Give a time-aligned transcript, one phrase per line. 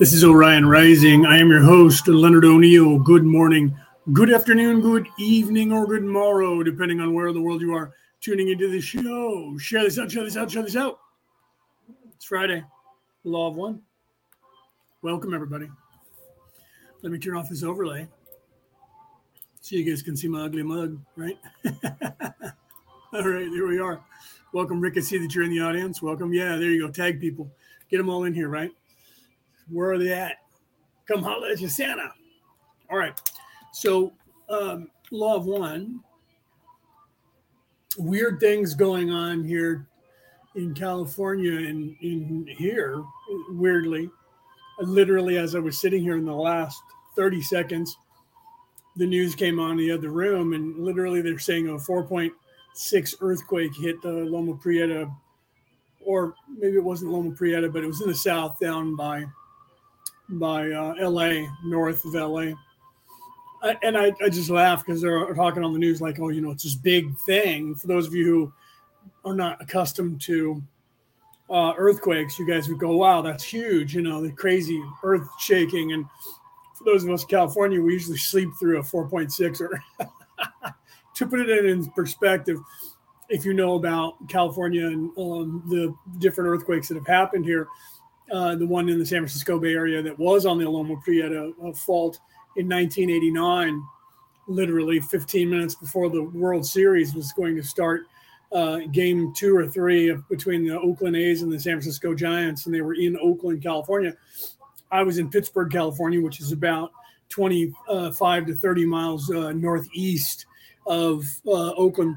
[0.00, 1.26] This is Orion Rising.
[1.26, 2.98] I am your host, Leonard O'Neill.
[3.00, 3.76] Good morning,
[4.14, 7.92] good afternoon, good evening, or good morrow, depending on where in the world you are
[8.22, 9.58] tuning into the show.
[9.58, 11.00] Share this out, share this out, share this out.
[12.14, 12.64] It's Friday,
[13.24, 13.82] the Law of One.
[15.02, 15.68] Welcome, everybody.
[17.02, 18.08] Let me turn off this overlay
[19.60, 21.38] so you guys can see my ugly mug, right?
[23.12, 24.02] All right, here we are.
[24.54, 24.96] Welcome, Rick.
[24.96, 26.00] I see that you're in the audience.
[26.00, 26.32] Welcome.
[26.32, 26.90] Yeah, there you go.
[26.90, 27.50] Tag people.
[27.90, 28.70] Get them all in here, right?
[29.70, 30.36] Where are they at?
[31.06, 32.12] Come holla at you, Santa.
[32.90, 33.18] All right.
[33.72, 34.12] So,
[34.48, 36.00] um, law of one.
[37.98, 39.86] Weird things going on here
[40.54, 43.02] in California and in here,
[43.50, 44.10] weirdly.
[44.80, 46.80] Literally, as I was sitting here in the last
[47.16, 47.96] 30 seconds,
[48.96, 54.00] the news came on the other room, and literally they're saying a 4.6 earthquake hit
[54.02, 55.10] the Loma Prieta
[56.00, 59.24] or maybe it wasn't Loma Prieta, but it was in the south down by
[60.30, 62.54] by uh, L.A., north of L.A.
[63.62, 66.40] I, and I, I just laugh because they're talking on the news like, oh, you
[66.40, 67.74] know, it's this big thing.
[67.74, 68.52] For those of you who
[69.30, 70.62] are not accustomed to
[71.50, 73.94] uh, earthquakes, you guys would go, wow, that's huge.
[73.94, 75.92] You know, the crazy earth shaking.
[75.92, 76.06] And
[76.78, 79.82] for those of us in California, we usually sleep through a 4.6 or
[81.14, 82.58] to put it in perspective,
[83.28, 87.68] if you know about California and um, the different earthquakes that have happened here,
[88.30, 91.52] uh, the one in the San Francisco Bay Area that was on the Loma Prieta
[91.64, 92.18] uh, fault
[92.56, 93.82] in 1989,
[94.48, 98.02] literally 15 minutes before the World Series was going to start.
[98.52, 102.66] Uh, game two or three of, between the Oakland A's and the San Francisco Giants,
[102.66, 104.12] and they were in Oakland, California.
[104.90, 106.90] I was in Pittsburgh, California, which is about
[107.28, 110.46] 25 to 30 miles uh, northeast
[110.86, 112.16] of uh, Oakland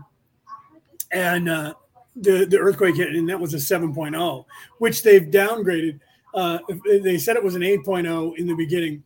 [1.12, 1.76] and uh,
[2.16, 4.46] the the earthquake hit, and that was a 7.0,
[4.80, 6.00] which they've downgraded.
[6.34, 6.60] Uh,
[7.04, 9.04] they said it was an 8.0 in the beginning,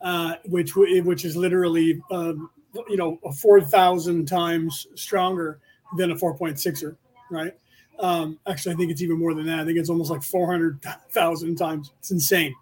[0.00, 2.50] uh, which which is literally um,
[2.88, 5.60] you know four thousand times stronger
[5.96, 6.96] than a 4.6er,
[7.30, 7.54] right?
[7.98, 9.60] Um, actually, I think it's even more than that.
[9.60, 11.92] I think it's almost like 400,000 times.
[12.00, 12.54] It's insane.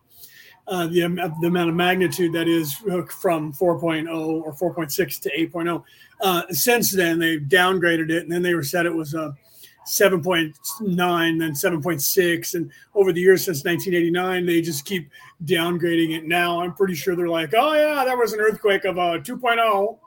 [0.68, 1.00] Uh, the,
[1.40, 5.82] the amount of magnitude that is from 4.0 or 4.6 to 8.0.
[6.20, 9.34] Uh, since then, they've downgraded it, and then they were said it was a
[9.86, 15.10] 7.9, then 7.6, and over the years since 1989, they just keep
[15.44, 16.24] downgrading it.
[16.24, 19.28] Now, I'm pretty sure they're like, oh yeah, that was an earthquake of a 2.0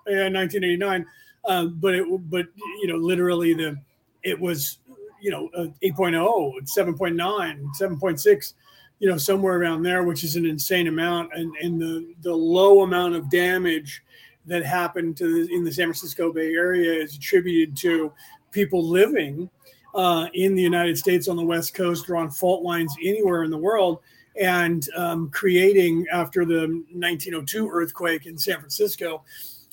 [0.08, 1.06] in 1989,
[1.46, 2.47] uh, but it, but
[2.81, 3.78] you know, literally the
[4.24, 4.80] it was
[5.22, 5.50] you know
[5.84, 6.16] 8.0,
[6.63, 8.53] 7.9, 7.6
[9.00, 12.84] you know, somewhere around there, which is an insane amount, and and the the low
[12.84, 14.03] amount of damage
[14.46, 18.13] that happened to the, in the San Francisco Bay Area is attributed to
[18.52, 19.50] people living
[19.95, 23.51] uh, in the United States on the West Coast or on fault lines anywhere in
[23.51, 24.00] the world,
[24.39, 29.24] and um, creating after the 1902 earthquake in San Francisco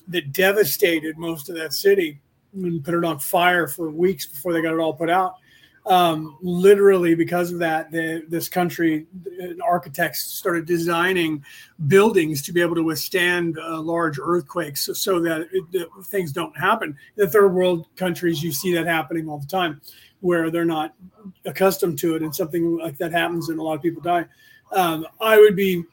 [0.08, 2.20] that devastated most of that city
[2.54, 5.36] and put it on fire for weeks before they got it all put out
[5.86, 9.06] um, literally because of that, the, this country
[9.64, 11.44] architects started designing
[11.88, 16.56] buildings to be able to withstand uh, large earthquakes, so, so that it, things don't
[16.56, 16.90] happen.
[16.90, 19.80] In the third world countries, you see that happening all the time,
[20.22, 20.94] where they're not
[21.44, 24.24] accustomed to it, and something like that happens, and a lot of people die.
[24.72, 25.84] Um, I would be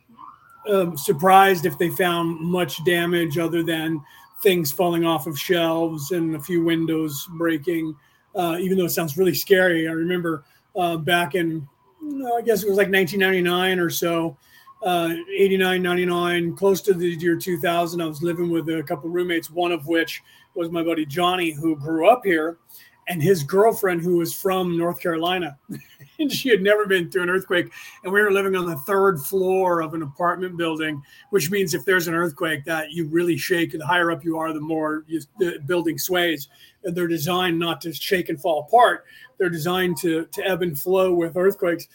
[0.71, 4.01] um, surprised if they found much damage other than
[4.41, 7.93] things falling off of shelves and a few windows breaking
[8.35, 9.87] uh, even though it sounds really scary.
[9.87, 10.43] I remember
[10.75, 11.67] uh, back in,
[12.01, 14.37] I guess it was like 1999 or so,
[14.83, 18.01] uh, 89, 99, close to the year 2000.
[18.01, 20.21] I was living with a couple roommates, one of which
[20.55, 22.57] was my buddy Johnny, who grew up here,
[23.09, 25.57] and his girlfriend, who was from North Carolina.
[26.19, 27.71] and she had never been through an earthquake.
[28.03, 31.01] And we were living on the third floor of an apartment building,
[31.31, 33.71] which means if there's an earthquake, that you really shake.
[33.71, 36.49] The higher up you are, the more you, the building sways.
[36.83, 39.05] And they're designed not to shake and fall apart.
[39.37, 41.87] They're designed to to ebb and flow with earthquakes.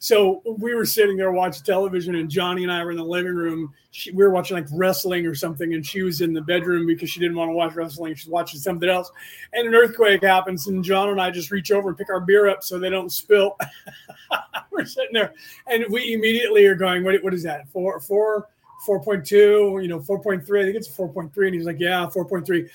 [0.00, 3.34] So we were sitting there watching television, and Johnny and I were in the living
[3.34, 3.74] room.
[3.90, 7.10] She, we were watching like wrestling or something, and she was in the bedroom because
[7.10, 8.14] she didn't want to watch wrestling.
[8.14, 9.10] She's watching something else,
[9.52, 12.48] and an earthquake happens, and John and I just reach over and pick our beer
[12.48, 13.56] up so they don't spill.
[14.70, 15.34] we're sitting there,
[15.66, 17.22] and we immediately are going, "What?
[17.24, 17.68] What is that?
[17.68, 18.48] Four, four,
[18.86, 19.80] four point two?
[19.82, 20.60] You know, four point three?
[20.60, 22.68] I think it's four point three." And he's like, "Yeah, four point three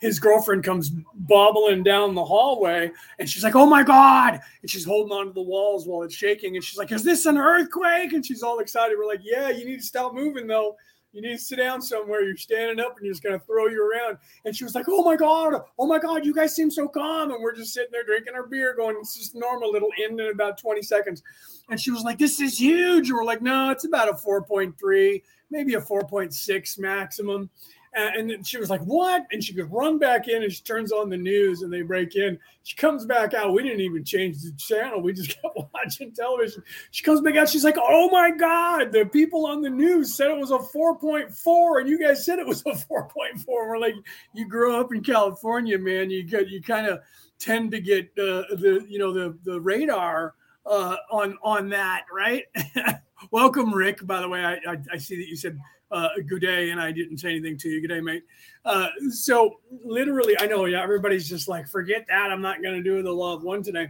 [0.00, 4.40] his girlfriend comes bobbling down the hallway and she's like, Oh my God.
[4.62, 6.56] And she's holding onto the walls while it's shaking.
[6.56, 8.12] And she's like, Is this an earthquake?
[8.12, 8.96] And she's all excited.
[8.98, 10.76] We're like, Yeah, you need to stop moving though.
[11.12, 12.22] You need to sit down somewhere.
[12.22, 14.18] You're standing up and you're just going to throw you around.
[14.44, 15.62] And she was like, Oh my God.
[15.78, 16.24] Oh my God.
[16.24, 17.30] You guys seem so calm.
[17.30, 19.74] And we're just sitting there drinking our beer, going, It's just normal.
[19.74, 21.22] It'll end in about 20 seconds.
[21.70, 23.08] And she was like, This is huge.
[23.08, 27.50] And we're like, No, it's about a 4.3, maybe a 4.6 maximum.
[27.98, 29.26] And she was like, What?
[29.32, 32.14] And she could run back in and she turns on the news and they break
[32.16, 32.38] in.
[32.62, 33.52] She comes back out.
[33.52, 35.00] We didn't even change the channel.
[35.00, 36.62] We just kept watching television.
[36.90, 37.48] She comes back out.
[37.48, 41.80] She's like, Oh my God, the people on the news said it was a 4.4
[41.80, 43.44] and you guys said it was a 4.4.
[43.46, 43.94] We're like,
[44.32, 46.10] You grew up in California, man.
[46.10, 47.00] You get, you kind of
[47.38, 50.34] tend to get uh, the, you know, the, the radar
[50.66, 52.44] uh, on, on that, right?
[53.30, 54.06] Welcome, Rick.
[54.06, 55.58] By the way, I, I, I see that you said
[55.90, 57.80] uh, good day, and I didn't say anything to you.
[57.82, 58.24] Good day, mate.
[58.64, 62.30] Uh, so literally, I know, yeah, everybody's just like, forget that.
[62.30, 63.88] I'm not going to do the law of one today.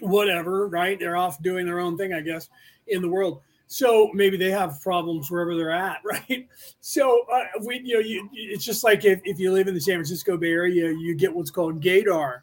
[0.00, 0.98] Whatever, right?
[0.98, 2.50] They're off doing their own thing, I guess,
[2.88, 3.40] in the world.
[3.68, 6.46] So maybe they have problems wherever they're at, right?
[6.80, 9.80] So uh, we, you know, you, it's just like if, if you live in the
[9.80, 12.40] San Francisco Bay Area, you get what's called gaydar,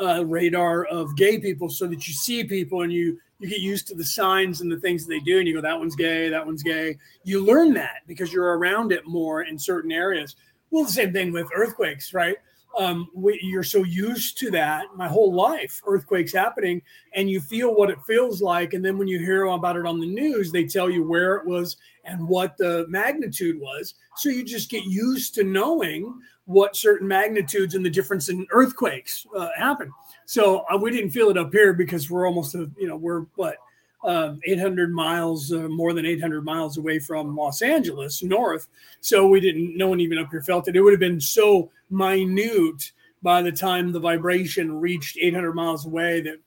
[0.00, 3.88] uh, radar of gay people, so that you see people and you you get used
[3.88, 6.44] to the signs and the things they do and you go that one's gay that
[6.44, 6.96] one's gay.
[7.24, 10.36] You learn that because you're around it more in certain areas.
[10.70, 12.36] Well the same thing with earthquakes right?
[12.78, 16.80] Um, we, you're so used to that my whole life earthquakes happening
[17.14, 20.00] and you feel what it feels like and then when you hear about it on
[20.00, 23.94] the news they tell you where it was and what the magnitude was.
[24.16, 29.26] So you just get used to knowing what certain magnitudes and the difference in earthquakes
[29.36, 29.92] uh, happen
[30.32, 33.26] so uh, we didn't feel it up here because we're almost, a, you know, we're
[33.34, 33.56] what,
[34.02, 38.66] um, 800 miles, uh, more than 800 miles away from Los Angeles north.
[39.02, 40.74] So we didn't, no one even up here felt it.
[40.74, 42.92] It would have been so minute
[43.22, 46.38] by the time the vibration reached 800 miles away that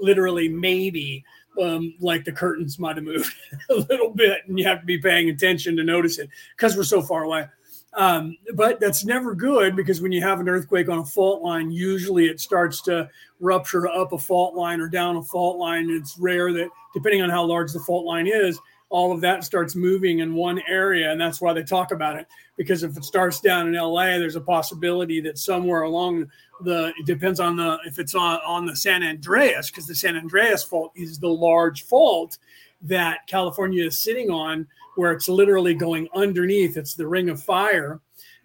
[0.00, 1.22] literally maybe
[1.62, 3.30] um, like the curtains might have moved
[3.70, 6.82] a little bit and you have to be paying attention to notice it because we're
[6.82, 7.46] so far away.
[7.96, 11.70] Um, but that's never good because when you have an earthquake on a fault line,
[11.70, 13.08] usually it starts to
[13.40, 15.88] rupture up a fault line or down a fault line.
[15.90, 18.58] It's rare that, depending on how large the fault line is,
[18.90, 21.10] all of that starts moving in one area.
[21.10, 22.26] And that's why they talk about it.
[22.56, 26.30] Because if it starts down in LA, there's a possibility that somewhere along
[26.62, 30.16] the, it depends on the, if it's on, on the San Andreas, because the San
[30.16, 32.38] Andreas fault is the large fault
[32.82, 36.76] that California is sitting on where it's literally going underneath.
[36.76, 38.00] It's the Ring of Fire,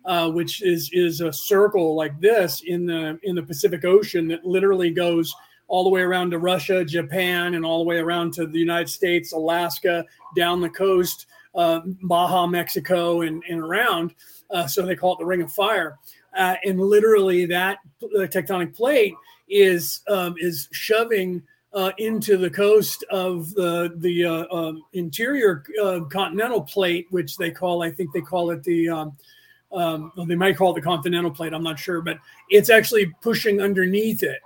[0.05, 4.45] uh, which is is a circle like this in the in the Pacific Ocean that
[4.45, 5.33] literally goes
[5.67, 8.89] all the way around to Russia, Japan, and all the way around to the United
[8.89, 10.03] States, Alaska,
[10.35, 14.15] down the coast, uh, Baja, Mexico, and, and around.
[14.49, 15.99] Uh, so they call it the Ring of Fire.
[16.35, 19.13] Uh, and literally, that tectonic plate
[19.47, 21.41] is um, is shoving
[21.73, 27.51] uh, into the coast of the the uh, um, interior uh, continental plate, which they
[27.51, 29.17] call, I think they call it the, um,
[29.71, 31.53] um, well, they might call it the continental plate.
[31.53, 32.17] I'm not sure, but
[32.49, 34.39] it's actually pushing underneath it,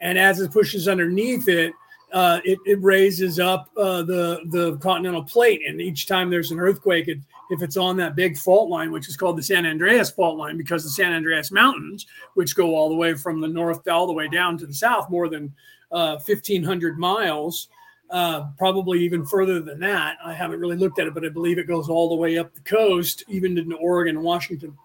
[0.00, 1.72] and as it pushes underneath it,
[2.12, 6.60] uh, it, it, raises up uh, the the continental plate, and each time there's an
[6.60, 7.18] earthquake, it,
[7.50, 10.56] if it's on that big fault line, which is called the San Andreas fault line,
[10.56, 14.12] because the San Andreas Mountains, which go all the way from the north all the
[14.12, 15.52] way down to the south, more than
[15.94, 17.68] uh, 1,500 miles,
[18.10, 20.18] uh, probably even further than that.
[20.22, 22.52] I haven't really looked at it, but I believe it goes all the way up
[22.52, 24.76] the coast, even into Oregon and Washington,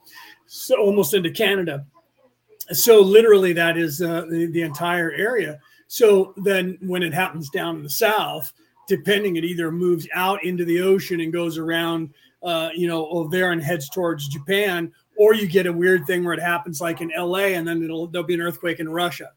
[0.45, 1.85] so almost into Canada.
[2.71, 5.59] So literally, that is uh, the, the entire area.
[5.87, 8.53] So then, when it happens down in the south,
[8.87, 12.13] depending, it either moves out into the ocean and goes around,
[12.43, 16.23] uh, you know, over there and heads towards Japan, or you get a weird thing
[16.23, 19.31] where it happens like in LA, and then it'll there'll be an earthquake in Russia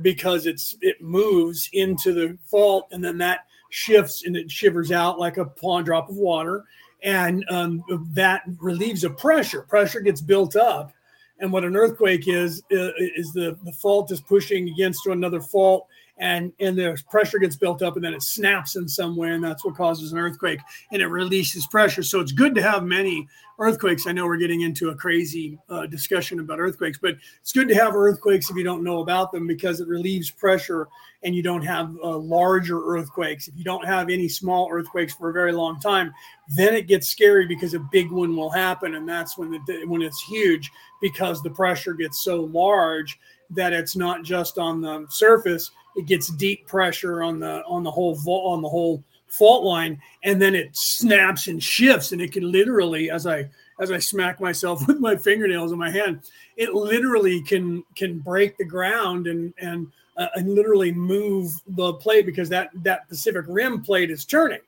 [0.00, 5.18] because it's it moves into the fault and then that shifts and it shivers out
[5.18, 6.64] like a pawn drop of water.
[7.02, 7.82] And um,
[8.12, 9.62] that relieves a pressure.
[9.62, 10.92] Pressure gets built up.
[11.40, 15.88] And what an earthquake is uh, is the the fault is pushing against another fault
[16.22, 19.42] and and the pressure gets built up and then it snaps in some way and
[19.42, 20.60] that's what causes an earthquake
[20.92, 22.02] and it releases pressure.
[22.04, 23.26] So it's good to have many
[23.58, 24.06] earthquakes.
[24.06, 27.74] I know we're getting into a crazy uh, discussion about earthquakes but it's good to
[27.74, 30.86] have earthquakes if you don't know about them because it relieves pressure
[31.24, 33.48] and you don't have uh, larger earthquakes.
[33.48, 36.14] If you don't have any small earthquakes for a very long time
[36.56, 40.02] then it gets scary because a big one will happen and that's when the when
[40.02, 43.18] it's huge because the pressure gets so large
[43.50, 47.90] that it's not just on the surface it gets deep pressure on the on the
[47.90, 52.50] whole on the whole fault line and then it snaps and shifts and it can
[52.52, 53.48] literally as i
[53.80, 56.20] as i smack myself with my fingernails in my hand
[56.56, 59.86] it literally can can break the ground and and
[60.18, 64.60] uh, and literally move the plate because that that pacific rim plate is turning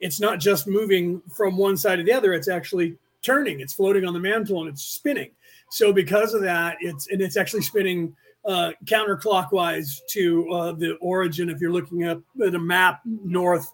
[0.00, 4.04] it's not just moving from one side to the other, it's actually turning, it's floating
[4.04, 5.30] on the mantle and it's spinning.
[5.70, 8.14] So because of that, it's and it's actually spinning
[8.46, 11.50] uh, counterclockwise to uh, the origin.
[11.50, 13.72] If you're looking up at a map, north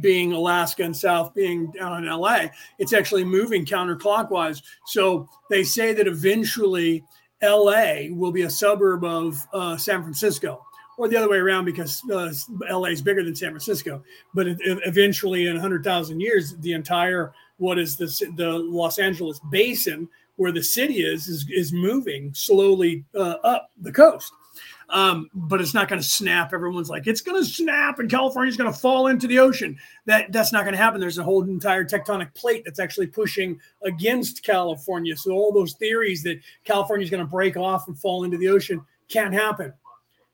[0.00, 2.46] being Alaska and south being down in LA,
[2.78, 4.62] it's actually moving counterclockwise.
[4.86, 7.04] So they say that eventually
[7.42, 10.64] LA will be a suburb of uh, San Francisco
[10.98, 12.32] or the other way around because uh,
[12.70, 14.02] LA is bigger than San Francisco.
[14.34, 19.40] But it, it, eventually, in 100,000 years, the entire what is the the Los Angeles
[19.50, 24.32] basin where the city is is, is moving slowly uh, up the coast.
[24.88, 26.52] Um, but it's not going to snap.
[26.52, 29.78] Everyone's like, it's going to snap, and California's going to fall into the ocean.
[30.04, 31.00] That that's not going to happen.
[31.00, 35.16] There's a whole entire tectonic plate that's actually pushing against California.
[35.16, 38.48] So all those theories that California is going to break off and fall into the
[38.48, 39.72] ocean can't happen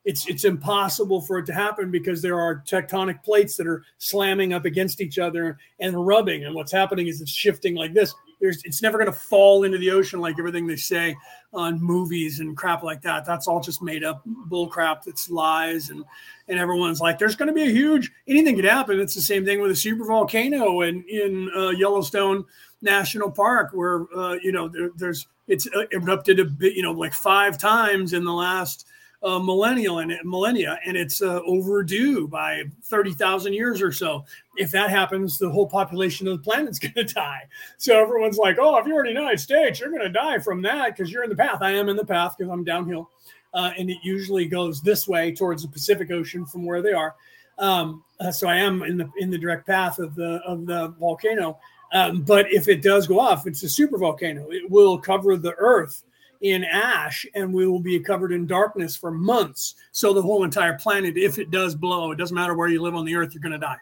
[0.09, 4.55] it's it's impossible for it to happen because there are tectonic plates that are slamming
[4.55, 8.63] up against each other and rubbing and what's happening is it's shifting like this there's
[8.65, 11.17] it's never going to fall into the ocean like everything they say
[11.53, 13.25] on movies and crap like that.
[13.25, 16.05] That's all just made up bull crap that's lies and
[16.49, 19.01] and everyone's like there's going to be a huge anything could happen.
[19.01, 22.45] It's the same thing with a super volcano and in uh, yellowstone
[22.83, 26.93] national park where uh, you know there, there's it's uh, erupted a bit you know
[26.93, 28.87] like five times in the last
[29.23, 34.25] uh, millennial and millennia, and it's uh, overdue by thirty thousand years or so.
[34.57, 37.49] If that happens, the whole population of the planet's going to die.
[37.79, 40.63] So everyone's like, "Oh, if you're in the United States, you're going to die from
[40.63, 43.11] that because you're in the path." I am in the path because I'm downhill,
[43.55, 47.17] uh, and it usually goes this way towards the Pacific Ocean from where they are.
[47.59, 50.89] Um, uh, so I am in the in the direct path of the of the
[51.01, 51.59] volcano.
[51.93, 54.51] Um, but if it does go off, it's a super volcano.
[54.51, 56.05] It will cover the Earth
[56.41, 59.75] in ash and we will be covered in darkness for months.
[59.93, 62.95] So the whole entire planet, if it does blow, it doesn't matter where you live
[62.95, 63.79] on the earth, you're going to die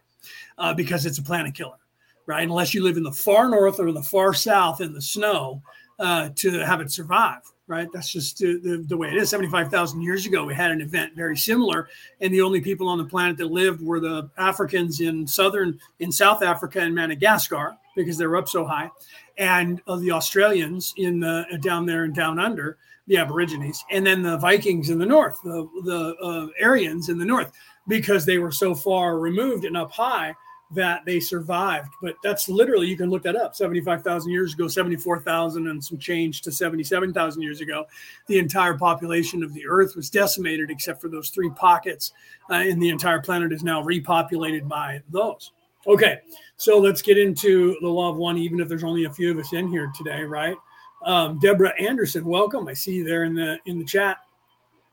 [0.58, 1.78] uh, because it's a planet killer,
[2.26, 2.42] right?
[2.42, 5.62] Unless you live in the far north or the far south in the snow
[5.98, 7.88] uh, to have it survive, right?
[7.92, 9.30] That's just the, the, the way it is.
[9.30, 11.88] 75,000 years ago, we had an event very similar,
[12.20, 16.12] and the only people on the planet that lived were the Africans in southern, in
[16.12, 18.90] South Africa and Madagascar because they were up so high
[19.38, 24.22] and of the Australians in the down there and down under, the Aborigines, and then
[24.22, 27.52] the Vikings in the north, the the uh, Aryans in the north,
[27.88, 30.34] because they were so far removed and up high
[30.72, 31.88] that they survived.
[32.02, 33.54] But that's literally you can look that up.
[33.54, 37.42] Seventy five thousand years ago, seventy four thousand and some change to seventy seven thousand
[37.42, 37.86] years ago,
[38.26, 42.12] the entire population of the Earth was decimated, except for those three pockets,
[42.50, 45.52] uh, and the entire planet is now repopulated by those.
[45.86, 46.18] Okay,
[46.56, 49.38] so let's get into the law of one, even if there's only a few of
[49.38, 50.56] us in here today, right?
[51.04, 52.66] Um, Deborah Anderson, welcome.
[52.66, 54.18] I see you there in the in the chat.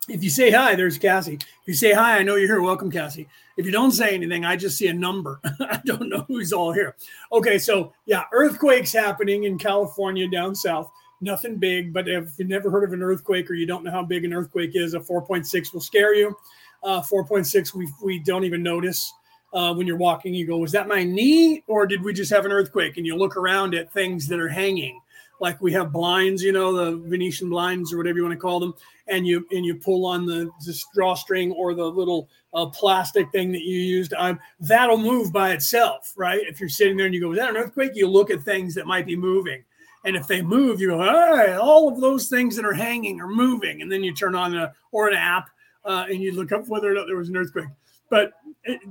[0.07, 1.35] If you say hi, there's Cassie.
[1.35, 2.61] If you say hi, I know you're here.
[2.61, 3.27] Welcome, Cassie.
[3.57, 5.39] If you don't say anything, I just see a number.
[5.61, 6.95] I don't know who's all here.
[7.31, 10.91] Okay, so yeah, earthquakes happening in California down south.
[11.21, 14.03] Nothing big, but if you've never heard of an earthquake or you don't know how
[14.03, 16.37] big an earthquake is, a 4.6 will scare you.
[16.83, 19.11] Uh, 4.6, we we don't even notice
[19.53, 22.45] uh, when you're walking, you go, was that my knee or did we just have
[22.45, 22.97] an earthquake?
[22.97, 24.99] And you look around at things that are hanging,
[25.39, 28.59] like we have blinds, you know, the Venetian blinds or whatever you want to call
[28.59, 28.73] them,
[29.07, 33.51] and you and you pull on the, the drawstring or the little uh, plastic thing
[33.51, 34.13] that you used.
[34.13, 36.39] Um, that'll move by itself, right?
[36.41, 37.91] If you're sitting there and you go, is that an earthquake?
[37.93, 39.63] You look at things that might be moving.
[40.05, 43.21] And if they move, you go, all right, all of those things that are hanging
[43.21, 43.81] are moving.
[43.81, 45.49] And then you turn on a or an app
[45.85, 47.69] uh, and you look up whether or not there was an earthquake.
[48.09, 48.33] But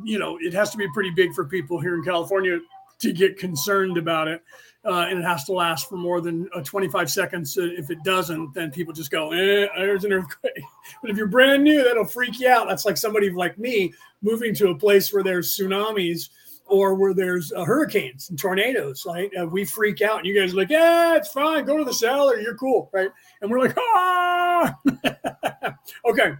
[0.03, 2.59] you know, it has to be pretty big for people here in California
[3.01, 4.43] to get concerned about it.
[4.85, 7.57] Uh, and it has to last for more than uh, 25 seconds.
[7.57, 10.53] Uh, if it doesn't, then people just go, eh, there's an earthquake.
[11.03, 12.69] but if you're brand new, that'll freak you out.
[12.69, 16.31] That's like somebody like me moving to a place where there's tsunamis
[16.67, 19.05] or where there's uh, hurricanes and tornadoes.
[19.07, 19.31] Right?
[19.41, 21.65] Uh, we freak out, and you guys are like, yeah, it's fine.
[21.65, 22.41] Go to the cellar.
[22.41, 23.11] You're cool, right?
[23.41, 24.77] And we're like, ah.
[26.09, 26.33] okay,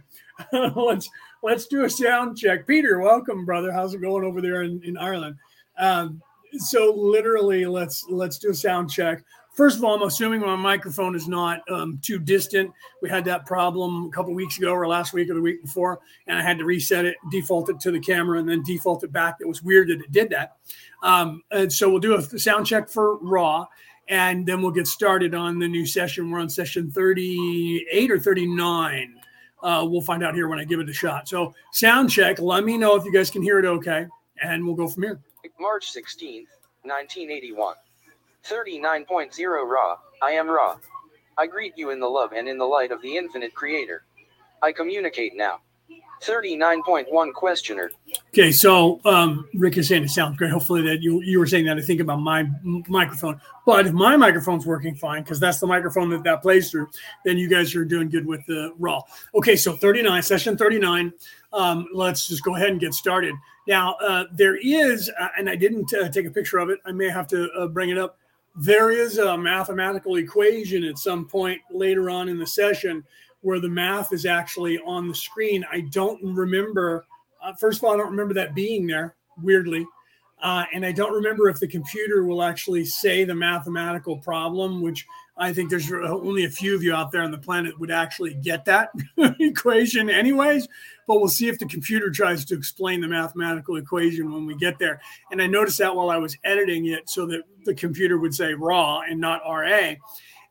[0.75, 1.09] let's
[1.43, 2.65] let's do a sound check.
[2.65, 3.71] Peter, welcome, brother.
[3.71, 5.35] How's it going over there in, in Ireland?
[5.77, 6.21] Um,
[6.57, 9.23] so literally, let's let's do a sound check.
[9.53, 12.71] First of all, I'm assuming my microphone is not um, too distant.
[13.03, 15.99] We had that problem a couple weeks ago, or last week, or the week before,
[16.25, 19.11] and I had to reset it, default it to the camera, and then default it
[19.11, 19.37] back.
[19.41, 20.57] It was weird that it did that.
[21.03, 23.67] Um, and so we'll do a sound check for raw,
[24.07, 26.31] and then we'll get started on the new session.
[26.31, 29.19] We're on session 38 or 39.
[29.63, 31.27] Uh, we'll find out here when I give it a shot.
[31.27, 32.39] So, sound check.
[32.39, 34.05] Let me know if you guys can hear it okay,
[34.41, 35.19] and we'll go from here.
[35.59, 36.47] March 16th,
[36.83, 37.75] 1981.
[38.43, 39.97] 39.0 Ra.
[40.21, 40.77] I am Ra.
[41.37, 44.03] I greet you in the love and in the light of the infinite creator.
[44.61, 45.61] I communicate now.
[46.23, 47.91] 39.1 Questioner.
[48.29, 50.51] Okay, so um, Rick is saying it sounds great.
[50.51, 53.93] Hopefully that you you were saying that I think about my m- microphone, but if
[53.93, 56.89] my microphone's working fine because that's the microphone that that plays through,
[57.25, 59.01] then you guys are doing good with the raw.
[59.35, 61.13] Okay, so 39 session 39.
[61.51, 63.35] Um, let's just go ahead and get started.
[63.67, 66.79] Now uh, there is, uh, and I didn't uh, take a picture of it.
[66.85, 68.17] I may have to uh, bring it up.
[68.55, 73.03] There is a mathematical equation at some point later on in the session
[73.43, 75.63] where the math is actually on the screen.
[75.71, 77.05] I don't remember
[77.43, 79.85] uh, first of all, I don't remember that being there, weirdly.
[80.41, 85.05] Uh, and I don't remember if the computer will actually say the mathematical problem, which
[85.37, 88.33] I think there's only a few of you out there on the planet would actually
[88.35, 88.89] get that
[89.39, 90.67] equation, anyways.
[91.07, 94.79] But we'll see if the computer tries to explain the mathematical equation when we get
[94.79, 95.01] there.
[95.31, 98.53] And I noticed that while I was editing it, so that the computer would say
[98.53, 99.95] raw and not RA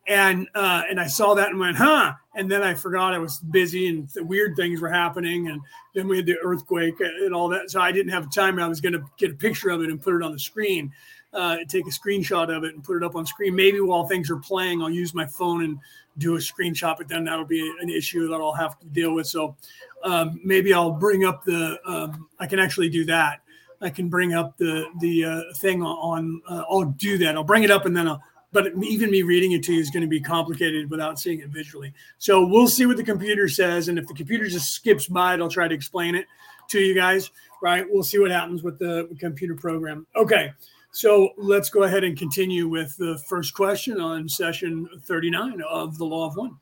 [0.07, 2.13] and uh, and I saw that and went, huh?
[2.35, 5.61] And then I forgot I was busy and weird things were happening, and
[5.93, 7.71] then we had the earthquake and all that.
[7.71, 8.59] So I didn't have time.
[8.59, 10.91] I was going to get a picture of it and put it on the screen,
[11.31, 13.55] uh, take a screenshot of it and put it up on screen.
[13.55, 15.79] Maybe while things are playing, I'll use my phone and
[16.17, 19.27] do a screenshot, but then that'll be an issue that I'll have to deal with.
[19.27, 19.55] So
[20.03, 21.79] um, maybe I'll bring up the.
[21.85, 23.39] Um, I can actually do that.
[23.81, 26.41] I can bring up the the uh, thing on.
[26.47, 27.35] Uh, I'll do that.
[27.35, 28.21] I'll bring it up and then I'll
[28.53, 31.49] but even me reading it to you is going to be complicated without seeing it
[31.49, 31.93] visually.
[32.19, 35.41] So we'll see what the computer says, and if the computer just skips by it,
[35.41, 36.27] I'll try to explain it
[36.69, 37.31] to you guys.
[37.61, 37.85] Right?
[37.89, 40.05] We'll see what happens with the computer program.
[40.15, 40.53] Okay.
[40.91, 46.05] So let's go ahead and continue with the first question on session 39 of the
[46.05, 46.55] Law of One.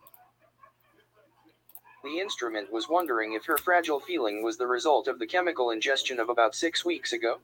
[2.04, 6.20] The instrument was wondering if her fragile feeling was the result of the chemical ingestion
[6.20, 7.40] of about six weeks ago.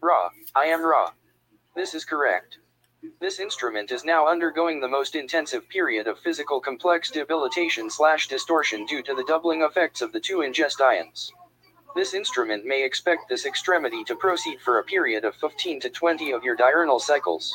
[0.00, 1.12] Ra, I am Ra.
[1.76, 2.58] This is correct.
[3.20, 8.86] This instrument is now undergoing the most intensive period of physical complex debilitation slash distortion
[8.86, 11.30] due to the doubling effects of the two ingest ions.
[11.94, 16.32] This instrument may expect this extremity to proceed for a period of 15 to 20
[16.32, 17.54] of your diurnal cycles.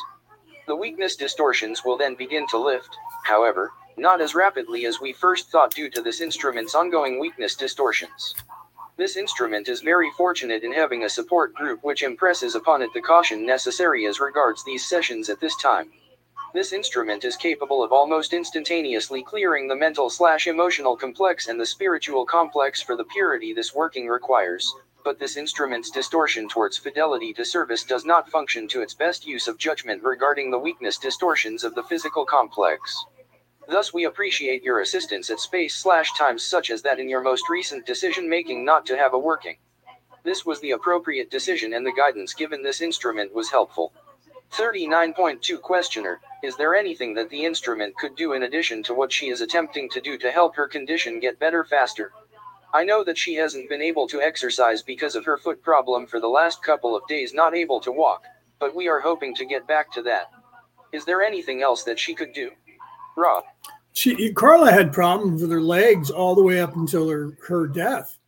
[0.66, 5.50] The weakness distortions will then begin to lift, however, not as rapidly as we first
[5.50, 8.34] thought due to this instrument's ongoing weakness distortions.
[9.00, 13.00] This instrument is very fortunate in having a support group which impresses upon it the
[13.00, 15.90] caution necessary as regards these sessions at this time.
[16.52, 21.64] This instrument is capable of almost instantaneously clearing the mental slash emotional complex and the
[21.64, 24.70] spiritual complex for the purity this working requires,
[25.02, 29.48] but this instrument's distortion towards fidelity to service does not function to its best use
[29.48, 33.02] of judgment regarding the weakness distortions of the physical complex.
[33.70, 37.48] Thus we appreciate your assistance at space slash times such as that in your most
[37.48, 39.58] recent decision making not to have a working.
[40.24, 43.92] This was the appropriate decision and the guidance given this instrument was helpful.
[44.50, 49.28] 39.2 Questioner Is there anything that the instrument could do in addition to what she
[49.28, 52.12] is attempting to do to help her condition get better faster?
[52.74, 56.18] I know that she hasn't been able to exercise because of her foot problem for
[56.18, 58.24] the last couple of days, not able to walk,
[58.58, 60.32] but we are hoping to get back to that.
[60.92, 62.50] Is there anything else that she could do?
[63.92, 68.18] She Carla had problems with her legs all the way up until her her death.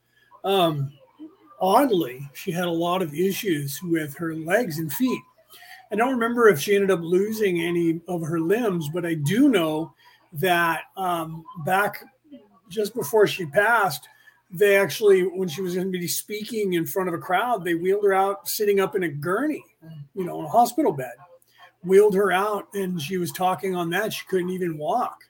[0.44, 0.92] Um,
[1.60, 5.22] oddly, she had a lot of issues with her legs and feet.
[5.90, 9.48] I don't remember if she ended up losing any of her limbs, but I do
[9.48, 9.94] know
[10.32, 12.02] that um, back
[12.68, 14.08] just before she passed,
[14.50, 17.74] they actually, when she was going to be speaking in front of a crowd, they
[17.74, 19.64] wheeled her out sitting up in a gurney,
[20.14, 21.12] you know, in a hospital bed
[21.84, 24.12] wheeled her out and she was talking on that.
[24.12, 25.24] She couldn't even walk.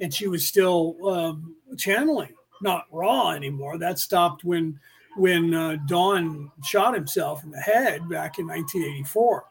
[0.00, 3.78] And she was still um, channeling, not Ra anymore.
[3.78, 4.78] That stopped when
[5.16, 9.44] when uh, Don shot himself in the head back in 1984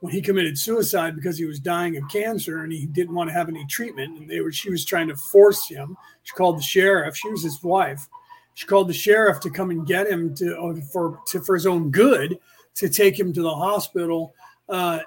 [0.00, 3.34] when he committed suicide because he was dying of cancer and he didn't want to
[3.34, 4.18] have any treatment.
[4.18, 5.96] And they were she was trying to force him.
[6.22, 7.16] She called the sheriff.
[7.16, 8.08] She was his wife.
[8.54, 11.66] She called the sheriff to come and get him to uh, for to, for his
[11.66, 12.38] own good
[12.74, 14.34] to take him to the hospital
[14.68, 15.00] uh,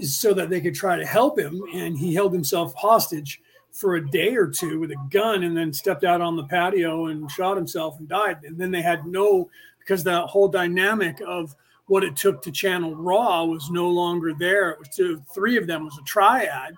[0.00, 1.62] so that they could try to help him.
[1.74, 3.40] And he held himself hostage
[3.70, 7.06] for a day or two with a gun and then stepped out on the patio
[7.06, 8.38] and shot himself and died.
[8.44, 11.54] And then they had no, because the whole dynamic of
[11.86, 14.70] what it took to channel Ra was no longer there.
[14.70, 16.74] It was three of them was a triad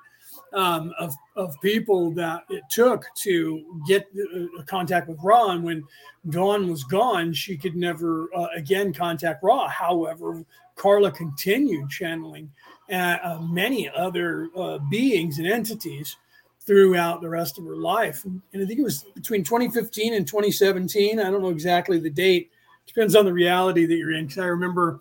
[0.52, 5.50] um, of, of people that it took to get uh, contact with Ra.
[5.50, 5.84] And when
[6.28, 9.68] Don was gone, she could never uh, again contact Ra.
[9.68, 10.44] However,
[10.76, 12.50] Carla continued channeling
[12.90, 16.16] uh, uh, many other uh, beings and entities
[16.60, 18.24] throughout the rest of her life.
[18.24, 21.18] And I think it was between 2015 and 2017.
[21.18, 22.50] I don't know exactly the date.
[22.86, 24.26] Depends on the reality that you're in.
[24.26, 25.00] Because I remember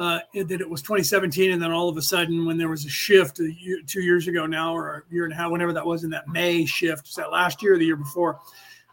[0.00, 2.88] uh, that it was 2017, and then all of a sudden, when there was a
[2.88, 6.04] shift year, two years ago now, or a year and a half, whenever that was
[6.04, 8.40] in that May shift, was that last year or the year before?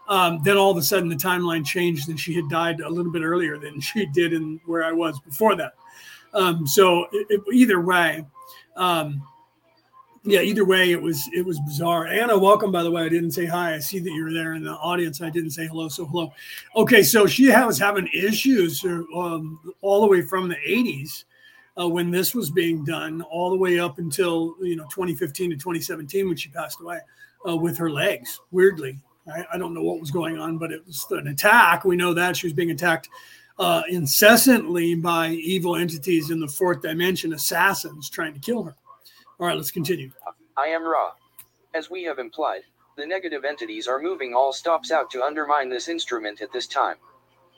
[0.06, 3.10] Um, then all of a sudden the timeline changed and she had died a little
[3.10, 5.72] bit earlier than she did in where I was before that.
[6.34, 8.26] Um, so it, it, either way,
[8.76, 9.22] um,
[10.28, 12.06] yeah, either way, it was it was bizarre.
[12.06, 12.70] Anna, welcome.
[12.70, 13.74] By the way, I didn't say hi.
[13.74, 15.20] I see that you're there in the audience.
[15.20, 16.32] I didn't say hello, so hello.
[16.76, 21.24] Okay, so she was having issues um, all the way from the '80s
[21.80, 25.56] uh, when this was being done, all the way up until you know 2015 to
[25.56, 26.98] 2017 when she passed away
[27.48, 28.40] uh, with her legs.
[28.50, 28.98] Weirdly,
[29.32, 31.84] I, I, don't know what was going on, but it was an attack.
[31.84, 33.08] We know that she was being attacked
[33.58, 38.76] uh, incessantly by evil entities in the fourth dimension, assassins trying to kill her.
[39.40, 40.10] All right, let's continue.
[40.56, 41.12] I am Ra.
[41.72, 42.62] As we have implied,
[42.96, 46.96] the negative entities are moving all stops out to undermine this instrument at this time.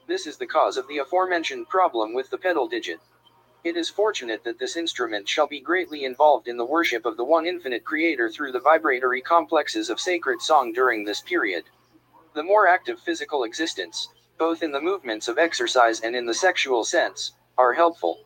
[0.06, 3.00] This is the cause of the aforementioned problem with the pedal digit.
[3.64, 7.24] It is fortunate that this instrument shall be greatly involved in the worship of the
[7.24, 11.64] one infinite creator through the vibratory complexes of sacred song during this period.
[12.34, 16.84] The more active physical existence, both in the movements of exercise and in the sexual
[16.84, 18.18] sense, are helpful.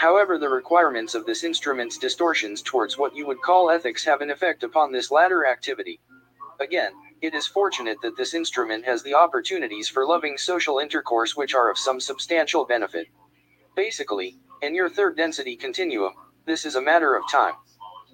[0.00, 4.30] However, the requirements of this instrument's distortions towards what you would call ethics have an
[4.30, 6.00] effect upon this latter activity.
[6.58, 11.54] Again, it is fortunate that this instrument has the opportunities for loving social intercourse which
[11.54, 13.08] are of some substantial benefit.
[13.76, 16.14] Basically, in your third density continuum,
[16.46, 17.56] this is a matter of time.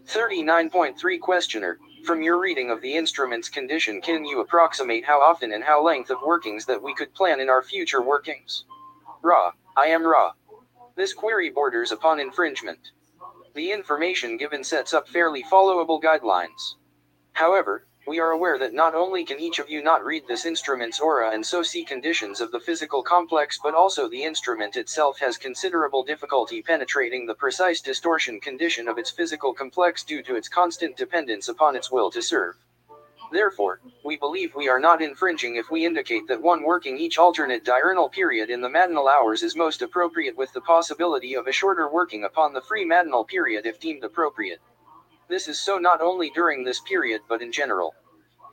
[0.08, 5.62] 39.3 Questioner, from your reading of the instrument's condition, can you approximate how often and
[5.62, 8.64] how length of workings that we could plan in our future workings?
[9.22, 10.32] Ra, I am Ra.
[10.96, 12.90] This query borders upon infringement.
[13.52, 16.76] The information given sets up fairly followable guidelines.
[17.34, 20.98] However, we are aware that not only can each of you not read this instrument's
[20.98, 25.36] aura and so see conditions of the physical complex, but also the instrument itself has
[25.36, 30.96] considerable difficulty penetrating the precise distortion condition of its physical complex due to its constant
[30.96, 32.54] dependence upon its will to serve.
[33.32, 37.64] Therefore, we believe we are not infringing if we indicate that one working each alternate
[37.64, 41.88] diurnal period in the matinal hours is most appropriate with the possibility of a shorter
[41.88, 44.60] working upon the free matinal period if deemed appropriate.
[45.28, 47.94] This is so not only during this period but in general.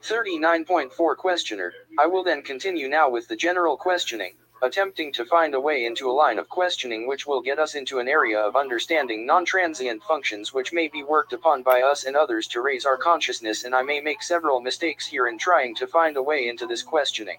[0.02, 5.60] 39.4 Questioner, I will then continue now with the general questioning attempting to find a
[5.60, 9.26] way into a line of questioning which will get us into an area of understanding
[9.26, 12.96] non transient functions which may be worked upon by us and others to raise our
[12.96, 16.66] consciousness, and I may make several mistakes here in trying to find a way into
[16.66, 17.38] this questioning.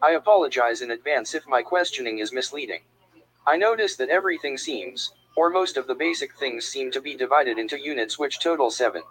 [0.00, 2.82] I apologize in advance if my questioning is misleading.
[3.44, 7.58] I notice that everything seems, or most of the basic things seem to be divided
[7.58, 9.02] into units which total seven.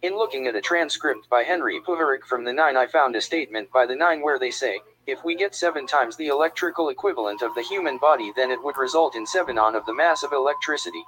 [0.00, 3.70] In looking at a transcript by Henry Puharich from the Nine, I found a statement
[3.70, 7.54] by the Nine where they say, if we get 7 times the electrical equivalent of
[7.54, 11.04] the human body, then it would result in 7 on of the mass of electricity.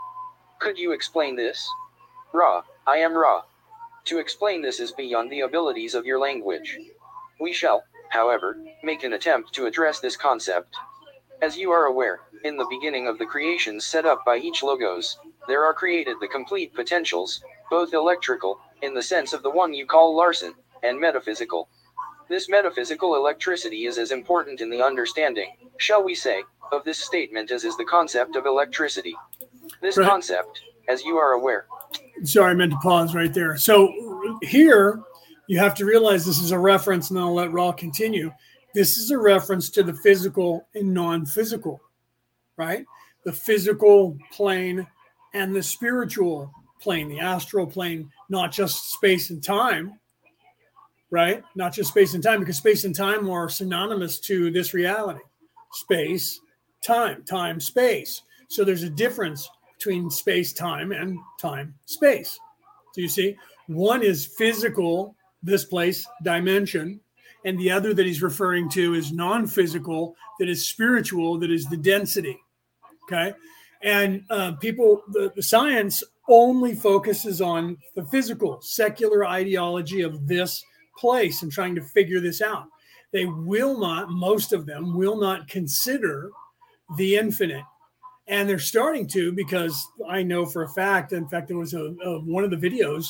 [0.60, 1.68] Could you explain this?
[2.32, 3.42] Ra, I am Ra.
[4.04, 6.78] To explain this is beyond the abilities of your language.
[7.40, 10.76] We shall, however, make an attempt to address this concept.
[11.42, 15.18] As you are aware, in the beginning of the creations set up by each logos,
[15.46, 19.86] there are created the complete potentials, both electrical, in the sense of the one you
[19.86, 21.68] call Larson, and metaphysical,
[22.28, 27.50] this metaphysical electricity is as important in the understanding, shall we say, of this statement
[27.50, 29.14] as is the concept of electricity.
[29.80, 30.08] This right.
[30.08, 31.66] concept, as you are aware.
[32.24, 33.56] Sorry, I meant to pause right there.
[33.56, 33.92] So
[34.42, 35.00] here,
[35.46, 38.32] you have to realize this is a reference, and I'll let Ra continue.
[38.74, 41.80] This is a reference to the physical and non physical,
[42.56, 42.84] right?
[43.24, 44.86] The physical plane
[45.32, 49.98] and the spiritual plane, the astral plane, not just space and time,
[51.10, 51.42] right?
[51.54, 55.20] Not just space and time, because space and time are synonymous to this reality
[55.72, 56.40] space,
[56.82, 58.22] time, time, space.
[58.48, 62.38] So there's a difference between space, time, and time, space.
[62.94, 67.00] So you see, one is physical, this place, dimension,
[67.44, 71.66] and the other that he's referring to is non physical, that is spiritual, that is
[71.66, 72.38] the density.
[73.04, 73.32] Okay.
[73.82, 80.62] And uh, people, the, the science only focuses on the physical, secular ideology of this
[80.98, 82.66] place and trying to figure this out.
[83.12, 86.30] They will not, most of them will not consider
[86.96, 87.64] the infinite.
[88.26, 91.94] And they're starting to because I know for a fact, in fact, there was a,
[92.04, 93.08] a one of the videos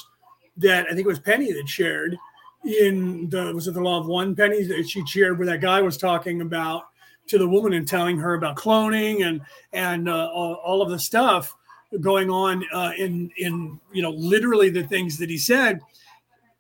[0.59, 2.17] that I think it was Penny that shared
[2.65, 5.81] in the was it the law of one penny that she shared where that guy
[5.81, 6.89] was talking about
[7.29, 9.41] to the woman and telling her about cloning and
[9.73, 11.55] and uh, all, all, of the stuff
[12.01, 15.81] going on uh, in in you know literally the things that he said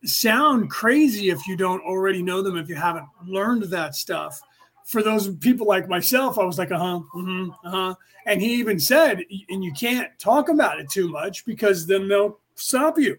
[0.05, 4.41] sound crazy if you don't already know them, if you haven't learned that stuff.
[4.85, 7.95] For those people like myself, I was like, uh huh, mm-hmm, uh huh.
[8.27, 12.39] And he even said, and you can't talk about it too much because then they'll
[12.55, 13.19] stop you.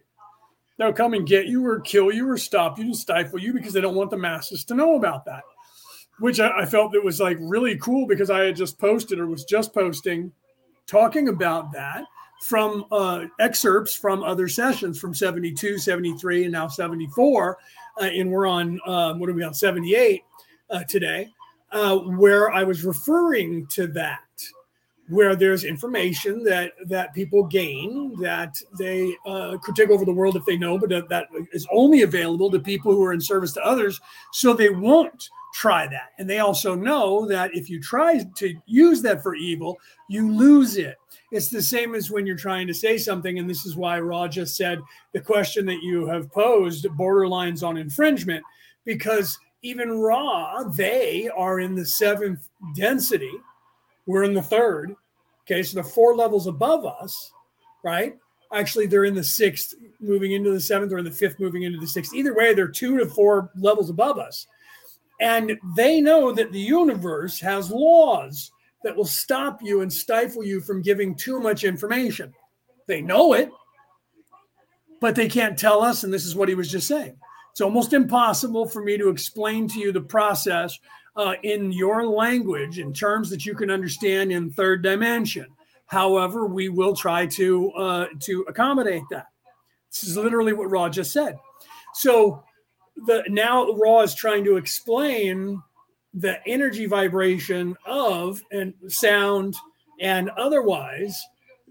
[0.78, 3.74] They'll come and get you or kill you or stop you and stifle you because
[3.74, 5.44] they don't want the masses to know about that.
[6.20, 9.28] Which I, I felt that was like really cool because I had just posted or
[9.28, 10.32] was just posting
[10.88, 12.06] talking about that
[12.40, 17.58] from uh, excerpts from other sessions from 72, 73, and now 74.
[18.00, 20.24] Uh, and we're on, um, what are we on, 78
[20.70, 21.30] uh, today,
[21.72, 24.22] uh, where I was referring to that,
[25.10, 30.36] where there's information that that people gain that they uh, could take over the world
[30.36, 33.52] if they know, but that, that is only available to people who are in service
[33.54, 34.00] to others.
[34.32, 36.12] So they won't try that.
[36.20, 40.78] And they also know that if you try to use that for evil, you lose
[40.78, 40.98] it.
[41.32, 43.38] It's the same as when you're trying to say something.
[43.38, 44.82] And this is why Ra just said
[45.14, 48.44] the question that you have posed borderlines on infringement,
[48.84, 53.34] because even Ra, they are in the seventh density.
[54.06, 54.96] We're in the third.
[55.46, 55.62] Okay.
[55.62, 57.32] So the four levels above us,
[57.84, 58.18] right?
[58.52, 61.80] Actually, they're in the sixth, moving into the seventh, or in the fifth, moving into
[61.80, 62.16] the sixth.
[62.16, 64.48] Either way, they're two to four levels above us.
[65.22, 68.52] And they know that the universe has laws
[68.84, 72.34] that will stop you and stifle you from giving too much information.
[72.88, 73.52] They know it,
[75.00, 76.04] but they can't tell us.
[76.04, 77.16] And this is what he was just saying.
[77.52, 80.80] It's almost impossible for me to explain to you the process
[81.16, 85.48] uh, in your language in terms that you can understand in third dimension.
[85.88, 89.26] However, we will try to uh, to accommodate that.
[89.92, 91.36] This is literally what Ra just said.
[91.96, 92.44] So
[93.08, 95.62] the now Ra is trying to explain
[96.14, 99.56] the energy vibration of and sound
[100.00, 101.22] and otherwise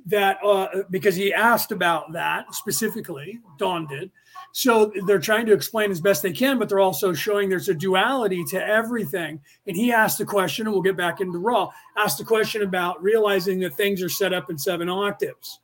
[0.07, 4.11] that uh, because he asked about that specifically don did.
[4.53, 7.75] So they're trying to explain as best they can but they're also showing there's a
[7.75, 9.41] duality to everything.
[9.67, 13.03] And he asked the question and we'll get back into raw asked the question about
[13.03, 15.61] realizing that things are set up in seven octaves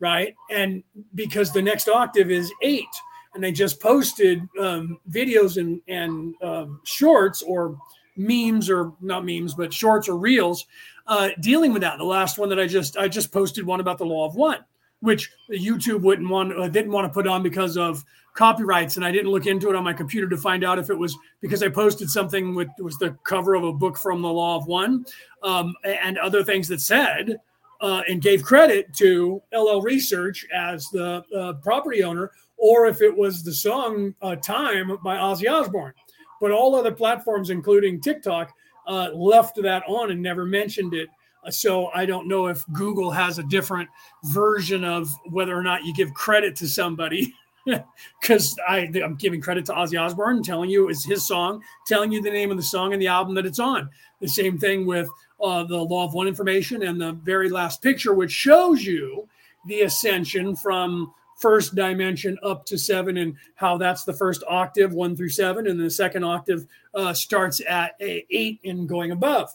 [0.00, 0.34] right?
[0.50, 0.82] And
[1.14, 2.86] because the next octave is eight
[3.34, 7.78] and they just posted um, videos and, and um, shorts or
[8.18, 10.66] memes or not memes, but shorts or reels
[11.08, 11.98] uh, dealing with that.
[11.98, 14.58] The last one that I just I just posted one about the law of one,
[15.00, 18.04] which YouTube wouldn't want uh, didn't want to put on because of
[18.34, 20.98] copyrights, and I didn't look into it on my computer to find out if it
[20.98, 24.56] was because I posted something with was the cover of a book from the law
[24.56, 25.06] of one
[25.42, 27.40] um, and other things that said.
[27.80, 33.16] Uh, and gave credit to LL Research as the uh, property owner, or if it
[33.16, 35.94] was the song uh, "Time" by Ozzy Osbourne
[36.40, 38.52] but all other platforms, including TikTok,
[38.86, 41.08] uh, left that on and never mentioned it.
[41.44, 43.88] Uh, so I don't know if Google has a different
[44.24, 47.34] version of whether or not you give credit to somebody.
[48.18, 52.30] Because I'm giving credit to Ozzy Osbourne, telling you it's his song, telling you the
[52.30, 53.90] name of the song and the album that it's on.
[54.22, 55.06] The same thing with
[55.42, 59.28] uh, the Law of One information and the very last picture, which shows you
[59.66, 65.16] the ascension from first dimension up to seven and how that's the first octave, one
[65.16, 69.54] through seven, and the second octave uh, starts at eight and going above.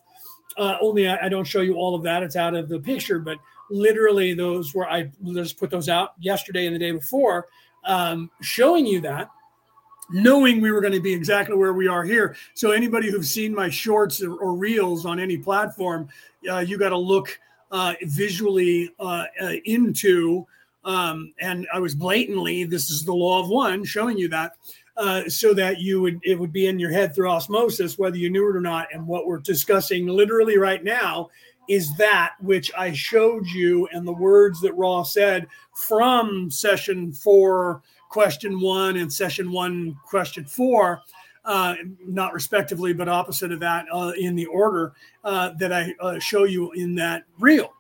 [0.58, 3.20] Uh, only I, I, don't show you all of that; it's out of the picture.
[3.20, 3.38] But
[3.70, 7.48] literally, those were I just put those out yesterday and the day before,
[7.86, 9.30] um, showing you that.
[10.12, 12.36] Knowing we were going to be exactly where we are here.
[12.56, 16.10] So, anybody who's seen my shorts or, or reels on any platform,
[16.48, 17.40] uh, you got to look
[17.72, 20.46] uh, visually uh, uh, into
[20.86, 24.54] um, and I was blatantly, this is the law of one, showing you that,
[24.98, 28.30] uh, so that you would it would be in your head through osmosis, whether you
[28.30, 28.88] knew it or not.
[28.94, 31.30] And what we're discussing literally right now
[31.70, 37.82] is that which I showed you and the words that Ra said from session four,
[38.10, 41.02] question one, and session one, question four.
[41.46, 41.76] Uh,
[42.08, 44.94] not respectively, but opposite of that uh, in the order
[45.26, 47.74] uh, that I uh, show you in that reel.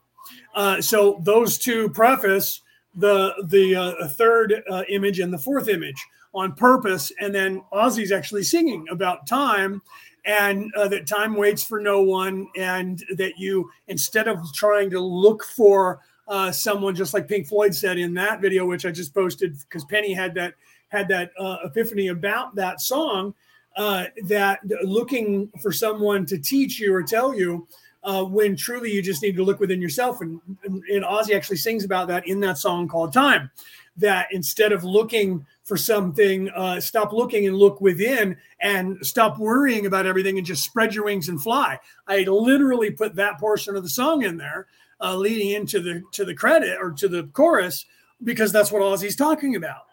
[0.53, 2.62] Uh, so those two preface
[2.95, 8.11] the the uh, third uh, image and the fourth image on purpose, and then Ozzy's
[8.11, 9.81] actually singing about time
[10.25, 14.99] and uh, that time waits for no one, and that you instead of trying to
[14.99, 19.13] look for uh, someone, just like Pink Floyd said in that video, which I just
[19.13, 20.53] posted because Penny had that
[20.89, 23.33] had that uh, epiphany about that song,
[23.75, 27.67] uh, that looking for someone to teach you or tell you
[28.03, 30.21] uh, when truly you just need to look within yourself.
[30.21, 33.49] And, and, and Ozzy actually sings about that in that song called Time.
[33.97, 39.85] That instead of looking for something, uh, stop looking and look within and stop worrying
[39.85, 41.79] about everything and just spread your wings and fly.
[42.07, 44.65] I literally put that portion of the song in there,
[44.99, 47.85] uh, leading into the to the credit or to the chorus
[48.23, 49.83] because that's what Ozzy's talking about.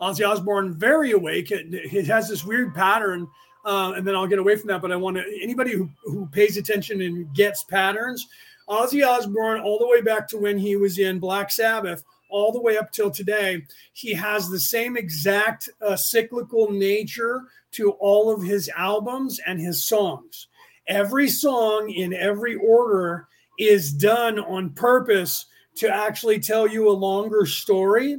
[0.00, 1.48] Ozzy Osbourne, very awake.
[1.48, 3.26] He has this weird pattern
[3.68, 4.80] uh, and then I'll get away from that.
[4.80, 8.26] But I want to anybody who, who pays attention and gets patterns.
[8.66, 12.60] Ozzy Osbourne, all the way back to when he was in Black Sabbath, all the
[12.60, 18.42] way up till today, he has the same exact uh, cyclical nature to all of
[18.42, 20.48] his albums and his songs.
[20.86, 23.28] Every song in every order
[23.58, 28.18] is done on purpose to actually tell you a longer story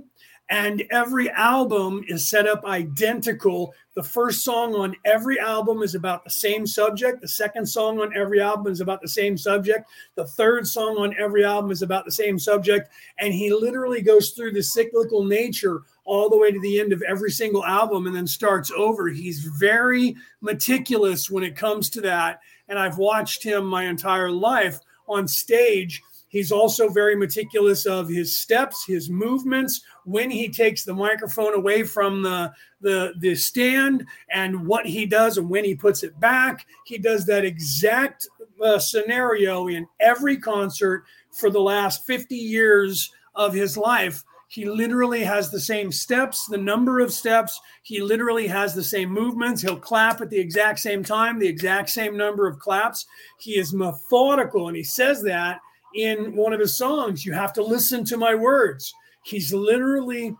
[0.50, 3.74] and every album is set up identical.
[3.94, 7.22] The first song on every album is about the same subject.
[7.22, 9.90] The second song on every album is about the same subject.
[10.16, 12.90] The third song on every album is about the same subject.
[13.20, 17.04] And he literally goes through the cyclical nature all the way to the end of
[17.04, 19.08] every single album and then starts over.
[19.08, 22.40] He's very meticulous when it comes to that.
[22.70, 28.38] And I've watched him my entire life on stage He's also very meticulous of his
[28.38, 34.66] steps, his movements, when he takes the microphone away from the, the, the stand, and
[34.66, 36.68] what he does and when he puts it back.
[36.86, 38.28] He does that exact
[38.64, 44.24] uh, scenario in every concert for the last 50 years of his life.
[44.50, 47.60] He literally has the same steps, the number of steps.
[47.84, 49.62] He literally has the same movements.
[49.62, 53.06] He'll clap at the exact same time, the exact same number of claps.
[53.40, 55.60] He is methodical, and he says that
[55.96, 58.94] in one of his songs, you have to listen to my words.
[59.24, 60.36] He's literally,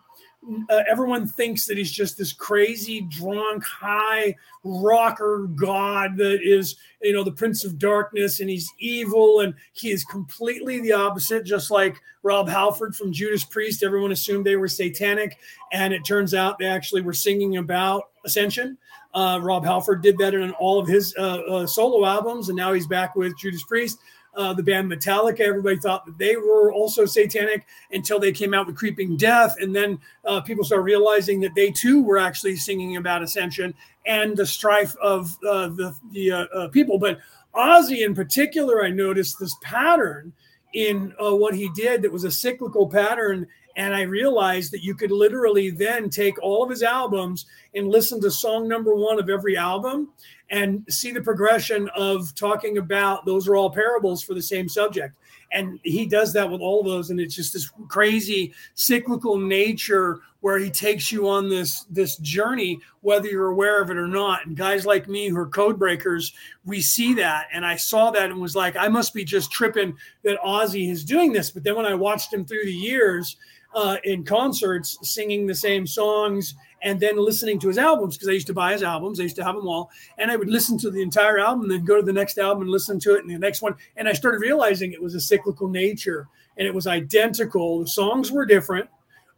[0.70, 7.14] uh, everyone thinks that he's just this crazy, drunk, high rocker god that is, you
[7.14, 9.42] know, the prince of darkness and he's evil.
[9.42, 13.84] And he is completely the opposite, just like Rob Halford from Judas Priest.
[13.84, 15.38] Everyone assumed they were satanic.
[15.72, 18.78] And it turns out they actually were singing about ascension.
[19.14, 22.50] Uh, Rob Halford did that in all of his uh, uh solo albums.
[22.50, 23.98] And now he's back with Judas Priest
[24.36, 25.42] uh, the band Metallica.
[25.42, 29.56] Everybody thought that they were also satanic until they came out with Creeping Death.
[29.60, 33.74] And then uh, people started realizing that they too were actually singing about ascension
[34.06, 36.98] and the strife of uh, the, the uh, uh, people.
[36.98, 37.20] But
[37.56, 40.34] Ozzy, in particular, I noticed this pattern
[40.74, 43.48] in uh, what he did that was a cyclical pattern.
[43.80, 48.20] And I realized that you could literally then take all of his albums and listen
[48.20, 50.10] to song number one of every album
[50.50, 55.16] and see the progression of talking about those are all parables for the same subject.
[55.54, 60.20] And he does that with all of those, and it's just this crazy cyclical nature
[60.42, 64.46] where he takes you on this this journey, whether you're aware of it or not.
[64.46, 66.34] And guys like me who are code breakers,
[66.66, 69.96] we see that, and I saw that and was like, I must be just tripping
[70.24, 71.50] that Ozzy is doing this.
[71.50, 73.38] But then when I watched him through the years
[73.76, 78.34] uh, in concerts, singing the same songs and then listening to his albums because I
[78.34, 79.20] used to buy his albums.
[79.20, 81.86] I used to have them all, and I would listen to the entire album, then
[81.86, 83.76] go to the next album and listen to it, and the next one.
[83.98, 86.28] And I started realizing it was a cyclical nature,
[86.58, 87.82] and it was identical.
[87.82, 88.90] The songs were different,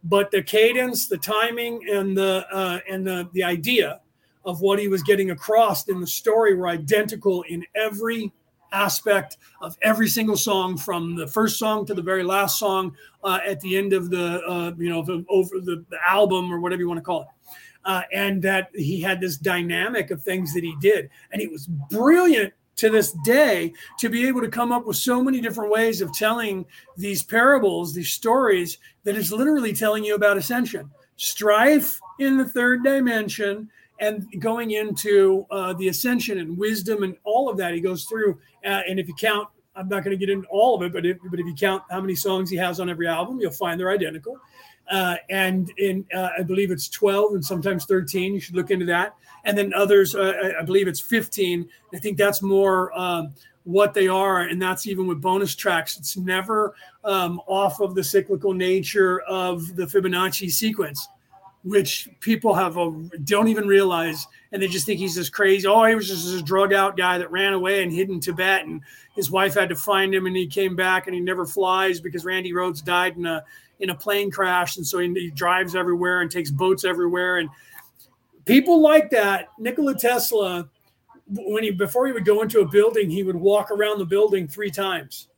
[0.04, 4.00] but the cadence, the timing, and the uh, and the the idea
[4.44, 8.32] of what he was getting across in the story were identical in every
[8.72, 13.38] aspect of every single song from the first song to the very last song uh,
[13.46, 16.82] at the end of the uh, you know the, over the, the, album or whatever
[16.82, 17.28] you want to call it.
[17.84, 21.10] Uh, and that he had this dynamic of things that he did.
[21.32, 25.22] And he was brilliant to this day to be able to come up with so
[25.22, 26.64] many different ways of telling
[26.96, 30.90] these parables these stories that is literally telling you about ascension.
[31.16, 33.68] Strife in the third dimension
[34.02, 38.38] and going into uh, the ascension and wisdom and all of that he goes through
[38.66, 41.06] uh, and if you count i'm not going to get into all of it but
[41.06, 43.80] if, but if you count how many songs he has on every album you'll find
[43.80, 44.38] they're identical.
[44.90, 48.84] Uh, and in uh, i believe it's 12 and sometimes 13 you should look into
[48.84, 49.14] that.
[49.44, 53.32] And then others uh, i believe it's 15 i think that's more um,
[53.64, 55.96] what they are and that's even with bonus tracks.
[55.96, 56.74] It's never
[57.04, 61.06] um, off of the cyclical nature of the fibonacci sequence
[61.64, 62.90] which people have a,
[63.24, 65.66] don't even realize, and they just think he's this crazy.
[65.66, 68.64] Oh, he was just this drug out guy that ran away and hid in Tibet,
[68.64, 68.80] and
[69.14, 72.24] his wife had to find him, and he came back, and he never flies because
[72.24, 73.44] Randy Rhoads died in a
[73.78, 77.48] in a plane crash, and so he, he drives everywhere and takes boats everywhere, and
[78.44, 79.48] people like that.
[79.58, 80.68] Nikola Tesla,
[81.28, 84.48] when he before he would go into a building, he would walk around the building
[84.48, 85.28] three times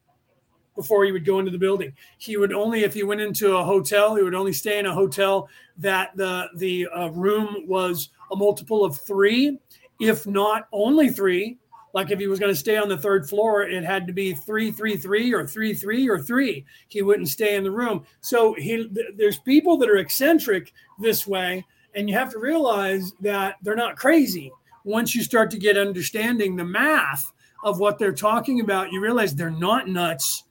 [0.75, 1.93] before he would go into the building.
[2.19, 4.95] He would only, if he went into a hotel, he would only stay in a
[4.95, 5.49] hotel
[5.79, 9.59] that the the uh, room was a multiple of three,
[10.01, 11.59] if not only three.
[11.93, 14.35] Like if he was going to stay on the third floor, it had to be
[14.35, 16.65] three, three, three, or three, three, or three.
[16.89, 18.05] He wouldn't stay in the room.
[18.21, 21.65] So he, there's people that are eccentric this way,
[21.95, 24.51] and you have to realize that they're not crazy.
[24.83, 29.33] Once you start to get understanding the math of what they're talking about, you realize
[29.35, 30.44] they're not nuts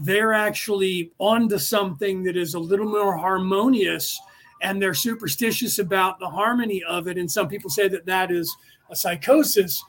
[0.00, 4.20] they're actually onto something that is a little more harmonious
[4.62, 7.18] and they're superstitious about the harmony of it.
[7.18, 8.54] And some people say that that is
[8.90, 9.82] a psychosis.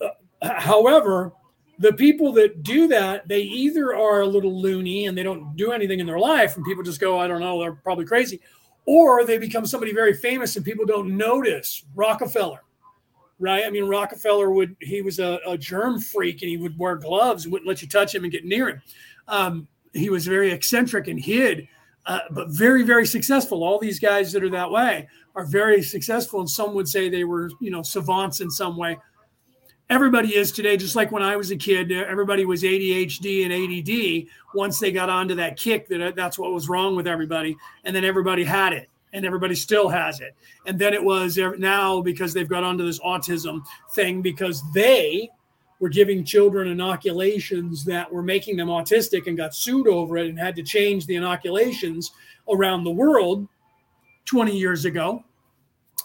[0.00, 0.08] Uh,
[0.58, 1.32] however,
[1.78, 5.72] the people that do that, they either are a little loony and they don't do
[5.72, 8.40] anything in their life, and people just go, I don't know, they're probably crazy,
[8.86, 11.84] or they become somebody very famous and people don't notice.
[11.96, 12.60] Rockefeller,
[13.38, 13.64] right?
[13.64, 17.48] I mean, Rockefeller would, he was a, a germ freak and he would wear gloves,
[17.48, 18.82] wouldn't let you touch him and get near him.
[19.32, 21.66] Um, he was very eccentric and hid,
[22.06, 23.64] uh, but very, very successful.
[23.64, 26.38] All these guys that are that way are very successful.
[26.38, 28.98] And some would say they were, you know, savants in some way
[29.92, 34.26] everybody is today, just like when I was a kid, everybody was ADHD and ADD.
[34.54, 37.94] Once they got onto that kick, that uh, that's what was wrong with everybody, and
[37.94, 40.34] then everybody had it, and everybody still has it.
[40.66, 43.62] And then it was now because they've got onto this autism
[43.92, 45.28] thing because they
[45.82, 50.38] were giving children inoculations that were making them autistic and got sued over it and
[50.38, 52.12] had to change the inoculations
[52.48, 53.48] around the world
[54.26, 55.24] 20 years ago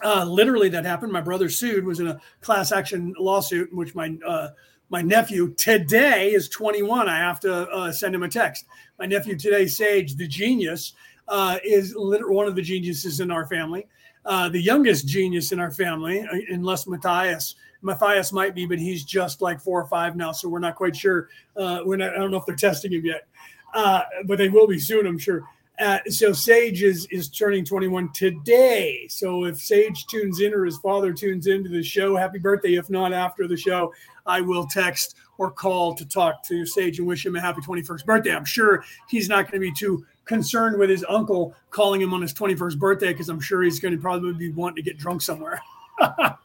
[0.03, 1.11] uh, literally that happened.
[1.11, 4.49] My brother sued, was in a class action lawsuit in which my uh,
[4.89, 7.09] my nephew today is 21.
[7.09, 8.65] I have to uh, send him a text.
[8.97, 10.93] My nephew today, Sage, the genius,
[11.27, 13.85] uh, is literally one of the geniuses in our family.
[14.23, 17.55] Uh, the youngest genius in our family, uh, unless Matthias.
[17.81, 20.95] Matthias might be, but he's just like four or five now, so we're not quite
[20.95, 21.29] sure.
[21.55, 22.13] we're not.
[22.13, 23.27] I don't know if they're testing him yet,
[23.73, 25.43] but they will be soon, I'm sure.
[25.79, 29.05] Uh, so Sage is is turning 21 today.
[29.09, 32.75] So if Sage tunes in or his father tunes into the show, happy birthday.
[32.75, 33.93] If not after the show,
[34.25, 38.05] I will text or call to talk to Sage and wish him a happy 21st
[38.05, 38.35] birthday.
[38.35, 42.23] I'm sure he's not going to be too concerned with his uncle calling him on
[42.23, 45.21] his 21st birthday because I'm sure he's going to probably be wanting to get drunk
[45.21, 45.61] somewhere.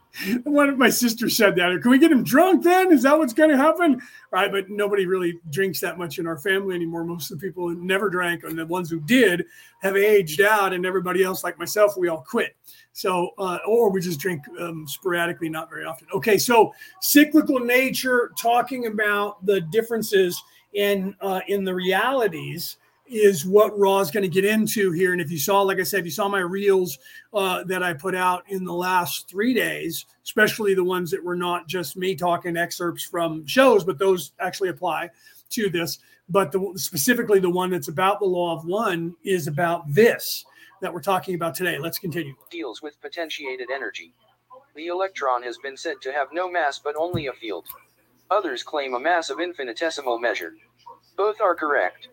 [0.43, 1.81] One of my sisters said that.
[1.81, 2.91] Can we get him drunk then?
[2.91, 3.99] Is that what's going to happen?
[4.31, 4.51] Right.
[4.51, 7.03] But nobody really drinks that much in our family anymore.
[7.03, 9.45] Most of the people never drank, and the ones who did
[9.81, 12.55] have aged out, and everybody else, like myself, we all quit.
[12.91, 16.07] So, uh, or we just drink um, sporadically, not very often.
[16.13, 16.37] Okay.
[16.37, 20.41] So, cyclical nature, talking about the differences
[20.73, 22.77] in uh, in the realities
[23.13, 25.13] is what Ra is going to get into here.
[25.13, 26.97] And if you saw, like I said, if you saw my reels
[27.33, 31.35] uh, that I put out in the last three days, especially the ones that were
[31.35, 35.11] not just me talking excerpts from shows, but those actually apply
[35.51, 35.99] to this.
[36.27, 40.43] But the, specifically, the one that's about the law of one is about this
[40.81, 41.77] that we're talking about today.
[41.77, 42.33] Let's continue.
[42.49, 44.13] Deals with potentiated energy.
[44.75, 47.65] The electron has been said to have no mass but only a field.
[48.31, 50.55] Others claim a mass of infinitesimal measure.
[51.15, 52.07] Both are correct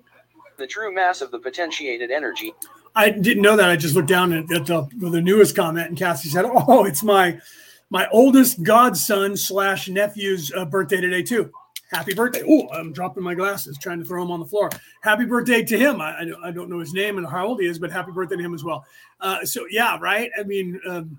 [0.61, 2.54] the true mass of the potentiated energy.
[2.94, 3.68] I didn't know that.
[3.68, 7.02] I just looked down at, at the, the newest comment, and Cassie said, "Oh, it's
[7.02, 7.40] my
[7.88, 11.50] my oldest godson slash nephew's uh, birthday today too.
[11.90, 12.44] Happy birthday!
[12.48, 14.70] Oh, I'm dropping my glasses, trying to throw them on the floor.
[15.02, 16.00] Happy birthday to him.
[16.00, 18.12] I, I, don't, I don't know his name and how old he is, but happy
[18.12, 18.84] birthday to him as well.
[19.20, 20.30] Uh, so yeah, right.
[20.38, 21.18] I mean, um,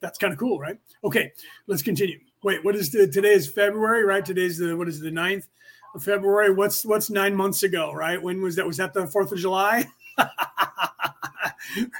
[0.00, 0.78] that's kind of cool, right?
[1.02, 1.32] Okay,
[1.66, 2.20] let's continue.
[2.44, 4.24] Wait, what is the today is February, right?
[4.24, 5.48] Today's the what is the ninth?
[6.00, 6.52] February.
[6.52, 8.22] What's what's nine months ago, right?
[8.22, 8.66] When was that?
[8.66, 9.86] Was that the Fourth of July?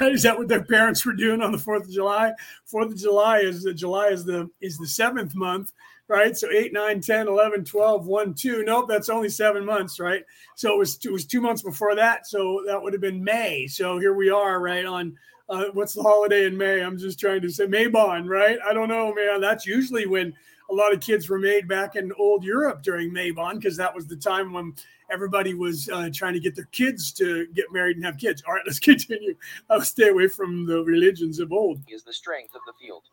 [0.00, 2.32] is that what their parents were doing on the Fourth of July?
[2.64, 5.72] Fourth of July is the July is the is the seventh month,
[6.08, 6.36] right?
[6.36, 8.64] So 8, 9, 10, 11, 12, 1, 2.
[8.64, 10.22] Nope, that's only seven months, right?
[10.54, 12.26] So it was it was two months before that.
[12.26, 13.66] So that would have been May.
[13.66, 14.84] So here we are, right?
[14.84, 15.16] On
[15.48, 16.80] uh, what's the holiday in May?
[16.80, 18.58] I'm just trying to say Mabon, right?
[18.64, 19.40] I don't know, man.
[19.40, 20.32] That's usually when
[20.70, 24.06] a lot of kids were made back in old Europe during Mabon because that was
[24.06, 24.74] the time when
[25.10, 28.42] everybody was uh, trying to get their kids to get married and have kids.
[28.46, 29.34] All right, let's continue.
[29.70, 31.80] I'll stay away from the religions of old.
[31.88, 33.04] Is the strength of the field.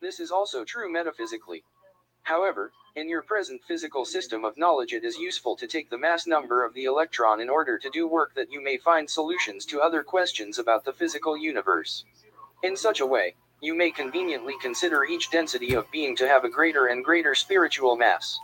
[0.00, 1.64] This is also true metaphysically.
[2.24, 6.26] However, in your present physical system of knowledge, it is useful to take the mass
[6.26, 9.80] number of the electron in order to do work that you may find solutions to
[9.80, 12.04] other questions about the physical universe.
[12.62, 16.50] In such a way, you may conveniently consider each density of being to have a
[16.50, 18.38] greater and greater spiritual mass.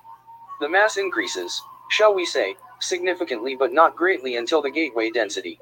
[0.60, 1.60] The mass increases,
[1.90, 5.58] shall we say, significantly but not greatly until the gateway density.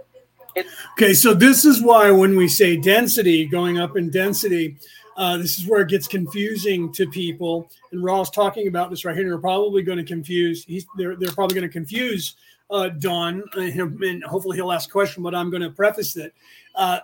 [0.55, 4.77] It- okay, so this is why when we say density, going up in density,
[5.17, 7.71] uh, this is where it gets confusing to people.
[7.93, 9.25] And Ra's talking about this right here.
[9.25, 10.67] And they're probably going to confuse.
[10.99, 12.37] They're they're probably going to confuse
[12.71, 15.23] uh, Don, and hopefully he'll ask a question.
[15.23, 16.35] But I'm going to preface it.
[16.75, 17.01] uh,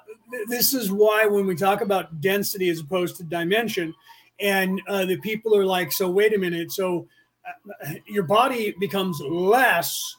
[0.48, 3.94] this is why when we talk about density as opposed to dimension,
[4.40, 7.06] and uh, the people are like, so wait a minute, so
[7.46, 10.16] uh, your body becomes less,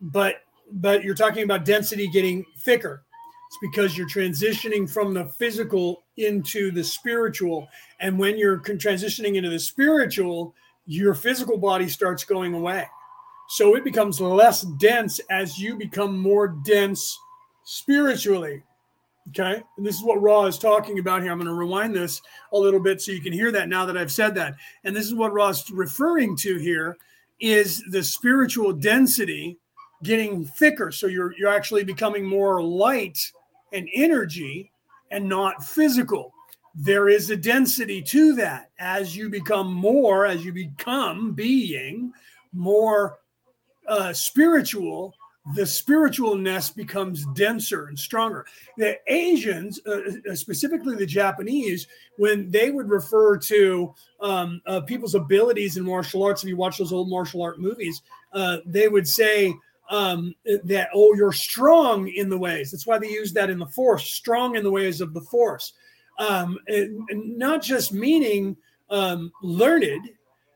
[0.00, 0.36] but
[0.76, 3.02] but you're talking about density getting thicker.
[3.48, 7.68] It's because you're transitioning from the physical into the spiritual,
[8.00, 10.54] and when you're transitioning into the spiritual,
[10.86, 12.86] your physical body starts going away.
[13.52, 17.18] So it becomes less dense as you become more dense
[17.64, 18.62] spiritually.
[19.28, 19.62] Okay.
[19.76, 21.30] And this is what Ra is talking about here.
[21.30, 22.22] I'm going to rewind this
[22.54, 24.54] a little bit so you can hear that now that I've said that.
[24.84, 26.96] And this is what Ra is referring to here
[27.40, 29.58] is the spiritual density
[30.02, 30.90] getting thicker.
[30.90, 33.18] So you're you're actually becoming more light
[33.74, 34.72] and energy
[35.10, 36.32] and not physical.
[36.74, 38.70] There is a density to that.
[38.78, 42.14] As you become more, as you become being
[42.54, 43.18] more
[43.88, 45.14] uh, spiritual,
[45.54, 48.46] the spiritualness becomes denser and stronger.
[48.78, 55.16] The Asians, uh, uh, specifically the Japanese, when they would refer to um, uh, people's
[55.16, 58.02] abilities in martial arts, if you watch those old martial art movies,
[58.32, 59.52] uh, they would say
[59.90, 62.70] um, that, oh, you're strong in the ways.
[62.70, 65.72] That's why they use that in the force, strong in the ways of the force.
[66.18, 68.56] Um, and, and not just meaning
[68.90, 70.10] um, learned,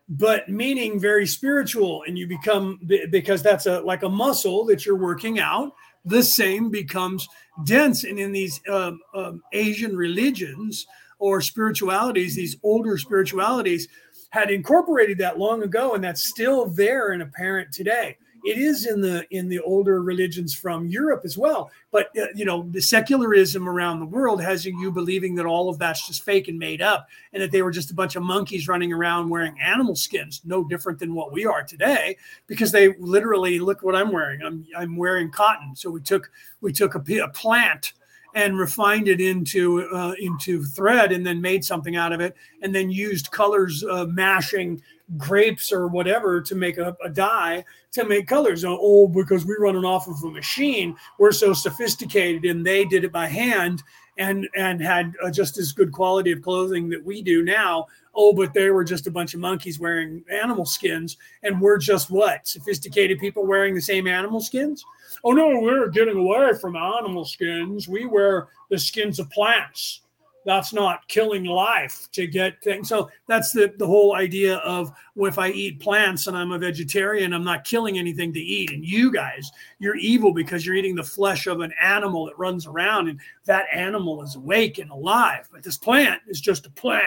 [0.09, 2.79] but meaning very spiritual and you become
[3.09, 5.73] because that's a like a muscle that you're working out.
[6.05, 7.27] The same becomes
[7.63, 10.85] dense and in these um, um, asian religions
[11.19, 13.87] or spiritualities these older spiritualities
[14.29, 19.01] had incorporated that long ago and that's still there and apparent today it is in
[19.01, 21.71] the in the older religions from Europe as well.
[21.91, 25.77] But uh, you know, the secularism around the world has you believing that all of
[25.77, 28.67] that's just fake and made up, and that they were just a bunch of monkeys
[28.67, 32.17] running around wearing animal skins, no different than what we are today.
[32.47, 34.41] Because they literally look what I'm wearing.
[34.41, 35.75] I'm I'm wearing cotton.
[35.75, 36.31] So we took
[36.61, 37.93] we took a, a plant
[38.37, 42.73] and refined it into uh, into thread and then made something out of it and
[42.73, 44.81] then used colors uh, mashing
[45.15, 48.65] grapes or whatever to make a, a dye to make colors.
[48.67, 53.03] Oh, because we run it off of a machine, we're so sophisticated, and they did
[53.03, 53.83] it by hand
[54.17, 57.87] and and had uh, just as good quality of clothing that we do now.
[58.15, 62.09] Oh, but they were just a bunch of monkeys wearing animal skins, and we're just
[62.09, 64.83] what sophisticated people wearing the same animal skins.
[65.23, 67.87] Oh no, we're getting away from animal skins.
[67.87, 70.01] We wear the skins of plants
[70.47, 72.87] that's not killing life to get things.
[72.87, 76.57] So that's the, the whole idea of well, if I eat plants and I'm a
[76.57, 78.71] vegetarian, I'm not killing anything to eat.
[78.71, 82.65] And you guys, you're evil because you're eating the flesh of an animal that runs
[82.65, 85.49] around and that animal is awake and alive.
[85.51, 87.03] But this plant is just a plant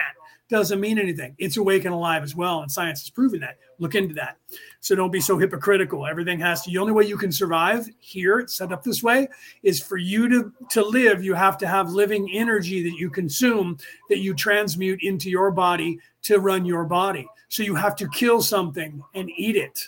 [0.51, 1.33] doesn't mean anything.
[1.37, 2.61] It's awake and alive as well.
[2.61, 3.57] And science has proven that.
[3.79, 4.37] Look into that.
[4.81, 6.05] So don't be so hypocritical.
[6.05, 9.29] Everything has to, the only way you can survive here, set up this way,
[9.63, 13.77] is for you to, to live, you have to have living energy that you consume,
[14.09, 17.25] that you transmute into your body to run your body.
[17.47, 19.87] So you have to kill something and eat it.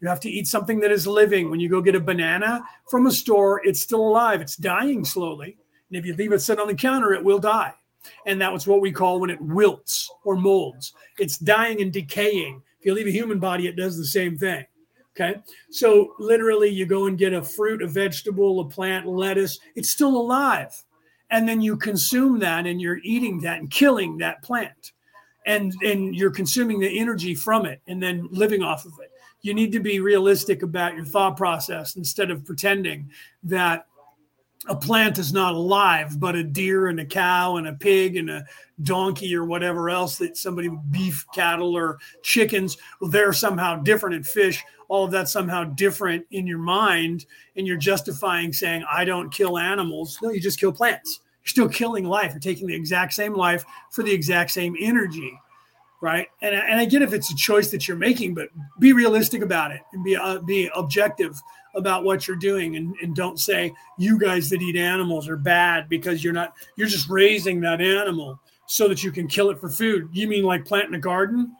[0.00, 1.50] You have to eat something that is living.
[1.50, 5.56] When you go get a banana from a store, it's still alive, it's dying slowly.
[5.88, 7.74] And if you leave it sit on the counter, it will die.
[8.26, 10.92] And that was what we call when it wilts or molds.
[11.18, 12.62] It's dying and decaying.
[12.78, 14.64] If you leave a human body, it does the same thing.
[15.16, 15.40] Okay.
[15.70, 20.16] So literally, you go and get a fruit, a vegetable, a plant, lettuce, it's still
[20.16, 20.72] alive.
[21.30, 24.92] And then you consume that and you're eating that and killing that plant.
[25.46, 29.10] And, and you're consuming the energy from it and then living off of it.
[29.42, 33.10] You need to be realistic about your thought process instead of pretending
[33.44, 33.86] that
[34.68, 38.28] a plant is not alive, but a deer and a cow and a pig and
[38.28, 38.44] a
[38.82, 42.76] donkey or whatever else that somebody beef cattle or chickens,
[43.08, 44.62] they're somehow different in fish.
[44.88, 49.56] All of that's somehow different in your mind, and you're justifying saying, I don't kill
[49.56, 50.18] animals.
[50.20, 51.20] No, you just kill plants.
[51.42, 52.32] You're still killing life.
[52.32, 55.38] You're taking the exact same life for the exact same energy.
[56.02, 56.28] Right.
[56.42, 58.48] And, and I get if it's a choice that you're making, but
[58.78, 61.40] be realistic about it and be, uh, be objective
[61.74, 65.88] about what you're doing and, and don't say you guys that eat animals are bad
[65.88, 69.68] because you're not you're just raising that animal so that you can kill it for
[69.68, 70.08] food.
[70.12, 71.56] You mean like planting a garden?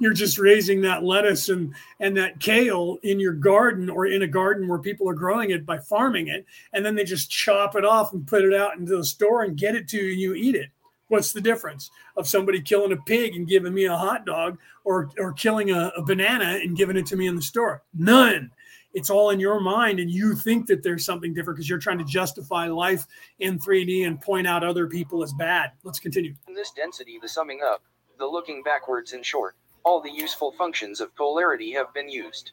[0.00, 4.26] You're just raising that lettuce and and that kale in your garden or in a
[4.26, 7.84] garden where people are growing it by farming it and then they just chop it
[7.84, 10.34] off and put it out into the store and get it to you and you
[10.34, 10.70] eat it.
[11.08, 15.10] What's the difference of somebody killing a pig and giving me a hot dog or
[15.18, 17.82] or killing a, a banana and giving it to me in the store?
[17.94, 18.50] None
[18.92, 21.98] it's all in your mind and you think that there's something different because you're trying
[21.98, 23.06] to justify life
[23.38, 25.72] in 3D and point out other people as bad.
[25.84, 26.34] Let's continue.
[26.48, 27.82] In this density, the summing up,
[28.18, 32.52] the looking backwards in short, all the useful functions of polarity have been used.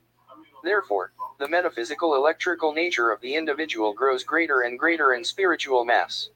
[0.64, 6.30] Therefore, the metaphysical electrical nature of the individual grows greater and greater in spiritual mass.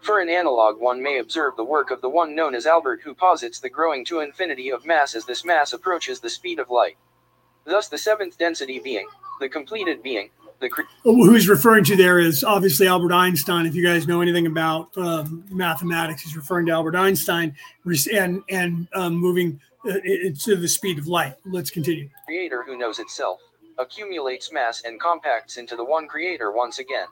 [0.00, 3.14] For an analog, one may observe the work of the one known as Albert, who
[3.14, 6.96] posits the growing to infinity of mass as this mass approaches the speed of light.
[7.64, 9.08] Thus, the seventh density being,
[9.40, 10.30] the completed being.
[10.60, 13.64] The cre- Who he's referring to there is obviously Albert Einstein.
[13.66, 17.56] If you guys know anything about um, mathematics, he's referring to Albert Einstein
[18.12, 19.94] and and um, moving uh,
[20.40, 21.34] to the speed of light.
[21.46, 22.10] Let's continue.
[22.26, 23.40] Creator who knows itself
[23.78, 27.06] accumulates mass and compacts into the one creator once again.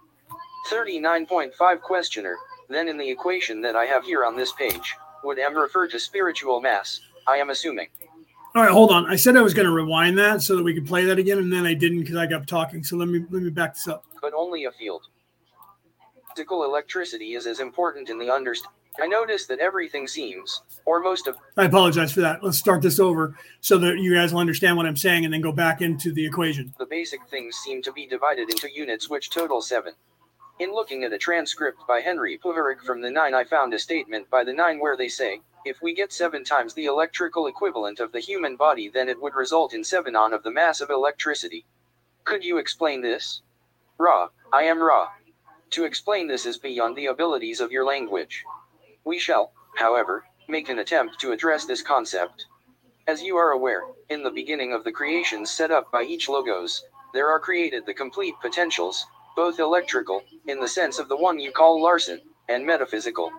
[0.71, 2.37] 39.5 Questioner.
[2.69, 5.99] Then in the equation that I have here on this page, would M refer to
[5.99, 7.01] spiritual mass?
[7.27, 7.89] I am assuming.
[8.59, 9.07] All right, hold on.
[9.07, 11.39] I said I was going to rewind that so that we could play that again,
[11.39, 12.83] and then I didn't because I got talking.
[12.83, 14.05] So let me let me back this up.
[14.21, 15.07] But only a field.
[16.35, 18.75] Physical electricity is as important in the understanding.
[19.01, 21.37] I notice that everything seems, or most of.
[21.57, 22.43] I apologize for that.
[22.43, 25.41] Let's start this over so that you guys will understand what I'm saying, and then
[25.41, 26.75] go back into the equation.
[26.81, 29.93] The basic things seem to be divided into units which total seven.
[30.59, 34.29] In looking at a transcript by Henry Puharich from the 9, I found a statement
[34.31, 38.13] by the 9 where they say, if we get 7 times the electrical equivalent of
[38.13, 41.67] the human body, then it would result in 7 on of the mass of electricity.
[42.25, 43.43] Could you explain this?
[43.99, 45.09] Ra, I am Ra.
[45.71, 48.45] To explain this is beyond the abilities of your language.
[49.05, 52.47] We shall, however, make an attempt to address this concept.
[53.07, 56.85] As you are aware, in the beginning of the creations set up by each logos,
[57.13, 59.07] there are created the complete potentials,
[59.37, 63.31] both electrical, in the sense of the one you call Larson, and metaphysical.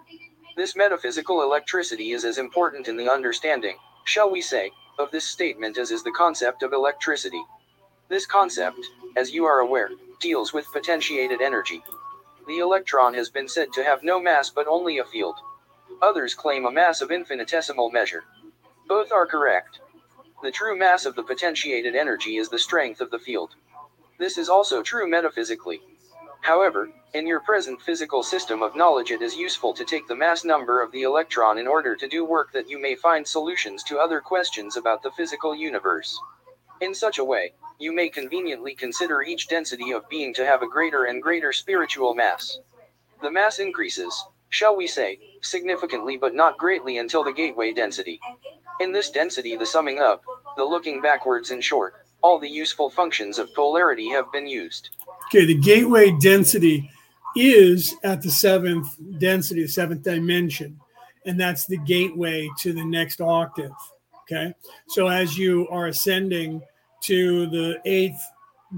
[0.56, 5.78] This metaphysical electricity is as important in the understanding, shall we say, of this statement
[5.78, 7.42] as is the concept of electricity.
[8.10, 8.80] This concept,
[9.16, 9.90] as you are aware,
[10.20, 11.84] deals with potentiated energy.
[12.48, 15.36] The electron has been said to have no mass but only a field.
[16.02, 18.24] Others claim a mass of infinitesimal measure.
[18.88, 19.80] Both are correct.
[20.42, 23.56] The true mass of the potentiated energy is the strength of the field.
[24.18, 25.82] This is also true metaphysically.
[26.42, 30.44] However, in your present physical system of knowledge, it is useful to take the mass
[30.44, 34.00] number of the electron in order to do work that you may find solutions to
[34.00, 36.20] other questions about the physical universe.
[36.82, 40.68] In such a way, you may conveniently consider each density of being to have a
[40.68, 42.60] greater and greater spiritual mass.
[43.22, 48.20] The mass increases, shall we say, significantly but not greatly until the gateway density.
[48.80, 50.24] In this density, the summing up,
[50.56, 54.90] the looking backwards in short, all the useful functions of polarity have been used.
[55.30, 56.90] Okay, the gateway density
[57.36, 60.80] is at the seventh density, the seventh dimension,
[61.28, 63.72] and that's the gateway to the next octave.
[64.24, 64.52] Okay,
[64.88, 66.64] so as you are ascending
[67.04, 68.20] to the eighth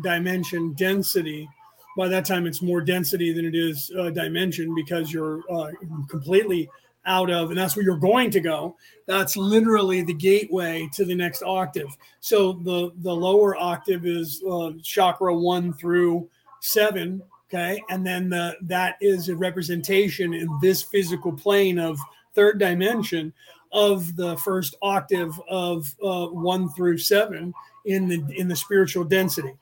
[0.04, 1.48] dimension density,
[1.96, 5.72] by that time it's more density than it is uh, dimension because you're uh,
[6.10, 6.70] completely
[7.06, 8.76] out of, and that's where you're going to go.
[9.08, 11.96] That's literally the gateway to the next octave.
[12.20, 16.30] So the the lower octave is uh, chakra one through
[16.62, 17.22] seven.
[17.50, 22.00] Okay, and then the that is a representation in this physical plane of
[22.34, 23.34] third dimension
[23.74, 27.54] of the first octave of uh, one through seven
[27.86, 29.54] in the in the spiritual density.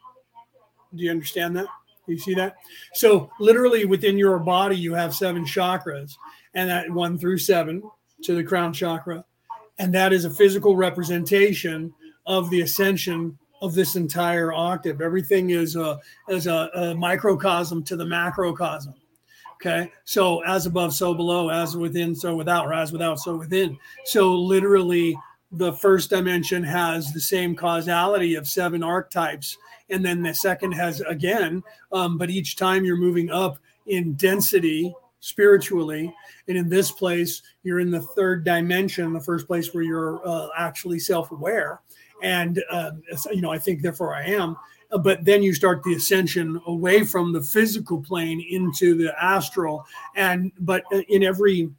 [0.96, 1.68] Do you understand that?
[2.06, 2.58] Do you see that?
[2.94, 6.16] So literally within your body, you have seven chakras
[6.56, 7.84] and that one through seven
[8.24, 9.24] to the crown chakra.
[9.78, 11.94] And that is a physical representation
[12.26, 15.02] of the ascension of this entire octave.
[15.02, 16.00] Everything is a,
[16.30, 18.94] is a, a microcosm to the macrocosm.
[19.56, 19.92] Okay.
[20.06, 23.78] So as above, so below, as within, so without, or as without, so within.
[24.06, 25.18] So literally,
[25.52, 29.58] the first dimension has the same causality of seven archetypes.
[29.90, 33.58] And then the second has again, um, but each time you're moving up
[33.88, 36.14] in density spiritually.
[36.48, 40.48] And in this place, you're in the third dimension, the first place where you're uh,
[40.58, 41.82] actually self aware.
[42.24, 42.92] And, uh,
[43.32, 44.58] you know, I think therefore I am.
[45.02, 49.86] But then you start the ascension away from the physical plane into the astral.
[50.16, 51.70] And, but in every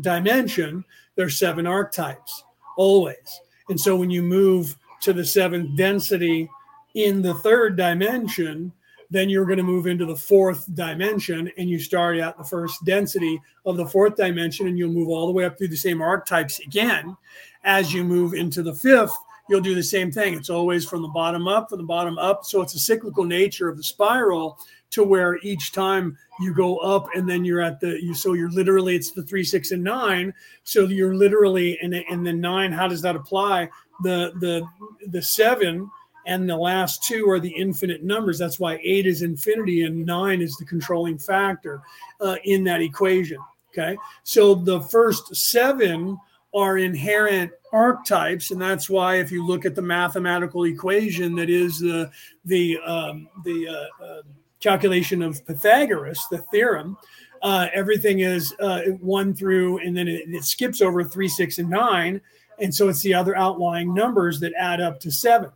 [0.00, 0.84] dimension,
[1.16, 2.44] there's seven archetypes
[2.76, 3.40] always.
[3.68, 6.48] And so when you move to the seventh density
[6.94, 8.72] in the third dimension,
[9.10, 12.84] then you're going to move into the fourth dimension and you start at the first
[12.84, 16.00] density of the fourth dimension and you'll move all the way up through the same
[16.00, 17.16] archetypes again.
[17.64, 19.16] As you move into the fifth,
[19.50, 20.34] you'll do the same thing.
[20.34, 22.44] It's always from the bottom up, from the bottom up.
[22.44, 24.58] So it's a cyclical nature of the spiral
[24.90, 28.50] to where each time you go up and then you're at the you so you're
[28.50, 30.34] literally it's the three six and nine
[30.64, 33.68] so you're literally and and the nine how does that apply
[34.02, 34.62] the the
[35.10, 35.88] the seven
[36.26, 38.38] and the last two are the infinite numbers.
[38.38, 41.82] That's why eight is infinity and nine is the controlling factor
[42.20, 43.38] uh, in that equation.
[43.72, 46.18] Okay, so the first seven
[46.54, 51.78] are inherent archetypes, and that's why if you look at the mathematical equation that is
[51.78, 52.10] the
[52.44, 54.22] the um, the uh, uh,
[54.60, 56.96] calculation of Pythagoras, the theorem.
[57.42, 61.70] Uh, everything is uh, one through, and then it, it skips over three, six, and
[61.70, 62.20] nine,
[62.58, 65.50] and so it's the other outlying numbers that add up to seven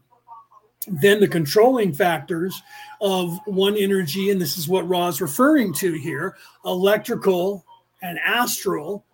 [0.87, 2.61] then the controlling factors
[3.01, 7.65] of one energy, and this is what Ra is referring to here electrical
[8.03, 9.05] and astral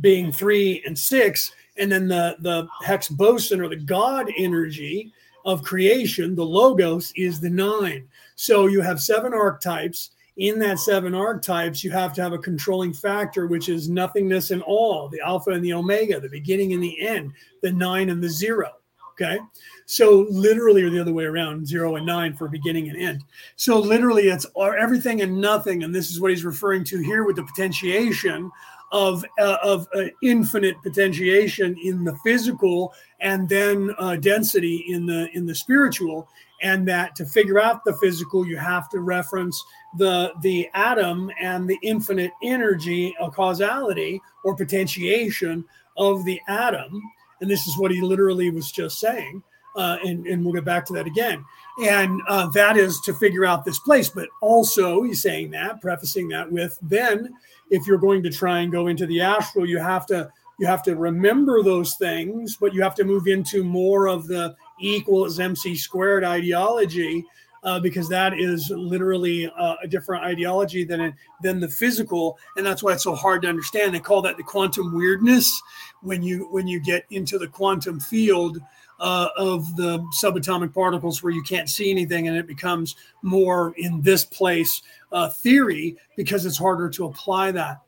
[0.00, 5.12] being three and six, and then the, the Higgs boson or the God energy
[5.44, 8.06] of creation, the logos, is the nine.
[8.36, 10.10] So you have seven archetypes.
[10.36, 14.62] In that seven archetypes, you have to have a controlling factor, which is nothingness and
[14.62, 17.32] all, the alpha and the omega, the beginning and the end,
[17.62, 18.70] the nine and the zero.
[19.12, 19.38] Okay.
[19.86, 23.24] So literally, or the other way around, zero and nine for beginning and end.
[23.56, 25.82] So literally, it's everything and nothing.
[25.82, 28.48] And this is what he's referring to here with the potentiation
[28.92, 35.28] of uh, of uh, infinite potentiation in the physical and then uh, density in the
[35.34, 36.28] in the spiritual.
[36.60, 39.62] And that to figure out the physical you have to reference
[39.96, 45.64] the the atom and the infinite energy of causality or potentiation
[45.96, 47.00] of the atom.
[47.40, 49.42] And this is what he literally was just saying
[49.78, 51.44] uh, and, and we'll get back to that again.
[51.84, 54.08] And uh, that is to figure out this place.
[54.08, 57.32] But also he's saying that prefacing that with then
[57.70, 60.82] if you're going to try and go into the astral you have to you have
[60.82, 65.76] to remember those things but you have to move into more of the equals mc
[65.76, 67.24] squared ideology
[67.64, 72.82] uh, because that is literally uh, a different ideology than than the physical, and that's
[72.82, 73.94] why it's so hard to understand.
[73.94, 75.60] They call that the quantum weirdness
[76.00, 78.58] when you when you get into the quantum field
[78.98, 84.02] uh, of the subatomic particles where you can't see anything, and it becomes more in
[84.02, 84.82] this place
[85.12, 87.82] uh, theory because it's harder to apply that.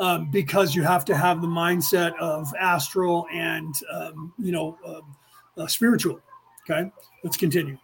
[0.00, 5.62] Um, because you have to have the mindset of astral and um, you know uh,
[5.62, 6.20] uh, spiritual
[6.68, 6.90] Okay,
[7.22, 7.76] let's continue.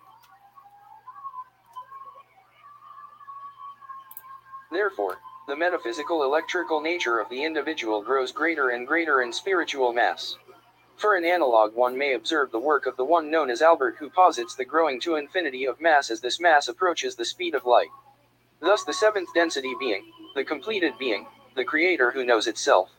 [4.73, 5.19] Therefore,
[5.49, 10.37] the metaphysical electrical nature of the individual grows greater and greater in spiritual mass.
[11.01, 14.11] For an analog, one may observe the work of the one known as Albert, who
[14.11, 17.89] posits the growing to infinity of mass as this mass approaches the speed of light.
[18.61, 21.27] Thus, the seventh density being, the completed being,
[21.57, 22.91] the creator who knows itself,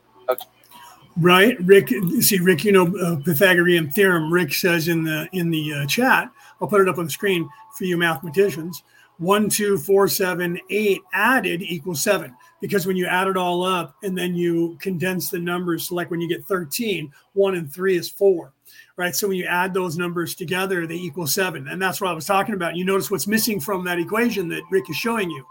[1.16, 1.90] Right, Rick.
[2.20, 2.64] See, Rick.
[2.64, 4.32] You know uh, Pythagorean theorem.
[4.32, 6.30] Rick says in the in the uh, chat.
[6.60, 8.82] I'll put it up on the screen for you mathematicians.
[9.18, 12.34] One, two, four, seven, eight added equals seven.
[12.62, 16.10] Because when you add it all up and then you condense the numbers, so like
[16.10, 18.54] when you get 13, one and three is four,
[18.96, 19.14] right?
[19.14, 21.68] So when you add those numbers together, they equal seven.
[21.68, 22.76] And that's what I was talking about.
[22.76, 25.44] You notice what's missing from that equation that Rick is showing you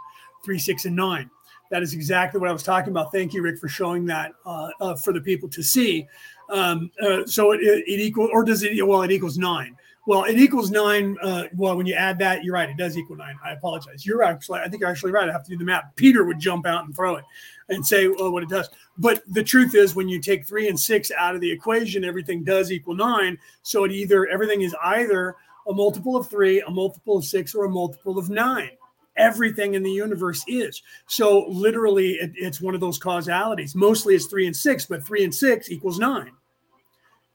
[0.43, 1.30] three, six, and nine
[1.72, 3.12] that is exactly what I was talking about.
[3.12, 6.05] Thank you, Rick, for showing that uh, uh, for the people to see.
[6.49, 8.86] Um, uh, so it, it, equals, or does it?
[8.86, 9.78] Well, it equals nine.
[10.08, 11.16] Well, it equals nine.
[11.22, 12.70] Uh, well, when you add that, you're right.
[12.70, 13.38] It does equal nine.
[13.43, 14.06] I apologize.
[14.06, 15.30] You're actually, I think you're actually right.
[15.30, 15.95] I have to do the math.
[15.95, 17.26] Peter would jump out and throw it
[17.70, 18.68] and say well, what it does.
[18.97, 22.43] But the truth is, when you take three and six out of the equation, everything
[22.43, 23.38] does equal nine.
[23.62, 25.36] So it either everything is either
[25.68, 28.72] a multiple of three, a multiple of six, or a multiple of nine
[29.18, 30.82] everything in the universe is.
[31.06, 33.76] So literally, it, it's one of those causalities.
[33.76, 36.32] Mostly it's three and six, but three and six equals nine.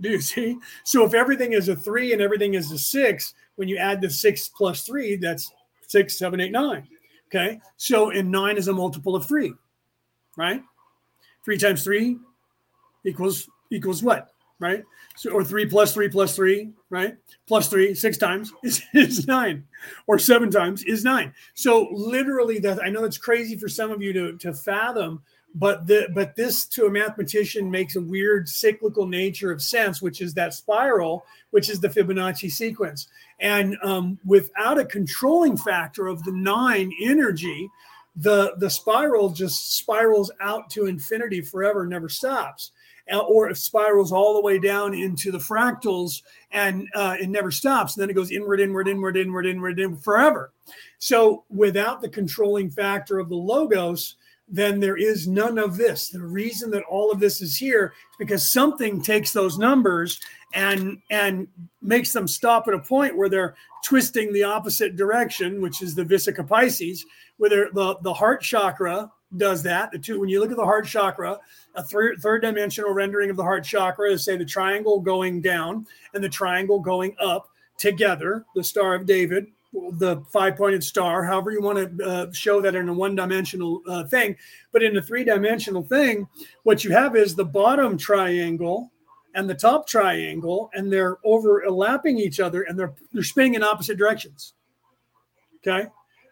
[0.01, 0.59] Do you see?
[0.85, 4.11] So if everything is a three and everything is a six, when you add the
[4.11, 5.51] six plus three, that's
[5.87, 6.87] six, seven, eight, nine.
[7.29, 7.61] Okay.
[7.77, 9.53] So and nine is a multiple of three,
[10.37, 10.63] right?
[11.45, 12.19] Three times three
[13.05, 14.33] equals equals what?
[14.59, 14.85] Right?
[15.17, 17.17] So, or three plus three plus three, right?
[17.47, 19.65] Plus three, six times is, is nine,
[20.07, 21.35] or seven times is nine.
[21.55, 25.23] So literally, that I know it's crazy for some of you to, to fathom,
[25.59, 30.21] but the but this to a mathematician makes a weird cyclical nature of sense, which
[30.21, 33.09] is that spiral, which is the Fibonacci sequence.
[33.41, 37.71] And um, without a controlling factor of the nine energy,
[38.15, 42.73] the the spiral just spirals out to infinity forever, never stops.
[43.11, 47.53] Uh, or it spirals all the way down into the fractals and uh, it never
[47.53, 47.95] stops.
[47.95, 50.51] And then it goes inward, inward, inward, inward, inward, inward forever.
[50.99, 54.17] So without the controlling factor of the logos,
[54.49, 56.11] then there is none of this.
[56.11, 60.21] The reason that all of this is here is because something takes those numbers
[60.55, 61.49] and and
[61.83, 66.05] makes them stop at a point where they're twisting the opposite direction, which is the
[66.05, 67.05] Vesica Pisces,
[67.39, 69.91] where the the heart chakra does that.
[69.91, 71.39] The two, when you look at the heart chakra,
[71.75, 75.87] a third, third dimensional rendering of the heart chakra is say the triangle going down
[76.15, 81.51] and the triangle going up together, the Star of David, the five pointed star, however
[81.51, 84.37] you want to uh, show that in a one dimensional uh, thing.
[84.73, 86.27] But in a three dimensional thing,
[86.63, 88.91] what you have is the bottom triangle
[89.35, 93.99] and the top triangle, and they're overlapping each other and they're, they're spinning in opposite
[93.99, 94.55] directions.
[95.57, 95.89] Okay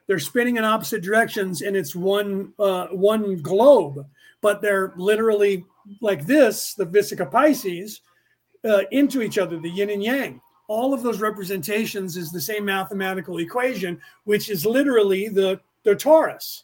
[0.07, 4.07] they're spinning in opposite directions and it's one uh, one globe
[4.41, 5.65] but they're literally
[6.01, 8.01] like this the Vesica Pisces
[8.65, 12.65] uh, into each other the yin and yang all of those representations is the same
[12.65, 16.63] mathematical equation which is literally the the torus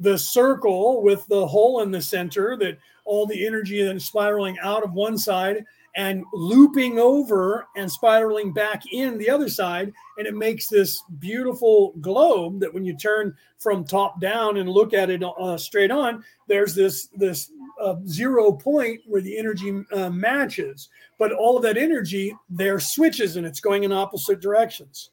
[0.00, 4.82] the circle with the hole in the center that all the energy is spiraling out
[4.82, 5.64] of one side
[5.96, 9.92] and looping over and spiraling back in the other side.
[10.18, 14.92] And it makes this beautiful globe that when you turn from top down and look
[14.92, 20.10] at it uh, straight on, there's this, this uh, zero point where the energy uh,
[20.10, 20.90] matches.
[21.18, 25.10] But all of that energy, there switches and it's going in opposite directions.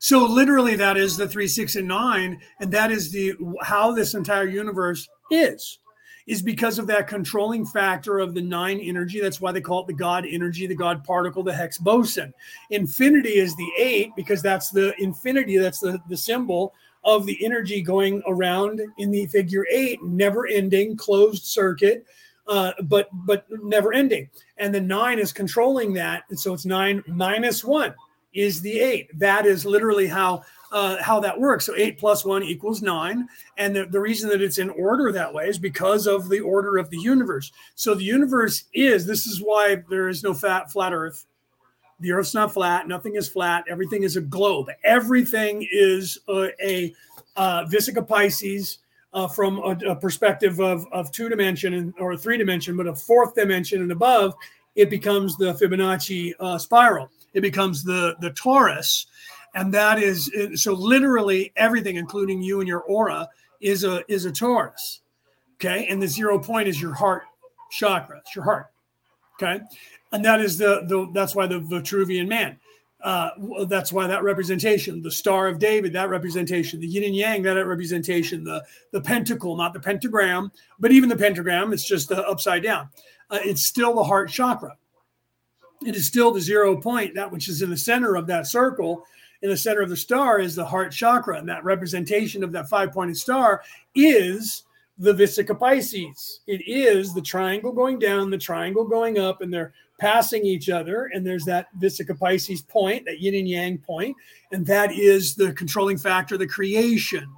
[0.00, 4.12] So literally, that is the three, six, and nine, and that is the how this
[4.12, 5.78] entire universe is
[6.26, 9.20] is because of that controlling factor of the nine energy.
[9.20, 12.32] That's why they call it the God energy, the God particle, the Higgs boson.
[12.70, 17.82] Infinity is the eight because that's the infinity, that's the, the symbol of the energy
[17.82, 22.06] going around in the figure eight, never ending, closed circuit.
[22.46, 27.02] Uh, but but never ending, and the nine is controlling that, and so it's nine
[27.06, 27.94] minus one
[28.34, 29.18] is the eight.
[29.18, 30.42] That is literally how
[30.74, 31.64] uh, how that works.
[31.64, 33.28] So eight plus one equals nine.
[33.56, 36.76] And the, the reason that it's in order that way is because of the order
[36.76, 37.52] of the universe.
[37.76, 41.26] So the universe is, this is why there is no fat, flat earth.
[42.00, 42.88] The earth's not flat.
[42.88, 43.64] Nothing is flat.
[43.70, 44.68] Everything is a globe.
[44.82, 46.92] Everything is a, a
[47.36, 48.78] uh, Vesica Pisces
[49.12, 52.96] uh, from a, a, perspective of, of two dimension and, or three dimension, but a
[52.96, 54.34] fourth dimension and above,
[54.74, 57.08] it becomes the Fibonacci uh, spiral.
[57.32, 59.06] It becomes the the torus,
[59.54, 63.28] and that is so literally everything including you and your aura
[63.60, 65.00] is a is a torus
[65.54, 67.22] okay and the zero point is your heart
[67.70, 68.66] chakra it's your heart
[69.34, 69.60] okay
[70.12, 72.58] and that is the, the that's why the vitruvian man
[73.04, 73.30] uh,
[73.68, 77.66] that's why that representation, the Star of David, that representation, the Yin and Yang, that
[77.66, 80.50] representation, the the pentacle, not the pentagram,
[80.80, 82.88] but even the pentagram, it's just the upside down.
[83.28, 84.74] Uh, it's still the heart chakra.
[85.84, 89.04] It is still the zero point, that which is in the center of that circle,
[89.44, 92.66] in the center of the star is the heart chakra, and that representation of that
[92.66, 93.62] five pointed star
[93.94, 94.64] is
[94.96, 96.40] the Vesica Pisces.
[96.46, 101.10] It is the triangle going down, the triangle going up, and they're passing each other.
[101.12, 104.16] And there's that Vesica Pisces point, that yin and yang point,
[104.50, 107.30] and that is the controlling factor, the creation.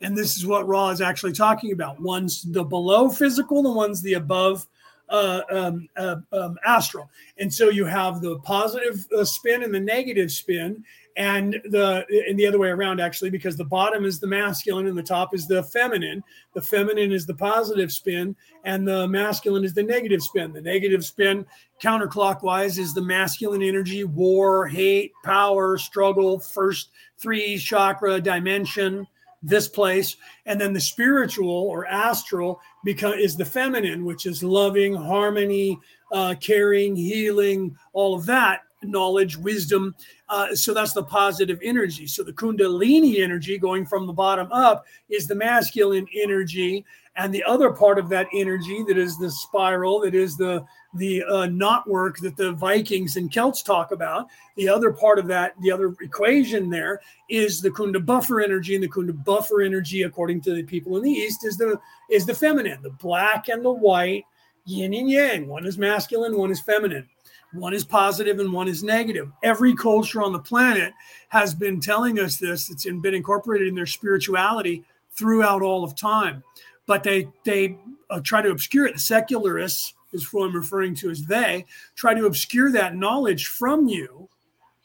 [0.00, 2.00] And this is what Ra is actually talking about.
[2.00, 4.66] One's the below physical, the one's the above
[5.12, 7.08] uh, um, uh, um, astral.
[7.38, 10.82] And so you have the positive uh, spin and the negative spin
[11.18, 14.96] and the in the other way around actually because the bottom is the masculine and
[14.96, 16.24] the top is the feminine.
[16.54, 18.34] The feminine is the positive spin
[18.64, 20.54] and the masculine is the negative spin.
[20.54, 21.44] The negative spin
[21.82, 26.88] counterclockwise is the masculine energy war hate power struggle first
[27.18, 29.06] three chakra dimension
[29.42, 30.16] this place
[30.46, 35.78] and then the spiritual or astral because is the feminine which is loving harmony
[36.12, 39.94] uh, caring healing all of that knowledge, wisdom.
[40.28, 42.06] Uh, so that's the positive energy.
[42.06, 46.84] So the Kundalini energy going from the bottom up is the masculine energy,
[47.16, 51.22] and the other part of that energy that is the spiral, that is the the
[51.24, 54.26] uh, knot work that the Vikings and Celts talk about.
[54.56, 57.00] The other part of that, the other equation there
[57.30, 61.10] is the Kundabuffer energy, and the Kunda buffer energy, according to the people in the
[61.10, 61.78] East, is the
[62.10, 64.24] is the feminine, the black and the white,
[64.64, 65.48] yin and yang.
[65.48, 67.08] One is masculine, one is feminine.
[67.54, 69.30] One is positive and one is negative.
[69.42, 70.94] Every culture on the planet
[71.28, 72.70] has been telling us this.
[72.70, 76.42] It's been incorporated in their spirituality throughout all of time.
[76.86, 77.78] But they they
[78.10, 78.94] uh, try to obscure it.
[78.94, 81.64] The secularists is who I'm referring to as they
[81.94, 84.28] try to obscure that knowledge from you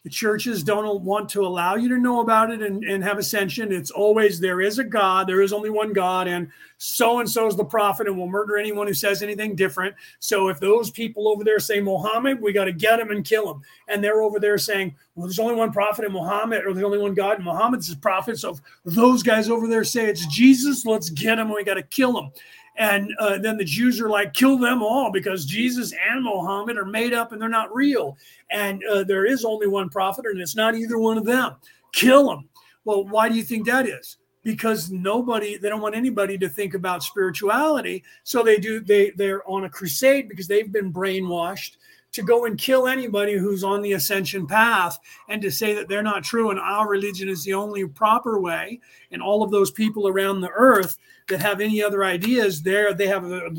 [0.07, 3.73] the churches don't want to allow you to know about it and, and have ascension.
[3.73, 7.45] It's always there is a God, there is only one God, and so and so
[7.45, 9.95] is the prophet, and will murder anyone who says anything different.
[10.19, 13.51] So if those people over there say Muhammad, we got to get him and kill
[13.51, 13.61] him.
[13.89, 16.99] And they're over there saying, well, there's only one prophet in Muhammad, or there's only
[16.99, 18.39] one God, and Muhammad's prophet.
[18.39, 21.73] So if those guys over there say it's Jesus, let's get him, and we got
[21.73, 22.31] to kill him.
[22.78, 26.86] And uh, then the Jews are like, kill them all because Jesus and Muhammad are
[26.86, 28.17] made up and they're not real.
[28.51, 31.55] And uh, there is only one prophet, and it's not either one of them.
[31.91, 32.49] Kill them.
[32.86, 34.17] Well, why do you think that is?
[34.43, 38.03] Because nobody, they don't want anybody to think about spirituality.
[38.23, 41.78] So they do, they, they're on a crusade because they've been brainwashed
[42.13, 44.97] to go and kill anybody who's on the ascension path
[45.30, 48.80] and to say that they're not true and our religion is the only proper way
[49.11, 50.97] and all of those people around the earth
[51.28, 53.49] that have any other ideas there they have a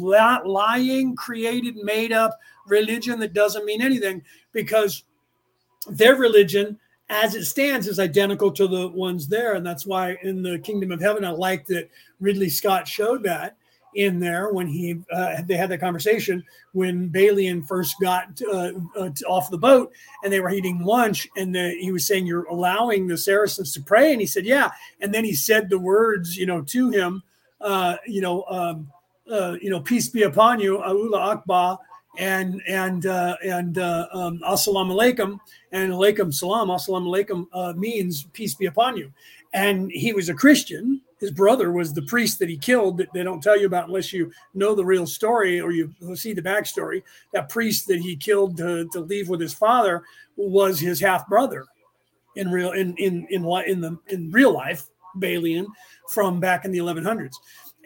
[0.45, 5.05] lying created made up religion that doesn't mean anything because
[5.89, 6.79] their religion
[7.11, 9.55] as it stands is identical to the ones there.
[9.55, 11.89] And that's why in the kingdom of heaven i like that
[12.21, 13.57] ridley scott showed that
[13.95, 19.11] in there when he uh, they had that conversation when Balian first got uh, uh,
[19.27, 19.91] off the boat
[20.23, 23.81] and they were eating lunch and the, he was saying you're allowing the Saracens to
[23.81, 24.13] pray.
[24.13, 24.71] And he said yeah.
[25.01, 27.23] And then he said the words you know to him
[27.61, 28.91] uh, you know um,
[29.31, 31.79] uh, you know peace be upon you Allah Akbar
[32.19, 35.39] and and uh, and uh, um, assalamu alaikum
[35.73, 39.13] and alaikum salam assalamu alaikum uh, means peace be upon you.
[39.55, 41.01] And he was a christian.
[41.21, 42.99] His brother was the priest that he killed.
[42.99, 46.33] That they don't tell you about unless you know the real story or you see
[46.33, 47.03] the backstory.
[47.33, 50.03] That priest that he killed to, to leave with his father
[50.37, 51.67] was his half brother
[52.37, 55.67] in real in in in in the in real life Balian
[56.09, 57.35] from back in the 1100s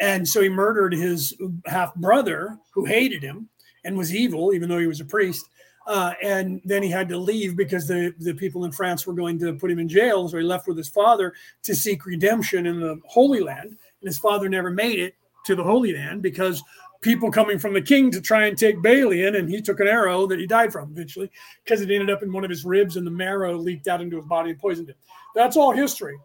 [0.03, 1.33] and so he murdered his
[1.67, 3.49] half brother who hated him
[3.85, 5.49] and was evil, even though he was a priest.
[5.87, 9.39] Uh, and then he had to leave because the, the people in France were going
[9.39, 10.29] to put him in jail.
[10.29, 13.71] So he left with his father to seek redemption in the Holy Land.
[13.71, 15.15] And his father never made it
[15.47, 16.63] to the Holy Land because
[17.01, 20.27] people coming from the king to try and take Balian, and he took an arrow
[20.27, 21.31] that he died from eventually
[21.65, 24.17] because it ended up in one of his ribs and the marrow leaked out into
[24.17, 24.97] his body and poisoned him.
[25.35, 26.17] That's all history.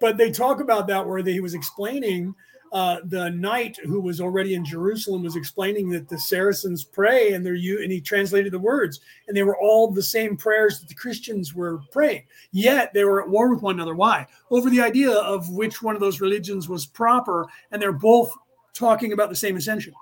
[0.00, 2.34] But they talk about that where he was explaining
[2.72, 7.44] uh, the knight who was already in Jerusalem was explaining that the Saracens pray and
[7.44, 10.88] they're you and he translated the words and they were all the same prayers that
[10.88, 12.24] the Christians were praying.
[12.52, 13.94] Yet they were at war with one another.
[13.94, 14.26] Why?
[14.50, 18.30] Over the idea of which one of those religions was proper, and they're both
[18.74, 19.94] talking about the same ascension.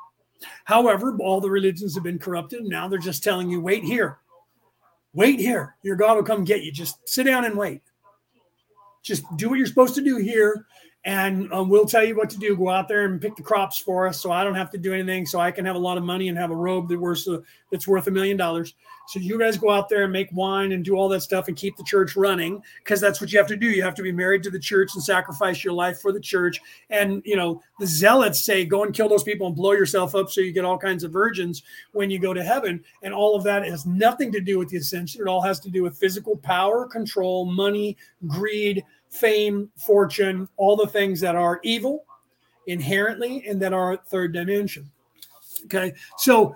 [0.64, 2.60] However, all the religions have been corrupted.
[2.60, 4.18] And now they're just telling you, wait here.
[5.14, 5.76] Wait here.
[5.82, 6.72] Your God will come get you.
[6.72, 7.82] Just sit down and wait.
[9.06, 10.66] Just do what you're supposed to do here
[11.06, 12.56] and um, we'll tell you what to do.
[12.56, 14.92] Go out there and pick the crops for us, so I don't have to do
[14.92, 15.24] anything.
[15.24, 17.38] So I can have a lot of money and have a robe that worth uh,
[17.70, 18.74] that's worth a million dollars.
[19.06, 21.56] So you guys go out there and make wine and do all that stuff and
[21.56, 23.68] keep the church running because that's what you have to do.
[23.68, 26.60] You have to be married to the church and sacrifice your life for the church.
[26.90, 30.28] And you know the zealots say, go and kill those people and blow yourself up
[30.28, 32.82] so you get all kinds of virgins when you go to heaven.
[33.04, 35.20] And all of that has nothing to do with the ascension.
[35.20, 37.96] It all has to do with physical power, control, money,
[38.26, 42.04] greed fame, fortune, all the things that are evil
[42.66, 44.90] inherently and that are third dimension.
[45.64, 46.54] Okay, so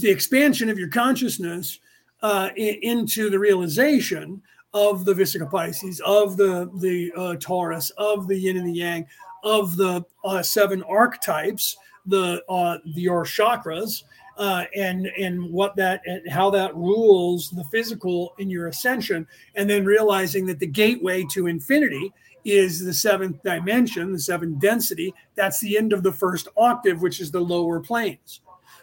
[0.00, 1.78] the expansion of your consciousness
[2.22, 4.40] uh, into the realization
[4.74, 9.06] of the Vesica Pisces, of the the uh, torus, of the Yin and the Yang,
[9.44, 11.76] of the uh, seven archetypes,
[12.06, 14.04] the uh, the your chakras,
[14.38, 19.68] uh, and and what that and how that rules the physical in your ascension, and
[19.68, 22.12] then realizing that the gateway to infinity
[22.44, 25.14] is the seventh dimension, the seventh density.
[25.34, 28.40] That's the end of the first octave, which is the lower planes.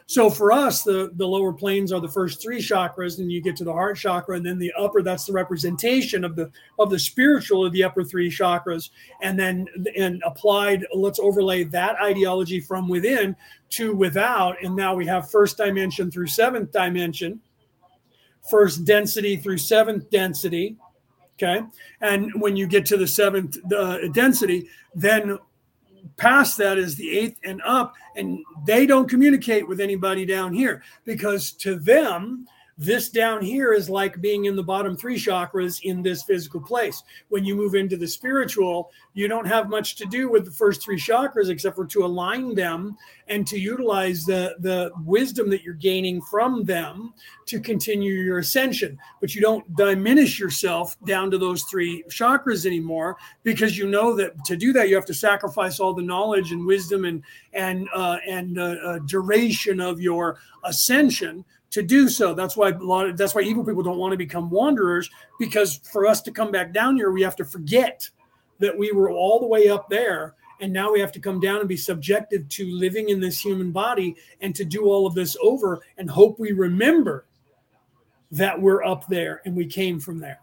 [0.10, 3.56] So for us, the, the lower planes are the first three chakras, and you get
[3.58, 6.50] to the heart chakra, and then the upper, that's the representation of the
[6.80, 8.90] of the spiritual of the upper three chakras.
[9.22, 13.36] And then and applied, let's overlay that ideology from within
[13.70, 14.56] to without.
[14.64, 17.40] And now we have first dimension through seventh dimension,
[18.50, 20.76] first density through seventh density.
[21.36, 21.62] Okay.
[22.02, 23.58] And when you get to the seventh
[24.14, 25.38] density, then
[26.20, 30.84] past that is the eighth and up, and they don't communicate with anybody down here
[31.06, 32.48] because to them,
[32.80, 37.04] this down here is like being in the bottom three chakras in this physical place.
[37.28, 40.82] When you move into the spiritual, you don't have much to do with the first
[40.82, 42.96] three chakras except for to align them
[43.28, 47.14] and to utilize the, the wisdom that you're gaining from them
[47.48, 48.98] to continue your ascension.
[49.20, 54.46] But you don't diminish yourself down to those three chakras anymore because you know that
[54.46, 58.20] to do that, you have to sacrifice all the knowledge and wisdom and, and, uh,
[58.26, 62.34] and uh, uh, duration of your ascension to do so.
[62.34, 65.10] That's why a lot of, that's why evil people don't want to become wanderers
[65.40, 68.10] because for us to come back down here, we have to forget
[68.60, 71.60] that we were all the way up there and now we have to come down
[71.60, 75.38] and be subjected to living in this human body and to do all of this
[75.42, 77.26] over and hope we remember
[78.32, 80.40] that we're up there and we came from there.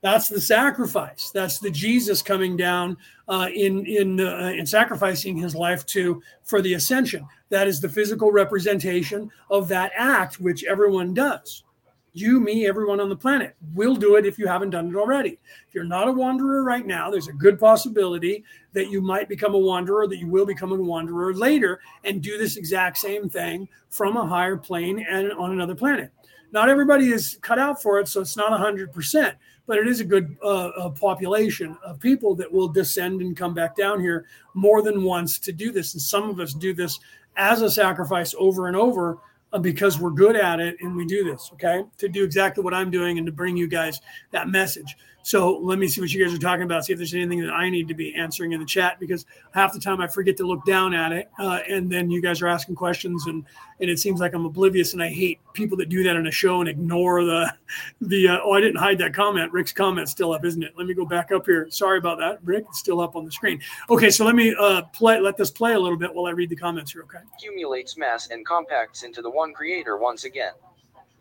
[0.00, 1.30] That's the sacrifice.
[1.30, 2.96] That's the Jesus coming down
[3.26, 7.26] uh, in in uh, in sacrificing his life to for the ascension.
[7.50, 11.64] That is the physical representation of that act, which everyone does.
[12.12, 15.38] You, me, everyone on the planet will do it if you haven't done it already.
[15.68, 19.54] If you're not a wanderer right now, there's a good possibility that you might become
[19.54, 23.68] a wanderer, that you will become a wanderer later and do this exact same thing
[23.90, 26.10] from a higher plane and on another planet.
[26.50, 29.36] Not everybody is cut out for it, so it's not 100%
[29.68, 33.76] but it is a good uh, population of people that will descend and come back
[33.76, 34.24] down here
[34.54, 35.92] more than once to do this.
[35.92, 36.98] And some of us do this
[37.38, 39.18] as a sacrifice over and over
[39.52, 41.84] uh, because we're good at it and we do this, okay?
[41.98, 44.00] To do exactly what I'm doing and to bring you guys
[44.32, 44.96] that message.
[45.22, 46.84] So let me see what you guys are talking about.
[46.84, 49.72] See if there's anything that I need to be answering in the chat because half
[49.72, 52.48] the time I forget to look down at it, uh, and then you guys are
[52.48, 53.44] asking questions, and
[53.80, 54.94] and it seems like I'm oblivious.
[54.94, 57.52] And I hate people that do that in a show and ignore the
[58.00, 58.28] the.
[58.28, 59.52] Uh, oh, I didn't hide that comment.
[59.52, 60.72] Rick's comment's still up, isn't it?
[60.76, 61.68] Let me go back up here.
[61.70, 62.64] Sorry about that, Rick.
[62.68, 63.60] It's still up on the screen.
[63.90, 65.20] Okay, so let me uh, play.
[65.20, 67.02] Let this play a little bit while I read the comments here.
[67.02, 67.18] Okay.
[67.36, 70.52] Accumulates mass and compacts into the one creator once again.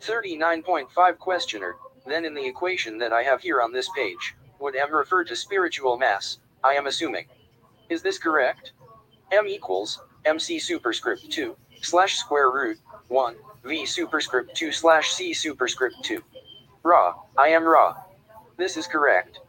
[0.01, 1.75] 39.5 questioner.
[2.07, 5.35] Then in the equation that I have here on this page, would M refer to
[5.35, 6.37] spiritual mass?
[6.63, 7.25] I am assuming.
[7.89, 8.71] Is this correct?
[9.31, 12.79] M equals MC superscript 2 slash square root
[13.09, 13.35] 1
[13.65, 16.23] V superscript 2 slash C superscript 2.
[16.83, 17.95] Ra, I am Ra.
[18.55, 19.39] This is correct.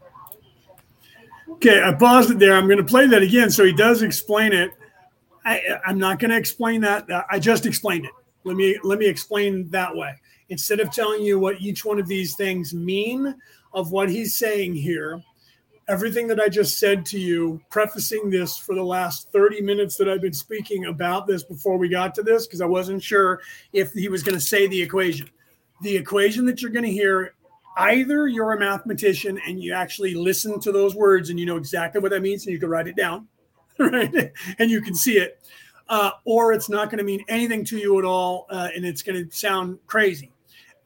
[1.48, 2.54] Okay, I paused it there.
[2.54, 3.50] I'm going to play that again.
[3.50, 4.72] So he does explain it.
[5.44, 7.06] I, I'm not going to explain that.
[7.30, 8.10] I just explained it.
[8.44, 10.14] Let me let me explain that way
[10.48, 13.34] instead of telling you what each one of these things mean
[13.72, 15.22] of what he's saying here
[15.88, 20.08] everything that i just said to you prefacing this for the last 30 minutes that
[20.08, 23.40] i've been speaking about this before we got to this because i wasn't sure
[23.72, 25.28] if he was going to say the equation.
[25.80, 27.34] The equation that you're going to hear
[27.78, 32.00] either you're a mathematician and you actually listen to those words and you know exactly
[32.00, 33.28] what that means and you can write it down
[33.78, 35.40] right and you can see it
[35.88, 39.02] uh, or it's not going to mean anything to you at all uh, and it's
[39.02, 40.32] going to sound crazy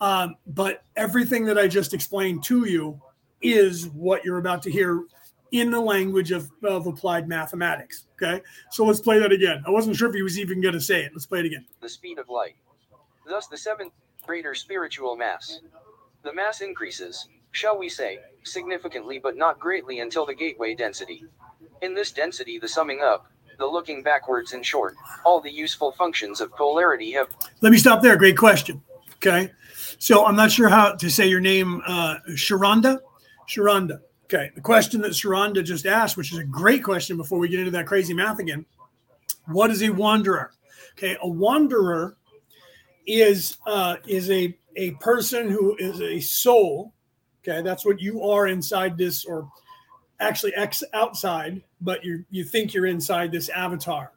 [0.03, 3.00] um, but everything that I just explained to you
[3.40, 5.05] is what you're about to hear
[5.53, 8.07] in the language of, of applied mathematics.
[8.20, 8.42] Okay.
[8.72, 9.62] So let's play that again.
[9.64, 11.12] I wasn't sure if he was even going to say it.
[11.14, 11.64] Let's play it again.
[11.80, 12.57] The speed of light.
[13.28, 13.92] Thus, the seventh
[14.26, 15.61] greater spiritual mass.
[16.24, 21.24] The mass increases, shall we say, significantly but not greatly until the gateway density.
[21.80, 23.26] In this density, the summing up,
[23.59, 27.28] the looking backwards, in short, all the useful functions of polarity have.
[27.61, 28.16] Let me stop there.
[28.16, 28.82] Great question.
[29.16, 29.53] Okay.
[30.03, 32.98] So I'm not sure how to say your name, uh, Sharonda.
[33.48, 34.00] Sharonda.
[34.24, 34.50] Okay.
[34.57, 37.70] The question that Sharonda just asked, which is a great question before we get into
[37.70, 38.66] that crazy math again.
[39.46, 40.50] What is a wanderer?
[40.98, 41.16] Okay.
[41.22, 42.16] A wanderer
[43.07, 46.92] is uh, is a a person who is a soul.
[47.44, 47.62] Okay.
[47.62, 49.48] That's what you are inside this, or
[50.18, 54.11] actually ex outside, but you you think you're inside this avatar.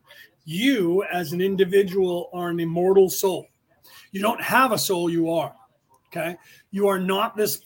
[0.45, 3.45] You, as an individual, are an immortal soul.
[4.11, 5.53] You don't have a soul, you are.
[6.15, 6.37] Okay.
[6.71, 7.61] You are not this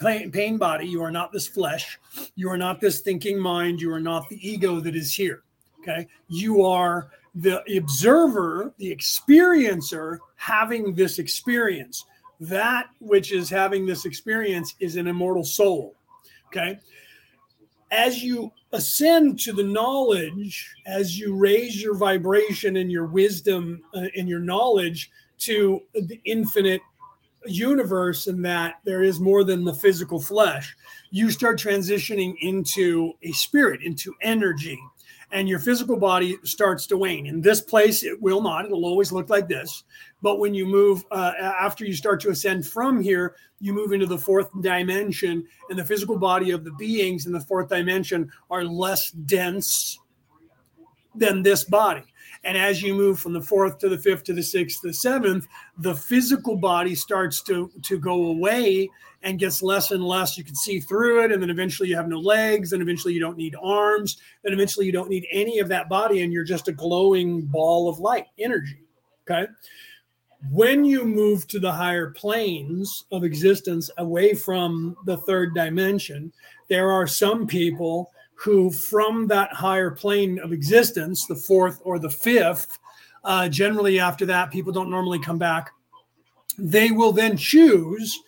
[0.00, 0.86] pain, body.
[0.86, 1.98] You are not this flesh.
[2.34, 3.80] You are not this thinking mind.
[3.80, 5.42] You are not the ego that is here.
[5.80, 6.06] Okay.
[6.28, 12.04] You are the observer, the experiencer having this experience.
[12.40, 15.94] That which is having this experience is an immortal soul.
[16.48, 16.78] Okay.
[17.90, 24.06] As you ascend to the knowledge, as you raise your vibration and your wisdom uh,
[24.16, 26.80] and your knowledge to the infinite
[27.46, 30.76] universe and that there is more than the physical flesh,
[31.10, 34.78] you start transitioning into a spirit, into energy,
[35.32, 37.26] and your physical body starts to wane.
[37.26, 39.84] In this place, it will not, it'll always look like this.
[40.20, 44.06] But when you move, uh, after you start to ascend from here, you move into
[44.06, 48.64] the fourth dimension, and the physical body of the beings in the fourth dimension are
[48.64, 49.98] less dense
[51.14, 52.04] than this body.
[52.44, 54.94] And as you move from the fourth to the fifth to the sixth to the
[54.94, 55.46] seventh,
[55.78, 58.90] the physical body starts to, to go away
[59.22, 60.36] and gets less and less.
[60.36, 61.32] You can see through it.
[61.32, 62.72] And then eventually you have no legs.
[62.72, 64.18] And eventually you don't need arms.
[64.44, 66.22] and eventually you don't need any of that body.
[66.22, 68.82] And you're just a glowing ball of light, energy.
[69.30, 69.46] Okay.
[70.50, 76.32] When you move to the higher planes of existence away from the third dimension,
[76.68, 82.10] there are some people who, from that higher plane of existence, the fourth or the
[82.10, 82.78] fifth,
[83.24, 85.70] uh, generally after that, people don't normally come back.
[86.58, 88.18] They will then choose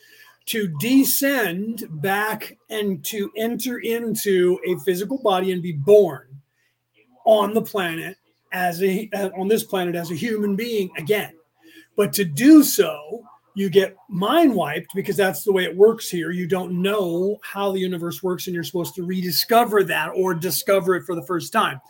[0.47, 6.29] to descend back and to enter into a physical body and be born
[7.25, 8.17] on the planet
[8.53, 11.33] as a uh, on this planet as a human being again.
[11.97, 13.25] But to do so
[13.55, 16.31] you get mind wiped because that's the way it works here.
[16.31, 20.97] You don't know how the universe works, and you're supposed to rediscover that or discover
[20.97, 21.81] it for the first time.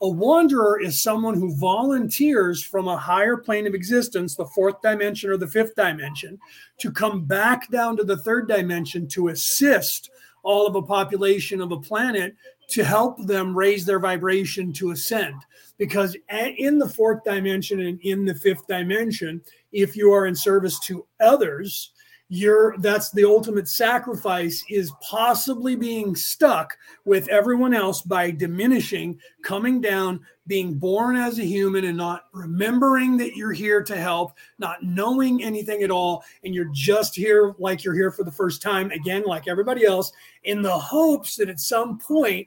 [0.00, 5.28] A wanderer is someone who volunteers from a higher plane of existence, the fourth dimension
[5.28, 6.38] or the fifth dimension,
[6.78, 10.10] to come back down to the third dimension to assist
[10.44, 12.36] all of a population of a planet
[12.68, 15.34] to help them raise their vibration to ascend.
[15.78, 19.40] Because in the fourth dimension and in the fifth dimension,
[19.72, 21.92] if you are in service to others,
[22.30, 26.76] you're that's the ultimate sacrifice is possibly being stuck
[27.06, 33.16] with everyone else by diminishing coming down being born as a human and not remembering
[33.16, 37.82] that you're here to help not knowing anything at all and you're just here like
[37.82, 40.12] you're here for the first time again like everybody else
[40.44, 42.46] in the hopes that at some point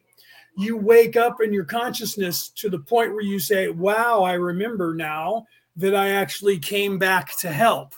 [0.57, 4.93] you wake up in your consciousness to the point where you say wow i remember
[4.93, 5.45] now
[5.75, 7.93] that i actually came back to help.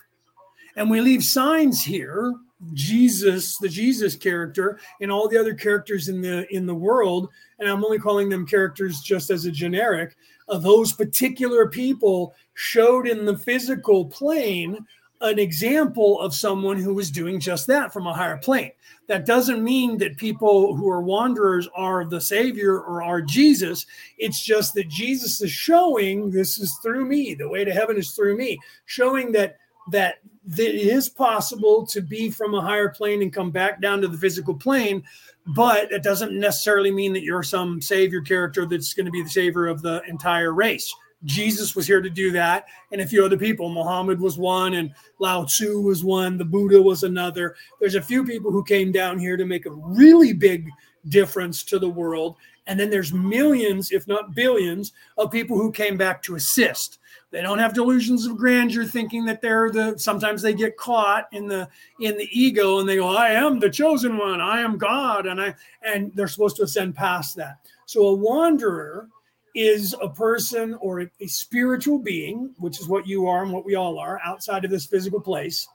[0.76, 2.34] And we leave signs here
[2.74, 7.28] jesus the jesus character and all the other characters in the in the world
[7.60, 10.16] and i'm only calling them characters just as a generic
[10.48, 14.86] of those particular people showed in the physical plane
[15.24, 18.72] an example of someone who was doing just that from a higher plane.
[19.08, 23.86] That doesn't mean that people who are wanderers are the savior or are jesus.
[24.18, 27.34] It's just that jesus is showing this is through me.
[27.34, 28.60] The way to heaven is through me.
[28.86, 29.58] Showing that
[29.92, 34.02] that that it is possible to be from a higher plane and come back down
[34.02, 35.04] to the physical plane
[35.48, 39.30] but it doesn't necessarily mean that you're some savior character that's going to be the
[39.30, 40.94] savior of the entire race
[41.26, 44.94] jesus was here to do that and a few other people muhammad was one and
[45.20, 49.18] lao tzu was one the buddha was another there's a few people who came down
[49.18, 50.70] here to make a really big
[51.10, 52.36] difference to the world
[52.68, 57.00] and then there's millions if not billions of people who came back to assist
[57.34, 59.98] they don't have delusions of grandeur, thinking that they're the.
[59.98, 61.68] Sometimes they get caught in the
[62.00, 64.40] in the ego, and they go, "I am the chosen one.
[64.40, 67.58] I am God," and I and they're supposed to ascend past that.
[67.88, 69.10] So a wanderer
[69.54, 73.76] is a person or a, spiritual being, which is what you are and what we
[73.76, 75.68] all are, outside of this physical place,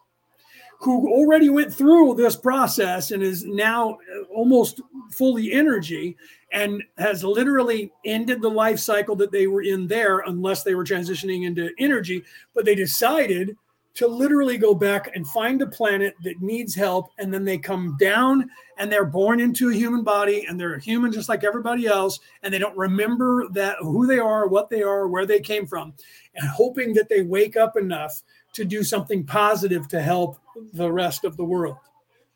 [0.80, 4.80] who already went through this process and is now uh, almost
[5.10, 6.16] fully energy
[6.52, 10.84] and has literally ended the life cycle that they were in there unless they were
[10.84, 12.24] transitioning into energy.
[12.54, 13.56] But they decided
[13.94, 17.96] to literally go back and find a planet that needs help and then they come
[17.98, 18.48] down
[18.78, 22.54] and they're born into a human body and they're human just like everybody else and
[22.54, 25.92] they don't remember that who they are what they are where they came from
[26.34, 28.22] and hoping that they wake up enough
[28.52, 30.38] to do something positive to help
[30.72, 31.76] the rest of the world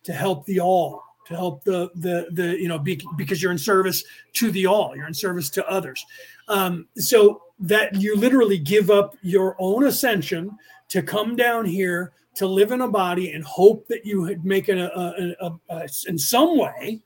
[0.02, 3.59] to help the all to help the the the you know be, because you're in
[3.59, 6.05] service to the all you're in service to others.
[6.48, 10.51] Um, so that you literally give up your own ascension
[10.89, 14.86] to come down here to live in a body and hope that you make a,
[14.86, 17.02] a, a, a in some way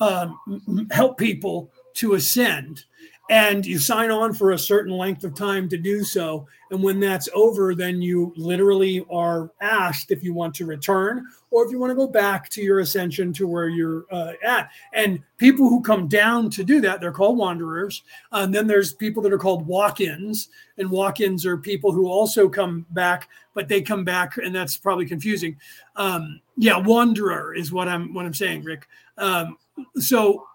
[0.00, 2.84] um, help people to ascend
[3.32, 6.46] and you sign on for a certain length of time to do so.
[6.70, 11.64] And when that's over, then you literally are asked if you want to return or
[11.64, 14.68] if you want to go back to your ascension to where you're uh, at.
[14.92, 18.02] And people who come down to do that, they're called wanderers.
[18.32, 20.50] And then there's people that are called walk ins.
[20.76, 24.76] And walk ins are people who also come back, but they come back, and that's
[24.76, 25.56] probably confusing.
[25.96, 28.88] Um, yeah, wanderer is what I'm what I'm saying, Rick.
[29.16, 29.56] Um,
[29.96, 30.46] so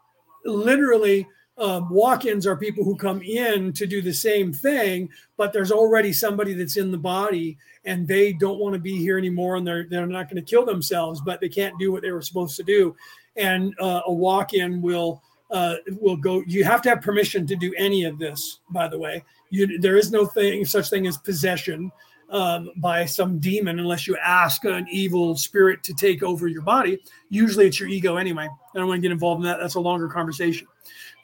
[0.46, 5.72] literally um, walk-ins are people who come in to do the same thing but there's
[5.72, 9.66] already somebody that's in the body and they don't want to be here anymore and
[9.66, 12.56] they're, they're not going to kill themselves but they can't do what they were supposed
[12.58, 12.96] to do.
[13.36, 17.74] And uh, a walk-in will uh, will go you have to have permission to do
[17.78, 19.24] any of this by the way.
[19.50, 21.92] You, there is no thing such thing as possession
[22.30, 27.00] um, by some demon unless you ask an evil spirit to take over your body.
[27.30, 28.50] Usually it's your ego anyway.
[28.50, 30.68] I don't want to get involved in that that's a longer conversation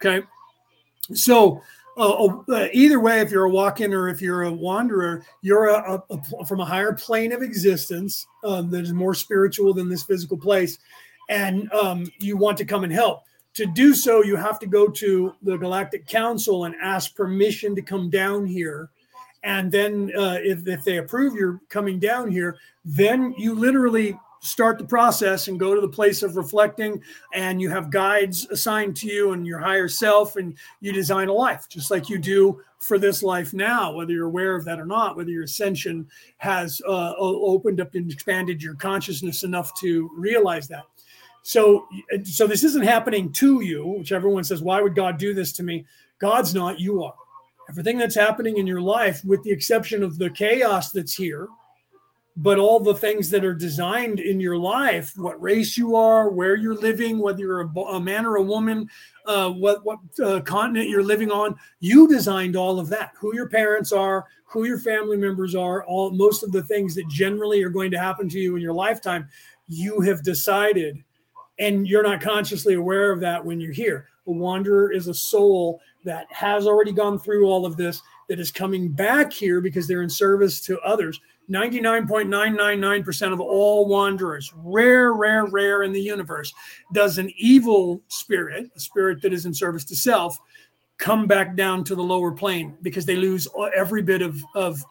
[0.03, 0.25] Okay.
[1.13, 1.61] So,
[1.95, 6.01] uh, uh, either way, if you're a walk-in or if you're a wanderer, you're a,
[6.09, 10.03] a, a from a higher plane of existence um, that is more spiritual than this
[10.03, 10.79] physical place,
[11.29, 13.23] and um, you want to come and help.
[13.55, 17.81] To do so, you have to go to the Galactic Council and ask permission to
[17.81, 18.89] come down here.
[19.43, 24.77] And then, uh, if, if they approve you're coming down here, then you literally start
[24.77, 27.01] the process and go to the place of reflecting
[27.33, 31.33] and you have guides assigned to you and your higher self and you design a
[31.33, 34.85] life just like you do for this life now whether you're aware of that or
[34.85, 36.05] not whether your ascension
[36.37, 40.83] has uh, opened up and expanded your consciousness enough to realize that.
[41.41, 41.87] So
[42.25, 45.63] so this isn't happening to you which everyone says why would god do this to
[45.63, 45.85] me?
[46.19, 47.15] God's not you are.
[47.69, 51.47] Everything that's happening in your life with the exception of the chaos that's here
[52.35, 56.55] but all the things that are designed in your life what race you are where
[56.55, 58.89] you're living whether you're a, a man or a woman
[59.25, 63.47] uh, what what uh, continent you're living on you designed all of that who your
[63.47, 67.69] parents are who your family members are all most of the things that generally are
[67.69, 69.27] going to happen to you in your lifetime
[69.67, 71.03] you have decided
[71.59, 75.79] and you're not consciously aware of that when you're here a wanderer is a soul
[76.05, 80.01] that has already gone through all of this that is coming back here because they're
[80.01, 81.19] in service to others.
[81.49, 86.53] 99.999% of all wanderers, rare, rare, rare in the universe,
[86.93, 90.37] does an evil spirit, a spirit that is in service to self,
[90.97, 94.81] come back down to the lower plane because they lose every bit of, of,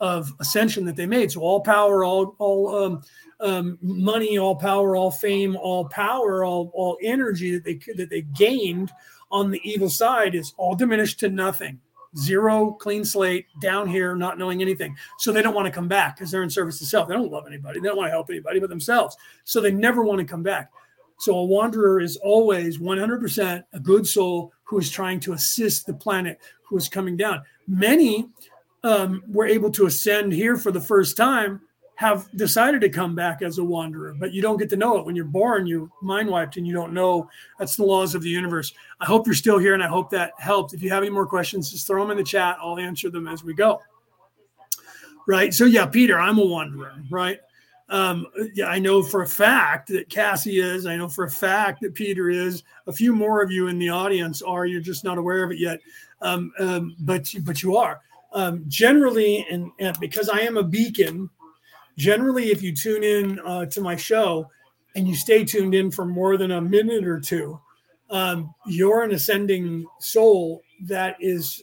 [0.00, 1.30] of ascension that they made.
[1.30, 3.02] So all power, all, all um,
[3.40, 8.22] um, money, all power, all fame, all power, all, all energy that they that they
[8.22, 8.90] gained
[9.30, 11.80] on the evil side is all diminished to nothing
[12.16, 14.96] zero clean slate down here not knowing anything.
[15.18, 17.30] So they don't want to come back because they're in service to self they don't
[17.30, 17.80] love anybody.
[17.80, 19.16] They don't want to help anybody but themselves.
[19.44, 20.70] So they never want to come back.
[21.18, 25.92] So a wanderer is always 100% a good soul who is trying to assist the
[25.92, 27.42] planet who is coming down.
[27.68, 28.30] Many
[28.82, 31.60] um, were able to ascend here for the first time
[32.00, 35.04] have decided to come back as a wanderer, but you don't get to know it
[35.04, 35.66] when you're born.
[35.66, 37.28] You're mind wiped and you don't know.
[37.58, 38.72] That's the laws of the universe.
[39.00, 40.72] I hope you're still here and I hope that helped.
[40.72, 42.56] If you have any more questions, just throw them in the chat.
[42.58, 43.82] I'll answer them as we go.
[45.28, 45.52] Right.
[45.52, 47.38] So, yeah, Peter, I'm a wanderer, right?
[47.90, 50.86] Um, yeah, I know for a fact that Cassie is.
[50.86, 52.62] I know for a fact that Peter is.
[52.86, 54.64] A few more of you in the audience are.
[54.64, 55.80] You're just not aware of it yet,
[56.22, 58.00] um, um, but but you are.
[58.32, 61.28] Um, generally, and, and because I am a beacon,
[62.00, 64.48] generally, if you tune in uh, to my show
[64.96, 67.60] and you stay tuned in for more than a minute or two,
[68.08, 71.62] um, you're an ascending soul that is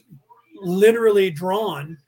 [0.62, 1.98] literally drawn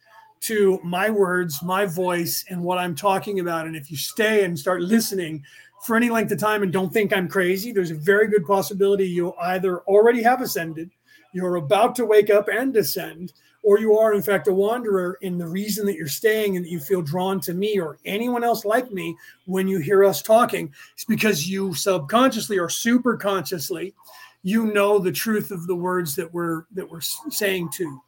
[0.43, 3.66] to my words, my voice, and what I'm talking about.
[3.66, 5.43] And if you stay and start listening
[5.85, 9.09] for any length of time and don't think I'm crazy, there's a very good possibility
[9.09, 10.90] you'll either already have ascended,
[11.32, 13.32] you're about to wake up and descend,
[13.62, 16.70] or you are in fact a wanderer and the reason that you're staying and that
[16.70, 19.16] you feel drawn to me or anyone else like me
[19.47, 20.73] when you hear us talking.
[20.97, 23.95] Is because you subconsciously or super consciously
[24.43, 28.01] you know the truth of the words that we're that we're saying to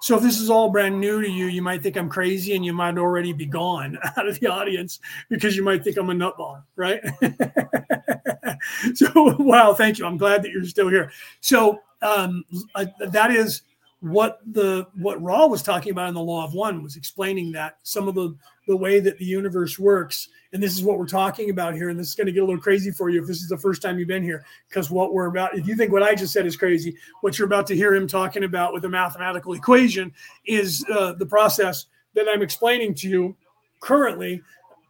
[0.00, 2.64] so if this is all brand new to you you might think i'm crazy and
[2.64, 6.12] you might already be gone out of the audience because you might think i'm a
[6.12, 7.00] nutball right?
[8.94, 10.06] So wow thank you.
[10.06, 11.12] I'm glad that you're still here.
[11.40, 13.62] So um, uh, that is
[14.00, 17.78] what the what Ra was talking about in the Law of One was explaining that
[17.82, 18.36] some of the
[18.68, 21.98] the way that the universe works, and this is what we're talking about here, and
[21.98, 23.80] this is going to get a little crazy for you if this is the first
[23.80, 26.46] time you've been here, because what we're about, if you think what I just said
[26.46, 30.12] is crazy, what you're about to hear him talking about with a mathematical equation
[30.44, 33.36] is uh, the process that I'm explaining to you
[33.80, 34.42] currently,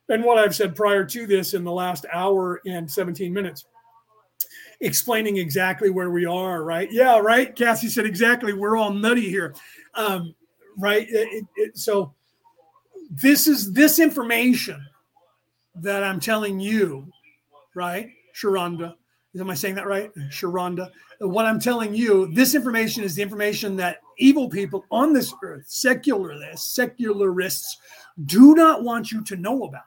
[0.08, 3.66] and what I've said prior to this in the last hour and 17 minutes
[4.80, 6.90] explaining exactly where we are, right?
[6.90, 7.54] Yeah, right.
[7.54, 8.52] Cassie said exactly.
[8.52, 9.54] We're all nutty here,
[9.94, 10.34] um,
[10.76, 11.06] right?
[11.08, 12.14] It, it, so
[13.10, 14.84] this is this information
[15.76, 17.10] that I'm telling you,
[17.74, 18.94] right, Sharonda.
[19.38, 20.90] Am I saying that right, Sharonda?
[21.20, 25.66] What I'm telling you, this information is the information that evil people on this earth,
[25.68, 27.78] secularists, secularists,
[28.24, 29.82] do not want you to know about.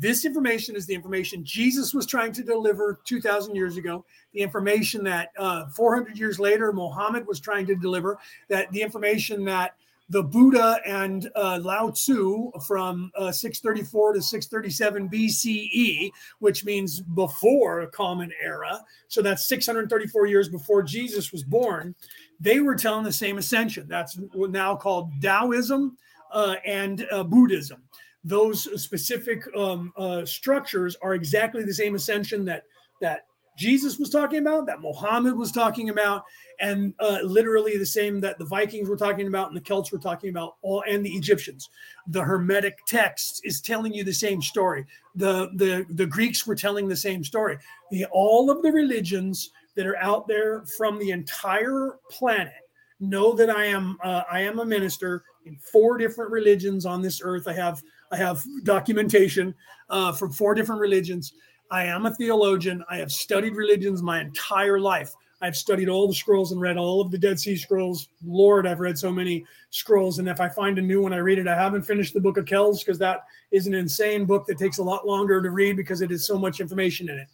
[0.00, 4.02] This information is the information Jesus was trying to deliver 2,000 years ago,
[4.32, 8.18] the information that uh, 400 years later Muhammad was trying to deliver,
[8.48, 9.74] that the information that
[10.08, 17.86] the Buddha and uh, Lao Tzu from uh, 634 to 637 BCE, which means before
[17.88, 18.80] common era.
[19.08, 21.94] So that's 634 years before Jesus was born.
[22.40, 23.86] They were telling the same ascension.
[23.86, 25.98] That's now called Taoism
[26.32, 27.82] uh, and uh, Buddhism
[28.24, 32.64] those specific um, uh, structures are exactly the same ascension that
[33.00, 33.26] that
[33.56, 36.24] Jesus was talking about, that Muhammad was talking about,
[36.60, 39.98] and uh, literally the same that the Vikings were talking about and the Celts were
[39.98, 41.68] talking about, all and the Egyptians.
[42.06, 44.86] The Hermetic text is telling you the same story.
[45.14, 47.58] The the the Greeks were telling the same story.
[47.90, 52.52] The, all of the religions that are out there from the entire planet
[52.98, 57.20] know that I am uh, I am a minister in four different religions on this
[57.22, 57.48] earth.
[57.48, 59.54] I have I have documentation
[59.88, 61.32] uh, from four different religions.
[61.70, 62.84] I am a theologian.
[62.90, 65.12] I have studied religions my entire life.
[65.42, 68.08] I've studied all the scrolls and read all of the Dead Sea Scrolls.
[68.24, 70.18] Lord, I've read so many scrolls.
[70.18, 71.48] And if I find a new one, I read it.
[71.48, 74.78] I haven't finished the Book of Kells because that is an insane book that takes
[74.78, 77.28] a lot longer to read because it is so much information in it.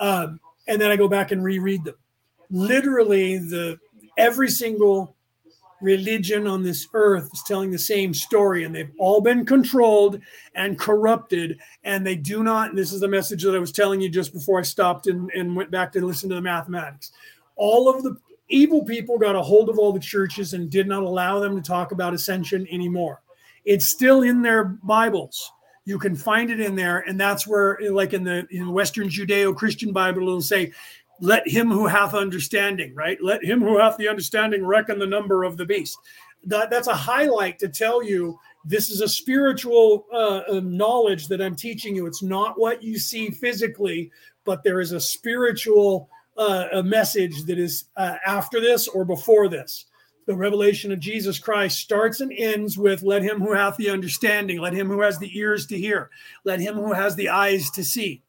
[0.00, 1.94] Um, and then I go back and reread them.
[2.50, 3.78] Literally, the
[4.16, 5.14] every single
[5.80, 10.20] religion on this earth is telling the same story, and they've all been controlled
[10.54, 11.58] and corrupted.
[11.84, 14.58] And they do not, this is the message that I was telling you just before
[14.58, 17.12] I stopped and, and went back to listen to the mathematics.
[17.56, 18.16] All of the
[18.48, 21.62] evil people got a hold of all the churches and did not allow them to
[21.62, 23.20] talk about ascension anymore.
[23.64, 25.52] It's still in their Bibles.
[25.84, 29.90] You can find it in there, and that's where, like in the in Western Judeo-Christian
[29.90, 30.72] Bible, it'll say
[31.20, 33.18] let him who hath understanding, right?
[33.22, 35.98] Let him who hath the understanding reckon the number of the beast.
[36.44, 41.40] that, that's a highlight to tell you this is a spiritual uh, uh, knowledge that
[41.40, 42.06] I'm teaching you.
[42.06, 44.10] It's not what you see physically,
[44.44, 49.48] but there is a spiritual uh, a message that is uh, after this or before
[49.48, 49.86] this.
[50.26, 54.60] The revelation of Jesus Christ starts and ends with let him who hath the understanding,
[54.60, 56.10] let him who has the ears to hear,
[56.44, 58.22] let him who has the eyes to see.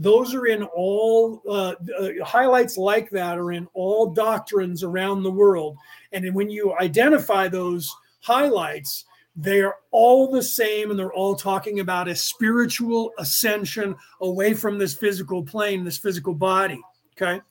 [0.00, 5.30] Those are in all uh, uh, highlights like that are in all doctrines around the
[5.30, 5.76] world.
[6.12, 9.04] And when you identify those highlights,
[9.36, 14.78] they are all the same and they're all talking about a spiritual ascension away from
[14.78, 16.80] this physical plane, this physical body.
[17.14, 17.42] Okay.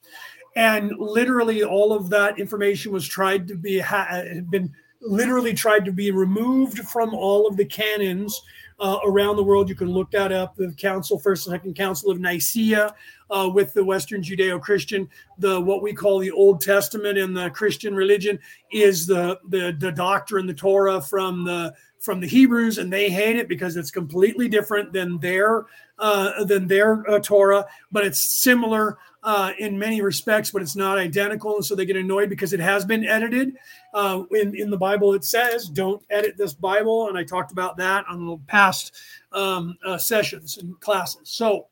[0.55, 5.91] And literally all of that information was tried to be, had been literally tried to
[5.91, 8.41] be removed from all of the canons
[8.79, 9.69] uh, around the world.
[9.69, 10.55] You can look that up.
[10.55, 12.93] The Council, First and Second Council of Nicaea,
[13.29, 17.95] uh, with the Western Judeo-Christian, the what we call the Old Testament in the Christian
[17.95, 18.39] religion
[18.71, 23.35] is the the, the doctrine, the Torah from the from the Hebrews, and they hate
[23.35, 25.65] it because it's completely different than their
[25.99, 30.97] uh, than their uh, Torah, but it's similar uh, in many respects, but it's not
[30.97, 31.55] identical.
[31.55, 33.55] And so they get annoyed because it has been edited.
[33.93, 37.09] Uh, in, in the Bible, it says, don't edit this Bible.
[37.09, 38.95] And I talked about that on the past
[39.31, 41.29] um, uh, sessions and classes.
[41.29, 41.67] So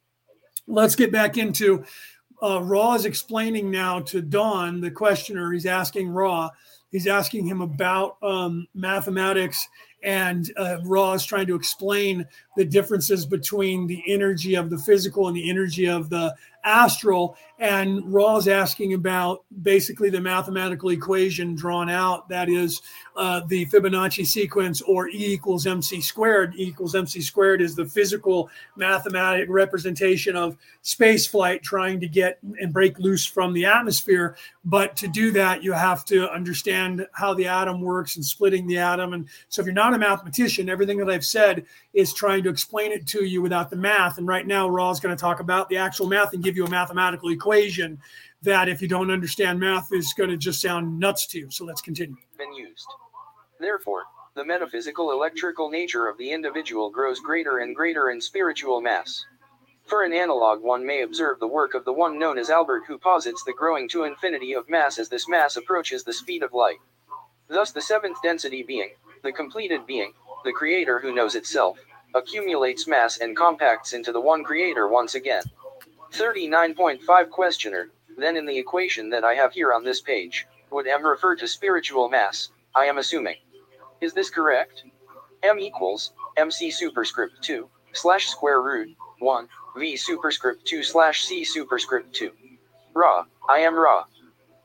[0.68, 1.84] let's get back into
[2.42, 5.52] uh, Ra is explaining now to Don, the questioner.
[5.52, 6.50] He's asking Ra,
[6.92, 9.68] he's asking him about um, mathematics
[10.04, 12.26] and uh, Ra is trying to explain
[12.56, 16.34] the differences between the energy of the physical and the energy of the
[16.68, 17.36] astral.
[17.60, 22.82] And Ra's asking about basically the mathematical equation drawn out that is
[23.16, 26.54] uh, the Fibonacci sequence or E equals MC squared.
[26.56, 32.38] E equals MC squared is the physical mathematic representation of space flight trying to get
[32.62, 34.38] and break loose from the atmosphere.
[34.64, 38.78] But to do that, you have to understand how the atom works and splitting the
[38.78, 39.14] atom.
[39.14, 41.66] And so if you're not a mathematician, everything that I've said
[41.96, 44.20] is trying to explain it to you without the math.
[44.20, 46.70] And right now, Ra's going to talk about the actual math and give you a
[46.70, 47.47] mathematical equation
[48.42, 51.52] that, if you don't understand math, is going to just sound nuts to you.
[51.52, 52.18] So let's continue.
[52.38, 52.88] Been used.
[53.60, 54.04] Therefore,
[54.36, 59.26] the metaphysical electrical nature of the individual grows greater and greater in spiritual mass.
[59.88, 62.98] For an analog, one may observe the work of the one known as Albert, who
[62.98, 66.78] posits the growing to infinity of mass as this mass approaches the speed of light.
[67.48, 68.92] Thus, the seventh density being,
[69.24, 70.12] the completed being,
[70.44, 71.80] the creator who knows itself,
[72.14, 75.44] accumulates mass and compacts into the one creator once again.
[76.14, 81.06] 39.5 Questioner, then in the equation that I have here on this page, would M
[81.06, 83.38] refer to spiritual mass, I am assuming.
[84.02, 84.84] Is this correct?
[85.44, 89.48] M equals MC superscript 2 slash square root 1
[89.78, 92.32] V superscript 2 slash C superscript 2.
[92.94, 94.04] Ra, I am Ra.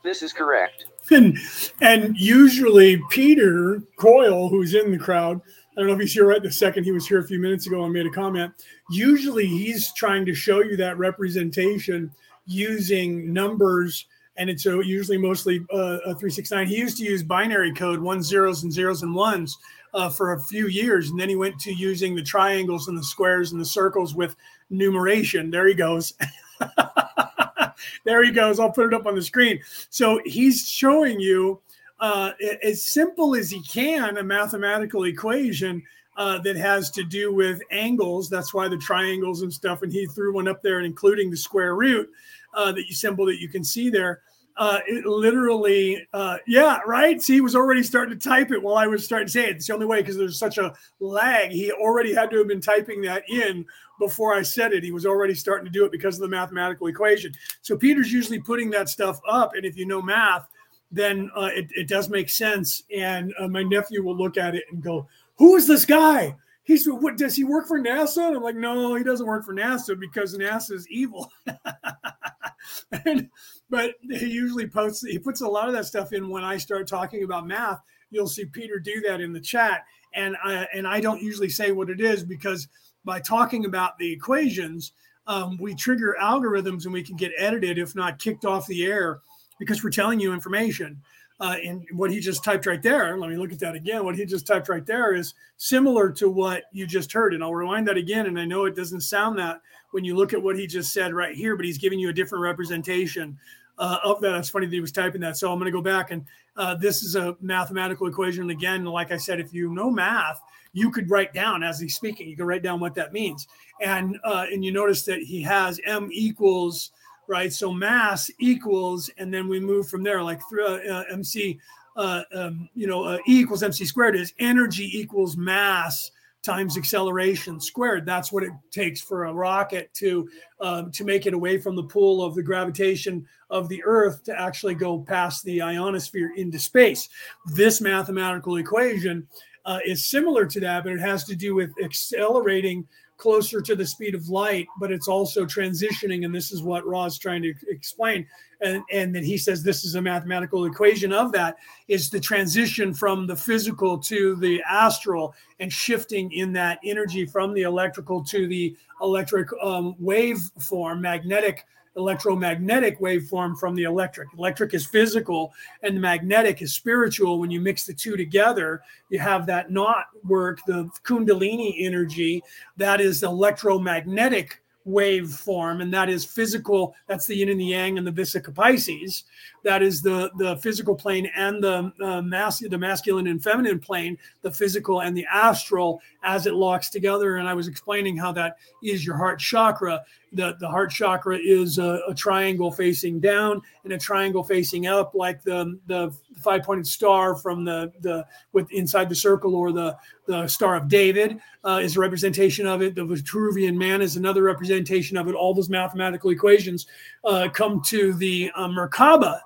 [0.03, 0.87] This is correct.
[1.11, 1.37] And,
[1.81, 5.41] and usually Peter Coyle, who's in the crowd,
[5.77, 6.85] I don't know if he's here right the second.
[6.85, 8.53] He was here a few minutes ago and made a comment.
[8.91, 12.11] Usually, he's trying to show you that representation
[12.45, 16.67] using numbers, and it's uh, usually mostly uh, a three six nine.
[16.67, 19.57] He used to use binary code, one zeros and zeros and ones,
[19.95, 23.05] uh, for a few years, and then he went to using the triangles and the
[23.05, 24.37] squares and the circles with
[24.69, 25.51] numeration.
[25.51, 26.13] There he goes.
[28.05, 28.61] there he goes.
[28.61, 29.61] I'll put it up on the screen.
[29.89, 31.61] So he's showing you
[32.03, 32.33] uh,
[32.65, 35.81] as simple as he can a mathematical equation
[36.17, 38.29] uh, that has to do with angles.
[38.29, 39.83] That's why the triangles and stuff.
[39.83, 42.11] And he threw one up there, including the square root,
[42.55, 44.21] uh, that you symbol that you can see there.
[44.57, 47.23] Uh, it literally, uh, yeah, right.
[47.23, 49.57] See, he was already starting to type it while I was starting to say it.
[49.57, 51.53] It's the only way because there's such a lag.
[51.53, 53.65] He already had to have been typing that in
[53.99, 54.83] before I said it.
[54.83, 57.33] He was already starting to do it because of the mathematical equation.
[57.63, 60.49] So Peter's usually putting that stuff up, and if you know math,
[60.93, 62.83] then uh, it, it, does make sense.
[62.95, 65.09] And uh, my nephew will look at it and go,
[65.39, 66.37] "Who is this guy?
[66.65, 67.17] He's what?
[67.17, 70.37] Does he work for NASA?" And I'm like, "No, he doesn't work for NASA because
[70.37, 71.33] NASA is evil."
[73.07, 73.29] and,
[73.71, 75.05] but he usually posts.
[75.05, 77.81] He puts a lot of that stuff in when I start talking about math.
[78.11, 81.73] You'll see Peter do that in the chat, and I, and I don't usually say
[81.73, 82.69] what it is because
[83.05, 84.93] by talking about the equations,
[85.27, 89.23] um, we trigger algorithms and we can get edited, if not kicked off the air
[89.63, 91.01] because we're telling you information.
[91.39, 94.05] Uh, and what he just typed right there, let me look at that again.
[94.05, 97.33] What he just typed right there is similar to what you just heard.
[97.33, 98.27] And I'll rewind that again.
[98.27, 99.61] And I know it doesn't sound that
[99.93, 102.13] when you look at what he just said right here, but he's giving you a
[102.13, 103.39] different representation
[103.79, 104.37] uh, of that.
[104.37, 105.37] It's funny that he was typing that.
[105.37, 106.25] So I'm going to go back and
[106.57, 108.43] uh, this is a mathematical equation.
[108.43, 110.41] And Again, like I said, if you know math,
[110.73, 113.49] you could write down as he's speaking, you can write down what that means.
[113.81, 116.93] And uh, and you notice that he has m equals
[117.33, 117.51] right?
[117.51, 121.59] So mass equals, and then we move from there, like through uh, MC,
[121.97, 126.11] uh, um, you know, uh, E equals MC squared is energy equals mass
[126.43, 128.05] times acceleration squared.
[128.05, 130.29] That's what it takes for a rocket to
[130.61, 134.39] um, to make it away from the pull of the gravitation of the Earth to
[134.39, 137.09] actually go past the ionosphere into space.
[137.55, 139.27] This mathematical equation
[139.65, 142.87] uh, is similar to that, but it has to do with accelerating
[143.23, 146.25] closer to the speed of light, but it's also transitioning.
[146.25, 148.27] And this is what Ra's trying to explain.
[148.61, 152.93] And, and that he says this is a mathematical equation of that is the transition
[152.93, 158.49] from the physical to the astral and shifting in that energy from the electrical to
[158.49, 161.65] the electric um, wave form, magnetic
[161.97, 164.29] electromagnetic waveform from the electric.
[164.37, 165.53] Electric is physical
[165.83, 167.39] and the magnetic is spiritual.
[167.39, 172.43] When you mix the two together, you have that knot work, the Kundalini energy,
[172.77, 176.95] that is electromagnetic waveform, and that is physical.
[177.07, 179.25] That's the yin and the yang and the Vesica Pisces.
[179.65, 184.19] That is the the physical plane and the uh, mas- the masculine and feminine plane,
[184.43, 187.37] the physical and the astral as it locks together.
[187.37, 190.03] And I was explaining how that is your heart chakra.
[190.33, 195.15] The the heart chakra is a, a triangle facing down and a triangle facing up,
[195.15, 199.97] like the the five pointed star from the the with inside the circle or the
[200.27, 202.95] the Star of David uh, is a representation of it.
[202.95, 205.35] The Vitruvian Man is another representation of it.
[205.35, 206.87] All those mathematical equations
[207.25, 209.41] uh, come to the uh, Merkaba,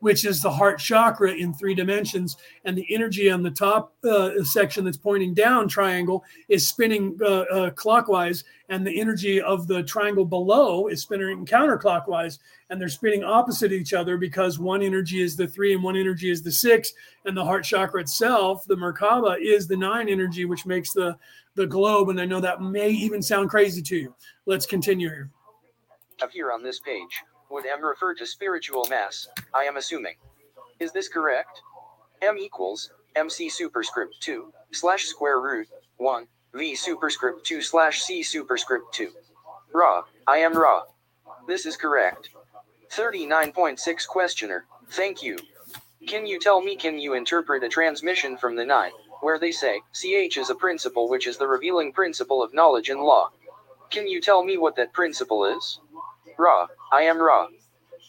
[0.00, 2.36] which is the heart chakra in three dimensions.
[2.64, 7.44] And the energy on the top uh, section that's pointing down triangle is spinning uh,
[7.52, 12.38] uh, clockwise, and the energy of the triangle below is spinning counterclockwise.
[12.68, 16.30] And they're spinning opposite each other because one energy is the three and one energy
[16.30, 16.92] is the six.
[17.24, 21.16] And the heart chakra itself, the Merkaba, is the nine energy, which makes the,
[21.56, 22.10] the globe.
[22.10, 24.14] And I know that may even sound crazy to you.
[24.46, 25.30] Let's continue here.
[26.22, 29.28] Up here on this page, would M refer to spiritual mass?
[29.52, 30.14] I am assuming.
[30.78, 31.60] Is this correct?
[32.22, 38.92] M equals MC superscript 2 slash square root 1 V superscript 2 slash C superscript
[38.94, 39.10] 2.
[39.72, 40.82] Ra, I am Ra.
[41.46, 42.30] This is correct.
[42.90, 45.38] 39.6 Questioner, thank you.
[46.06, 48.90] Can you tell me, can you interpret a transmission from the 9,
[49.20, 53.00] where they say, CH is a principle which is the revealing principle of knowledge and
[53.00, 53.30] law?
[53.90, 55.78] Can you tell me what that principle is?
[56.38, 57.48] Ra, I am Ra.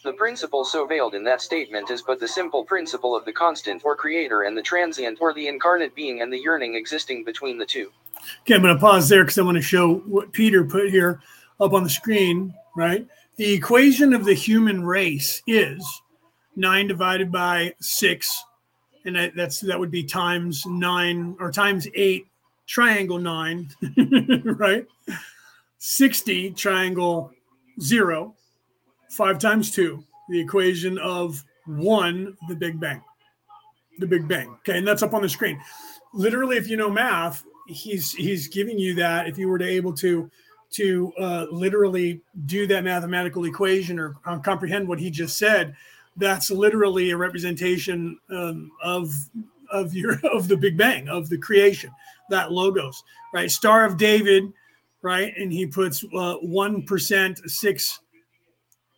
[0.04, 3.82] The principle so veiled in that statement is but the simple principle of the constant
[3.84, 7.66] or creator and the transient or the incarnate being and the yearning existing between the
[7.66, 7.90] two.
[8.42, 11.20] Okay, I'm going to pause there because I want to show what Peter put here
[11.60, 13.06] up on the screen, right?
[13.36, 15.84] The equation of the human race is
[16.56, 18.44] 9 divided by 6
[19.04, 22.26] and that, that's that would be times 9 or times 8
[22.66, 23.70] triangle 9,
[24.44, 24.86] right?
[25.78, 27.32] 60 triangle
[27.80, 28.34] 0
[29.10, 33.02] 5 times 2, the equation of 1 the big bang.
[33.98, 34.48] The big bang.
[34.60, 35.60] Okay, and that's up on the screen.
[36.14, 39.92] Literally if you know math, he's he's giving you that if you were to able
[39.94, 40.30] to
[40.72, 45.76] to uh, literally do that mathematical equation or uh, comprehend what he just said,
[46.16, 49.12] that's literally a representation um, of
[49.70, 51.90] of your of the Big Bang of the creation.
[52.30, 53.02] That logos,
[53.34, 53.50] right?
[53.50, 54.52] Star of David,
[55.02, 55.32] right?
[55.36, 56.86] And he puts uh, one
[57.46, 58.00] six,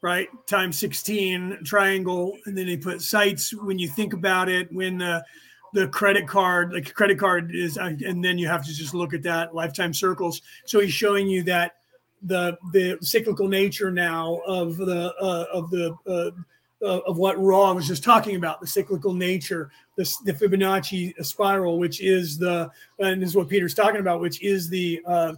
[0.02, 0.28] right?
[0.46, 3.54] Times sixteen triangle, and then he put sites.
[3.54, 5.24] When you think about it, when the
[5.72, 9.12] the credit card, like credit card is, uh, and then you have to just look
[9.12, 10.40] at that lifetime circles.
[10.66, 11.72] So he's showing you that
[12.22, 16.30] the the cyclical nature now of the uh, of the uh,
[16.82, 21.78] uh, of what Ra was just talking about, the cyclical nature, the, the Fibonacci spiral,
[21.78, 25.34] which is the and this is what Peter's talking about, which is the uh.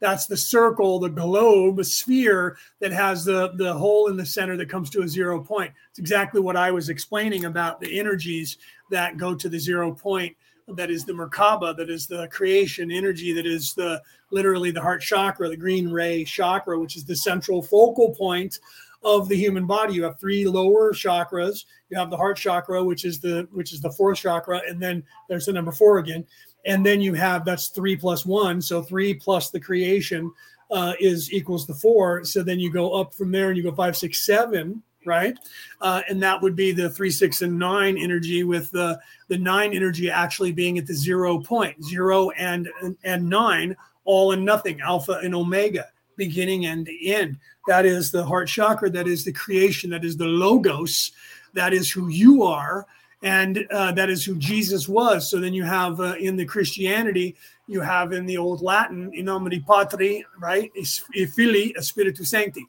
[0.00, 4.56] That's the circle, the globe, a sphere that has the the hole in the center
[4.56, 5.72] that comes to a zero point.
[5.90, 8.58] It's exactly what I was explaining about the energies
[8.90, 10.36] that go to the zero point
[10.68, 15.02] that is the Merkaba, that is the creation energy, that is the literally the heart
[15.02, 18.58] chakra, the green ray chakra, which is the central focal point
[19.04, 19.94] of the human body.
[19.94, 21.64] You have three lower chakras.
[21.90, 25.02] You have the heart chakra, which is the which is the fourth chakra, and then
[25.28, 26.24] there's the number four again.
[26.64, 30.30] And then you have that's three plus one, so three plus the creation
[30.70, 32.24] uh, is equals the four.
[32.24, 35.36] So then you go up from there and you go five, six, seven right?
[35.80, 38.98] Uh, and that would be the three, six, and nine energy, with the
[39.28, 42.68] the nine energy actually being at the zero point, zero and
[43.04, 45.88] and nine, all and nothing, alpha and omega,
[46.26, 47.38] beginning and end.
[47.66, 48.90] That is the heart chakra.
[48.90, 49.90] That is the creation.
[49.90, 51.12] That is the logos.
[51.54, 52.86] That is who you are.
[53.22, 55.30] And uh, that is who Jesus was.
[55.30, 57.36] So then you have uh, in the Christianity,
[57.68, 60.70] you have in the old Latin, in nomine patri, right?
[61.14, 62.66] E Filii, Spiritus Sancti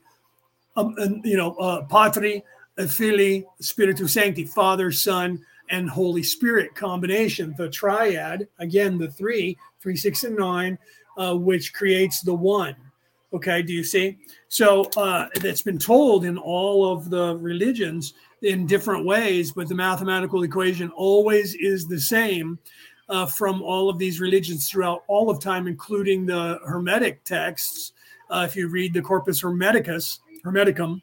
[0.76, 2.42] um, and, you know, uh, Patri,
[2.88, 5.40] Filii, Spiritus Sancti, Father, Son,
[5.70, 10.78] and Holy Spirit combination, the triad, again, the three, three, six, and nine,
[11.16, 12.76] uh, which creates the one.
[13.34, 14.16] Okay, do you see?
[14.46, 19.74] So uh, that's been told in all of the religions in different ways, but the
[19.74, 22.60] mathematical equation always is the same
[23.08, 27.92] uh, from all of these religions throughout all of time, including the Hermetic texts.
[28.30, 31.02] Uh, if you read the Corpus Hermeticus, Hermeticum,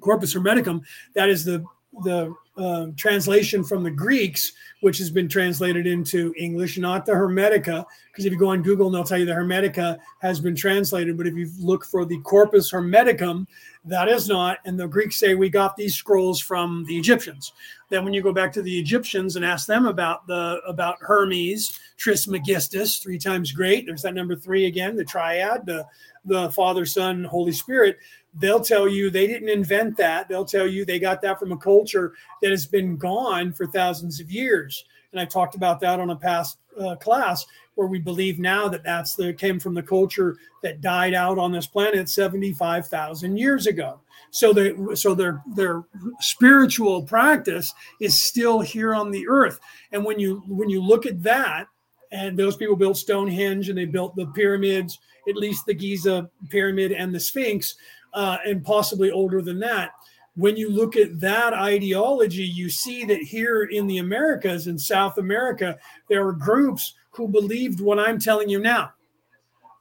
[0.00, 0.82] Corpus Hermeticum,
[1.14, 1.64] that is the
[2.04, 7.84] the uh, translation from the Greeks, which has been translated into English, not the Hermetica,
[8.10, 11.16] because if you go on Google, and they'll tell you the Hermetica has been translated.
[11.16, 13.46] But if you look for the Corpus Hermeticum,
[13.84, 14.58] that is not.
[14.64, 17.52] And the Greeks say we got these scrolls from the Egyptians.
[17.88, 21.78] Then when you go back to the Egyptians and ask them about the about Hermes,
[21.98, 23.86] Trismegistus, three times great.
[23.86, 25.86] There's that number three again, the triad, the
[26.24, 27.98] the Father, Son, Holy Spirit
[28.34, 30.28] they'll tell you they didn't invent that.
[30.28, 34.20] They'll tell you they got that from a culture that has been gone for thousands
[34.20, 34.84] of years.
[35.12, 38.84] And I talked about that on a past uh, class where we believe now that
[38.84, 44.00] that's the came from the culture that died out on this planet 75,000 years ago.
[44.30, 45.84] So they so their their
[46.20, 49.58] spiritual practice is still here on the earth.
[49.92, 51.68] And when you when you look at that
[52.10, 54.98] and those people built Stonehenge and they built the pyramids,
[55.28, 57.76] at least the Giza pyramid and the Sphinx,
[58.14, 59.90] uh, and possibly older than that.
[60.36, 65.18] When you look at that ideology, you see that here in the Americas, in South
[65.18, 65.76] America,
[66.08, 68.92] there are groups who believed what I'm telling you now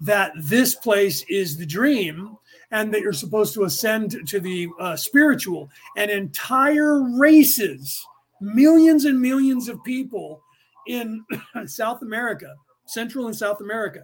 [0.01, 2.37] that this place is the dream
[2.71, 5.69] and that you're supposed to ascend to the uh, spiritual.
[5.95, 8.05] And entire races,
[8.41, 10.41] millions and millions of people
[10.87, 11.23] in
[11.65, 12.55] South America,
[12.85, 14.03] Central and South America,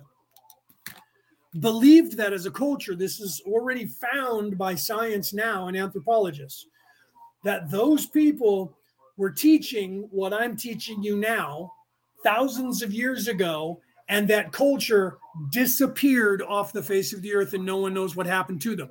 [1.59, 2.95] believed that as a culture.
[2.95, 6.65] This is already found by science now and anthropologists
[7.43, 8.77] that those people
[9.17, 11.71] were teaching what I'm teaching you now
[12.23, 15.17] thousands of years ago, and that culture
[15.51, 18.89] disappeared off the face of the earth and no one knows what happened to them.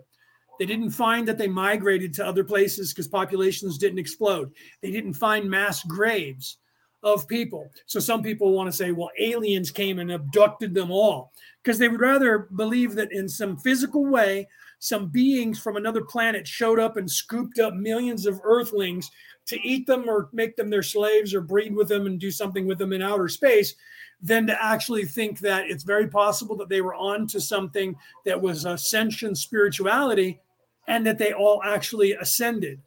[0.59, 4.52] They didn't find that they migrated to other places because populations didn't explode.
[4.81, 6.59] They didn't find mass graves
[7.02, 7.70] of people.
[7.86, 11.88] So some people want to say, well, aliens came and abducted them all because they
[11.88, 14.48] would rather believe that in some physical way,
[14.78, 19.10] some beings from another planet showed up and scooped up millions of earthlings
[19.46, 22.66] to eat them or make them their slaves or breed with them and do something
[22.66, 23.74] with them in outer space
[24.20, 28.40] than to actually think that it's very possible that they were on to something that
[28.40, 30.40] was ascension spirituality
[30.86, 32.80] and that they all actually ascended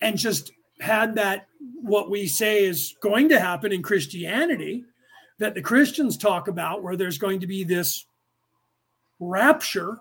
[0.00, 1.46] and just had that
[1.82, 4.84] what we say is going to happen in Christianity
[5.38, 8.04] that the Christians talk about, where there's going to be this
[9.18, 9.98] rapture,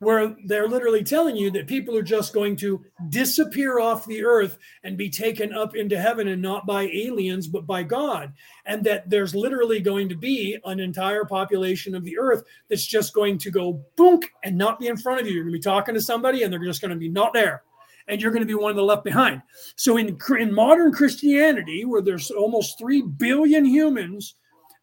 [0.00, 4.58] where they're literally telling you that people are just going to disappear off the earth
[4.82, 8.34] and be taken up into heaven and not by aliens, but by God.
[8.66, 13.14] And that there's literally going to be an entire population of the earth that's just
[13.14, 15.32] going to go boonk and not be in front of you.
[15.32, 17.62] You're going to be talking to somebody and they're just going to be not there
[18.08, 19.42] and you're going to be one of the left behind.
[19.76, 24.34] So in, in modern Christianity, where there's almost 3 billion humans,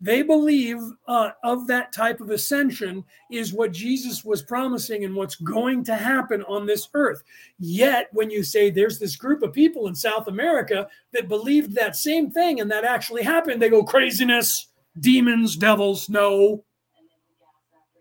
[0.03, 5.35] they believe uh, of that type of ascension is what Jesus was promising and what's
[5.35, 7.21] going to happen on this earth.
[7.59, 11.95] Yet, when you say there's this group of people in South America that believed that
[11.95, 14.69] same thing and that actually happened, they go, craziness,
[14.99, 16.09] demons, devils.
[16.09, 16.63] No.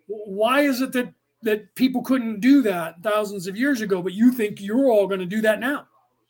[0.07, 4.31] Why is it that that people couldn't do that thousands of years ago, but you
[4.31, 5.87] think you're all going to do that now.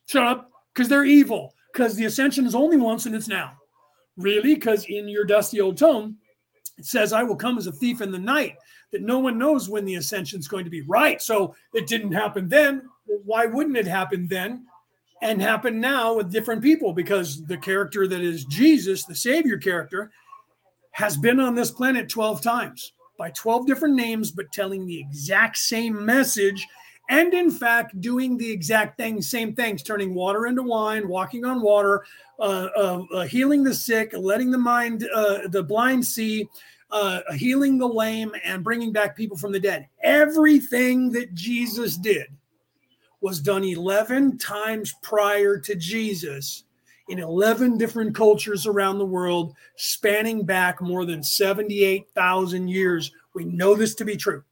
[0.07, 1.55] Shut up, because they're evil.
[1.73, 3.53] Because the ascension is only once and it's now.
[4.17, 4.55] Really?
[4.55, 6.17] Because in your dusty old tome,
[6.79, 8.57] it says, I will come as a thief in the night,
[8.93, 10.83] that no one knows when the ascension is going to be.
[10.83, 11.21] Right.
[11.23, 12.89] So it didn't happen then.
[13.25, 14.67] Why wouldn't it happen then
[15.23, 16.93] and happen now with different people?
[16.93, 20.11] Because the character that is Jesus, the Savior character,
[20.93, 25.59] has been on this planet 12 times by 12 different names, but telling the exact
[25.59, 26.67] same message.
[27.11, 31.61] And in fact, doing the exact thing, same things, turning water into wine, walking on
[31.61, 32.07] water,
[32.39, 36.49] uh, uh, uh, healing the sick, letting the mind, uh, the blind see,
[36.93, 39.87] uh, healing the lame, and bringing back people from the dead.
[40.03, 42.29] Everything that Jesus did
[43.21, 46.65] was done 11 times prior to Jesus
[47.11, 53.13] in 11 different cultures around the world, spanning back more than 78,000 years.
[53.35, 54.45] We know this to be true.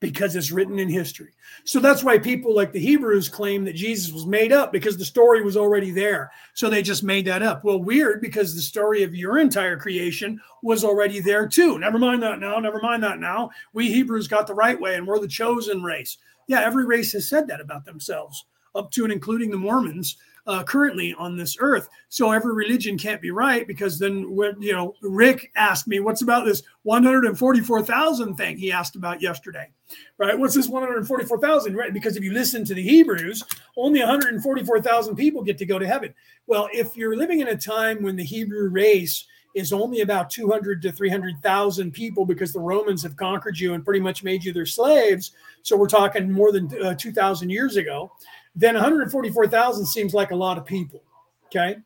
[0.00, 1.32] because it's written in history.
[1.64, 5.04] So that's why people like the Hebrews claim that Jesus was made up because the
[5.04, 6.30] story was already there.
[6.54, 7.64] So they just made that up.
[7.64, 11.78] Well, weird because the story of your entire creation was already there too.
[11.78, 12.58] Never mind that now.
[12.60, 13.50] Never mind that now.
[13.72, 16.18] We Hebrews got the right way and we're the chosen race.
[16.46, 20.16] Yeah, every race has said that about themselves, up to and including the Mormons
[20.48, 21.88] uh, currently on this earth.
[22.08, 26.22] So every religion can't be right because then when you know Rick asked me what's
[26.22, 29.70] about this 144,000 thing he asked about yesterday,
[30.16, 30.36] right?
[30.36, 31.76] What's this 144,000?
[31.76, 31.92] Right?
[31.92, 33.44] Because if you listen to the Hebrews,
[33.76, 36.14] only 144,000 people get to go to heaven.
[36.46, 40.80] Well, if you're living in a time when the Hebrew race is only about 200
[40.82, 44.66] to 300,000 people because the Romans have conquered you and pretty much made you their
[44.66, 45.32] slaves.
[45.62, 48.12] So we're talking more than uh, 2,000 years ago
[48.58, 51.02] then 144,000 seems like a lot of people.
[51.46, 51.76] Okay.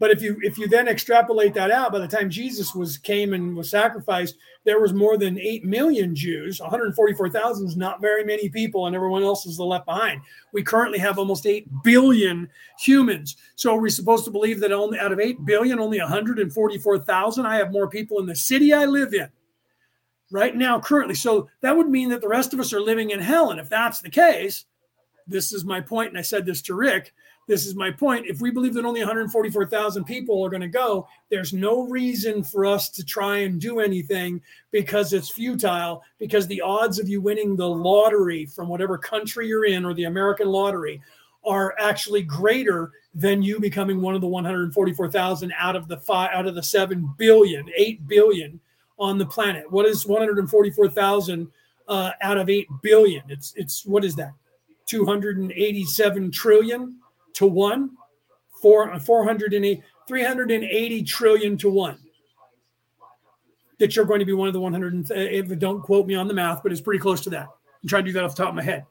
[0.00, 3.32] But if you if you then extrapolate that out, by the time Jesus was came
[3.32, 6.60] and was sacrificed, there was more than eight million Jews.
[6.60, 10.20] 144,000 is not very many people, and everyone else is left behind.
[10.52, 12.48] We currently have almost eight billion
[12.78, 13.36] humans.
[13.56, 17.46] So are we supposed to believe that only out of eight billion, only 144,000?
[17.46, 19.28] I have more people in the city I live in
[20.30, 21.16] right now currently.
[21.16, 23.50] So that would mean that the rest of us are living in hell.
[23.50, 24.66] And if that's the case,
[25.28, 27.14] this is my point, and I said this to Rick.
[27.48, 28.26] This is my point.
[28.26, 32.66] If we believe that only 144,000 people are going to go, there's no reason for
[32.66, 36.02] us to try and do anything because it's futile.
[36.18, 40.04] Because the odds of you winning the lottery from whatever country you're in or the
[40.04, 41.00] American lottery
[41.42, 46.46] are actually greater than you becoming one of the 144,000 out of the five out
[46.46, 48.60] of the 7 billion, 8 billion
[48.98, 49.70] on the planet.
[49.70, 51.50] What is 144,000
[51.88, 53.22] uh, out of 8 billion?
[53.28, 54.34] It's it's what is that?
[54.88, 56.96] 287 trillion
[57.34, 57.90] to one,
[58.60, 61.98] four, 480, 380 trillion to one.
[63.78, 65.10] That you're going to be one of the 100.
[65.10, 67.46] If don't quote me on the math, but it's pretty close to that.
[67.82, 68.84] I'm trying to do that off the top of my head.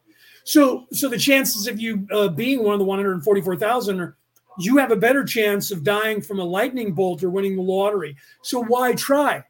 [0.46, 4.16] So, so the chances of you uh, being one of the 144,000 are
[4.58, 8.16] you have a better chance of dying from a lightning bolt or winning the lottery.
[8.42, 9.44] So why try?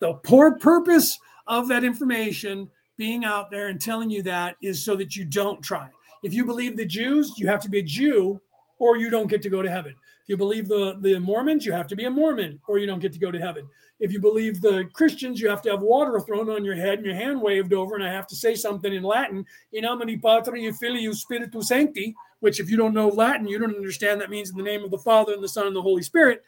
[0.00, 4.96] The poor purpose of that information being out there and telling you that is so
[4.96, 5.88] that you don't try.
[6.22, 8.40] If you believe the Jews, you have to be a Jew
[8.78, 9.94] or you don't get to go to heaven.
[10.22, 13.00] If you believe the, the Mormons, you have to be a Mormon or you don't
[13.00, 13.68] get to go to heaven.
[14.00, 17.06] If you believe the Christians, you have to have water thrown on your head and
[17.06, 20.70] your hand waved over, and I have to say something in Latin, in nomine Patri
[20.72, 24.56] Filii Spiritus Sancti, which if you don't know Latin, you don't understand that means in
[24.56, 26.42] the name of the Father and the Son and the Holy Spirit,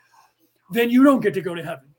[0.72, 1.94] then you don't get to go to heaven.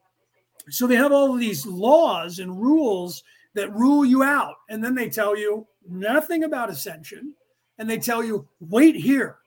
[0.70, 3.24] So they have all of these laws and rules
[3.58, 4.56] that rule you out.
[4.70, 7.34] And then they tell you nothing about ascension.
[7.78, 9.38] And they tell you, wait here.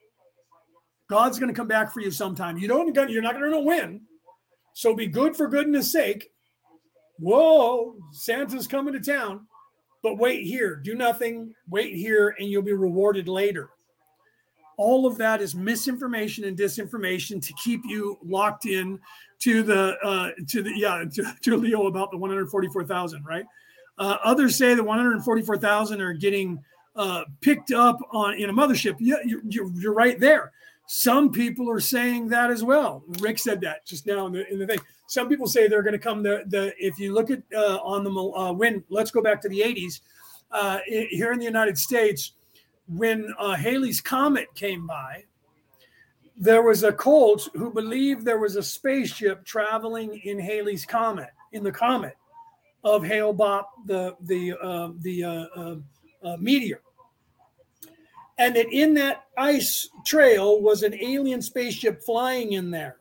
[1.09, 2.59] God's going to come back for you sometime.
[2.59, 4.03] You don't, you're not going to win.
[4.75, 6.31] So be good for goodness sake.
[7.19, 9.47] Whoa, Santa's coming to town.
[10.03, 13.71] But wait here, do nothing, wait here, and you'll be rewarded later.
[14.79, 18.99] All of that is misinformation and disinformation to keep you locked in
[19.41, 23.45] to the uh, to the yeah to, to Leo about the 144,000, right?
[24.01, 26.59] Uh, others say the 144,000 are getting
[26.97, 28.97] uh, picked up on in a mothership.
[28.99, 30.53] Yeah, you're, you're, you're, right there.
[30.87, 33.05] Some people are saying that as well.
[33.21, 34.81] Rick said that just now in the, in the thing.
[35.07, 36.23] Some people say they're going to come.
[36.23, 39.49] The, the if you look at uh, on the uh, when let's go back to
[39.51, 40.01] the 80s
[40.51, 42.33] uh, here in the United States
[42.89, 45.25] when uh, Halley's comet came by.
[46.37, 51.63] There was a cult who believed there was a spaceship traveling in Halley's comet in
[51.63, 52.17] the comet
[52.85, 55.77] of Hale Bopp, the the uh, the uh, uh,
[56.23, 56.81] uh, meteor,
[58.39, 62.97] and that in that ice trail was an alien spaceship flying in there.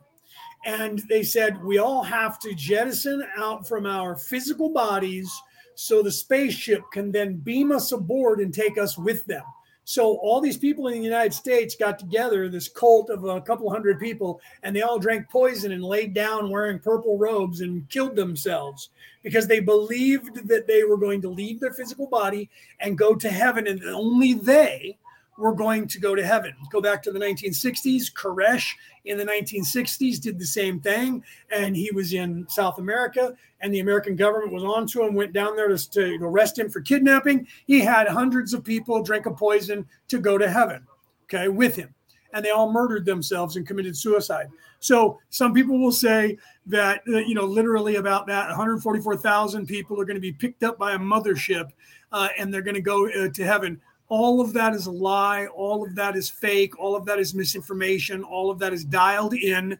[0.65, 5.31] And they said we all have to jettison out from our physical bodies
[5.75, 9.43] so the spaceship can then beam us aboard and take us with them.
[9.85, 13.71] So all these people in the United States got together, this cult of a couple
[13.71, 18.15] hundred people, and they all drank poison and laid down wearing purple robes and killed
[18.15, 18.89] themselves
[19.23, 23.29] because they believed that they were going to leave their physical body and go to
[23.29, 24.97] heaven, and only they
[25.37, 26.53] were going to go to heaven.
[26.69, 28.13] Go back to the 1960s.
[28.13, 28.67] Koresh
[29.05, 33.79] in the 1960s did the same thing, and he was in South America, and the
[33.79, 37.47] American government was on to him, went down there to, to arrest him for kidnapping.
[37.65, 40.85] He had hundreds of people drink a poison to go to heaven,
[41.25, 41.93] okay, with him.
[42.33, 44.47] And they all murdered themselves and committed suicide.
[44.79, 46.37] So some people will say
[46.67, 50.77] that, uh, you know, literally about that 144,000 people are going to be picked up
[50.77, 51.69] by a mothership
[52.11, 53.81] uh, and they're going to go uh, to heaven.
[54.07, 55.47] All of that is a lie.
[55.47, 56.79] All of that is fake.
[56.79, 58.23] All of that is misinformation.
[58.23, 59.77] All of that is dialed in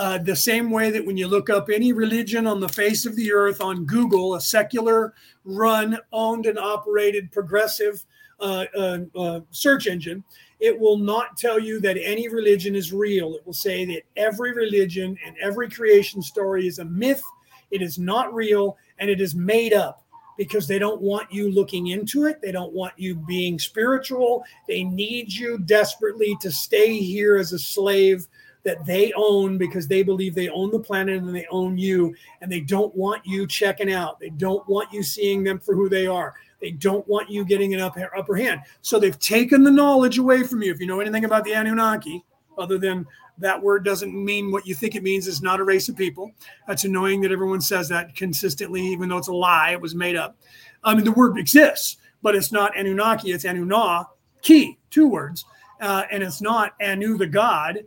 [0.00, 3.14] Uh, the same way that when you look up any religion on the face of
[3.16, 5.12] the earth on Google, a secular
[5.44, 8.02] run, owned, and operated progressive
[8.40, 10.24] uh, uh, search engine,
[10.60, 13.34] it will not tell you that any religion is real.
[13.34, 17.22] It will say that every religion and every creation story is a myth,
[17.70, 20.04] it is not real, and it is made up
[20.36, 22.40] because they don't want you looking into it.
[22.40, 24.44] They don't want you being spiritual.
[24.68, 28.26] They need you desperately to stay here as a slave
[28.62, 32.14] that they own because they believe they own the planet and they own you.
[32.40, 34.20] And they don't want you checking out.
[34.20, 36.34] They don't want you seeing them for who they are.
[36.60, 38.60] They don't want you getting an upper, upper hand.
[38.82, 40.72] So they've taken the knowledge away from you.
[40.72, 42.24] If you know anything about the Anunnaki,
[42.58, 43.06] other than
[43.38, 45.26] that word doesn't mean what you think it means.
[45.26, 46.30] It's not a race of people.
[46.68, 49.70] That's annoying that everyone says that consistently, even though it's a lie.
[49.70, 50.36] It was made up.
[50.84, 53.32] I mean, the word exists, but it's not Anunnaki.
[53.32, 55.44] It's Anunnaki, two words.
[55.80, 57.80] Uh, and it's not Anu, the god,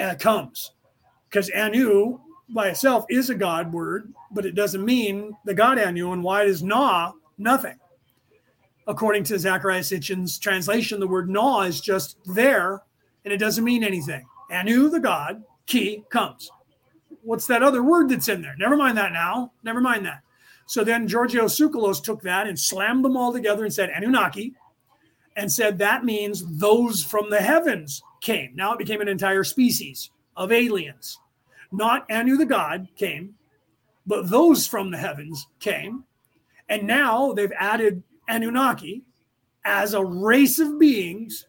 [0.00, 0.70] uh, comes.
[1.28, 6.12] Because Anu by itself is a god word, but it doesn't mean the god Anu.
[6.12, 7.79] And why is Na nothing?
[8.90, 12.82] According to Zecharia Sitchin's translation, the word Na is just there
[13.24, 14.26] and it doesn't mean anything.
[14.50, 16.50] Anu, the god, Ki comes.
[17.22, 18.56] What's that other word that's in there?
[18.58, 19.52] Never mind that now.
[19.62, 20.22] Never mind that.
[20.66, 24.54] So then Georgios Tsoukalos took that and slammed them all together and said Anunnaki
[25.36, 28.56] and said that means those from the heavens came.
[28.56, 31.16] Now it became an entire species of aliens.
[31.70, 33.36] Not Anu the god came,
[34.04, 36.02] but those from the heavens came.
[36.68, 39.02] And now they've added Anunnaki
[39.64, 41.46] as a race of beings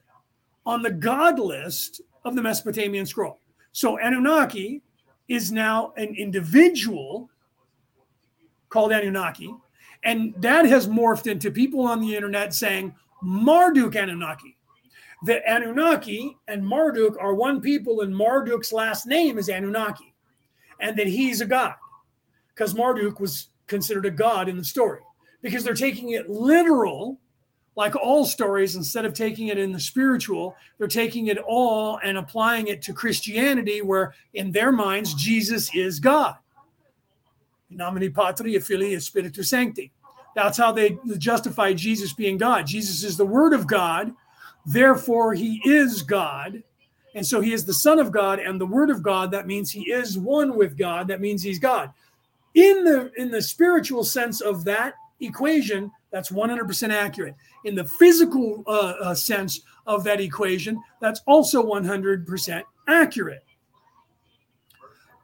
[0.65, 3.39] on the god list of the Mesopotamian scroll.
[3.71, 4.81] So Anunnaki
[5.27, 7.29] is now an individual
[8.69, 9.53] called Anunnaki.
[10.03, 14.57] And that has morphed into people on the internet saying Marduk Anunnaki.
[15.23, 20.15] That Anunnaki and Marduk are one people, and Marduk's last name is Anunnaki,
[20.79, 21.75] and that he's a god
[22.47, 25.01] because Marduk was considered a god in the story
[25.41, 27.19] because they're taking it literal
[27.75, 32.17] like all stories, instead of taking it in the spiritual, they're taking it all and
[32.17, 36.35] applying it to Christianity, where in their minds, Jesus is God.
[37.69, 39.91] Nomine Patri, Filii, Spiritus Sancti.
[40.35, 42.67] That's how they justify Jesus being God.
[42.67, 44.13] Jesus is the Word of God,
[44.65, 46.63] therefore, He is God.
[47.15, 49.31] And so He is the Son of God and the Word of God.
[49.31, 51.07] That means He is one with God.
[51.07, 51.91] That means He's God.
[52.53, 57.35] In the in the spiritual sense of that equation, that's 100% accurate.
[57.63, 63.43] In the physical uh, uh, sense of that equation, that's also 100% accurate.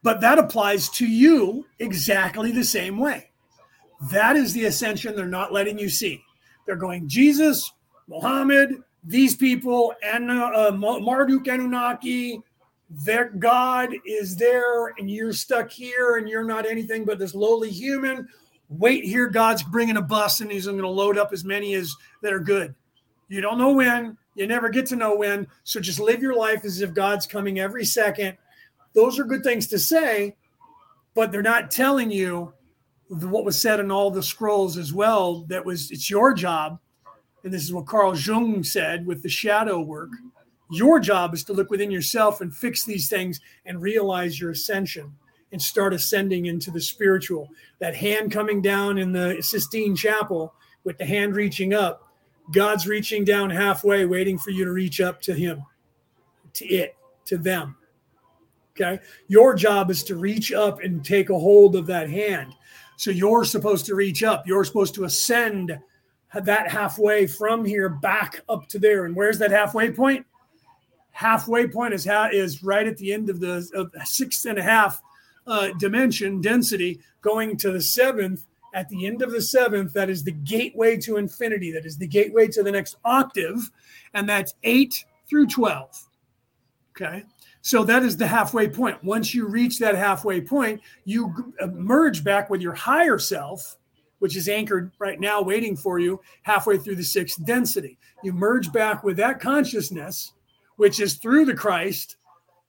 [0.04, 3.32] But that applies to you exactly the same way.
[4.12, 6.24] That is the ascension they're not letting you see.
[6.66, 7.72] They're going, Jesus,
[8.08, 12.42] Muhammad, these people, and uh, Marduk Anunnaki,
[12.90, 17.70] their God is there, and you're stuck here, and you're not anything but this lowly
[17.70, 18.28] human
[18.70, 19.28] wait here.
[19.28, 22.40] God's bringing a bus and he's going to load up as many as that are
[22.40, 22.76] good.
[23.30, 24.18] You don't know when.
[24.36, 25.48] You never get to know when.
[25.64, 28.38] So just live your life as if God's coming every second.
[28.94, 30.36] Those are good things to say,
[31.14, 32.54] but they're not telling you
[33.10, 35.46] what was said in all the scrolls as well.
[35.48, 36.80] That was it's your job,
[37.44, 40.10] and this is what Carl Jung said with the shadow work.
[40.72, 45.14] Your job is to look within yourself and fix these things and realize your ascension
[45.52, 47.50] and start ascending into the spiritual.
[47.80, 50.54] That hand coming down in the Sistine Chapel
[50.84, 52.12] with the hand reaching up,
[52.54, 55.64] God's reaching down halfway, waiting for you to reach up to Him,
[56.54, 56.96] to it,
[57.26, 57.76] to them.
[58.80, 59.00] Okay.
[59.28, 62.54] Your job is to reach up and take a hold of that hand.
[62.96, 64.46] So you're supposed to reach up.
[64.46, 65.78] You're supposed to ascend
[66.34, 69.06] that halfway from here back up to there.
[69.06, 70.26] And where's that halfway point?
[71.12, 74.64] Halfway point is how is right at the end of the of six and a
[74.64, 75.02] half
[75.48, 80.24] uh, dimension density going to the seventh at the end of the seventh that is
[80.24, 83.72] the gateway to infinity that is the gateway to the next octave
[84.14, 86.08] and that's 8 through 12
[86.96, 87.24] okay?
[87.62, 89.04] So that is the halfway point.
[89.04, 91.34] Once you reach that halfway point you
[91.74, 93.78] merge back with your higher self
[94.20, 97.98] which is anchored right now waiting for you halfway through the sixth density.
[98.24, 100.34] You merge back with that consciousness
[100.78, 102.18] which is through the christ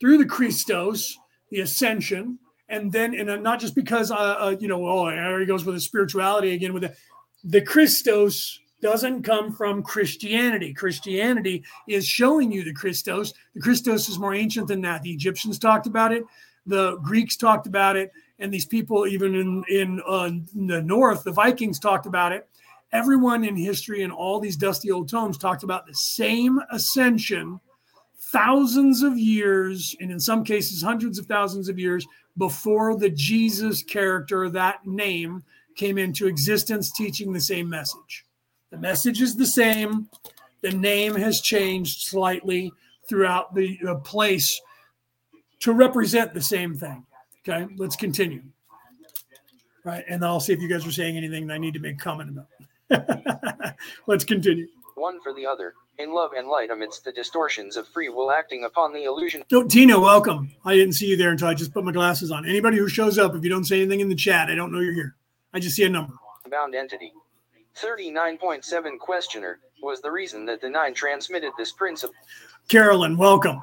[0.00, 1.18] through the christos
[1.50, 2.38] the ascension
[2.68, 5.74] and then and not just because uh, uh, you know oh there he goes with
[5.74, 6.94] the spirituality again with the
[7.44, 10.72] the Christos doesn't come from Christianity.
[10.72, 13.32] Christianity is showing you the Christos.
[13.54, 15.02] The Christos is more ancient than that.
[15.02, 16.24] The Egyptians talked about it,
[16.66, 21.24] the Greeks talked about it, and these people even in in, uh, in the north,
[21.24, 22.48] the Vikings talked about it.
[22.92, 27.60] Everyone in history and all these dusty old tomes talked about the same ascension
[28.32, 32.06] thousands of years, and in some cases, hundreds of thousands of years
[32.38, 35.42] before the Jesus character, that name,
[35.76, 38.24] came into existence, teaching the same message.
[38.70, 40.08] The message is the same,
[40.60, 42.72] the name has changed slightly
[43.08, 44.60] throughout the uh, place
[45.60, 47.04] to represent the same thing.
[47.48, 48.42] Okay, let's continue.
[49.84, 51.98] Right, and I'll see if you guys are saying anything that I need to make
[51.98, 52.30] comment
[52.90, 53.74] about.
[54.06, 54.66] let's continue.
[54.96, 58.64] One for the other, in love and light amidst the distortions of free will acting
[58.64, 59.42] upon the illusion.
[59.50, 60.52] No, Tina, welcome.
[60.64, 62.46] I didn't see you there until I just put my glasses on.
[62.46, 64.80] Anybody who shows up, if you don't say anything in the chat, I don't know
[64.80, 65.16] you're here.
[65.52, 66.14] I just see a number.
[66.50, 67.12] Bound entity.
[67.82, 72.14] 39.7 questioner was the reason that the nine transmitted this principle.
[72.68, 73.62] Carolyn, welcome.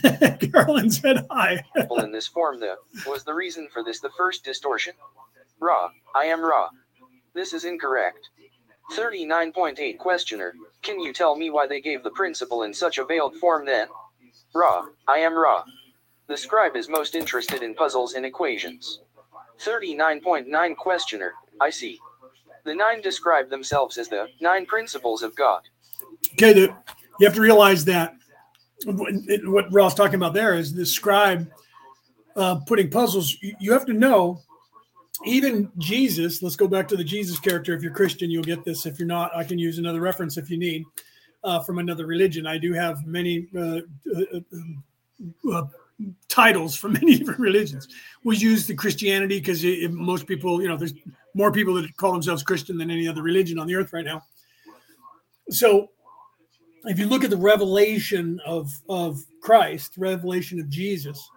[0.52, 1.64] Carolyn said hi.
[1.98, 2.76] in this form, though,
[3.06, 4.94] was the reason for this the first distortion.
[5.60, 6.68] Ra, I am Ra.
[7.34, 8.28] This is incorrect.
[8.94, 13.36] 39.8 Questioner, can you tell me why they gave the principle in such a veiled
[13.36, 13.88] form then?
[14.54, 15.64] Ra, I am Ra.
[16.28, 19.00] The scribe is most interested in puzzles and equations.
[19.64, 21.98] 39.9 Questioner, I see.
[22.64, 25.62] The nine describe themselves as the nine principles of God.
[26.32, 26.74] Okay, the,
[27.18, 28.14] you have to realize that
[28.84, 31.50] what Ra's talking about there is the scribe
[32.34, 33.36] uh, putting puzzles.
[33.40, 34.42] You have to know,
[35.24, 36.42] even Jesus.
[36.42, 37.74] Let's go back to the Jesus character.
[37.74, 38.86] If you're Christian, you'll get this.
[38.86, 40.84] If you're not, I can use another reference if you need
[41.44, 42.46] uh, from another religion.
[42.46, 43.80] I do have many uh,
[44.14, 44.40] uh,
[45.52, 45.62] uh
[46.28, 47.88] titles from many different religions.
[48.24, 50.94] We use the Christianity because most people, you know, there's
[51.34, 54.22] more people that call themselves Christian than any other religion on the earth right now.
[55.50, 55.90] So
[56.84, 61.28] if you look at the revelation of, of Christ, revelation of Jesus,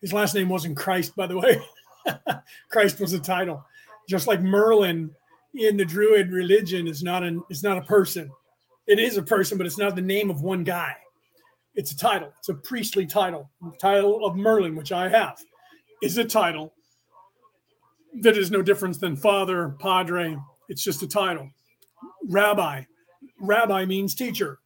[0.00, 1.60] his last name wasn't Christ, by the way.
[2.70, 3.64] Christ was a title.
[4.08, 5.10] Just like Merlin
[5.54, 8.30] in the Druid religion is not an is not a person.
[8.86, 10.94] It is a person, but it's not the name of one guy.
[11.74, 12.32] It's a title.
[12.38, 13.50] It's a priestly title.
[13.60, 15.38] The title of Merlin, which I have,
[16.02, 16.72] is a title
[18.22, 20.36] that is no difference than father, padre.
[20.68, 21.50] It's just a title.
[22.28, 22.82] Rabbi.
[23.40, 24.60] Rabbi means teacher.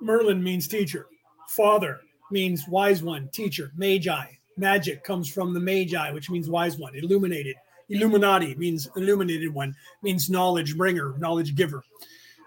[0.00, 1.06] Merlin means teacher.
[1.48, 2.00] Father
[2.30, 3.70] means wise one, teacher.
[3.76, 4.24] Magi.
[4.56, 6.94] Magic comes from the magi, which means wise one.
[6.94, 7.56] Illuminated.
[7.88, 11.82] Illuminati means illuminated one, means knowledge bringer, knowledge giver.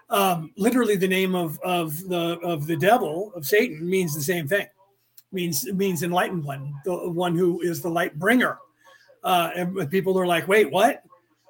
[0.08, 4.48] Um, literally, the name of of the of the devil of Satan means the same
[4.48, 4.66] thing.
[5.32, 8.58] means means enlightened one, the one who is the light bringer
[9.26, 11.02] uh, and people are like, wait, what?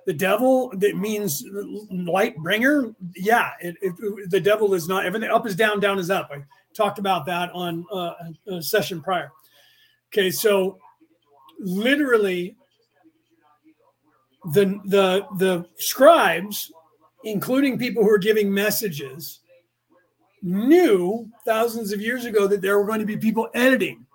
[0.07, 1.45] The devil that means
[1.91, 2.95] light bringer?
[3.15, 5.29] Yeah, it, it, the devil is not everything.
[5.29, 6.31] Up is down, down is up.
[6.33, 6.43] I
[6.75, 8.15] talked about that on uh,
[8.49, 9.31] a session prior.
[10.13, 10.79] Okay, so
[11.59, 12.57] literally,
[14.53, 16.73] the the the scribes,
[17.25, 19.41] including people who are giving messages,
[20.43, 24.07] knew thousands of years ago that there were going to be people editing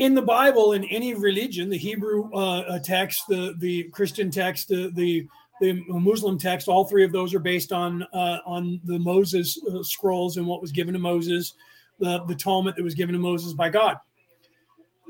[0.00, 4.68] in the Bible, in any religion, the Hebrew uh, uh, text, the the Christian text,
[4.68, 5.28] the, the
[5.60, 9.82] the Muslim text, all three of those are based on uh, on the Moses uh,
[9.82, 11.52] scrolls and what was given to Moses,
[11.98, 13.98] the the Talmud that was given to Moses by God.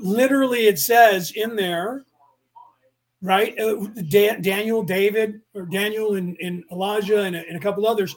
[0.00, 2.04] Literally, it says in there,
[3.22, 3.58] right?
[3.58, 8.16] Uh, Daniel, David, or Daniel and, and Elijah and a, and a couple others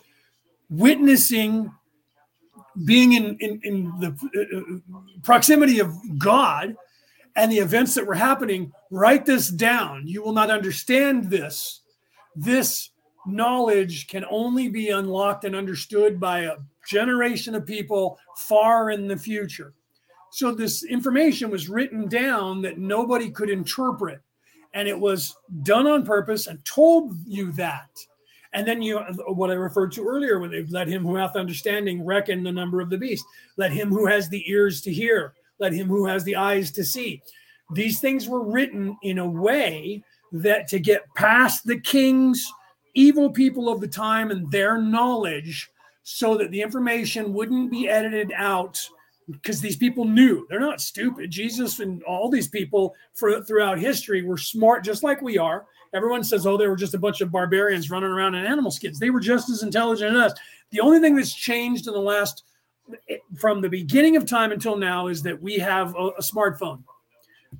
[0.69, 1.71] witnessing
[2.85, 6.75] being in, in, in the uh, proximity of God
[7.35, 10.07] and the events that were happening, write this down.
[10.07, 11.81] You will not understand this.
[12.35, 12.89] This
[13.25, 16.57] knowledge can only be unlocked and understood by a
[16.87, 19.73] generation of people far in the future.
[20.33, 24.19] So, this information was written down that nobody could interpret.
[24.73, 27.91] And it was done on purpose and told you that.
[28.51, 28.97] And then you,
[29.27, 32.81] what I referred to earlier, when they let him who hath understanding reckon the number
[32.81, 33.23] of the beast.
[33.57, 35.35] Let him who has the ears to hear.
[35.59, 37.21] Let him who has the eyes to see.
[37.71, 42.43] These things were written in a way that to get past the kings,
[42.95, 45.69] evil people of the time, and their knowledge,
[46.01, 48.83] so that the information wouldn't be edited out
[49.29, 51.31] because these people knew they're not stupid.
[51.31, 55.65] Jesus and all these people for, throughout history were smart, just like we are.
[55.93, 58.99] Everyone says, oh, they were just a bunch of barbarians running around in animal skins.
[58.99, 60.39] They were just as intelligent as us.
[60.71, 62.43] The only thing that's changed in the last,
[63.09, 66.83] eh, from the beginning of time until now, is that we have a, a smartphone.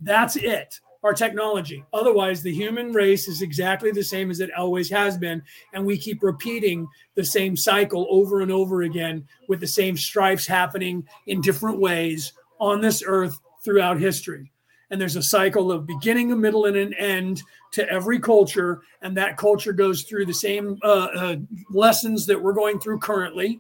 [0.02, 1.84] That's it, our technology.
[1.93, 5.41] Otherwise, the human race is exactly the same as it always has been.
[5.73, 10.47] And we keep repeating the same cycle over and over again with the same strifes
[10.47, 14.53] happening in different ways on this earth throughout history
[14.93, 19.17] and there's a cycle of beginning, a middle, and an end to every culture, and
[19.17, 21.35] that culture goes through the same uh, uh,
[21.71, 23.59] lessons that we're going through currently.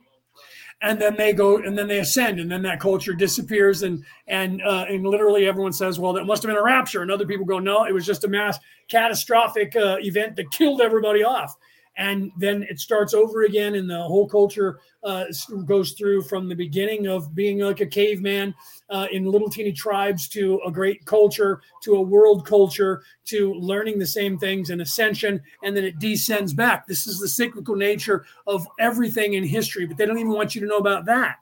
[0.83, 4.61] And then they go and then they ascend and then that culture disappears and and
[4.61, 7.45] uh, and literally everyone says well that must have been a rapture and other people
[7.45, 11.55] go no it was just a mass catastrophic uh, event that killed everybody off
[11.97, 15.25] and then it starts over again and the whole culture uh,
[15.65, 18.53] goes through from the beginning of being like a caveman
[18.89, 23.99] uh, in little teeny tribes to a great culture to a world culture to learning
[23.99, 26.87] the same things and ascension and then it descends back.
[26.87, 30.61] This is the cyclical nature of everything in history but they don't even want you
[30.61, 31.37] to know about that.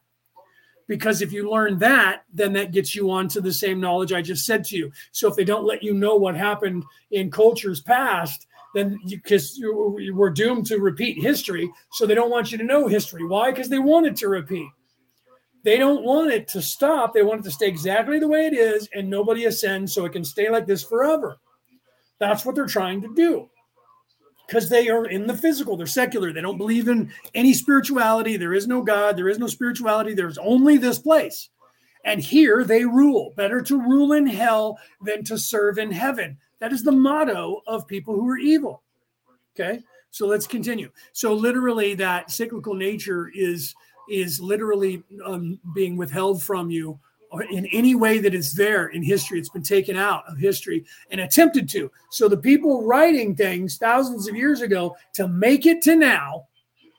[0.87, 4.21] Because if you learn that then that gets you on to the same knowledge i
[4.21, 4.91] just said to you.
[5.11, 10.29] So if they don't let you know what happened in cultures past then because we're
[10.29, 11.69] doomed to repeat history.
[11.93, 13.25] So they don't want you to know history.
[13.25, 13.51] Why?
[13.51, 14.69] Because they want it to repeat.
[15.63, 17.13] They don't want it to stop.
[17.13, 20.13] They want it to stay exactly the way it is and nobody ascends so it
[20.13, 21.37] can stay like this forever.
[22.19, 23.49] That's what they're trying to do
[24.51, 25.77] because they are in the physical.
[25.77, 26.33] They're secular.
[26.33, 28.35] They don't believe in any spirituality.
[28.35, 29.15] There is no God.
[29.15, 30.13] There is no spirituality.
[30.13, 31.49] There's only this place.
[32.03, 33.33] And here they rule.
[33.37, 36.37] Better to rule in hell than to serve in heaven.
[36.61, 38.83] That is the motto of people who are evil.
[39.59, 39.81] Okay.
[40.11, 40.91] So let's continue.
[41.11, 43.75] So literally, that cyclical nature is
[44.09, 46.99] is literally um, being withheld from you
[47.49, 49.39] in any way that it's there in history.
[49.39, 51.89] It's been taken out of history and attempted to.
[52.09, 56.47] So the people writing things thousands of years ago to make it to now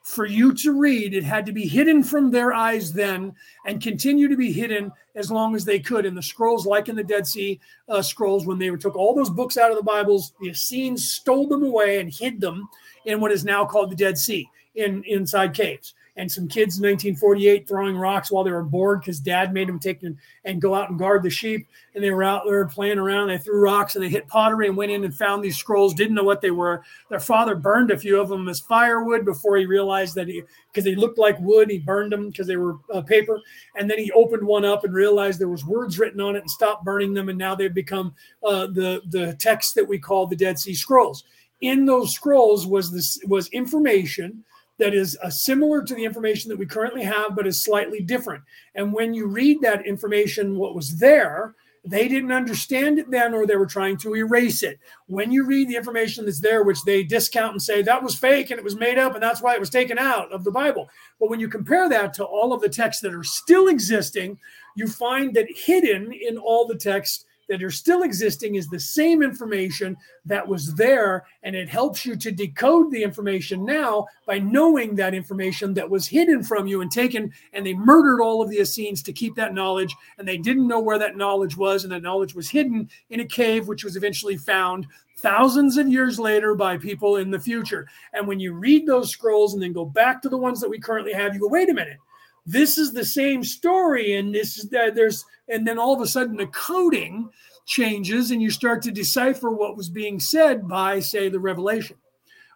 [0.02, 3.34] for you to read, it had to be hidden from their eyes then
[3.66, 6.04] and continue to be hidden as long as they could.
[6.04, 9.30] In the scrolls, like in the Dead Sea uh, Scrolls, when they took all those
[9.30, 12.68] books out of the Bibles, the Essenes stole them away and hid them
[13.04, 16.82] in what is now called the Dead Sea in inside caves and some kids in
[16.82, 20.74] 1948 throwing rocks while they were bored because dad made them take and, and go
[20.74, 21.66] out and guard the sheep.
[21.94, 23.28] And they were out there playing around.
[23.28, 26.14] They threw rocks and they hit pottery and went in and found these scrolls, didn't
[26.14, 26.82] know what they were.
[27.08, 30.84] Their father burned a few of them as firewood before he realized that he, because
[30.84, 33.40] they looked like wood, he burned them because they were uh, paper.
[33.76, 36.50] And then he opened one up and realized there was words written on it and
[36.50, 37.30] stopped burning them.
[37.30, 38.14] And now they've become
[38.46, 41.24] uh, the, the text that we call the Dead Sea Scrolls.
[41.62, 44.44] In those scrolls was this was information
[44.82, 48.42] that is uh, similar to the information that we currently have, but is slightly different.
[48.74, 51.54] And when you read that information, what was there,
[51.84, 54.80] they didn't understand it then, or they were trying to erase it.
[55.06, 58.50] When you read the information that's there, which they discount and say that was fake
[58.50, 60.90] and it was made up and that's why it was taken out of the Bible.
[61.20, 64.36] But when you compare that to all of the texts that are still existing,
[64.74, 69.22] you find that hidden in all the texts that are still existing is the same
[69.22, 71.26] information that was there.
[71.42, 76.06] And it helps you to decode the information now by knowing that information that was
[76.06, 77.30] hidden from you and taken.
[77.52, 79.94] And they murdered all of the Essenes to keep that knowledge.
[80.16, 81.84] And they didn't know where that knowledge was.
[81.84, 84.86] And that knowledge was hidden in a cave, which was eventually found
[85.18, 87.86] thousands of years later by people in the future.
[88.14, 90.80] And when you read those scrolls and then go back to the ones that we
[90.80, 91.98] currently have, you go, wait a minute
[92.44, 96.06] this is the same story and this is that there's and then all of a
[96.06, 97.28] sudden the coding
[97.66, 101.96] changes and you start to decipher what was being said by say the revelation.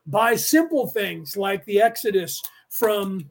[0.07, 3.31] By simple things like the exodus from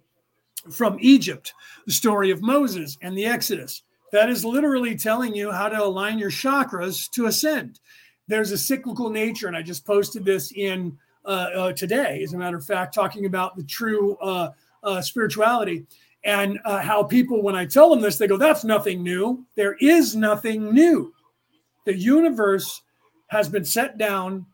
[0.72, 1.54] from egypt
[1.86, 3.84] the story of moses and the exodus.
[4.12, 7.80] That is literally telling you how to align your chakras to ascend.
[8.28, 12.38] There's a cyclical nature and i just posted this in uh, uh, today as a
[12.38, 14.52] matter of fact talking about the true uh,
[14.84, 15.86] uh spirituality
[16.26, 19.46] and uh, how people, when I tell them this, they go, that's nothing new.
[19.56, 21.14] There is nothing new.
[21.86, 22.82] The universe
[23.28, 24.48] has been set down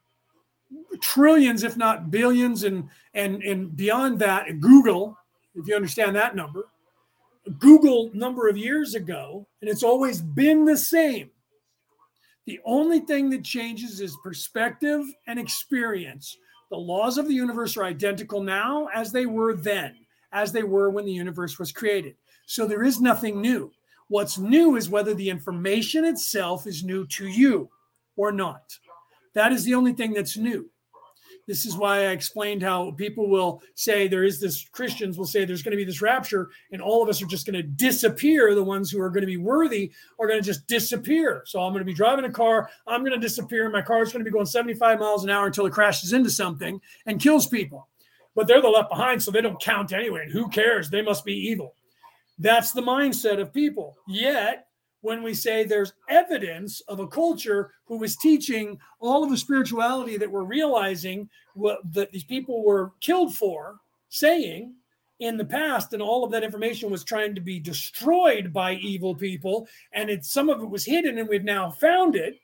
[1.00, 5.16] trillions, if not billions, and, and, and beyond that, googol,
[5.56, 6.68] if you understand that number,
[7.52, 11.30] googol number of years ago, and it's always been the same.
[12.48, 16.38] The only thing that changes is perspective and experience.
[16.70, 19.96] The laws of the universe are identical now as they were then
[20.32, 22.16] as they were when the universe was created.
[22.46, 23.72] So there is nothing new.
[24.08, 27.70] What's new is whether the information itself is new to you
[28.16, 28.78] or not.
[29.34, 30.70] That is the only thing that's new.
[31.48, 35.44] This is why I explained how people will say there is this, Christians will say
[35.44, 38.54] there's going to be this rapture, and all of us are just going to disappear.
[38.54, 41.44] The ones who are going to be worthy are going to just disappear.
[41.46, 43.70] So I'm going to be driving a car, I'm going to disappear.
[43.70, 46.30] My car is going to be going 75 miles an hour until it crashes into
[46.30, 47.88] something and kills people
[48.36, 50.24] but they're the left behind, so they don't count anyway.
[50.24, 50.90] And who cares?
[50.90, 51.76] They must be evil.
[52.40, 53.98] That's the mindset of people.
[54.08, 54.68] Yet,
[55.02, 60.18] when we say there's evidence of a culture who was teaching all of the spirituality
[60.18, 63.80] that we're realizing what that these people were killed for,
[64.10, 64.74] saying
[65.20, 69.14] in the past, and all of that information was trying to be destroyed by evil
[69.14, 72.40] people, and it's some of it was hidden, and we've now found it.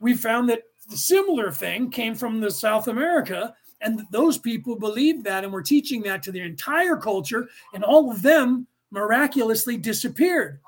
[0.00, 5.24] We found that the similar thing came from the South America and those people believed
[5.24, 7.48] that and were teaching that to their entire culture.
[7.74, 10.60] And all of them miraculously disappeared.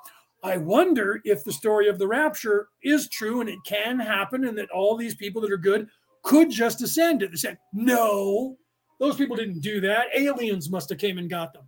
[0.42, 4.56] I wonder if the story of the rapture is true and it can happen, and
[4.56, 5.88] that all these people that are good
[6.22, 7.20] could just ascend.
[7.20, 8.56] They said, no,
[8.98, 10.06] those people didn't do that.
[10.14, 11.64] Aliens must have came and got them.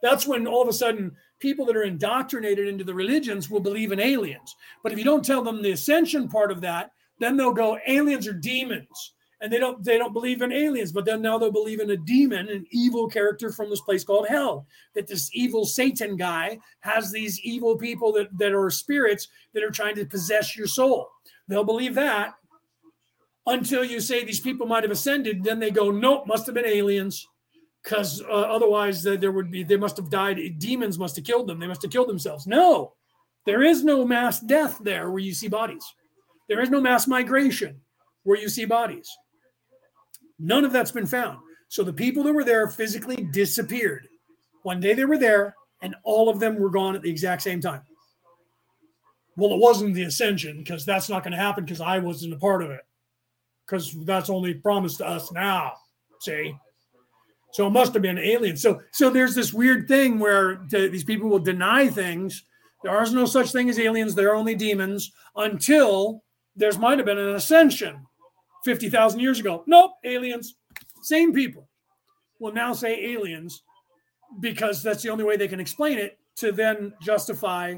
[0.00, 3.90] That's when all of a sudden people that are indoctrinated into the religions will believe
[3.90, 4.54] in aliens.
[4.82, 8.28] But if you don't tell them the ascension part of that, then they'll go aliens
[8.28, 11.80] are demons and they don't they don't believe in aliens but then now they'll believe
[11.80, 16.16] in a demon an evil character from this place called hell that this evil satan
[16.16, 20.66] guy has these evil people that, that are spirits that are trying to possess your
[20.66, 21.08] soul.
[21.48, 22.34] They'll believe that
[23.46, 25.42] until you say these people might have ascended.
[25.42, 27.26] Then they go nope must have been aliens
[27.82, 30.38] because uh, otherwise uh, there would be they must have died.
[30.58, 31.58] Demons must have killed them.
[31.58, 32.46] They must have killed themselves.
[32.46, 32.94] No
[33.46, 35.84] there is no mass death there where you see bodies.
[36.48, 37.80] There is no mass migration
[38.24, 39.08] where you see bodies
[40.38, 41.38] None of that's been found.
[41.68, 44.08] So the people that were there physically disappeared.
[44.62, 47.60] One day they were there, and all of them were gone at the exact same
[47.60, 47.82] time.
[49.36, 52.38] Well, it wasn't the ascension because that's not going to happen because I wasn't a
[52.38, 52.80] part of it.
[53.66, 55.74] Because that's only promised to us now.
[56.20, 56.56] See?
[57.52, 58.62] So it must have been aliens.
[58.62, 62.44] So so there's this weird thing where these people will deny things.
[62.82, 64.14] There is no such thing as aliens.
[64.14, 66.22] They're only demons until
[66.56, 68.06] there's might have been an ascension.
[68.64, 69.62] 50,000 years ago.
[69.66, 70.56] Nope, aliens.
[71.02, 71.68] Same people
[72.38, 73.62] will now say aliens
[74.40, 77.76] because that's the only way they can explain it to then justify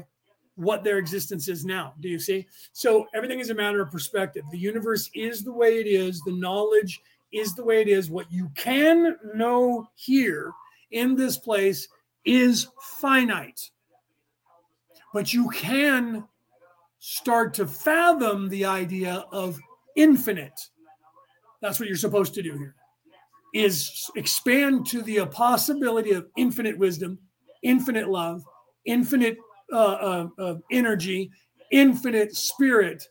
[0.55, 1.93] what their existence is now.
[2.01, 2.47] Do you see?
[2.73, 4.43] So everything is a matter of perspective.
[4.51, 7.01] The universe is the way it is, the knowledge
[7.31, 8.11] is the way it is.
[8.11, 10.51] What you can know here
[10.91, 11.87] in this place
[12.25, 12.67] is
[12.99, 13.71] finite.
[15.13, 16.27] But you can
[16.99, 19.59] start to fathom the idea of
[19.95, 20.59] infinite.
[21.61, 22.75] That's what you're supposed to do here.
[23.53, 27.19] Is expand to the possibility of infinite wisdom,
[27.63, 28.43] infinite love,
[28.85, 29.37] infinite
[29.73, 31.31] uh, uh, uh, energy,
[31.71, 33.03] infinite spirit,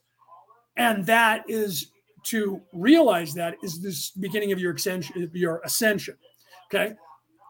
[0.77, 1.93] and that is
[2.25, 5.31] to realize that is this beginning of your ascension.
[5.35, 6.17] Your ascension.
[6.67, 6.95] Okay,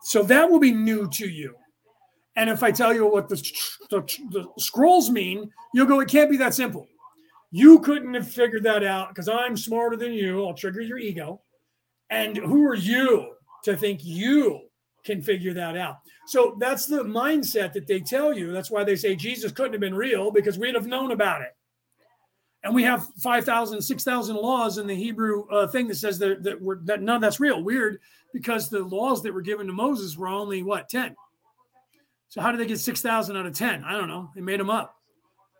[0.03, 1.55] so that will be new to you.
[2.37, 3.37] And if I tell you what the,
[3.91, 4.01] the,
[4.31, 6.87] the scrolls mean, you'll go, it can't be that simple.
[7.51, 10.47] You couldn't have figured that out because I'm smarter than you.
[10.47, 11.41] I'll trigger your ego.
[12.11, 14.61] And who are you to think you
[15.05, 15.97] can figure that out?
[16.27, 18.53] So that's the mindset that they tell you.
[18.53, 21.57] That's why they say Jesus couldn't have been real because we'd have known about it.
[22.63, 26.61] And we have 5,000, 6,000 laws in the Hebrew uh, thing that says that, that,
[26.61, 27.63] we're, that none of that's real.
[27.63, 28.01] Weird
[28.33, 31.17] because the laws that were given to Moses were only what, 10?
[32.29, 33.83] So how did they get 6,000 out of 10?
[33.83, 34.31] I don't know.
[34.35, 35.00] They made them up.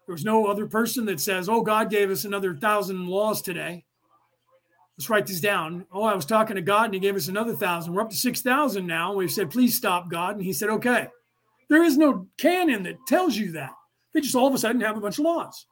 [0.07, 3.85] There was no other person that says, Oh, God gave us another thousand laws today.
[4.99, 5.87] Let's write this down.
[5.93, 7.95] Oh, I was talking to God and he gave us another thousand.
[7.95, 9.15] We're up to 6,000 now.
[9.15, 10.37] We've said, Please stop, God.
[10.37, 11.09] And he said, Okay.
[11.69, 13.71] There is no canon that tells you that.
[14.13, 15.67] They just all of a sudden have a bunch of laws,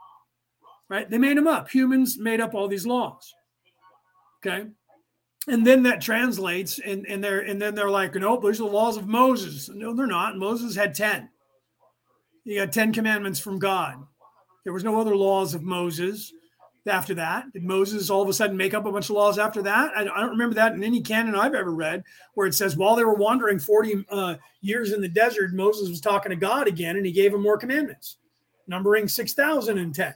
[0.89, 1.11] right?
[1.11, 1.69] They made them up.
[1.69, 3.35] Humans made up all these laws.
[4.39, 4.69] Okay.
[5.49, 8.71] And then that translates, and, and they're and then they're like, nope, those are the
[8.71, 9.69] laws of Moses.
[9.69, 10.37] No, they're not.
[10.37, 11.29] Moses had 10.
[12.45, 14.07] You got 10 commandments from God.
[14.69, 16.35] There was no other laws of Moses
[16.87, 17.51] after that.
[17.55, 19.97] Did Moses all of a sudden make up a bunch of laws after that?
[19.97, 22.05] I, don't remember that in any canon I've ever read
[22.35, 26.03] where it says while they were wandering 40 uh, years in the desert, Moses was
[26.03, 28.19] talking to God again and he gave him more commandments,
[28.67, 30.15] numbering 6,010.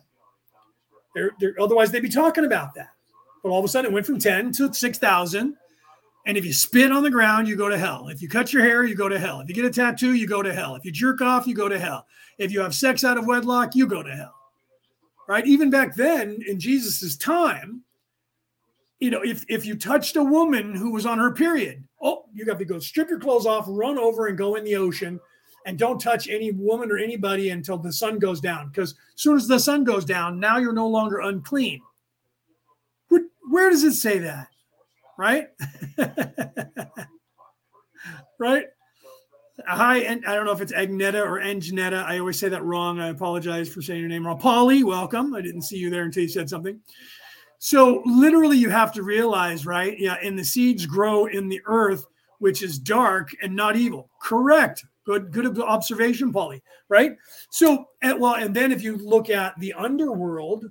[1.15, 2.91] They're, they're, otherwise, they'd be talking about that.
[3.43, 5.57] But all of a sudden, it went from 10 to 6,000.
[6.27, 8.09] And if you spit on the ground, you go to hell.
[8.09, 9.41] If you cut your hair, you go to hell.
[9.41, 10.75] If you get a tattoo, you go to hell.
[10.75, 12.07] If you jerk off, you go to hell.
[12.37, 14.35] If you have sex out of wedlock, you go to hell
[15.29, 15.47] right?
[15.47, 17.83] Even back then in Jesus's time,
[19.01, 22.45] you know, if if you touched a woman who was on her period, oh, you
[22.45, 25.19] got to go strip your clothes off, run over and go in the ocean,
[25.67, 28.69] and don't touch any woman or anybody until the sun goes down.
[28.69, 31.81] Because as soon as the sun goes down, now you're no longer unclean.
[33.09, 34.49] Where, where does it say that?
[35.19, 35.49] Right?
[38.39, 38.67] right?
[39.67, 42.05] Hi, and I don't know if it's Agneta or Anjanetta.
[42.05, 43.01] I always say that wrong.
[43.01, 44.39] I apologize for saying your name wrong.
[44.39, 45.35] Polly, welcome.
[45.35, 46.81] I didn't see you there until you said something.
[47.59, 49.99] So literally, you have to realize, right?
[49.99, 52.07] Yeah, and the seeds grow in the earth,
[52.39, 54.11] which is dark and not evil.
[54.21, 54.85] Correct.
[55.05, 56.63] Good, good observation, Polly.
[56.89, 57.17] Right.
[57.51, 60.67] So, and, well, and then if you look at the underworld,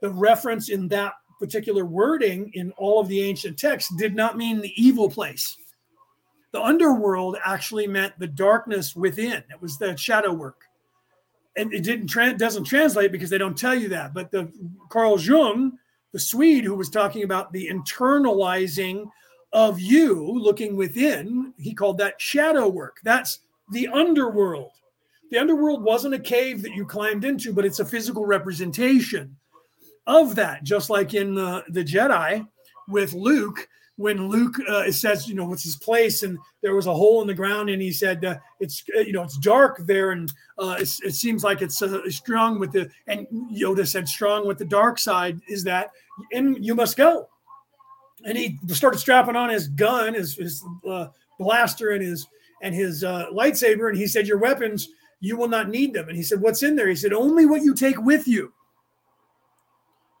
[0.00, 4.60] the reference in that particular wording in all of the ancient texts did not mean
[4.60, 5.56] the evil place
[6.52, 9.42] the underworld actually meant the darkness within.
[9.50, 10.64] It was the shadow work.
[11.56, 14.14] And it didn't tra- doesn't translate because they don't tell you that.
[14.14, 14.50] But the
[14.88, 15.78] Carl Jung,
[16.12, 19.06] the Swede who was talking about the internalizing
[19.52, 22.98] of you looking within, he called that shadow work.
[23.02, 24.72] That's the underworld.
[25.30, 29.36] The underworld wasn't a cave that you climbed into, but it's a physical representation
[30.06, 32.46] of that, just like in the, the Jedi
[32.88, 36.94] with Luke when Luke uh, says, you know, what's his place, and there was a
[36.94, 40.12] hole in the ground, and he said, uh, it's uh, you know, it's dark there,
[40.12, 44.58] and uh, it seems like it's uh, strong with the, and Yoda said, strong with
[44.58, 45.90] the dark side is that,
[46.32, 47.28] and you must go.
[48.24, 51.08] And he started strapping on his gun, his, his uh,
[51.38, 52.26] blaster, and his
[52.62, 54.88] and his lightsaber, and he said, your weapons,
[55.18, 56.08] you will not need them.
[56.08, 56.88] And he said, what's in there?
[56.88, 58.52] He said, only what you take with you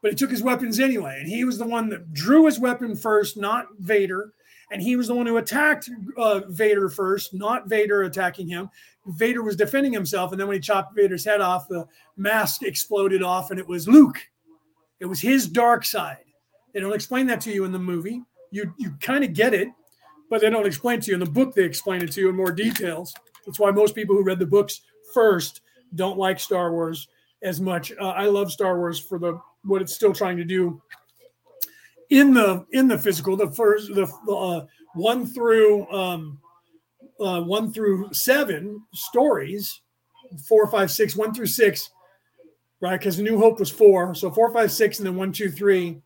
[0.02, 1.16] but he took his weapons anyway.
[1.20, 4.32] And he was the one that drew his weapon first, not Vader.
[4.70, 8.68] And he was the one who attacked uh, Vader first, not Vader attacking him.
[9.06, 10.32] Vader was defending himself.
[10.32, 13.86] And then when he chopped Vader's head off, the mask exploded off, and it was
[13.86, 14.18] Luke.
[14.98, 16.24] It was his dark side.
[16.72, 18.22] They don't explain that to you in the movie.
[18.50, 19.68] You you kind of get it,
[20.30, 21.54] but they don't explain it to you in the book.
[21.54, 23.14] They explain it to you in more details.
[23.44, 24.80] That's why most people who read the books
[25.12, 25.62] first
[25.94, 27.08] don't like Star Wars
[27.42, 27.92] as much.
[28.00, 30.80] Uh, I love Star Wars for the what it's still trying to do
[32.10, 33.36] in the in the physical.
[33.36, 36.38] The first the uh, one through um,
[37.20, 39.80] uh, one through seven stories,
[40.48, 41.90] four, five, six, one through six,
[42.80, 42.98] right?
[42.98, 46.00] Because New Hope was four, so four, five, six, and then one, two, three.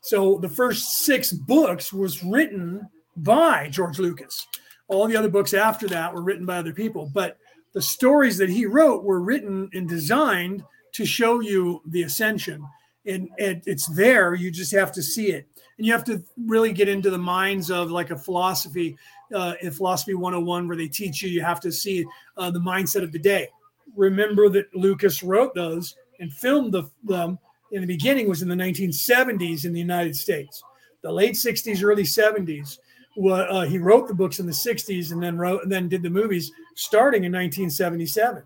[0.00, 4.46] So the first six books was written by George Lucas.
[4.88, 7.38] All the other books after that were written by other people, but
[7.72, 10.62] the stories that he wrote were written and designed
[10.92, 12.64] to show you the ascension
[13.06, 15.46] and, and it's there you just have to see it.
[15.76, 18.96] And you have to really get into the minds of like a philosophy
[19.34, 22.04] uh, in philosophy 101 where they teach you you have to see
[22.36, 23.48] uh, the mindset of the day.
[23.96, 27.38] Remember that lucas wrote those and filmed the, them
[27.72, 30.62] in the beginning was in the 1970s in the united states.
[31.02, 32.78] The late 60s early 70s
[33.22, 36.10] uh, he wrote the books in the 60s and then wrote and then did the
[36.10, 38.42] movies starting in 1977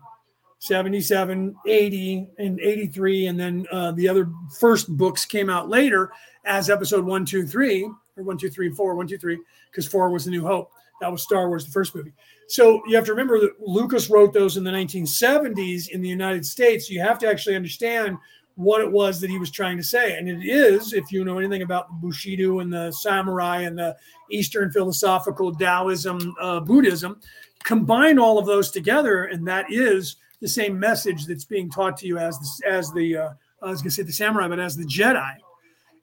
[0.59, 3.27] 77, 80, and 83.
[3.27, 4.29] And then uh, the other
[4.59, 6.11] first books came out later
[6.45, 9.39] as episode one, two, three, or one, two, three, four, one, two, three,
[9.71, 10.71] because four was the New Hope.
[11.01, 12.13] That was Star Wars, the first movie.
[12.47, 16.45] So you have to remember that Lucas wrote those in the 1970s in the United
[16.45, 16.89] States.
[16.89, 18.17] You have to actually understand
[18.55, 20.17] what it was that he was trying to say.
[20.17, 23.95] And it is, if you know anything about Bushido and the samurai and the
[24.29, 27.21] Eastern philosophical Taoism, uh, Buddhism,
[27.63, 32.07] combine all of those together, and that is the same message that's being taught to
[32.07, 33.29] you as the, as the uh,
[33.61, 35.35] I was going to say the samurai, but as the Jedi,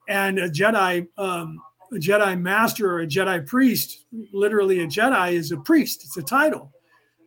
[0.08, 1.60] and a Jedi um,
[1.92, 4.06] a Jedi master or a Jedi priest.
[4.32, 6.04] Literally, a Jedi is a priest.
[6.04, 6.72] It's a title,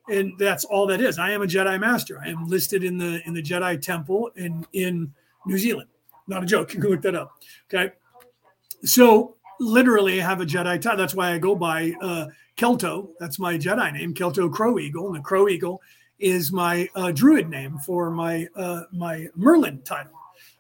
[0.08, 1.20] and that's all that is.
[1.20, 2.20] I am a Jedi master.
[2.24, 5.14] I am listed in the in the Jedi temple in in
[5.46, 5.90] New Zealand.
[6.28, 6.74] Not a joke.
[6.74, 7.32] You can look that up.
[7.74, 7.94] Okay,
[8.84, 10.98] so literally, I have a Jedi title.
[10.98, 12.28] That's why I go by uh,
[12.58, 13.10] Kelto.
[13.20, 15.82] That's my Jedi name, Kelto Crow Eagle, and the Crow Eagle
[16.20, 20.12] is my uh, druid name for my uh, my Merlin title.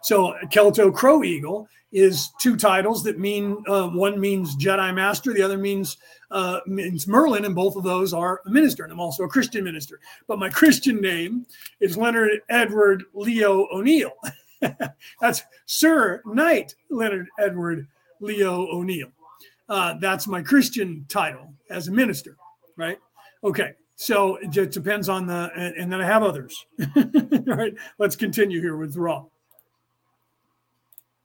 [0.02, 5.41] So Kelto Crow Eagle is two titles that mean uh, one means Jedi Master, the
[5.41, 5.98] other means
[6.31, 9.64] uh, means Merlin, and both of those are a minister, and I'm also a Christian
[9.64, 9.99] minister.
[10.27, 11.45] But my Christian name
[11.80, 14.14] is Leonard Edward Leo O'Neill.
[15.22, 17.88] that's Sir Knight Leonard Edward
[18.19, 19.10] Leo O'Neill.
[19.68, 22.36] Uh, that's my Christian title as a minister,
[22.76, 22.99] right?
[23.44, 26.66] Okay, so it depends on the, and, and then I have others.
[26.96, 27.04] All
[27.44, 29.26] right, let's continue here with Ra.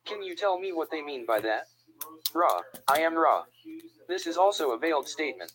[0.05, 1.69] Can you tell me what they mean by that?
[2.35, 3.45] Ra, I am Ra.
[4.09, 5.53] This is also a veiled statement.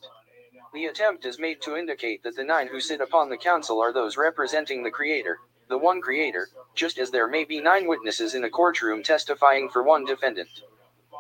[0.74, 3.92] The attempt is made to indicate that the nine who sit upon the council are
[3.92, 8.46] those representing the Creator, the one Creator, just as there may be nine witnesses in
[8.46, 10.62] a courtroom testifying for one defendant.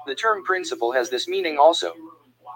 [0.08, 1.94] The term principle has this meaning also.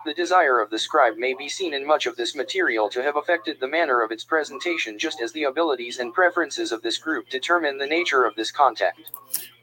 [0.05, 3.15] The desire of the scribe may be seen in much of this material to have
[3.15, 7.29] affected the manner of its presentation, just as the abilities and preferences of this group
[7.29, 8.99] determine the nature of this contact.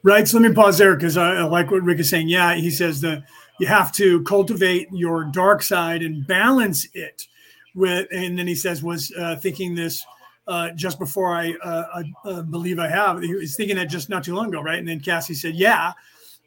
[0.03, 0.27] Right.
[0.27, 2.29] So let me pause there because I, I, like what Rick is saying.
[2.29, 3.23] Yeah, he says that
[3.59, 7.27] you have to cultivate your dark side and balance it
[7.75, 10.03] with, and then he says, was uh, thinking this.
[10.47, 14.09] Uh, just before I, uh, I uh, believe I have, he was thinking that just
[14.09, 14.79] not too long ago, right?
[14.79, 15.93] And then Cassie said, "Yeah,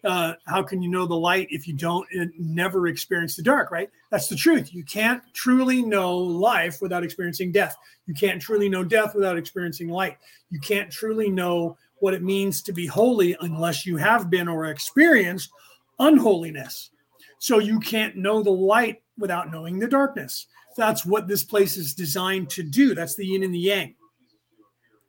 [0.05, 3.70] uh, how can you know the light if you don't uh, never experience the dark
[3.70, 3.90] right?
[4.10, 4.74] That's the truth.
[4.74, 7.76] You can't truly know life without experiencing death.
[8.06, 10.18] You can't truly know death without experiencing light.
[10.51, 14.66] You can't truly know what it means to be holy unless you have been or
[14.66, 15.51] experienced
[15.98, 16.90] unholiness.
[17.39, 20.47] So you can't know the light without knowing the darkness.
[20.76, 22.94] That's what this place is designed to do.
[22.94, 23.94] That's the yin and the yang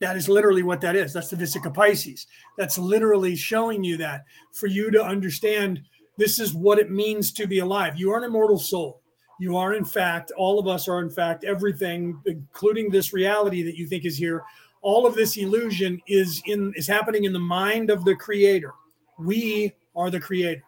[0.02, 1.14] that is literally what that is.
[1.14, 2.28] That's the Vesica Pisces.
[2.58, 5.82] That's literally showing you that for you to understand
[6.18, 7.98] this is what it means to be alive.
[7.98, 9.02] You are an immortal soul.
[9.40, 13.76] You are, in fact, all of us are, in fact, everything, including this reality that
[13.76, 14.44] you think is here.
[14.82, 18.74] All of this illusion is in is happening in the mind of the creator.
[19.18, 20.64] We are the creator.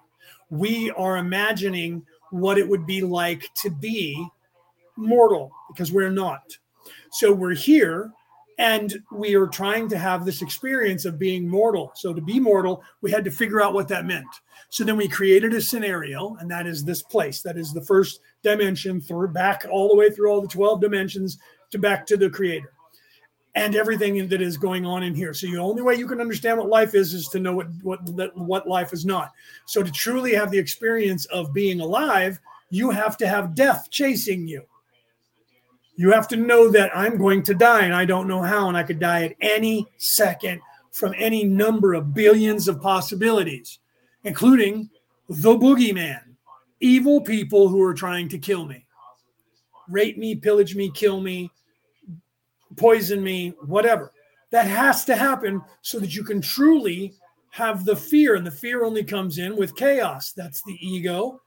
[0.49, 4.27] We are imagining what it would be like to be
[4.97, 6.57] mortal because we're not.
[7.11, 8.11] So we're here
[8.57, 11.91] and we are trying to have this experience of being mortal.
[11.95, 14.27] So to be mortal, we had to figure out what that meant.
[14.69, 17.41] So then we created a scenario, and that is this place.
[17.41, 21.37] That is the first dimension through back all the way through all the 12 dimensions
[21.71, 22.73] to back to the creator
[23.57, 25.33] and everything that is going on in here.
[25.33, 28.37] So the only way you can understand what life is is to know what what
[28.37, 29.31] what life is not.
[29.65, 32.39] So to truly have the experience of being alive,
[32.69, 34.63] you have to have death chasing you.
[35.97, 38.77] You have to know that I'm going to die and I don't know how, and
[38.77, 40.61] I could die at any second
[40.91, 43.79] from any number of billions of possibilities,
[44.23, 44.89] including
[45.27, 46.21] the boogeyman,
[46.79, 48.85] evil people who are trying to kill me,
[49.89, 51.51] rape me, pillage me, kill me,
[52.75, 54.11] poison me, whatever.
[54.51, 57.13] That has to happen so that you can truly
[57.49, 60.31] have the fear, and the fear only comes in with chaos.
[60.31, 61.41] That's the ego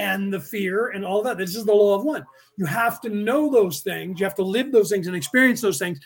[0.00, 1.36] and the fear and all that.
[1.36, 2.24] This is the law of one.
[2.56, 4.18] You have to know those things.
[4.18, 6.00] You have to live those things and experience those things.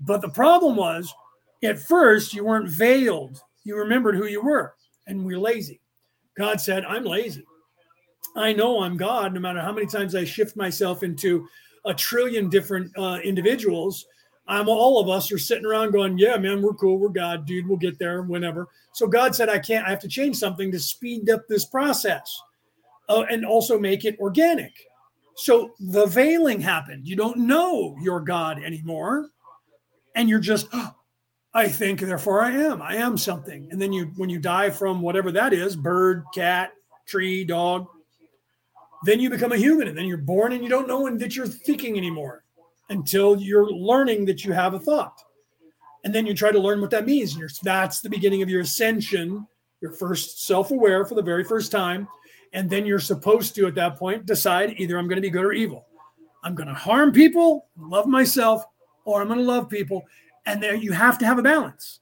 [0.00, 1.14] But the problem was,
[1.62, 3.40] at first, you weren't veiled.
[3.62, 4.74] You remembered who you were,
[5.06, 5.80] and we're lazy.
[6.36, 7.44] God said, I'm lazy.
[8.36, 11.46] I know I'm God, no matter how many times I shift myself into
[11.84, 14.04] a trillion different uh, individuals.
[14.48, 16.98] I'm all of us are sitting around going, Yeah, man, we're cool.
[16.98, 17.68] We're God, dude.
[17.68, 18.68] We'll get there whenever.
[18.94, 22.40] So God said, I can't, I have to change something to speed up this process
[23.08, 24.72] uh, and also make it organic.
[25.36, 27.06] So the veiling happened.
[27.06, 29.30] You don't know you're God anymore.
[30.14, 30.94] And you're just, oh,
[31.54, 32.82] I think, therefore I am.
[32.82, 33.68] I am something.
[33.70, 36.72] And then you, when you die from whatever that is bird, cat,
[37.06, 37.86] tree, dog
[39.04, 41.46] then you become a human and then you're born and you don't know that you're
[41.46, 42.44] thinking anymore
[42.90, 45.22] until you're learning that you have a thought.
[46.04, 47.36] And then you try to learn what that means.
[47.36, 49.46] And that's the beginning of your ascension.
[49.80, 52.08] You're first self aware for the very first time.
[52.52, 55.44] And then you're supposed to, at that point, decide either I'm going to be good
[55.44, 55.86] or evil.
[56.44, 58.64] I'm going to harm people, love myself,
[59.04, 60.04] or I'm going to love people.
[60.46, 62.00] And there you have to have a balance.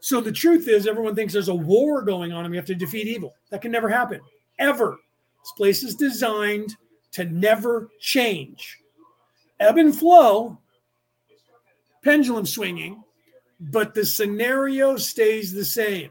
[0.00, 2.74] So the truth is, everyone thinks there's a war going on and we have to
[2.74, 3.34] defeat evil.
[3.50, 4.20] That can never happen,
[4.58, 4.98] ever.
[5.42, 6.76] This place is designed
[7.12, 8.78] to never change.
[9.58, 10.58] Ebb and flow,
[12.02, 13.02] pendulum swinging,
[13.60, 16.10] but the scenario stays the same.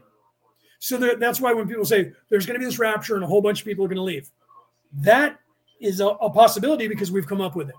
[0.80, 3.42] So that's why when people say there's going to be this rapture and a whole
[3.42, 4.30] bunch of people are going to leave,
[4.94, 5.38] that
[5.78, 7.74] is a, a possibility because we've come up with it.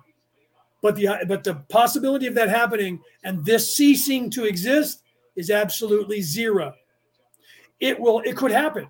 [0.82, 5.04] But the but the possibility of that happening and this ceasing to exist
[5.36, 6.74] is absolutely zero.
[7.80, 8.20] It will.
[8.20, 8.88] It could happen.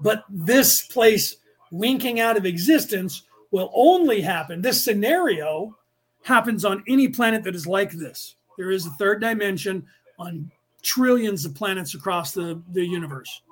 [0.00, 1.36] But this place
[1.70, 3.22] winking out of existence
[3.52, 4.60] will only happen.
[4.60, 5.76] This scenario
[6.22, 8.34] happens on any planet that is like this.
[8.58, 9.86] There is a third dimension
[10.18, 10.50] on
[10.82, 13.42] trillions of planets across the, the universe,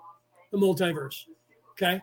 [0.53, 1.25] the multiverse.
[1.73, 2.01] Okay.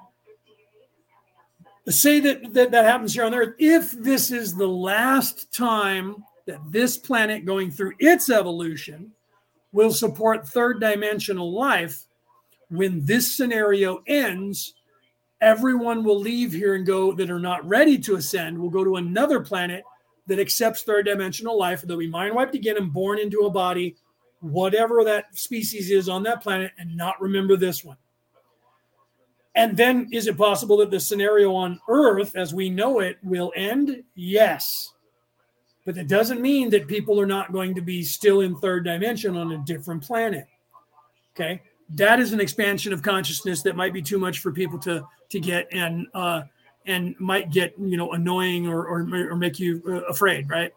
[1.90, 3.56] Say that, that that happens here on Earth.
[3.60, 9.12] If this is the last time that this planet going through its evolution
[9.72, 12.04] will support third dimensional life,
[12.70, 14.74] when this scenario ends,
[15.40, 18.98] everyone will leave here and go that are not ready to ascend, will go to
[18.98, 19.84] another planet
[20.26, 21.82] that accepts third dimensional life.
[21.82, 23.96] They'll be mind wiped again and born into a body,
[24.42, 27.98] whatever that species is on that planet, and not remember this one.
[29.56, 33.52] And then is it possible that the scenario on Earth, as we know it, will
[33.56, 34.04] end?
[34.14, 34.94] Yes.
[35.86, 39.36] But that doesn't mean that people are not going to be still in third dimension
[39.36, 40.46] on a different planet.
[41.36, 45.06] Okay that is an expansion of consciousness that might be too much for people to
[45.30, 46.44] to get and uh,
[46.86, 50.74] and might get you know annoying or or, or make you uh, afraid, right?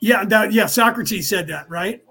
[0.00, 2.02] Yeah, that yeah, Socrates said that, right?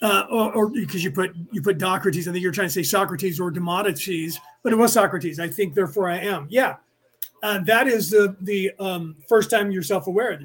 [0.00, 3.38] Uh, or, because you put you put Docrates, I think you're trying to say Socrates
[3.38, 5.38] or Demodices, but it was Socrates.
[5.38, 6.48] I think, therefore, I am.
[6.50, 6.76] Yeah,
[7.44, 10.40] uh, that is the the um, first time you're self aware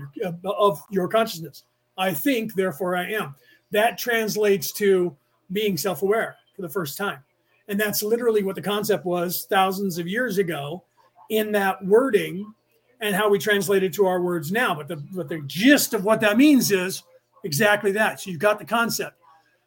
[0.46, 1.64] of your consciousness.
[1.98, 3.34] I think, therefore, I am
[3.72, 5.16] that translates to
[5.52, 7.20] being self aware for the first time.
[7.68, 10.84] And that's literally what the concept was thousands of years ago
[11.30, 12.54] in that wording
[13.02, 14.74] and how we translate it to our words now.
[14.74, 17.04] But the, but the gist of what that means is
[17.44, 18.20] exactly that.
[18.20, 19.18] So you've got the concept.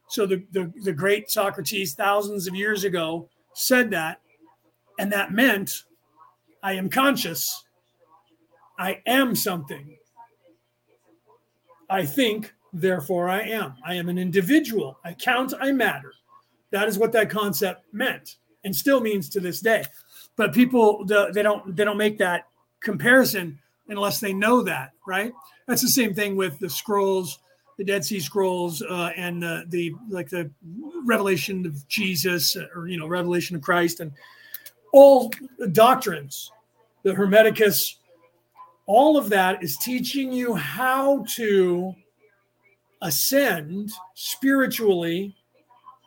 [0.09, 4.21] So the, the, the great Socrates, thousands of years ago, said that.
[4.99, 5.85] And that meant
[6.63, 7.65] I am conscious.
[8.79, 9.97] I am something.
[11.89, 13.75] I think therefore I am.
[13.85, 14.99] I am an individual.
[15.05, 16.13] I count, I matter.
[16.71, 19.85] That is what that concept meant and still means to this day.
[20.37, 22.47] but people they don't they don't make that
[22.81, 23.59] comparison
[23.89, 25.33] unless they know that, right?
[25.67, 27.39] That's the same thing with the scrolls,
[27.77, 30.51] the Dead Sea Scrolls, uh, and the the like the
[31.05, 34.13] revelation of Jesus or you know revelation of Christ and
[34.93, 35.31] all
[35.73, 36.51] doctrines,
[37.05, 37.97] the Hermeticus,
[38.87, 41.95] all of that is teaching you how to
[43.03, 45.37] ascend spiritually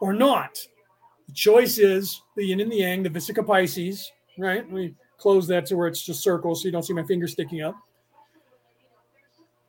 [0.01, 0.59] or not.
[1.27, 4.69] The choice is the yin and the yang, the Vesica Pisces, right?
[4.69, 7.61] We close that to where it's just circles so you don't see my finger sticking
[7.61, 7.77] up.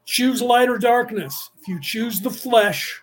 [0.05, 1.51] Choose light or darkness.
[1.61, 3.01] If you choose the flesh,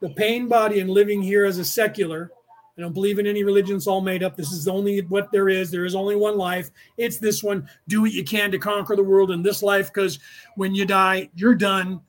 [0.00, 2.32] the pain body, and living here as a secular,
[2.76, 3.76] I don't believe in any religion.
[3.76, 4.36] It's all made up.
[4.36, 5.70] This is only what there is.
[5.70, 6.70] There is only one life.
[6.96, 7.68] It's this one.
[7.86, 10.18] Do what you can to conquer the world in this life because
[10.56, 12.00] when you die, you're done.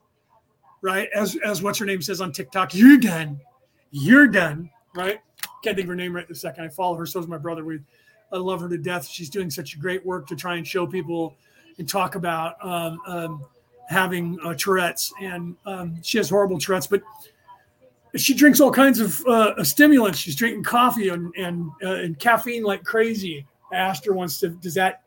[0.82, 1.10] Right?
[1.14, 3.40] As as what's her name says on TikTok, you're done.
[3.92, 4.72] You're done.
[4.96, 5.20] Right?
[5.64, 6.64] Can't think of her name right this second.
[6.64, 7.06] I follow her.
[7.06, 7.64] So is my brother.
[7.64, 7.80] We
[8.34, 9.08] I love her to death.
[9.08, 11.36] She's doing such great work to try and show people
[11.78, 13.46] and talk about um, um,
[13.90, 15.14] having uh, Tourette's.
[15.22, 17.02] And um, she has horrible Tourette's, but
[18.16, 20.20] she drinks all kinds of uh, stimulants.
[20.20, 23.46] She's drinking coffee and and, uh, and caffeine like crazy.
[23.72, 25.04] I asked her once, does that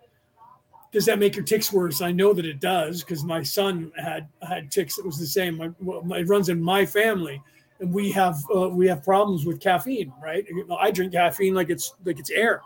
[0.92, 2.00] does that make your ticks worse?
[2.00, 4.98] I know that it does because my son had had ticks.
[4.98, 5.58] It was the same.
[5.58, 5.70] My,
[6.04, 7.42] my, it runs in my family,
[7.80, 10.12] and we have uh, we have problems with caffeine.
[10.22, 10.46] Right?
[10.78, 12.62] I drink caffeine like it's like it's air.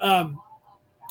[0.00, 0.40] Um,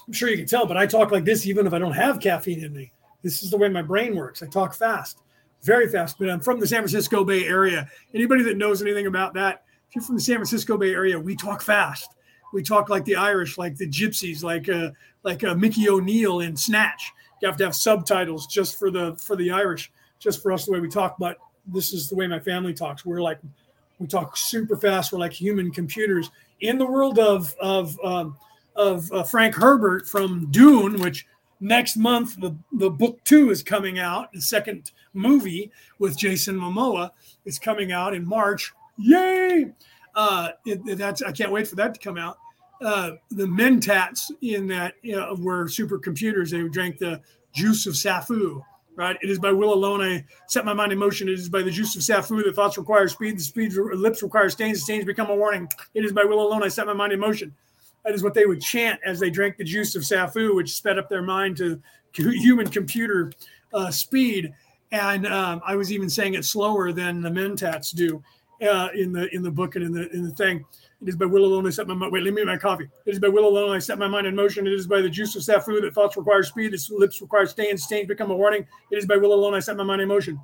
[0.08, 2.20] I'm sure you can tell, but I talk like this even if I don't have
[2.20, 2.92] caffeine in me.
[3.24, 4.44] This is the way my brain works.
[4.44, 5.20] I talk fast
[5.66, 6.18] very fast.
[6.18, 7.90] But I'm from the San Francisco Bay Area.
[8.14, 11.36] Anybody that knows anything about that, if you're from the San Francisco Bay Area, we
[11.36, 12.16] talk fast.
[12.54, 14.92] We talk like the Irish, like the Gypsies, like uh,
[15.24, 17.12] like uh, Mickey O'Neill in Snatch.
[17.42, 20.72] You have to have subtitles just for the for the Irish, just for us the
[20.72, 21.18] way we talk.
[21.18, 23.06] But this is the way my family talks.
[23.06, 23.40] We're like
[24.00, 25.12] we talk super fast.
[25.12, 26.30] We're like human computers
[26.62, 28.38] in the world of of um,
[28.76, 31.26] of uh, Frank Herbert from Dune, which
[31.60, 37.10] next month the, the book two is coming out the second movie with jason momoa
[37.46, 38.74] is coming out in march.
[38.98, 39.72] Yay!
[40.16, 42.38] Uh it, that's i can't wait for that to come out.
[42.82, 46.52] Uh the mentats in that you know, were supercomputers.
[46.52, 47.22] They drank the
[47.54, 48.62] juice of sapho
[48.98, 49.18] right?
[49.22, 50.00] It is by will alone.
[50.02, 51.28] I set my mind in motion.
[51.28, 53.38] It is by the juice of sapho that thoughts require speed.
[53.38, 54.78] The speed lips require stains.
[54.78, 55.68] The stains become a warning.
[55.94, 56.64] It is by will alone.
[56.64, 57.54] I set my mind in motion
[58.06, 61.00] that is what they would chant as they drank the juice of Sapho, which sped
[61.00, 61.82] up their mind to
[62.14, 63.32] human computer
[63.74, 64.54] uh, speed.
[64.92, 68.24] And um, I was even saying it slower than the Mentats do
[68.62, 70.64] uh, in the in the book and in the in the thing.
[71.02, 72.14] It is by will alone I set my mind.
[72.14, 72.88] Wait, let me my coffee.
[73.06, 74.66] It is by will alone I set my mind in motion.
[74.66, 77.84] It is by the juice of Sapho that thoughts require speed, its lips require stains,
[77.84, 78.66] stains become a warning.
[78.92, 80.40] It is by will alone I set my mind in motion.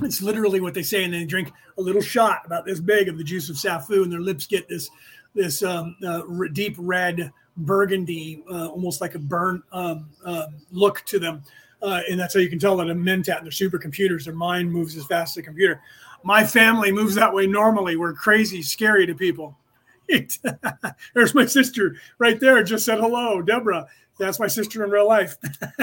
[0.00, 3.16] It's literally what they say, and they drink a little shot about this big of
[3.16, 4.90] the juice of Sapho, and their lips get this
[5.34, 11.18] this um, uh, deep red burgundy, uh, almost like a burnt um, uh, look to
[11.18, 11.42] them.
[11.82, 14.96] Uh, and that's how you can tell that a mentat their supercomputers, their mind moves
[14.96, 15.80] as fast as a computer.
[16.22, 17.96] My family moves that way normally.
[17.96, 19.58] We're crazy, scary to people.
[21.14, 22.62] There's my sister right there.
[22.62, 23.86] Just said hello, Deborah.
[24.18, 25.36] That's my sister in real life.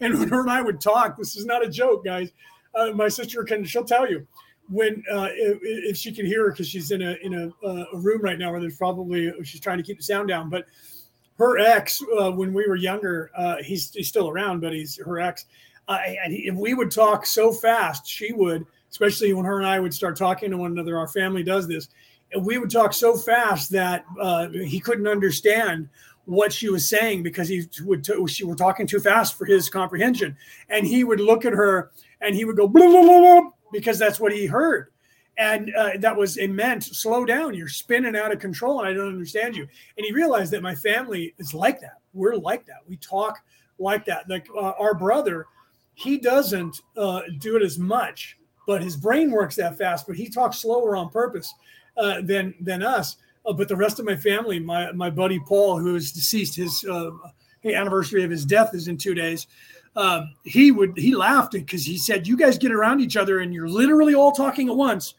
[0.00, 2.32] and when her and I would talk, this is not a joke, guys.
[2.74, 4.26] Uh, my sister can, she'll tell you
[4.68, 7.84] when uh, if, if, she can hear her because she's in a in a, uh,
[7.92, 10.48] a, room right now where there's probably she's trying to keep the sound down.
[10.48, 10.66] But
[11.38, 15.20] her ex, uh, when we were younger, uh, he's he's still around, but he's her
[15.20, 15.46] ex.
[15.86, 19.80] And he, if we would talk so fast, she would, especially when her and I
[19.80, 20.96] would start talking to one another.
[20.96, 21.88] Our family does this,
[22.32, 25.88] and we would talk so fast that uh, he couldn't understand
[26.24, 29.68] what she was saying because he would t- she were talking too fast for his
[29.68, 30.36] comprehension,
[30.70, 34.20] and he would look at her and he would go blah, blah, blah, because that's
[34.20, 34.88] what he heard.
[35.36, 36.96] And uh, that was immense.
[36.96, 37.54] slow down.
[37.54, 39.66] You're spinning out of control, and I don't understand you.
[39.96, 41.98] And he realized that my family is like that.
[42.12, 42.78] We're like that.
[42.88, 43.40] We talk
[43.80, 44.30] like that.
[44.30, 45.46] Like uh, our brother,
[45.94, 50.06] he doesn't uh, do it as much, but his brain works that fast.
[50.06, 51.52] But he talks slower on purpose
[51.96, 53.16] uh, than than us.
[53.44, 56.84] Uh, but the rest of my family, my my buddy Paul, who is deceased, his
[56.84, 57.10] uh,
[57.64, 59.48] anniversary of his death is in two days
[59.96, 63.54] um, he would he laughed because he said, "You guys get around each other and
[63.54, 65.14] you're literally all talking at once."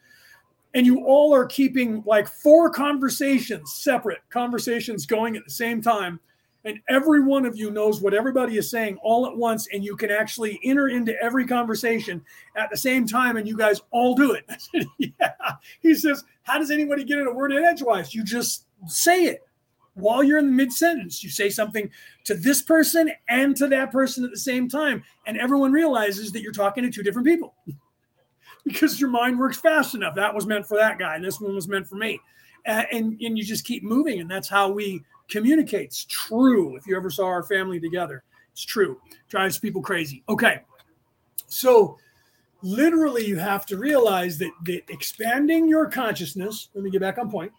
[0.76, 6.20] and you all are keeping like four conversations, separate conversations going at the same time.
[6.66, 9.96] And every one of you knows what everybody is saying all at once, and you
[9.96, 12.22] can actually enter into every conversation
[12.58, 14.46] at the same time, and you guys all do it.
[14.98, 15.32] Yeah.
[15.80, 18.14] He says, How does anybody get in a word in edgewise?
[18.14, 19.45] You just say it
[19.96, 21.90] while you're in the mid sentence, you say something
[22.26, 25.04] to this person and to that person at the same time.
[25.26, 27.56] And everyone realizes that you're talking to two different people
[28.66, 30.16] because your mind works fast enough.
[30.16, 32.20] That was meant for that guy, and this one was meant for me.
[32.66, 34.20] and, and you just keep moving.
[34.20, 35.86] And that's how we communicate.
[35.86, 36.76] It's true.
[36.76, 39.00] If you ever saw our family together, it's true.
[39.30, 40.24] Drives people crazy.
[40.30, 40.62] Okay.
[41.48, 41.98] So
[42.62, 47.30] literally you have to realize that, that expanding your consciousness, let me get back on
[47.30, 47.52] point.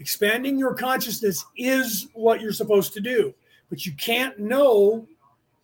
[0.00, 3.34] Expanding your consciousness is what you're supposed to do,
[3.68, 5.06] but you can't know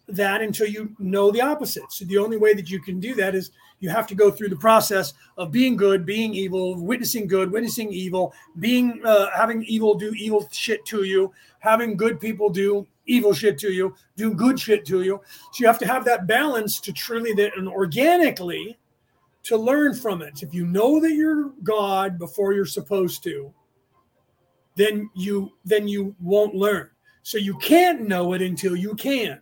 [0.09, 1.90] that until you know the opposite.
[1.90, 3.51] So the only way that you can do that is
[3.81, 7.93] you have to go through the process of being good, being evil, witnessing good, witnessing
[7.93, 13.32] evil, being uh, having evil do evil shit to you, having good people do evil
[13.32, 15.20] shit to you, do good shit to you.
[15.52, 18.78] So you have to have that balance to truly that and organically
[19.44, 20.43] to learn from it.
[20.43, 23.52] If you know that you're God before you're supposed to,
[24.76, 26.90] then you then you won't learn.
[27.22, 29.40] So you can't know it until you can.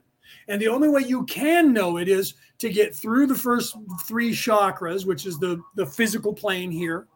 [0.48, 4.32] And the only way you can know it is to get through the first three
[4.32, 7.06] chakras, which is the, the physical plane here,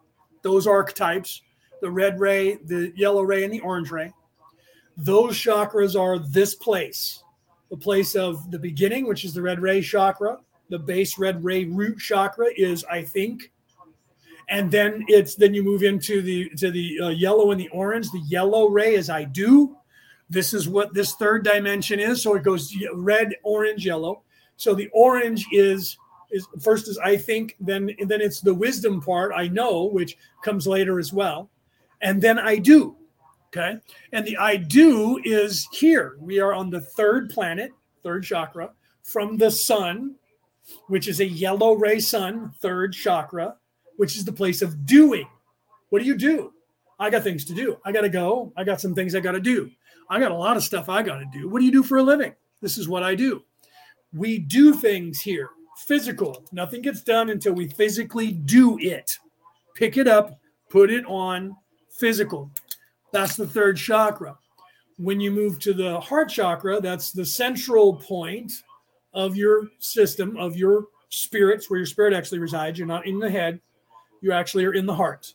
[0.41, 1.41] those archetypes,
[1.81, 4.11] the red ray, the yellow ray, and the orange ray.
[4.97, 7.23] Those chakras are this place,
[7.69, 10.39] the place of the beginning, which is the red ray chakra.
[10.69, 13.51] The base red ray root chakra is, I think,
[14.49, 18.09] and then it's then you move into the to the uh, yellow and the orange.
[18.11, 19.77] The yellow ray is I do.
[20.29, 22.21] This is what this third dimension is.
[22.21, 24.23] So it goes red, orange, yellow.
[24.57, 25.97] So the orange is
[26.31, 30.67] is first is I think, then then it's the wisdom part I know, which comes
[30.67, 31.49] later as well,
[32.01, 32.95] and then I do.
[33.47, 33.77] Okay,
[34.11, 36.17] and the I do is here.
[36.19, 37.71] We are on the third planet,
[38.03, 38.71] third chakra,
[39.03, 40.15] from the sun,
[40.87, 43.55] which is a yellow ray sun, third chakra,
[43.97, 45.27] which is the place of doing.
[45.89, 46.53] What do you do?
[46.99, 47.77] I got things to do.
[47.85, 48.51] I got to go.
[48.55, 49.69] I got some things I got to do.
[50.09, 51.49] I got a lot of stuff I got to do.
[51.49, 52.33] What do you do for a living?
[52.61, 53.43] This is what I do.
[54.13, 55.49] We do things here,
[55.85, 56.43] physical.
[56.51, 59.17] Nothing gets done until we physically do it.
[59.75, 61.55] Pick it up, put it on
[61.91, 62.49] physical.
[63.11, 64.37] That's the third chakra.
[64.97, 68.51] When you move to the heart chakra, that's the central point
[69.13, 72.79] of your system, of your spirits, where your spirit actually resides.
[72.79, 73.59] You're not in the head,
[74.21, 75.33] you actually are in the heart.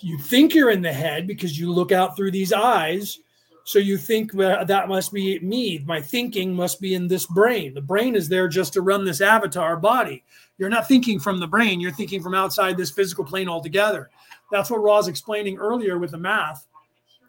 [0.00, 3.18] You think you're in the head because you look out through these eyes
[3.66, 5.82] so you think that must be me.
[5.84, 7.74] My thinking must be in this brain.
[7.74, 10.22] The brain is there just to run this avatar body.
[10.56, 14.08] You're not thinking from the brain, you're thinking from outside this physical plane altogether.
[14.52, 16.68] That's what Ra's explaining earlier with the math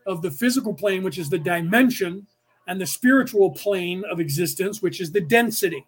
[0.06, 2.27] of the physical plane, which is the dimension,
[2.68, 5.88] and the spiritual plane of existence, which is the density.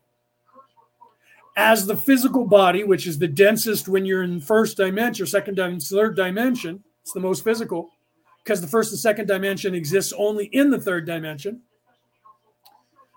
[1.60, 5.98] As the physical body, which is the densest when you're in first dimension, second dimension,
[5.98, 7.90] third dimension, it's the most physical
[8.42, 11.62] because the first and second dimension exists only in the third dimension.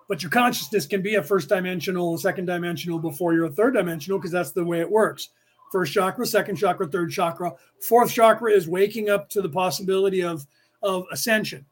[0.08, 4.18] But your consciousness can be a first dimensional, second dimensional before you're a third dimensional
[4.18, 5.28] because that's the way it works.
[5.70, 7.52] First chakra, second chakra, third chakra.
[7.80, 10.44] Fourth chakra is waking up to the possibility of,
[10.82, 11.64] of ascension.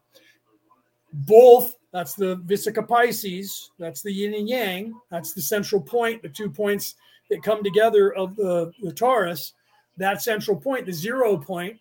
[1.12, 6.28] Both, that's the Vesica Pisces, that's the yin and yang, that's the central point, the
[6.28, 6.94] two points
[7.28, 9.52] that come together of the, the torus.
[9.96, 11.78] That central point, the zero point,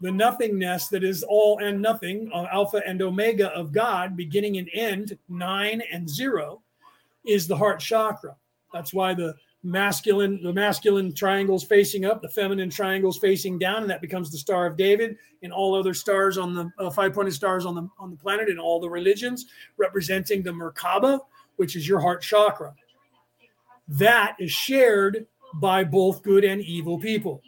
[0.00, 4.70] the nothingness that is all and nothing, uh, alpha and omega of God, beginning and
[4.72, 6.62] end, nine and zero,
[7.26, 8.36] is the heart chakra.
[8.72, 13.90] That's why the masculine the masculine triangles facing up, the feminine triangles facing down, and
[13.90, 15.16] that becomes the Star of David.
[15.42, 18.48] And all other stars on the uh, five pointed stars on the on the planet
[18.48, 21.20] in all the religions, representing the Merkaba,
[21.56, 22.74] which is your heart chakra.
[23.88, 27.42] That is shared by both good and evil people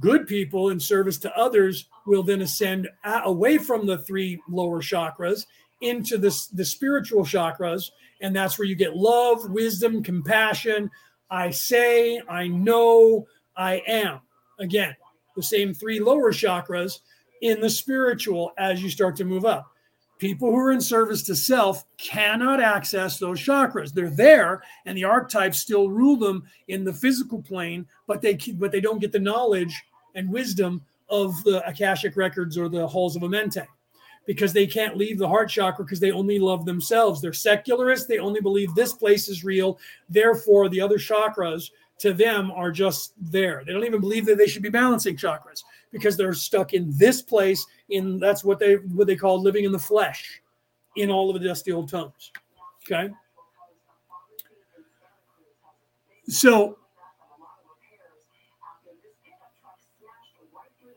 [0.00, 2.88] good people in service to others will then ascend
[3.24, 5.46] away from the three lower chakras
[5.80, 7.90] into this the spiritual chakras
[8.22, 10.90] and that's where you get love wisdom compassion
[11.30, 14.20] i say i know i am.
[14.58, 14.94] Again
[15.36, 17.00] the same three lower chakras
[17.42, 19.70] in the spiritual as you start to move up.
[20.18, 23.92] People who are in service to self cannot access those chakras.
[23.92, 28.72] They're there and the archetypes still rule them in the physical plane but they but
[28.72, 33.22] they don't get the knowledge and wisdom of the akashic records or the halls of
[33.22, 33.66] Amenti
[34.26, 37.20] because they can't leave the heart chakra because they only love themselves.
[37.20, 38.06] They're secularists.
[38.06, 39.78] They only believe this place is real.
[40.08, 43.62] Therefore the other chakras to them are just there.
[43.64, 47.22] They don't even believe that they should be balancing chakras because they're stuck in this
[47.22, 50.42] place in that's what they what they call living in the flesh
[50.96, 52.32] in all of the dusty old tomes
[52.90, 53.12] okay?
[56.28, 56.78] So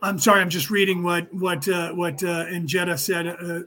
[0.01, 3.27] I'm sorry, I'm just reading what what uh, what uh, Injetta said.
[3.27, 3.61] Uh,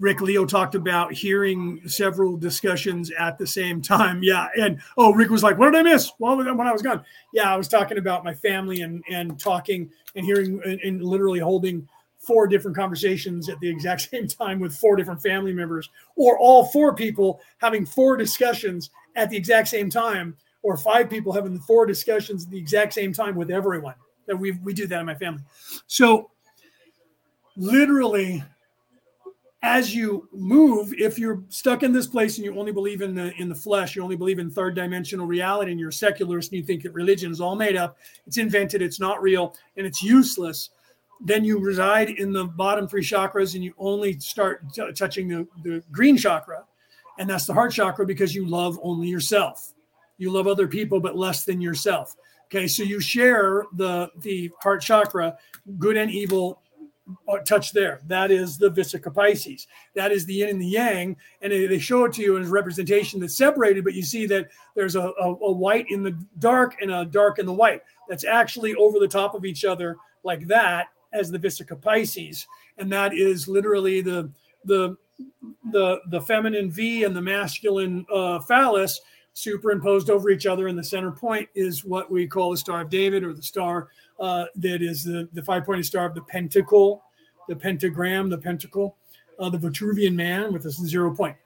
[0.00, 4.22] Rick Leo talked about hearing several discussions at the same time.
[4.24, 4.48] Yeah.
[4.60, 6.12] And oh, Rick was like, what did I miss?
[6.18, 7.04] Well, when I was gone.
[7.32, 11.40] Yeah, I was talking about my family and and talking and hearing and, and literally
[11.40, 11.86] holding
[12.18, 16.66] four different conversations at the exact same time with four different family members, or all
[16.66, 21.86] four people having four discussions at the exact same time, or five people having four
[21.86, 23.94] discussions at the exact same time with everyone.
[24.26, 25.42] That we we do that in my family.
[25.86, 26.30] So
[27.56, 28.42] literally
[29.62, 33.32] as you move if you're stuck in this place and you only believe in the
[33.40, 36.58] in the flesh you only believe in third dimensional reality and you're a secularist and
[36.58, 37.96] you think that religion is all made up
[38.26, 40.70] it's invented it's not real and it's useless
[41.20, 45.46] then you reside in the bottom three chakras and you only start t- touching the,
[45.62, 46.64] the green chakra.
[47.18, 49.72] And that's the heart chakra because you love only yourself.
[50.18, 52.14] You love other people but less than yourself
[52.54, 55.36] okay so you share the the heart chakra
[55.78, 56.60] good and evil
[57.28, 58.00] uh, touch there.
[58.06, 59.66] That is the Vesica Pisces.
[59.94, 61.16] That is the yin and the yang.
[61.42, 64.96] And they show it to you as representation that's separated, but you see that there's
[64.96, 67.82] a, a, a, white in the dark and a dark in the white.
[68.08, 72.46] That's actually over the top of each other like that as the Vesica Pisces.
[72.78, 74.30] And that is literally the
[74.64, 74.96] the
[75.72, 79.00] the the feminine V and the masculine uh, phallus
[79.34, 80.68] superimposed over each other.
[80.68, 83.88] And the center point is what we call the Star of David or the star
[84.18, 87.02] uh, that is the, the five pointed star of the pentacle,
[87.48, 88.96] the pentagram, the pentacle,
[89.38, 91.36] uh, the Vitruvian man with a zero point.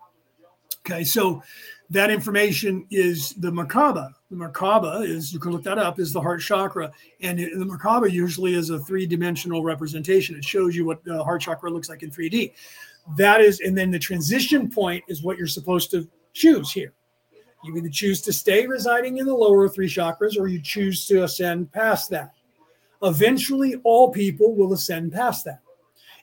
[0.86, 1.42] Okay, so
[1.91, 4.12] that information is the Merkaba.
[4.31, 6.92] The Merkaba is, you can look that up, is the heart chakra.
[7.20, 10.36] And it, the Merkaba usually is a three dimensional representation.
[10.36, 12.52] It shows you what the heart chakra looks like in 3D.
[13.17, 16.92] That is, and then the transition point is what you're supposed to choose here.
[17.65, 21.25] You either choose to stay residing in the lower three chakras or you choose to
[21.25, 22.33] ascend past that.
[23.03, 25.61] Eventually, all people will ascend past that.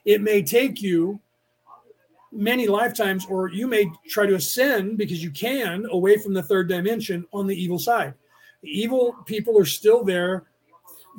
[0.04, 1.20] It may take you
[2.32, 6.68] many lifetimes, or you may try to ascend because you can away from the third
[6.68, 8.14] dimension on the evil side.
[8.62, 10.44] The evil people are still there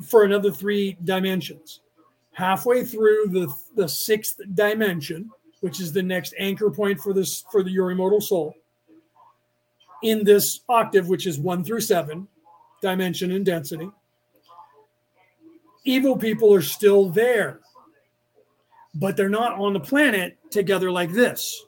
[0.06, 1.80] for another three dimensions.
[2.32, 5.30] Halfway through the, the sixth dimension,
[5.60, 8.54] which is the next anchor point for this for the your immortal soul,
[10.02, 12.28] in this octave, which is one through seven
[12.80, 13.90] dimension and density,
[15.84, 17.60] evil people are still there,
[18.94, 21.64] but they're not on the planet together like this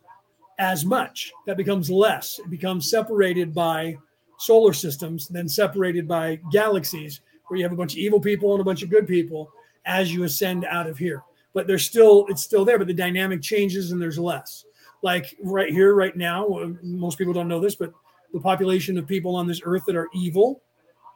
[0.59, 1.33] as much.
[1.47, 2.39] That becomes less.
[2.39, 3.97] It becomes separated by
[4.39, 8.61] solar systems, then separated by galaxies, where you have a bunch of evil people and
[8.61, 9.51] a bunch of good people
[9.87, 11.23] as you ascend out of here.
[11.53, 14.65] But there's still, it's still there, but the dynamic changes and there's less.
[15.03, 16.47] Like right here, right now,
[16.83, 17.93] most people don't know this, but
[18.33, 20.63] the population of people on this earth that are evil,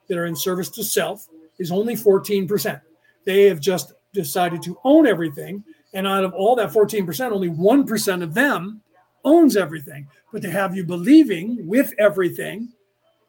[0.08, 1.28] that are in service to self,
[1.58, 2.80] is only 14%.
[3.24, 5.64] They have just decided to own everything.
[5.92, 8.80] And out of all that 14%, only 1% of them
[9.24, 10.08] owns everything.
[10.32, 12.68] But they have you believing with everything,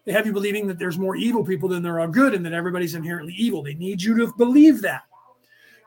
[0.06, 2.54] they have you believing that there's more evil people than there are good and that
[2.54, 3.64] everybody's inherently evil.
[3.64, 5.02] They need you to believe that.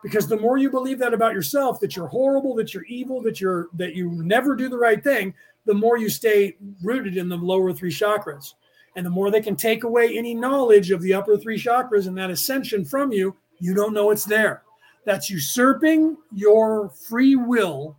[0.03, 3.41] Because the more you believe that about yourself, that you're horrible, that you're evil, that
[3.41, 5.35] you're that you never do the right thing,
[5.69, 8.55] the more you stay rooted in the lower three chakras.
[8.97, 12.17] And the more they can take away any knowledge of the upper three chakras and
[12.17, 14.63] that ascension from you, you don't know it's there.
[15.05, 17.99] That's usurping your free will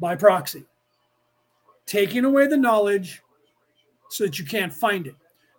[0.00, 0.64] by proxy,
[1.84, 3.20] taking away the knowledge
[4.08, 5.16] so that you can't find it.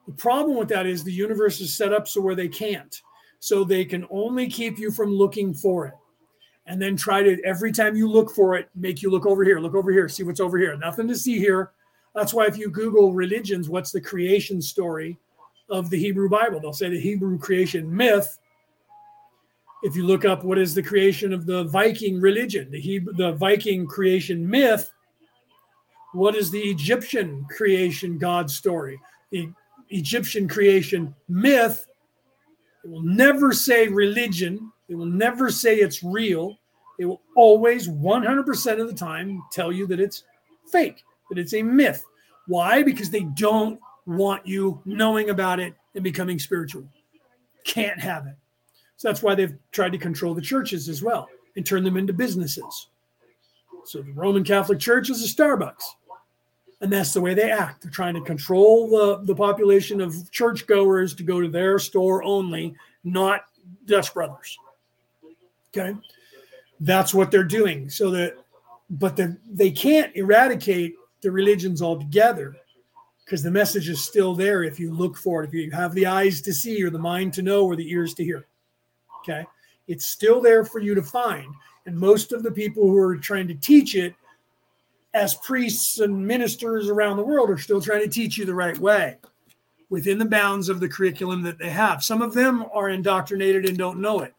[0.08, 3.00] The problem with that is the universe is set up so where they can't.
[3.40, 5.93] So they can only keep you from looking for it.
[6.67, 9.59] And then try to, every time you look for it, make you look over here,
[9.59, 10.75] look over here, see what's over here.
[10.77, 11.71] Nothing to see here.
[12.15, 15.17] That's why if you Google religions, what's the creation story
[15.69, 16.59] of the Hebrew Bible?
[16.59, 18.39] They'll say the Hebrew creation myth
[19.85, 23.33] if you look up what is the creation of the Viking religion, the Hebrew, the
[23.33, 24.91] Viking creation myth,
[26.13, 28.99] what is the Egyptian creation God story?
[29.29, 29.51] The
[29.89, 31.85] Egyptian creation myth,
[32.83, 36.57] it will never say religion, it will never say it's real.
[36.97, 40.23] They will always 100% of the time tell you that it's
[40.72, 42.05] fake, that it's a myth.
[42.47, 42.83] Why?
[42.83, 46.88] Because they don't want you knowing about it and becoming spiritual.
[47.64, 48.35] Can't have it.
[48.97, 52.14] So that's why they've tried to control the churches as well and turn them into
[52.14, 52.88] businesses.
[53.83, 55.83] So the Roman Catholic Church is a Starbucks.
[56.81, 57.81] And that's the way they act.
[57.81, 62.75] They're trying to control the, the population of churchgoers to go to their store only,
[63.03, 63.45] not
[63.85, 64.57] Dutch Brothers.
[65.75, 65.97] Okay.
[66.79, 67.89] That's what they're doing.
[67.89, 68.37] So that,
[68.89, 72.55] but the, they can't eradicate the religions altogether
[73.23, 76.05] because the message is still there if you look for it, if you have the
[76.05, 78.45] eyes to see or the mind to know or the ears to hear.
[79.19, 79.45] Okay.
[79.87, 81.53] It's still there for you to find.
[81.85, 84.13] And most of the people who are trying to teach it
[85.13, 88.77] as priests and ministers around the world are still trying to teach you the right
[88.77, 89.17] way
[89.89, 92.03] within the bounds of the curriculum that they have.
[92.03, 94.33] Some of them are indoctrinated and don't know it.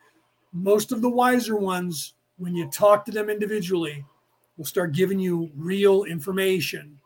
[0.53, 4.05] Most of the wiser ones, when you talk to them individually,
[4.57, 6.99] will start giving you real information.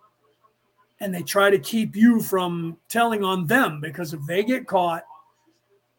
[1.00, 5.04] And they try to keep you from telling on them because if they get caught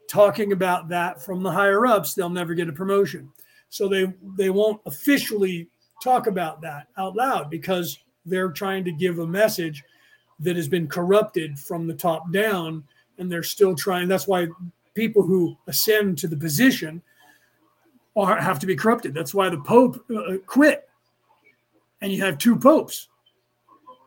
[0.07, 3.31] talking about that from the higher ups, they'll never get a promotion.
[3.69, 5.69] So they they won't officially
[6.03, 9.83] talk about that out loud because they're trying to give a message
[10.39, 12.83] that has been corrupted from the top down
[13.17, 14.47] and they're still trying that's why
[14.95, 17.01] people who ascend to the position
[18.15, 20.89] are have to be corrupted that's why the pope uh, quit
[22.01, 23.07] and you have two popes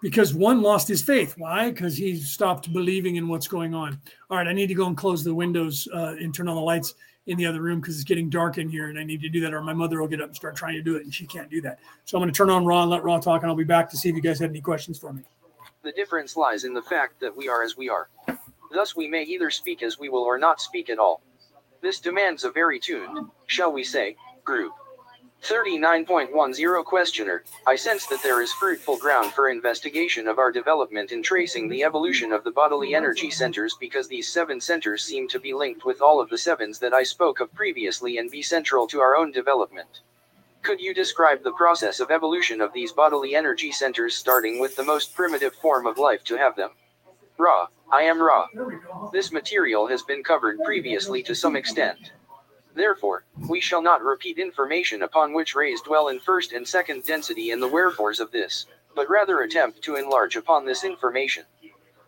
[0.02, 3.98] because one lost his faith why because he stopped believing in what's going on
[4.30, 6.60] all right i need to go and close the windows uh, and turn on the
[6.60, 6.94] lights
[7.26, 9.40] in the other room because it's getting dark in here and I need to do
[9.40, 11.26] that, or my mother will get up and start trying to do it, and she
[11.26, 11.78] can't do that.
[12.04, 13.88] So I'm going to turn on Ra and let Ra talk, and I'll be back
[13.90, 15.22] to see if you guys have any questions for me.
[15.82, 18.08] The difference lies in the fact that we are as we are.
[18.72, 21.22] Thus, we may either speak as we will or not speak at all.
[21.84, 24.72] This demands a very tuned, shall we say, group.
[25.42, 31.22] 39.10 Questioner I sense that there is fruitful ground for investigation of our development in
[31.22, 35.52] tracing the evolution of the bodily energy centers because these seven centers seem to be
[35.52, 39.02] linked with all of the sevens that I spoke of previously and be central to
[39.02, 40.00] our own development.
[40.62, 44.84] Could you describe the process of evolution of these bodily energy centers starting with the
[44.84, 46.70] most primitive form of life to have them?
[47.38, 47.66] Ra.
[47.92, 48.46] I am Ra.
[49.12, 52.12] This material has been covered previously to some extent.
[52.74, 57.50] Therefore, we shall not repeat information upon which rays dwell in first and second density
[57.50, 61.44] and the wherefores of this, but rather attempt to enlarge upon this information.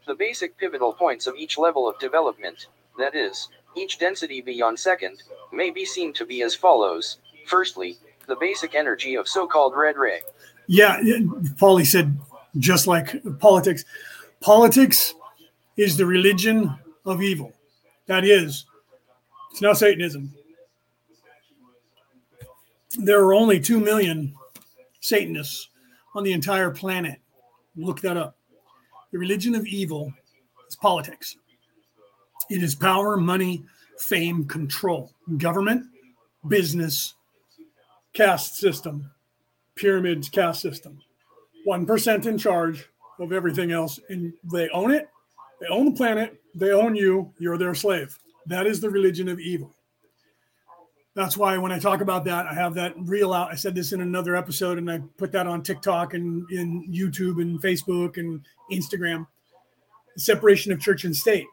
[0.07, 2.67] The basic pivotal points of each level of development,
[2.99, 5.23] that is, each density beyond second,
[5.53, 7.19] may be seen to be as follows.
[7.47, 10.21] Firstly, the basic energy of so called red ray.
[10.67, 11.01] Yeah,
[11.57, 12.19] Paulie said
[12.59, 13.85] just like politics.
[14.47, 15.13] Politics
[15.77, 16.73] is the religion
[17.05, 17.53] of evil.
[18.07, 18.65] That is,
[19.51, 20.33] it's now Satanism
[22.97, 24.33] there are only 2 million
[25.01, 25.69] Satanists
[26.15, 27.21] on the entire planet.
[27.75, 28.37] Look that up.
[29.11, 30.13] The religion of evil
[30.69, 31.37] is politics,
[32.49, 33.65] it is power, money,
[33.99, 35.87] fame, control, government,
[36.47, 37.15] business,
[38.13, 39.11] caste system,
[39.75, 41.01] pyramids, caste system.
[41.67, 45.09] 1% in charge of everything else, and they own it.
[45.61, 46.41] They own the planet.
[46.55, 47.33] They own you.
[47.39, 48.17] You're their slave.
[48.47, 49.75] That is the religion of evil
[51.17, 53.51] that's why when I talk about that, I have that reel out.
[53.51, 57.41] I said this in another episode, and I put that on TikTok and in YouTube
[57.41, 59.27] and Facebook and Instagram.
[60.15, 61.47] The separation of church and state.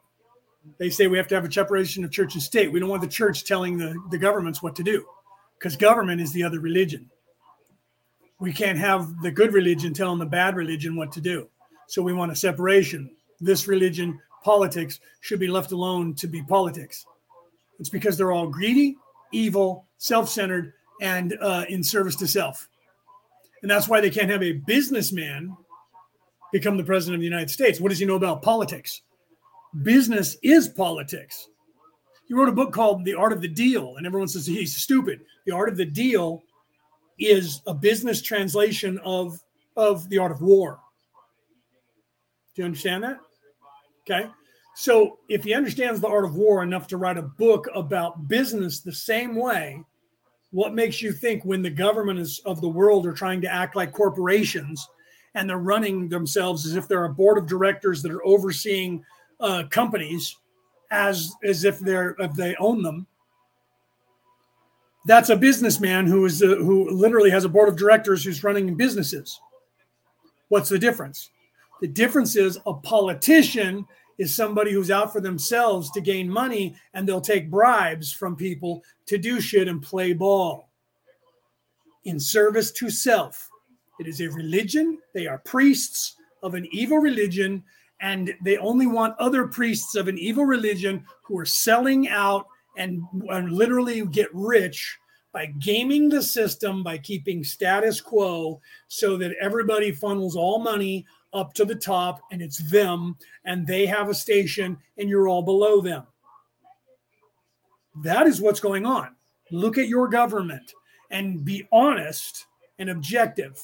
[0.80, 2.74] They say we have to have a separation of church and state.
[2.74, 5.06] We don't want the church telling the, the governments what to do
[5.58, 7.09] because government is the other religion.
[8.44, 11.48] We can't have the good religion telling the bad religion what to do.
[11.88, 13.10] So we want a separation.
[13.40, 17.06] This religion, politics, should be left alone to be politics.
[17.80, 18.98] It's because they're all greedy
[19.32, 22.68] evil, self centered, and uh, in service to self.
[23.62, 25.56] And that's why they can't have a businessman
[26.52, 27.80] become the president of the United States.
[27.80, 29.04] What does he know about politics?
[29.84, 31.48] Business is politics.
[32.26, 35.22] He wrote a book called The Art of the Deal, and everyone says he's stupid.
[35.46, 36.44] The Art of the Deal
[37.27, 39.40] is a business translation of,
[39.76, 40.80] of The Art of War.
[42.56, 43.18] Do you understand that?
[44.02, 44.30] Okay.
[44.76, 48.80] So if he understands the art of war enough to write a book about business
[48.80, 49.84] the same way,
[50.52, 53.76] what makes you think when the government is, of the world are trying to act
[53.76, 54.88] like corporations
[55.35, 59.03] and they're running themselves as if they're a board of directors that are overseeing
[59.40, 60.35] uh, companies
[60.92, 63.08] as as if they're if they own them?
[65.06, 68.75] That's a businessman who is a, who literally has a board of directors who's running
[68.75, 69.40] businesses.
[70.48, 71.30] What's the difference?
[71.82, 73.85] The difference is a politician
[74.17, 78.83] is somebody who's out for themselves to gain money and they'll take bribes from people
[79.07, 80.69] to do shit and play ball
[82.06, 83.49] in service to self.
[83.99, 84.99] It is a religion.
[85.14, 87.64] They are priests of an evil religion,
[88.01, 93.03] and they only want other priests of an evil religion who are selling out and,
[93.52, 94.98] literally get rich
[95.32, 101.53] by gaming the system, by keeping status quo so that everybody funnels all money up
[101.53, 105.82] to the top and it's them and they have a station and you're all below
[105.82, 106.03] them.
[108.03, 109.16] That is what's going on.
[109.52, 110.74] Look at your government
[111.10, 112.45] and be honest
[112.80, 113.60] and objective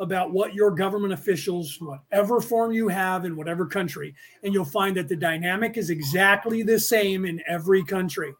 [0.00, 4.96] about what your government officials, whatever form you have in whatever country, and you'll find
[4.96, 8.32] that the dynamic is exactly the same in every country.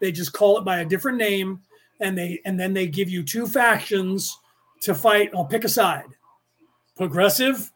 [0.00, 1.60] They just call it by a different name
[2.00, 4.36] and they and then they give you two factions
[4.82, 6.04] to fight, I'll pick a side
[6.96, 7.70] progressive,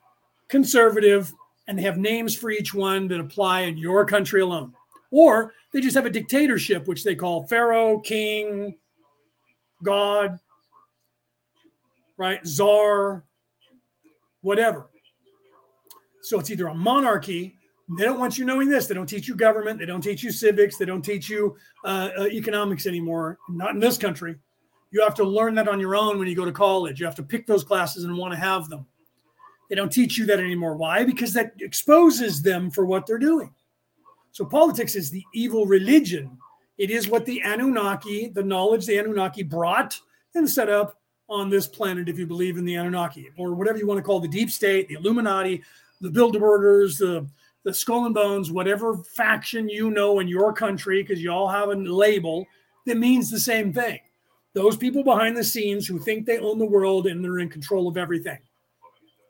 [0.49, 1.33] conservative,
[1.69, 4.73] and they have names for each one that apply in your country alone.
[5.11, 8.77] Or they just have a dictatorship, which they call Pharaoh, King,
[9.83, 10.39] God,
[12.17, 12.45] right?
[12.47, 13.25] Czar,
[14.41, 14.89] whatever.
[16.23, 17.55] So it's either a monarchy.
[17.99, 18.87] They don't want you knowing this.
[18.87, 19.79] They don't teach you government.
[19.79, 20.77] They don't teach you civics.
[20.77, 23.39] They don't teach you uh, uh, economics anymore.
[23.49, 24.37] Not in this country.
[24.93, 27.01] You have to learn that on your own when you go to college.
[27.01, 28.87] You have to pick those classes and want to have them.
[29.69, 30.77] They don't teach you that anymore.
[30.77, 31.05] Why?
[31.05, 33.55] Because that exposes them for what they're doing.
[34.33, 36.39] So politics is the evil religion.
[36.79, 39.99] It is what the Anunnaki, the knowledge the Anunnaki brought
[40.35, 40.97] and set up
[41.29, 44.19] on this planet, if you believe in the Anunnaki, or whatever you want to call
[44.19, 45.63] the deep state, the Illuminati,
[46.01, 47.27] the Bilderbergers, the
[47.65, 51.69] the skull and bones, whatever faction you know in your country, because you all have
[51.69, 52.47] a label
[52.87, 53.99] that means the same thing.
[54.53, 57.87] Those people behind the scenes who think they own the world and they're in control
[57.87, 58.39] of everything.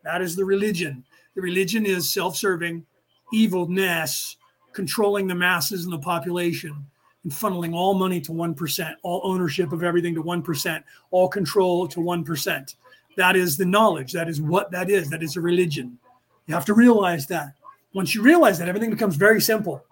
[0.04, 1.04] That is the religion.
[1.34, 2.86] The religion is self serving,
[3.32, 4.36] evilness,
[4.72, 6.86] controlling the masses and the population
[7.24, 12.00] and funneling all money to 1%, all ownership of everything to 1%, all control to
[12.00, 12.74] 1%.
[13.16, 14.12] That is the knowledge.
[14.12, 15.10] That is what that is.
[15.10, 15.98] That is a religion.
[16.46, 17.52] You have to realize that.
[17.92, 19.84] Once you realize that, everything becomes very simple.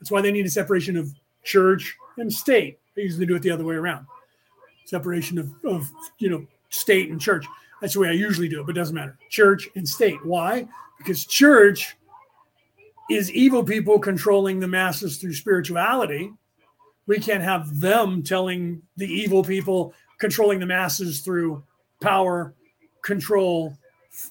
[0.00, 1.12] That's why they need a separation of
[1.44, 2.78] church and state.
[2.94, 4.06] They usually do it the other way around.
[4.84, 7.46] Separation of, of you know, state and church.
[7.80, 9.18] That's the way I usually do it, but it doesn't matter.
[9.30, 10.24] Church and state.
[10.24, 10.66] Why?
[10.98, 11.96] Because church
[13.10, 16.32] is evil people controlling the masses through spirituality.
[17.06, 21.62] We can't have them telling the evil people controlling the masses through
[22.00, 22.54] power,
[23.02, 23.76] control,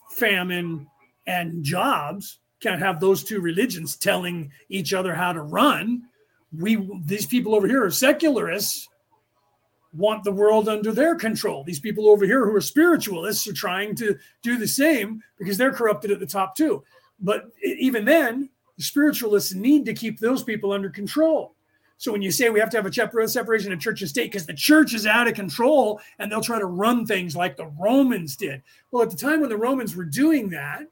[0.09, 0.87] famine,
[1.27, 2.39] and jobs.
[2.59, 6.03] Can't have those two religions telling each other how to run.
[6.57, 8.87] We these people over here are secularists
[9.93, 11.63] want the world under their control.
[11.63, 15.71] These people over here who are spiritualists are trying to do the same because they're
[15.71, 16.83] corrupted at the top too.
[17.19, 21.55] But even then, the spiritualists need to keep those people under control.
[21.97, 24.45] So when you say we have to have a separation of church and state because
[24.45, 28.35] the church is out of control and they'll try to run things like the Romans
[28.35, 28.61] did.
[28.91, 30.83] Well, at the time when the Romans were doing that,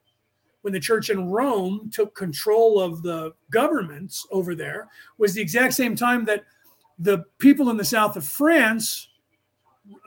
[0.63, 5.73] when the church in Rome took control of the governments over there, was the exact
[5.73, 6.45] same time that
[6.97, 9.09] the people in the south of France,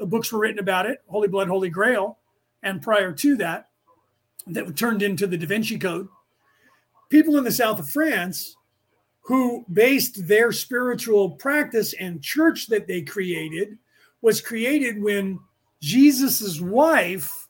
[0.01, 2.19] uh, books were written about it, Holy Blood, Holy Grail,
[2.63, 3.69] and prior to that,
[4.47, 6.09] that turned into the Da Vinci Code.
[7.11, 8.57] People in the south of France
[9.21, 13.77] who based their spiritual practice and church that they created
[14.23, 15.39] was created when
[15.83, 17.49] Jesus's wife,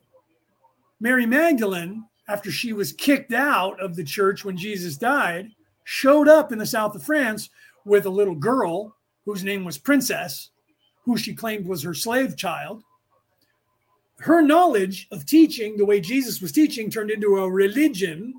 [0.99, 5.51] Mary Magdalene, after she was kicked out of the church when Jesus died,
[5.85, 7.51] showed up in the south of France
[7.85, 10.51] with a little girl whose name was Princess,
[11.05, 12.83] who she claimed was her slave child.
[14.19, 18.35] Her knowledge of teaching, the way Jesus was teaching, turned into a religion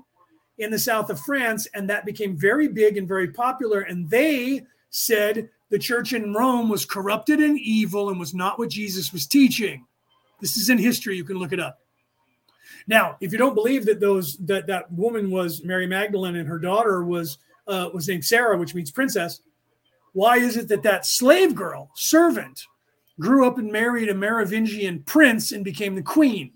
[0.58, 3.82] in the south of France, and that became very big and very popular.
[3.82, 8.70] And they said the church in Rome was corrupted and evil and was not what
[8.70, 9.86] Jesus was teaching.
[10.40, 11.16] This is in history.
[11.16, 11.78] You can look it up.
[12.88, 16.58] Now, if you don't believe that those that that woman was Mary Magdalene and her
[16.58, 19.42] daughter was uh, was named Sarah, which means princess,
[20.14, 22.64] why is it that that slave girl servant
[23.20, 26.52] grew up and married a Merovingian prince and became the queen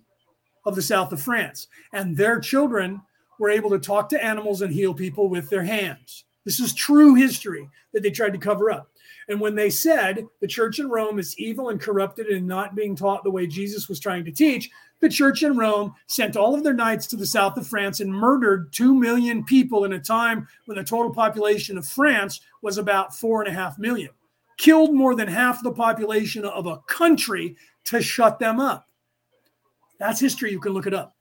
[0.65, 3.03] of the south of France, and their children
[3.39, 6.25] were able to talk to animals and heal people with their hands.
[6.45, 8.89] This is true history that they tried to cover up.
[9.29, 12.97] And when they said the church in Rome is evil and corrupted and not being
[12.97, 14.71] taught the way Jesus was trying to teach,
[15.03, 18.11] the church in Rome sent all of their knights to the south of France and
[18.11, 23.15] murdered 2 million people in a time when the total population of France was about
[23.15, 24.11] four and a half million.
[24.59, 28.89] Killed more than half the population of a country to shut them up.
[29.99, 30.53] That's history.
[30.53, 31.17] You can look it up.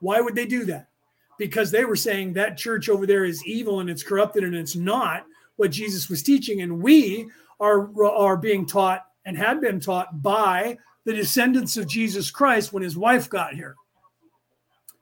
[0.00, 0.88] Why would they do that?
[1.38, 4.76] Because they were saying that church over there is evil and it's corrupted and it's
[4.76, 5.24] not
[5.56, 6.60] what Jesus was teaching.
[6.60, 7.26] And we
[7.58, 10.76] are, are being taught and had been taught by
[11.10, 13.74] the descendants of Jesus Christ when his wife got here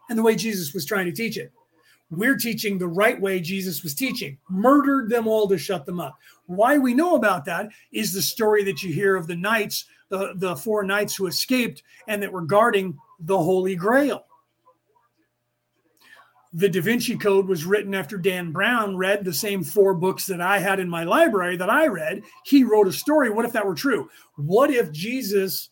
[0.08, 1.52] and the way Jesus was trying to teach it.
[2.10, 6.16] We're teaching the right way Jesus was teaching, murdered them all to shut them up.
[6.46, 10.32] Why we know about that is the story that you hear of the knights, the,
[10.36, 14.24] the four knights who escaped and that were guarding the Holy Grail
[16.54, 20.40] the Da Vinci Code was written after Dan Brown read the same four books that
[20.40, 22.22] I had in my library that I read.
[22.44, 23.28] He wrote a story.
[23.28, 24.08] What if that were true?
[24.36, 25.68] What if Jesus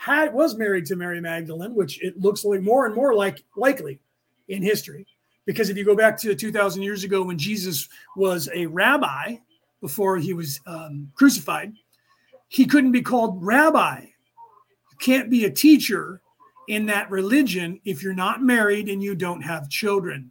[0.00, 4.00] had was married to Mary Magdalene, which it looks like more and more like likely
[4.48, 5.06] in history?
[5.44, 9.36] Because if you go back to 2,000 years ago when Jesus was a rabbi
[9.82, 11.74] before he was um, crucified,
[12.48, 16.22] he couldn't be called rabbi You can't be a teacher
[16.66, 20.30] in that religion if you're not married and you don't have children.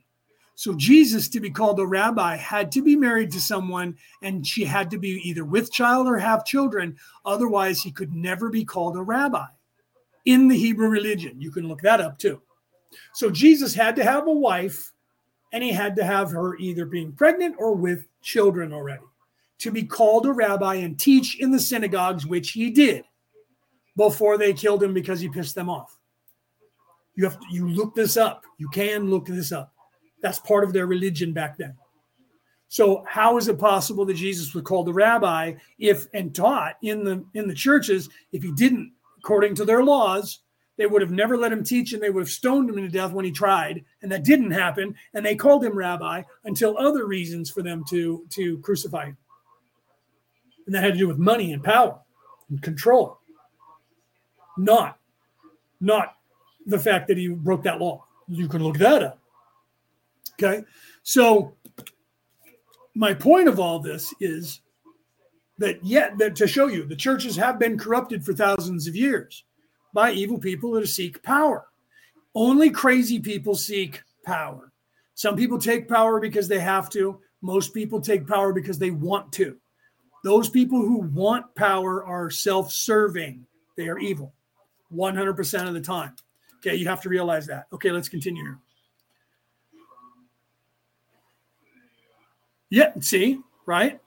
[0.56, 4.66] So Jesus, to be called a rabbi, had to be married to someone and she
[4.66, 6.98] had to be either with child or have children.
[7.24, 9.46] Otherwise, he could never be called a rabbi
[10.30, 11.42] in the Hebrew religion.
[11.42, 12.40] You can look that up too.
[13.16, 14.94] So Jesus had to have a wife
[15.52, 19.02] and he had to have her either being pregnant or with children already
[19.58, 23.04] to be called a rabbi and teach in the synagogues, which he did
[23.98, 25.98] before they killed him because he pissed them off.
[27.16, 28.44] You have to, you look this up.
[28.60, 29.74] You can look this up.
[30.22, 31.76] That's part of their religion back then.
[32.68, 37.04] So how is it possible that Jesus was called a rabbi if and taught in
[37.04, 40.40] the in the churches if he didn't according to their laws
[40.78, 43.12] they would have never let him teach and they would have stoned him to death
[43.12, 47.50] when he tried and that didn't happen and they called him rabbi until other reasons
[47.50, 49.18] for them to to crucify him
[50.66, 52.00] and that had to do with money and power
[52.50, 53.20] and control
[54.58, 54.98] not
[55.82, 56.16] not
[56.66, 58.06] the fact that he broke that law.
[58.28, 59.20] You can look that up.
[60.42, 60.64] Okay.
[61.04, 61.56] So
[62.96, 64.62] my point of all this is
[65.60, 69.44] that yet that to show you the churches have been corrupted for thousands of years
[69.94, 71.68] by evil people that seek power.
[72.34, 74.72] Only crazy people seek power.
[75.16, 77.20] Some people take power because they have to.
[77.42, 79.58] Most people take power because they want to.
[80.24, 83.46] Those people who want power are self serving,
[83.78, 84.34] they are evil
[84.94, 86.16] 100% of the time.
[86.58, 87.68] Okay, you have to realize that.
[87.74, 88.60] Okay, let's continue here.
[92.70, 94.00] Yeah, see, right?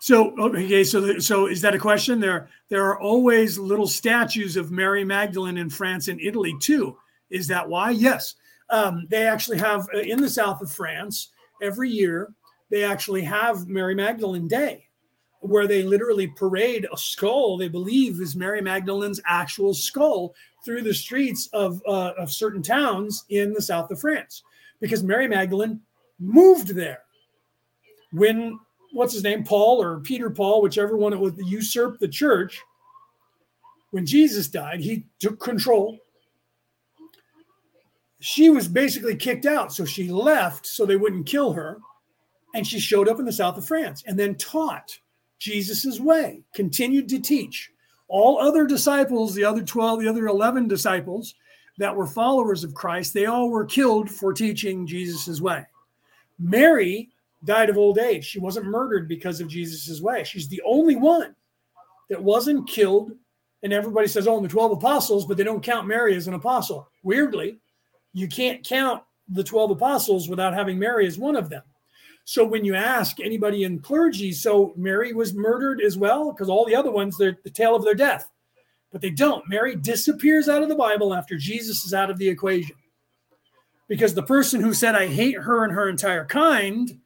[0.00, 2.20] So okay, so so is that a question?
[2.20, 6.96] There there are always little statues of Mary Magdalene in France and Italy too.
[7.30, 7.90] Is that why?
[7.90, 8.34] Yes,
[8.70, 11.30] um, they actually have uh, in the south of France
[11.62, 12.32] every year.
[12.70, 14.88] They actually have Mary Magdalene Day,
[15.40, 20.94] where they literally parade a skull they believe is Mary Magdalene's actual skull through the
[20.94, 24.42] streets of, uh, of certain towns in the south of France
[24.80, 25.80] because Mary Magdalene
[26.18, 27.02] moved there.
[28.12, 28.58] When,
[28.94, 32.62] what's his name, Paul or Peter Paul, whichever one it was, usurped the church,
[33.90, 35.98] when Jesus died, he took control.
[38.20, 39.72] She was basically kicked out.
[39.72, 41.78] So she left so they wouldn't kill her.
[42.54, 44.98] And she showed up in the south of France and then taught
[45.38, 47.70] Jesus's way, continued to teach
[48.08, 51.34] all other disciples, the other 12, the other 11 disciples
[51.78, 55.64] that were followers of Christ, they all were killed for teaching Jesus' way.
[56.38, 57.10] Mary
[57.44, 58.24] died of old age.
[58.24, 60.24] She wasn't murdered because of Jesus' way.
[60.24, 61.34] She's the only one
[62.10, 63.12] that wasn't killed.
[63.62, 66.88] And everybody says, oh, the 12 apostles, but they don't count Mary as an apostle.
[67.02, 67.58] Weirdly,
[68.12, 71.62] you can't count the 12 apostles without having Mary as one of them.
[72.24, 76.64] So when you ask anybody in clergy, so Mary was murdered as well, because all
[76.64, 78.30] the other ones, they're the tale of their death.
[78.92, 79.48] But they don't.
[79.48, 82.76] Mary disappears out of the Bible after Jesus is out of the equation.
[83.88, 86.98] Because the person who said, I hate her and her entire kind,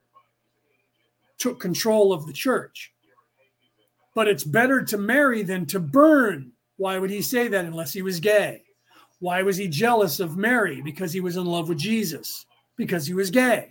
[1.39, 2.92] took control of the church.
[4.15, 6.52] But it's better to marry than to burn.
[6.76, 8.62] Why would he say that unless he was gay?
[9.20, 10.81] Why was he jealous of Mary?
[10.81, 13.68] Because he was in love with Jesus, because he was gay.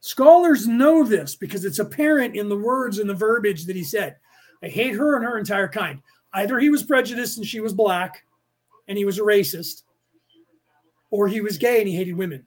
[0.00, 4.16] Scholars know this because it's apparent in the words and the verbiage that he said.
[4.62, 6.00] I hate her and her entire kind.
[6.32, 8.24] Either he was prejudiced and she was black
[8.88, 9.82] and he was a racist,
[11.10, 12.44] or he was gay and he hated women.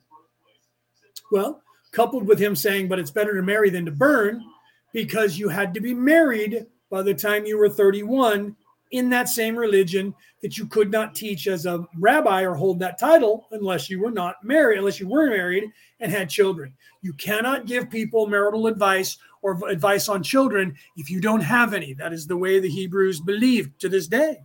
[1.32, 1.62] Well,
[1.94, 4.44] coupled with him saying, but it's better to marry than to burn
[4.92, 8.56] because you had to be married by the time you were 31
[8.92, 13.00] in that same religion that you could not teach as a rabbi or hold that
[13.00, 15.64] title unless you were not married, unless you were married
[16.00, 16.74] and had children.
[17.02, 21.94] You cannot give people marital advice or advice on children if you don't have any.
[21.94, 24.42] That is the way the Hebrews believed to this day.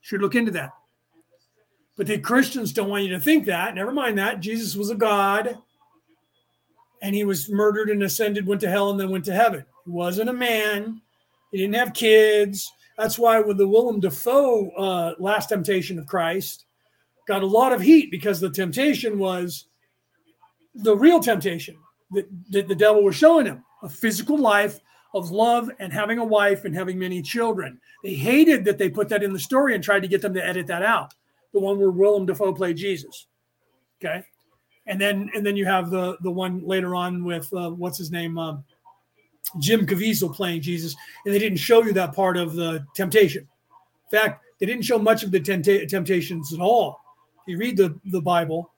[0.00, 0.70] Should look into that.
[1.96, 3.74] But the Christians don't want you to think that.
[3.74, 4.40] Never mind that.
[4.40, 5.58] Jesus was a God
[7.06, 9.64] and he was murdered and ascended, went to hell, and then went to heaven.
[9.84, 11.00] He wasn't a man.
[11.52, 12.72] He didn't have kids.
[12.98, 16.64] That's why with the Willem Dafoe uh, Last Temptation of Christ
[17.28, 19.66] got a lot of heat because the temptation was
[20.74, 21.76] the real temptation
[22.10, 24.80] that, that the devil was showing him a physical life
[25.14, 27.80] of love and having a wife and having many children.
[28.02, 30.44] They hated that they put that in the story and tried to get them to
[30.44, 31.14] edit that out.
[31.52, 33.28] The one where Willem Dafoe played Jesus.
[34.04, 34.24] Okay.
[34.86, 38.12] And then and then you have the the one later on with uh, what's his
[38.12, 38.64] name um,
[39.58, 43.42] Jim Caviezel playing Jesus, and they didn't show you that part of the temptation.
[44.12, 47.00] In fact, they didn't show much of the tempta- temptations at all.
[47.46, 48.70] If you read the, the Bible,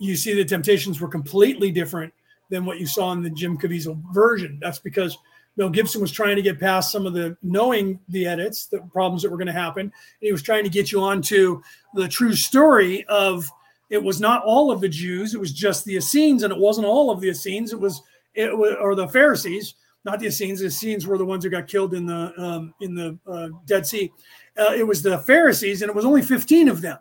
[0.00, 2.12] you see the temptations were completely different
[2.50, 4.58] than what you saw in the Jim Caviezel version.
[4.60, 5.18] That's because
[5.56, 9.22] Mel Gibson was trying to get past some of the knowing the edits, the problems
[9.22, 9.82] that were going to happen.
[9.82, 11.60] And He was trying to get you onto
[11.94, 13.50] the true story of
[13.90, 16.86] it was not all of the Jews, it was just the Essenes, and it wasn't
[16.86, 18.02] all of the Essenes, it was
[18.34, 20.60] it was or the Pharisees, not the Essenes.
[20.60, 23.86] The Essenes were the ones who got killed in the um, in the uh, Dead
[23.86, 24.12] Sea.
[24.56, 26.98] Uh, it was the Pharisees, and it was only 15 of them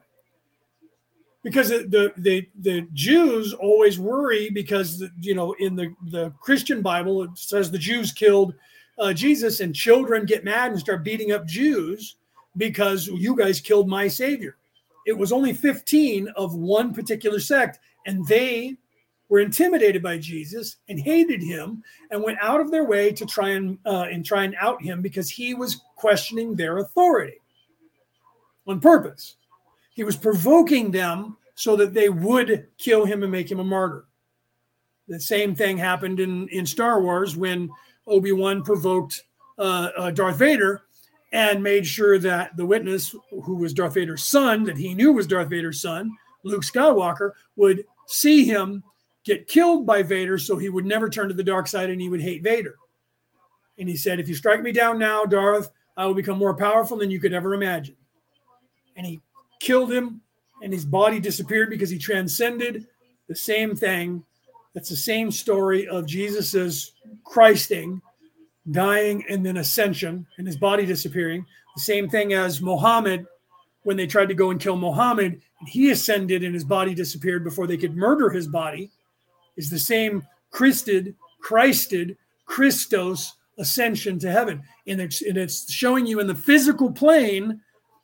[1.44, 7.24] because the the the Jews always worry because you know in the the Christian Bible
[7.24, 8.54] it says the Jews killed
[9.00, 12.18] uh, Jesus and children get mad and start beating up Jews
[12.58, 14.58] because you guys killed my savior.
[15.08, 18.76] It was only 15 of one particular sect and they
[19.30, 23.50] were intimidated by Jesus and hated him and went out of their way to try
[23.52, 27.40] and uh, and try and out him because he was questioning their authority
[28.68, 29.38] on purpose.
[29.94, 34.06] He was provoking them so that they would kill him and make him a martyr.
[35.08, 37.70] The same thing happened in, in Star Wars when
[38.08, 39.24] Obi Wan provoked
[39.58, 40.84] uh, uh, Darth Vader
[41.34, 45.28] and made sure that the witness, who was Darth Vader's son, that he knew was
[45.28, 46.12] Darth Vader's son,
[46.44, 48.84] Luke Skywalker, would see him
[49.26, 52.10] get killed by Vader so he would never turn to the dark side and he
[52.10, 52.76] would hate Vader.
[53.78, 56.98] And he said, If you strike me down now, Darth, I will become more powerful
[56.98, 57.98] than you could ever imagine
[58.98, 59.22] and he
[59.62, 60.22] killed him
[60.62, 62.88] and his body disappeared because he transcended
[63.30, 64.24] the same thing.
[64.74, 68.02] That's the same story of Jesus's Christing,
[68.72, 71.46] dying and then ascension and his body disappearing.
[71.76, 73.26] The same thing as Muhammad
[73.84, 77.68] when they tried to go and kill Muhammad he ascended and his body disappeared before
[77.68, 78.92] they could murder his body
[79.56, 84.62] is the same Christed, Christed, Christos ascension to heaven.
[84.86, 87.62] And it's, and it's showing you in the physical plane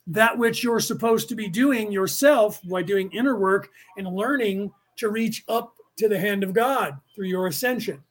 [0.07, 5.09] that which you're supposed to be doing yourself by doing inner work and learning to
[5.09, 8.03] reach up to the hand of God through your ascension.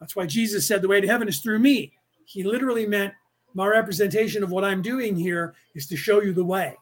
[0.00, 1.92] That's why Jesus said the way to heaven is through me.
[2.24, 3.14] He literally meant
[3.54, 6.76] my representation of what I'm doing here is to show you the way.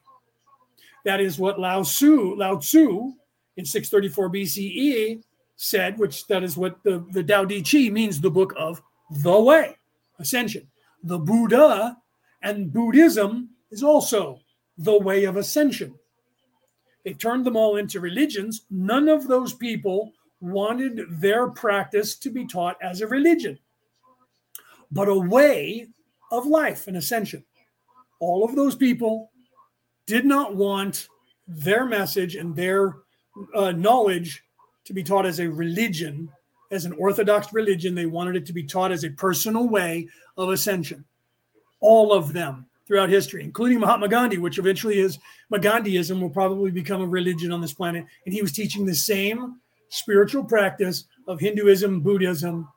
[1.04, 3.12] That is what Lao Tzu, Lao Tzu
[3.56, 5.22] in 634 BCE
[5.56, 8.82] said, which that is what the, the Tao Te Ching means the book of
[9.22, 9.76] the way,
[10.18, 10.66] ascension.
[11.02, 11.96] The Buddha
[12.42, 14.40] and Buddhism is also
[14.76, 15.94] the way of ascension.
[17.04, 18.62] They turned them all into religions.
[18.68, 20.12] None of those people
[20.46, 23.58] wanted their practice to be taught as a religion,
[24.90, 25.88] but a way
[26.30, 27.44] of life and ascension.
[28.20, 29.30] All of those people
[30.06, 31.08] did not want
[31.46, 32.96] their message and their
[33.54, 34.42] uh, knowledge
[34.84, 36.30] to be taught as a religion,
[36.70, 37.94] as an orthodox religion.
[37.94, 41.04] They wanted it to be taught as a personal way of ascension.
[41.80, 45.18] All of them throughout history, including Mahatma Gandhi, which eventually is
[45.52, 48.06] Gandhiism will probably become a religion on this planet.
[48.24, 52.68] And he was teaching the same spiritual practice of Hinduism, Buddhism,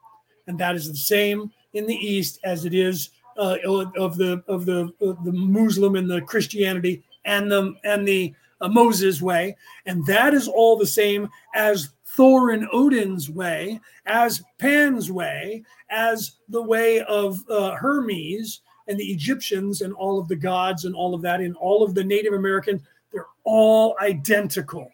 [0.46, 3.56] and that is the same in the East as it is uh,
[3.96, 8.68] of the of the of the Muslim and the Christianity and the and the uh,
[8.68, 9.56] Moses way,
[9.86, 16.32] and that is all the same as Thor and Odin's way, as Pan's way, as
[16.48, 21.14] the way of uh, Hermes, and the Egyptians and all of the gods and all
[21.14, 22.82] of that, and all of the Native American,
[23.12, 24.90] they're all identical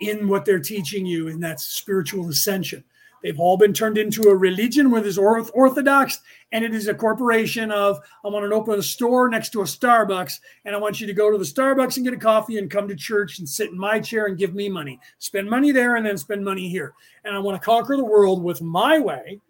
[0.00, 2.84] in what they're teaching you, and that's spiritual ascension.
[3.22, 6.20] They've all been turned into a religion where there's orthodox,
[6.52, 9.64] and it is a corporation of I want to open a store next to a
[9.64, 12.70] Starbucks, and I want you to go to the Starbucks and get a coffee and
[12.70, 15.00] come to church and sit in my chair and give me money.
[15.20, 16.92] Spend money there and then spend money here.
[17.24, 19.40] And I want to conquer the world with my way,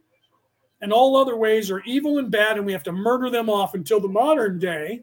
[0.81, 3.75] and all other ways are evil and bad, and we have to murder them off
[3.75, 5.03] until the modern day,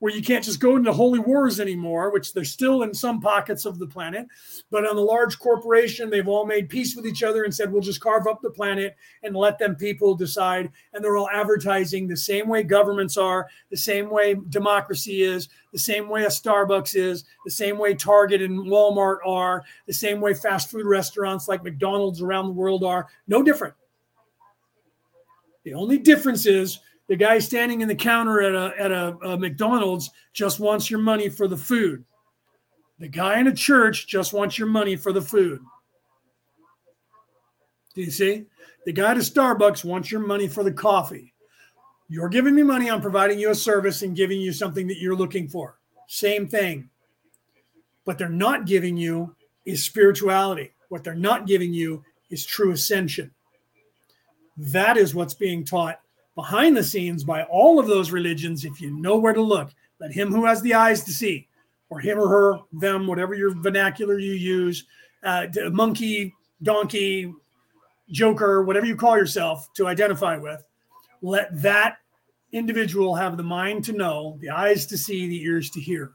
[0.00, 3.66] where you can't just go into holy wars anymore, which they're still in some pockets
[3.66, 4.26] of the planet.
[4.70, 7.82] But on the large corporation, they've all made peace with each other and said, we'll
[7.82, 10.72] just carve up the planet and let them people decide.
[10.92, 15.78] And they're all advertising the same way governments are, the same way democracy is, the
[15.78, 20.32] same way a Starbucks is, the same way Target and Walmart are, the same way
[20.32, 23.06] fast food restaurants like McDonald's around the world are.
[23.28, 23.74] No different.
[25.64, 26.80] The only difference is
[27.10, 31.00] the guy standing in the counter at a, at a, a McDonald's just wants your
[31.00, 32.04] money for the food.
[33.00, 35.60] The guy in a church just wants your money for the food.
[37.96, 38.44] Do you see?
[38.86, 41.34] The guy at Starbucks wants your money for the coffee.
[42.08, 45.16] You're giving me money, I'm providing you a service and giving you something that you're
[45.16, 45.80] looking for.
[46.06, 46.90] Same thing.
[48.04, 49.34] What they're not giving you
[49.66, 50.74] is spirituality.
[50.90, 53.32] What they're not giving you is true ascension.
[54.56, 55.98] That is what's being taught
[56.34, 58.64] behind the scenes by all of those religions.
[58.64, 61.48] If you know where to look, let him who has the eyes to see,
[61.90, 64.84] or him or her, them, whatever your vernacular you use,
[65.22, 67.34] uh, monkey, donkey,
[68.10, 70.66] joker, whatever you call yourself to identify with,
[71.22, 71.98] let that
[72.52, 76.12] individual have the mind to know, the eyes to see, the ears to hear.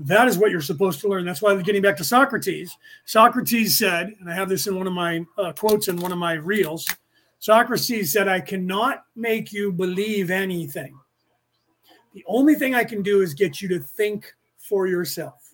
[0.00, 1.24] That is what you're supposed to learn.
[1.24, 2.76] That's why getting back to Socrates.
[3.04, 6.18] Socrates said, and I have this in one of my uh, quotes in one of
[6.18, 6.86] my reels.
[7.42, 10.96] Socrates said, I cannot make you believe anything.
[12.14, 15.50] The only thing I can do is get you to think for yourself.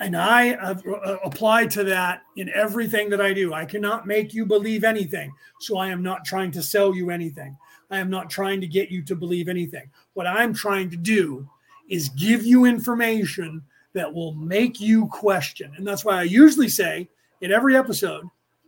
[0.00, 3.54] And I have uh, applied to that in everything that I do.
[3.54, 5.32] I cannot make you believe anything.
[5.60, 7.56] So I am not trying to sell you anything.
[7.88, 9.88] I am not trying to get you to believe anything.
[10.14, 11.48] What I'm trying to do
[11.88, 15.72] is give you information that will make you question.
[15.76, 17.08] And that's why I usually say
[17.42, 18.24] in every episode,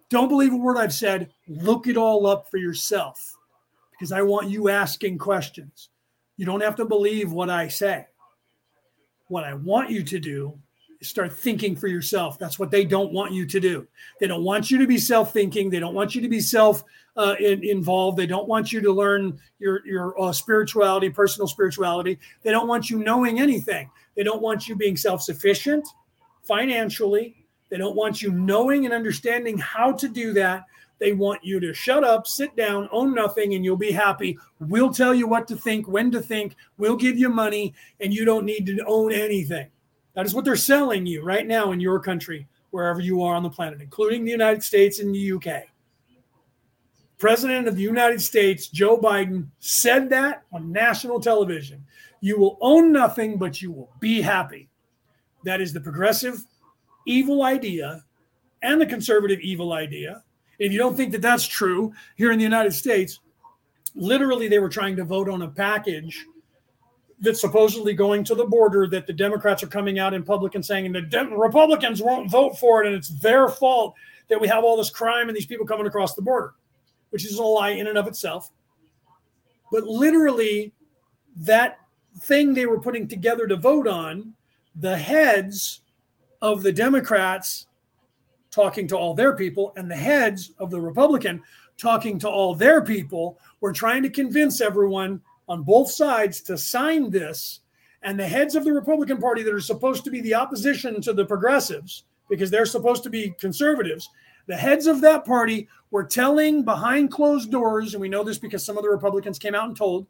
[0.09, 3.37] don't believe a word I've said, look it all up for yourself
[3.93, 5.89] because I want you asking questions.
[6.37, 8.07] You don't have to believe what I say.
[9.29, 10.59] What I want you to do
[11.01, 12.39] is start thinking for yourself.
[12.39, 13.87] That's what they don't want you to do.
[14.21, 15.71] They don't want you to be self thinking.
[15.71, 16.85] They don't want you to be self
[17.17, 18.19] uh, in, involved.
[18.19, 22.19] They don't want you to learn your your uh, spirituality, personal spirituality.
[22.43, 23.91] They don't want you knowing anything.
[24.15, 25.87] They don't want you being self sufficient
[26.43, 27.46] financially.
[27.77, 30.65] They don't want you knowing and understanding how to do that.
[30.99, 34.39] They want you to shut up, sit down, own nothing, and you'll be happy.
[34.61, 36.57] We'll tell you what to think, when to think.
[36.79, 39.69] We'll give you money, and you don't need to own anything.
[40.15, 43.43] That is what they're selling you right now in your country, wherever you are on
[43.43, 45.65] the planet, including the United States and the UK.
[47.19, 51.85] President of the United States, Joe Biden, said that on national television.
[52.23, 54.71] You will own nothing, but you will be happy.
[55.45, 56.43] That is the progressive
[57.07, 58.05] evil idea
[58.63, 60.23] and the conservative evil idea.
[60.59, 63.21] If you don't think that that's true here in the United States,
[63.95, 66.27] literally they were trying to vote on a package
[67.21, 70.65] that's supposedly going to the border that the Democrats are coming out in public and
[70.65, 73.95] saying and the De- Republicans won't vote for it and it's their fault
[74.29, 76.55] that we have all this crime and these people coming across the border
[77.11, 78.51] which is a lie in and of itself.
[79.73, 80.73] But literally,
[81.37, 81.79] that
[82.21, 84.35] thing they were putting together to vote on,
[84.75, 85.81] the heads
[86.43, 87.67] of the Democrats
[88.51, 91.43] talking to all their people and the heads of the Republican
[91.77, 97.11] talking to all their people were trying to convince everyone on both sides to sign
[97.11, 97.61] this.
[98.03, 101.13] And the heads of the Republican Party that are supposed to be the opposition to
[101.13, 104.09] the progressives, because they're supposed to be conservatives,
[104.47, 108.65] the heads of that party were telling behind closed doors, and we know this because
[108.65, 110.07] some of the Republicans came out and told,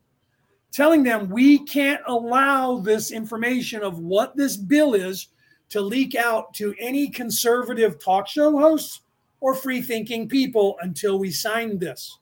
[0.73, 5.29] telling them we can't allow this information of what this bill is
[5.69, 9.01] to leak out to any conservative talk show hosts
[9.41, 12.19] or free thinking people until we sign this.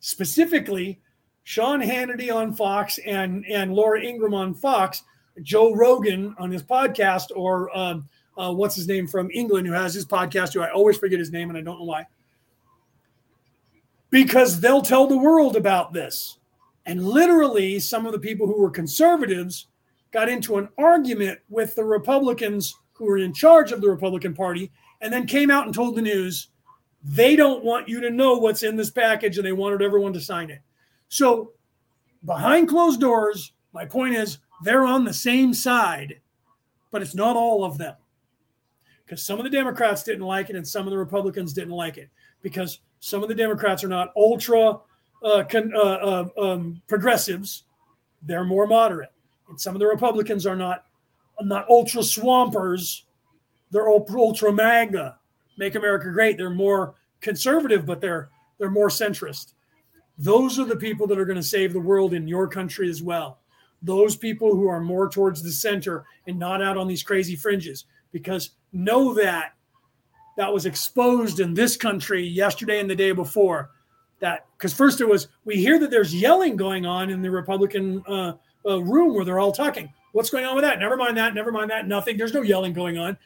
[0.00, 1.00] Specifically,
[1.44, 5.02] Sean Hannity on Fox and, and Laura Ingraham on Fox,
[5.42, 9.94] Joe Rogan on his podcast, or um, uh, what's his name from England, who has
[9.94, 12.06] his podcast, who I always forget his name and I don't know why.
[14.10, 16.38] Because they'll tell the world about this.
[16.84, 19.68] And literally, some of the people who were conservatives
[20.12, 24.70] got into an argument with the Republicans who were in charge of the Republican Party
[25.00, 26.48] and then came out and told the news
[27.02, 30.20] they don't want you to know what's in this package and they wanted everyone to
[30.20, 30.60] sign it.
[31.08, 31.52] So,
[32.24, 36.20] behind closed doors, my point is they're on the same side,
[36.90, 37.96] but it's not all of them.
[39.04, 41.98] Because some of the Democrats didn't like it and some of the Republicans didn't like
[41.98, 42.08] it.
[42.40, 44.78] Because some of the Democrats are not ultra
[45.24, 47.64] uh, con, uh, uh, um, progressives;
[48.22, 49.12] they're more moderate,
[49.52, 50.84] and some of the Republicans are not
[51.40, 53.06] not ultra swampers;
[53.70, 55.18] they're ultra MAGA,
[55.56, 56.36] make America great.
[56.36, 59.52] They're more conservative, but they're they're more centrist.
[60.18, 63.02] Those are the people that are going to save the world in your country as
[63.02, 63.38] well.
[63.82, 67.86] Those people who are more towards the center and not out on these crazy fringes
[68.12, 69.52] because know that
[70.36, 73.70] that was exposed in this country yesterday and the day before
[74.20, 78.02] that because first it was we hear that there's yelling going on in the republican
[78.06, 78.32] uh,
[78.66, 79.92] uh, room where they're all talking.
[80.12, 80.78] What's going on with that?
[80.78, 82.16] Never mind that never mind that nothing.
[82.16, 83.16] There's no yelling going on.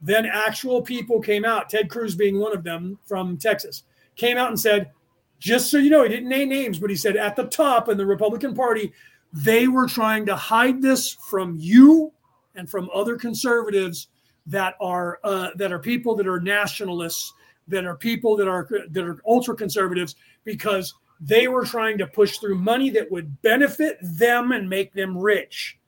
[0.00, 3.84] Then actual people came out ted cruz being one of them from texas
[4.16, 4.90] came out and said
[5.38, 7.96] just so you know he didn't name names but he said at the top in
[7.96, 8.92] the republican party
[9.32, 12.12] they were trying to hide this from you
[12.54, 14.08] and from other conservatives
[14.46, 17.32] that are uh, that are people that are nationalists,
[17.68, 22.38] that are people that are that are ultra conservatives, because they were trying to push
[22.38, 25.78] through money that would benefit them and make them rich.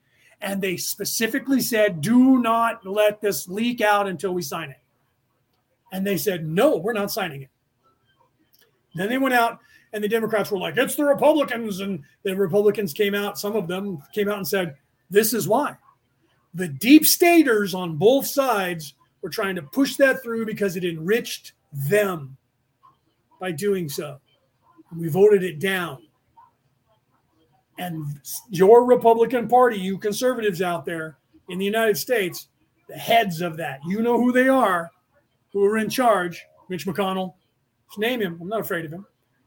[0.40, 4.80] And they specifically said, do not let this leak out until we sign it.
[5.90, 7.50] And they said, no, we're not signing it.
[8.94, 9.58] Then they went out
[9.92, 11.80] and the Democrats were like, it's the Republicans.
[11.80, 14.76] And the Republicans came out, some of them came out and said,
[15.10, 15.76] this is why
[16.54, 21.52] the deep staters on both sides were trying to push that through because it enriched
[21.72, 22.36] them
[23.40, 24.20] by doing so.
[24.94, 25.98] And we voted it down.
[27.78, 28.06] And
[28.48, 32.47] your Republican Party, you conservatives out there in the United States,
[32.89, 34.92] the heads of that, you know who they are,
[35.52, 36.44] who are in charge.
[36.68, 37.34] Mitch McConnell,
[37.89, 38.39] just name him.
[38.40, 39.05] I'm not afraid of him.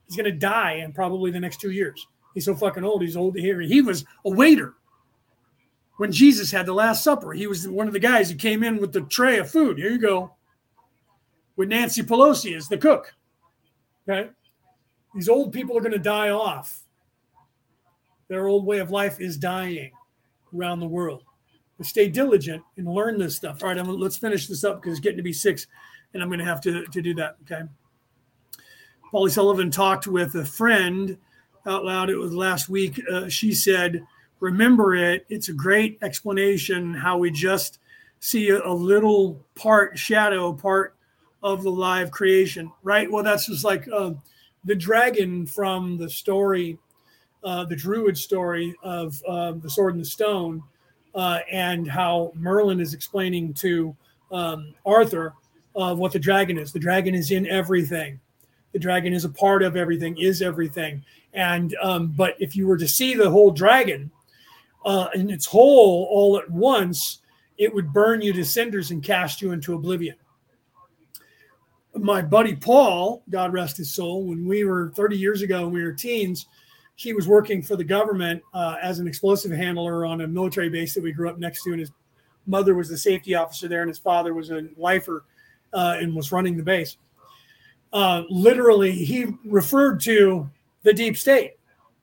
[0.08, 2.06] He's going to die in probably the next two years.
[2.34, 3.02] He's so fucking old.
[3.02, 3.62] He's old here.
[3.62, 4.74] He was a waiter
[5.96, 7.32] when Jesus had the Last Supper.
[7.32, 9.78] He was one of the guys who came in with the tray of food.
[9.78, 10.36] Here you go.
[11.56, 13.16] With Nancy Pelosi as the cook.
[14.08, 14.30] Okay.
[15.18, 16.84] These old people are going to die off.
[18.28, 19.90] Their old way of life is dying
[20.56, 21.24] around the world.
[21.76, 23.64] But stay diligent and learn this stuff.
[23.64, 25.66] All right, I'm, let's finish this up because it's getting to be six,
[26.14, 27.38] and I'm going to have to, to do that.
[27.42, 27.64] Okay.
[29.10, 31.18] Polly Sullivan talked with a friend
[31.66, 32.12] out loud.
[32.12, 33.02] It was last week.
[33.12, 34.06] Uh, she said,
[34.40, 35.26] Remember it.
[35.30, 37.80] It's a great explanation how we just
[38.20, 40.96] see a, a little part, shadow part
[41.42, 43.12] of the live creation, right?
[43.12, 44.12] Well, that's just like uh,
[44.66, 46.78] the dragon from the story,
[47.44, 50.64] uh, the Druid story of uh, the Sword and the Stone,
[51.16, 53.96] uh, and how Merlin is explaining to
[54.32, 55.34] um, Arthur
[55.74, 56.72] what the dragon is.
[56.72, 58.20] The dragon is in everything.
[58.74, 61.04] The dragon is a part of everything, is everything.
[61.34, 64.12] And um, but if you were to see the whole dragon
[64.86, 67.20] uh, in its whole all at once,
[67.58, 70.16] it would burn you to cinders and cast you into oblivion
[72.02, 75.84] my buddy Paul, God rest his soul, when we were 30 years ago, when we
[75.84, 76.48] were teens,
[76.96, 80.94] he was working for the government uh, as an explosive handler on a military base
[80.96, 81.72] that we grew up next to.
[81.72, 81.92] And his
[82.48, 85.24] mother was the safety officer there, and his father was a lifer
[85.74, 86.98] uh, and was running the base.
[87.94, 90.50] Uh, literally, he referred to
[90.84, 91.54] the deep state,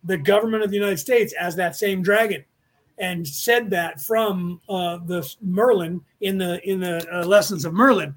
[0.05, 2.45] the government of the United States, as that same dragon,
[2.99, 8.15] and said that from uh, the Merlin in the in the uh, lessons of Merlin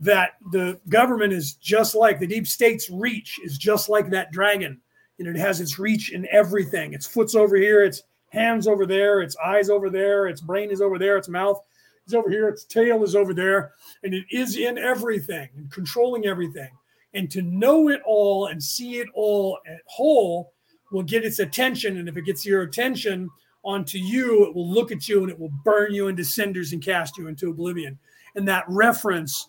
[0.00, 4.80] that the government is just like the deep state's reach is just like that dragon.
[5.18, 6.92] And it has its reach in everything.
[6.92, 10.80] Its foot's over here its hands over there its eyes over there its brain is
[10.80, 11.62] over there its mouth
[12.08, 13.72] is over here its tail is over there.
[14.02, 16.70] And it is in everything and controlling everything.
[17.14, 20.52] And to know it all and see it all at whole
[20.90, 21.98] will get its attention.
[21.98, 23.30] And if it gets your attention
[23.62, 26.82] onto you it will look at you and it will burn you into cinders and
[26.82, 27.98] cast you into oblivion.
[28.34, 29.48] And that reference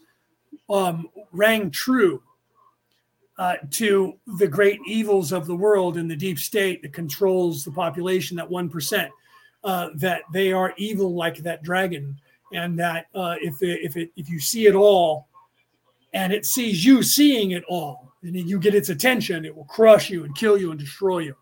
[0.69, 2.21] um, rang true
[3.37, 7.71] uh, to the great evils of the world and the deep state that controls the
[7.71, 9.09] population, that 1%,
[9.63, 12.17] uh, that they are evil like that dragon.
[12.53, 15.27] And that uh, if, it, if, it, if you see it all
[16.13, 20.09] and it sees you seeing it all, and you get its attention, it will crush
[20.09, 21.35] you and kill you and destroy you.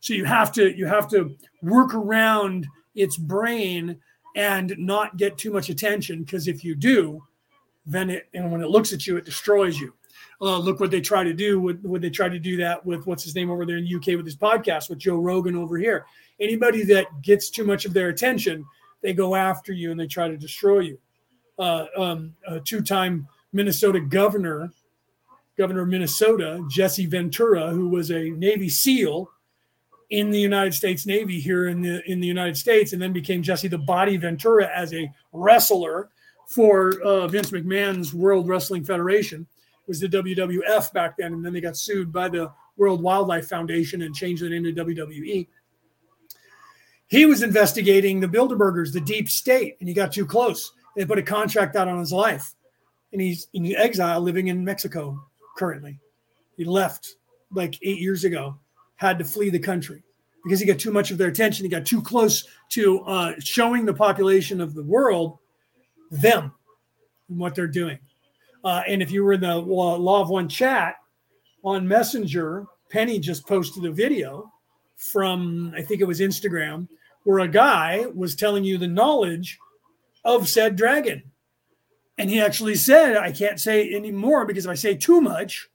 [0.00, 3.98] So you have to you have to work around its brain
[4.34, 7.22] and not get too much attention because if you do,
[7.86, 9.94] then it and when it looks at you, it destroys you.
[10.40, 11.58] Uh, look what they try to do.
[11.60, 14.18] Would, they try to do that with what's his name over there in the UK
[14.18, 16.04] with his podcast with Joe Rogan over here?
[16.38, 18.66] Anybody that gets too much of their attention,
[19.00, 20.98] they go after you and they try to destroy you.
[21.58, 24.70] Uh, um, a two-time Minnesota governor,
[25.56, 29.30] governor of Minnesota, Jesse Ventura, who was a Navy SEAL
[30.10, 33.42] in the United States Navy here in the in the United States, and then became
[33.42, 36.10] Jesse the Body Ventura as a wrestler
[36.46, 39.46] for uh, Vince McMahon's World Wrestling Federation.
[39.86, 44.02] Was the WWF back then, and then they got sued by the World Wildlife Foundation
[44.02, 45.46] and changed the name to WWE.
[47.08, 50.72] He was investigating the Bilderbergers, the deep state, and he got too close.
[50.96, 52.54] They put a contract out on his life,
[53.12, 55.22] and he's in exile living in Mexico
[55.56, 56.00] currently.
[56.56, 57.14] He left
[57.52, 58.58] like eight years ago,
[58.96, 60.02] had to flee the country
[60.42, 61.64] because he got too much of their attention.
[61.64, 65.38] He got too close to uh, showing the population of the world
[66.10, 66.52] them
[67.28, 67.98] and what they're doing.
[68.64, 70.96] Uh, and if you were in the Law of One chat
[71.62, 74.52] on Messenger, Penny just posted a video
[74.96, 76.88] from, I think it was Instagram,
[77.24, 79.58] where a guy was telling you the knowledge
[80.24, 81.22] of said dragon.
[82.18, 85.68] And he actually said, I can't say anymore because if I say too much,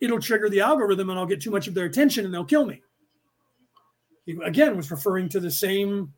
[0.00, 2.66] it'll trigger the algorithm and I'll get too much of their attention and they'll kill
[2.66, 2.82] me.
[4.24, 6.12] He again was referring to the same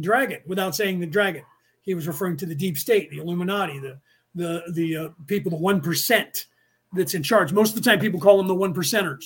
[0.00, 1.42] dragon without saying the dragon
[1.88, 3.98] he was referring to the deep state, the Illuminati, the
[4.34, 6.44] the the uh, people, the one percent
[6.92, 7.50] that's in charge.
[7.50, 9.24] Most of the time, people call them the one percenters.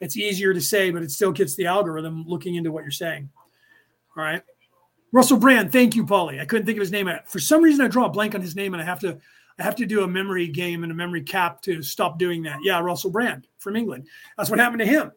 [0.00, 3.30] It's easier to say, but it still gets the algorithm looking into what you're saying.
[4.14, 4.42] All right.
[5.12, 6.40] Russell Brand, thank you, Paulie.
[6.40, 7.08] I couldn't think of his name.
[7.24, 9.18] For some reason, I draw a blank on his name, and I have to
[9.58, 12.58] I have to do a memory game and a memory cap to stop doing that.
[12.62, 14.08] Yeah, Russell Brand from England.
[14.36, 15.10] That's what happened to him.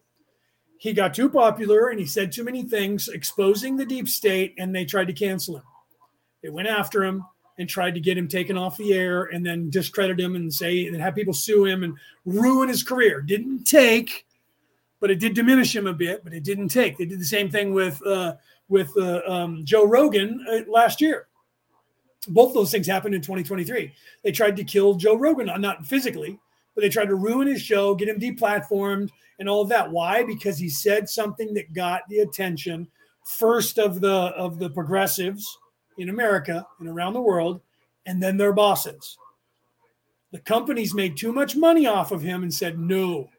[0.77, 4.73] He got too popular and he said too many things, exposing the deep state, and
[4.73, 5.63] they tried to cancel him.
[6.43, 7.23] They went after him.
[7.59, 10.85] and tried to get him taken off the air and then discredit him and say
[10.85, 13.19] and have people sue him and ruin his career.
[13.19, 14.27] Didn't take,
[14.99, 16.97] but it did diminish him a bit, but it didn't take.
[16.97, 18.35] They did the same thing with uh,
[18.69, 21.27] with uh, um, Joe Rogan uh, last year.
[22.27, 23.93] Both those things happened in 2023.
[24.23, 26.37] They tried to kill Joe Rogan, not physically,
[26.75, 29.09] but they tried to ruin his show, get him deplatformed,
[29.39, 29.89] and all of that.
[29.89, 30.23] Why?
[30.23, 32.87] Because he said something that got the attention
[33.23, 35.57] first of the of the progressives
[35.97, 37.61] in America and around the world,
[38.05, 39.17] and then their bosses.
[40.31, 43.29] The companies made too much money off of him and said, no,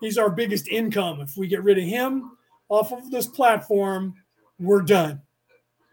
[0.00, 1.20] he's our biggest income.
[1.20, 2.36] If we get rid of him
[2.68, 4.14] off of this platform,
[4.58, 5.22] we're done.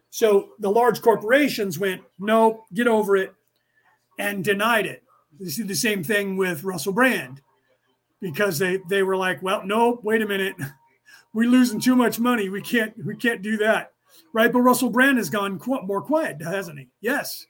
[0.10, 3.34] So the large corporations went, no, get over it,
[4.20, 5.04] and denied it.
[5.40, 7.42] You see the same thing with Russell Brand
[8.22, 10.56] because they, they were like, well, no, wait a minute.
[11.34, 12.48] We're losing too much money.
[12.50, 13.93] We can't we can't do that
[14.34, 14.52] right?
[14.52, 16.90] But Russell Brand has gone qu- more quiet, hasn't he?
[17.02, 17.46] Yes.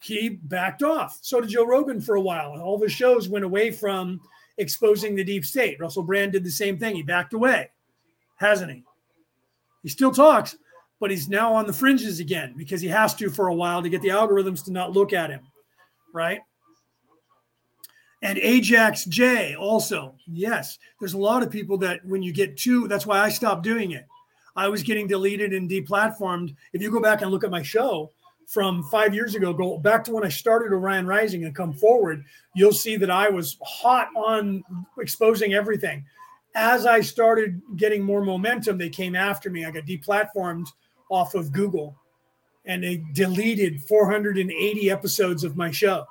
[0.00, 1.18] He backed off.
[1.22, 2.60] So did Joe Rogan for a while.
[2.60, 4.20] All the shows went away from
[4.58, 5.80] exposing the deep state.
[5.80, 6.94] Russell Brand did the same thing.
[6.94, 7.70] He backed away,
[8.36, 8.84] hasn't he?
[9.82, 10.56] He still talks,
[11.00, 13.88] but he's now on the fringes again because he has to for a while to
[13.88, 15.40] get the algorithms to not look at him,
[16.12, 16.40] right?
[18.22, 22.88] And Ajax J also, yes, there's a lot of people that when you get too,
[22.88, 24.06] that's why I stopped doing it.
[24.56, 26.54] I was getting deleted and deplatformed.
[26.72, 28.10] If you go back and look at my show
[28.46, 32.24] from five years ago, go back to when I started Orion Rising and come forward,
[32.54, 34.64] you'll see that I was hot on
[34.98, 36.04] exposing everything.
[36.54, 39.66] As I started getting more momentum, they came after me.
[39.66, 40.68] I got deplatformed
[41.10, 41.96] off of Google
[42.64, 46.04] and they deleted 480 episodes of my show.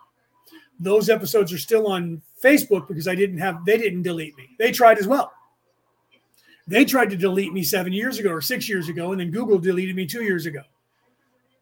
[0.80, 4.49] Those episodes are still on Facebook because I didn't have, they didn't delete me.
[4.59, 5.32] They tried as well.
[6.68, 9.60] They tried to delete me seven years ago or six years ago, and then Google
[9.60, 10.61] deleted me two years ago.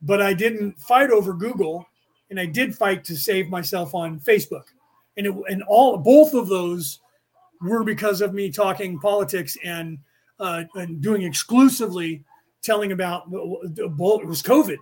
[0.01, 1.85] But I didn't fight over Google,
[2.29, 4.65] and I did fight to save myself on Facebook.
[5.17, 6.99] And it, and all both of those
[7.61, 9.97] were because of me talking politics and
[10.39, 12.23] uh, and doing exclusively
[12.61, 14.77] telling about the it was COVID.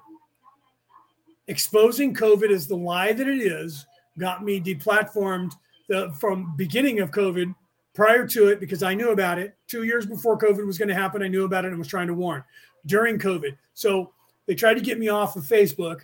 [1.48, 3.86] Exposing COVID as the lie that it is
[4.18, 5.52] got me deplatformed
[5.90, 7.54] the, from beginning of COVID
[7.94, 10.96] prior to it because I knew about it two years before COVID was going to
[10.96, 11.22] happen.
[11.22, 12.44] I knew about it and was trying to warn
[12.86, 13.58] during COVID.
[13.74, 14.12] So
[14.46, 16.02] they tried to get me off of Facebook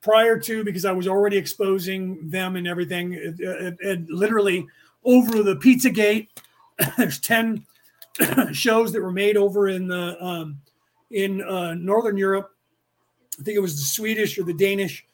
[0.00, 3.14] prior to because I was already exposing them and everything.
[3.14, 4.66] It, it, it literally
[5.04, 6.28] over the Pizzagate,
[6.96, 7.64] there's 10
[8.52, 10.60] shows that were made over in the um,
[11.10, 12.50] in uh, Northern Europe.
[13.38, 15.06] I think it was the Swedish or the Danish,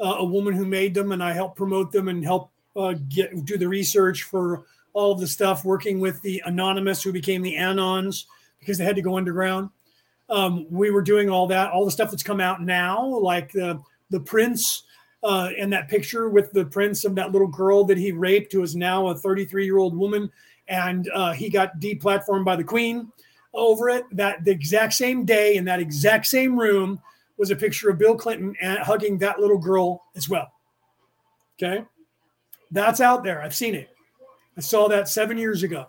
[0.00, 3.44] uh, a woman who made them, and I helped promote them and help uh, get
[3.44, 7.54] do the research for all of the stuff working with the anonymous who became the
[7.54, 8.24] anons
[8.58, 9.70] because they had to go underground.
[10.28, 13.80] Um, we were doing all that all the stuff that's come out now like the
[14.10, 14.82] the prince
[15.22, 18.62] uh, and that picture with the prince of that little girl that he raped who
[18.62, 20.30] is now a 33 year old woman
[20.68, 23.10] and uh, he got deplatformed by the queen
[23.54, 24.04] over it.
[24.12, 27.00] That the exact same day in that exact same room
[27.38, 30.52] was a picture of bill clinton hugging that little girl as well.
[31.56, 31.84] Okay?
[32.70, 33.40] That's out there.
[33.40, 33.88] I've seen it
[34.58, 35.86] I saw that seven years ago,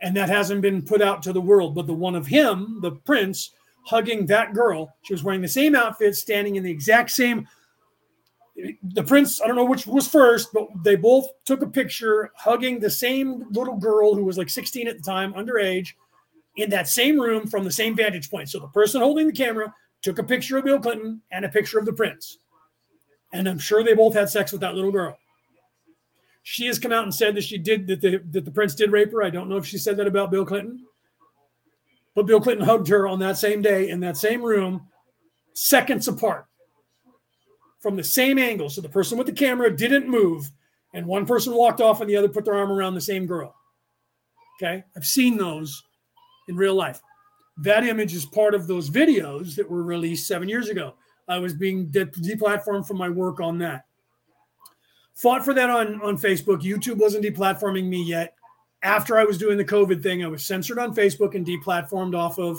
[0.00, 1.74] and that hasn't been put out to the world.
[1.74, 3.50] But the one of him, the prince,
[3.84, 7.48] hugging that girl, she was wearing the same outfit, standing in the exact same.
[8.94, 12.78] The prince, I don't know which was first, but they both took a picture hugging
[12.78, 15.94] the same little girl who was like 16 at the time, underage,
[16.56, 18.50] in that same room from the same vantage point.
[18.50, 21.78] So the person holding the camera took a picture of Bill Clinton and a picture
[21.80, 22.38] of the prince.
[23.32, 25.18] And I'm sure they both had sex with that little girl.
[26.50, 28.90] She has come out and said that she did that the that the prince did
[28.90, 29.22] rape her.
[29.22, 30.84] I don't know if she said that about Bill Clinton,
[32.16, 34.88] but Bill Clinton hugged her on that same day in that same room,
[35.54, 36.46] seconds apart,
[37.78, 38.68] from the same angle.
[38.68, 40.50] So the person with the camera didn't move,
[40.92, 43.54] and one person walked off, and the other put their arm around the same girl.
[44.60, 45.80] Okay, I've seen those
[46.48, 47.00] in real life.
[47.58, 50.94] That image is part of those videos that were released seven years ago.
[51.28, 53.84] I was being deplatformed from my work on that
[55.20, 56.62] fought for that on on Facebook.
[56.62, 58.34] YouTube wasn't deplatforming me yet.
[58.82, 62.38] After I was doing the COVID thing, I was censored on Facebook and deplatformed off
[62.38, 62.58] of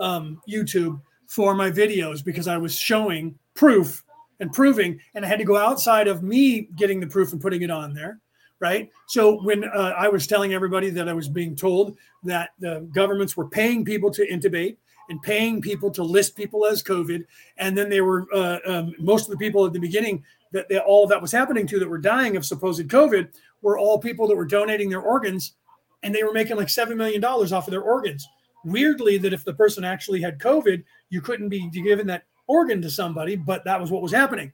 [0.00, 4.02] um, YouTube for my videos because I was showing proof
[4.40, 7.62] and proving, and I had to go outside of me getting the proof and putting
[7.62, 8.18] it on there.
[8.58, 8.90] Right.
[9.06, 13.34] So when uh, I was telling everybody that I was being told that the governments
[13.34, 14.76] were paying people to intubate
[15.08, 17.24] and paying people to list people as COVID,
[17.56, 20.22] and then they were uh, um, most of the people at the beginning
[20.52, 23.28] that they, all that was happening to that were dying of supposed COVID
[23.62, 25.54] were all people that were donating their organs
[26.02, 28.26] and they were making like $7 million off of their organs.
[28.64, 32.90] Weirdly, that if the person actually had COVID, you couldn't be given that organ to
[32.90, 34.52] somebody, but that was what was happening.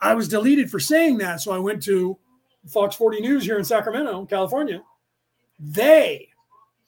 [0.00, 1.40] I was deleted for saying that.
[1.40, 2.18] So I went to
[2.68, 4.82] Fox 40 News here in Sacramento, California.
[5.58, 6.28] They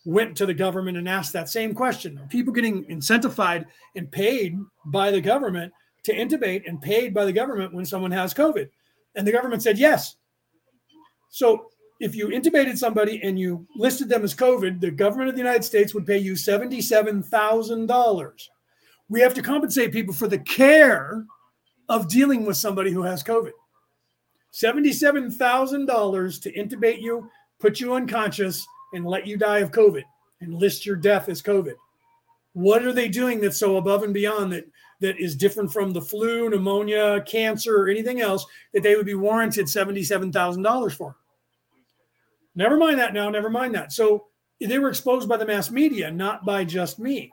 [0.04, 3.66] went to the government and asked that same question Are people getting incentivized
[3.96, 5.72] and paid by the government
[6.06, 8.68] to intubate and paid by the government when someone has COVID?
[9.14, 10.16] And the government said yes.
[11.28, 11.68] So
[12.00, 15.64] if you intubated somebody and you listed them as COVID, the government of the United
[15.64, 18.48] States would pay you $77,000.
[19.08, 21.24] We have to compensate people for the care
[21.88, 23.52] of dealing with somebody who has COVID.
[24.52, 30.02] $77,000 to intubate you, put you unconscious, and let you die of COVID
[30.40, 31.74] and list your death as COVID.
[32.52, 34.66] What are they doing that's so above and beyond that
[35.00, 39.14] that is different from the flu, pneumonia, cancer, or anything else that they would be
[39.14, 41.16] warranted $77,000 for?
[42.54, 43.92] Never mind that now, never mind that.
[43.92, 44.26] So
[44.60, 47.30] they were exposed by the mass media, not by just me.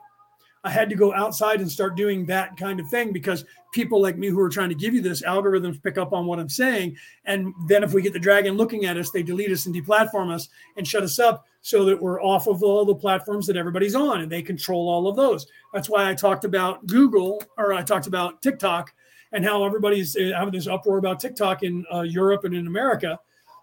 [0.62, 3.44] I had to go outside and start doing that kind of thing because
[3.74, 6.38] people like me who are trying to give you this algorithms pick up on what
[6.38, 6.96] I'm saying.
[7.24, 10.32] And then if we get the dragon looking at us, they delete us and deplatform
[10.32, 13.96] us and shut us up so that we're off of all the platforms that everybody's
[13.96, 15.46] on and they control all of those.
[15.72, 18.94] That's why I talked about Google or I talked about TikTok
[19.32, 23.18] and how everybody's uh, having this uproar about TikTok in uh, Europe and in America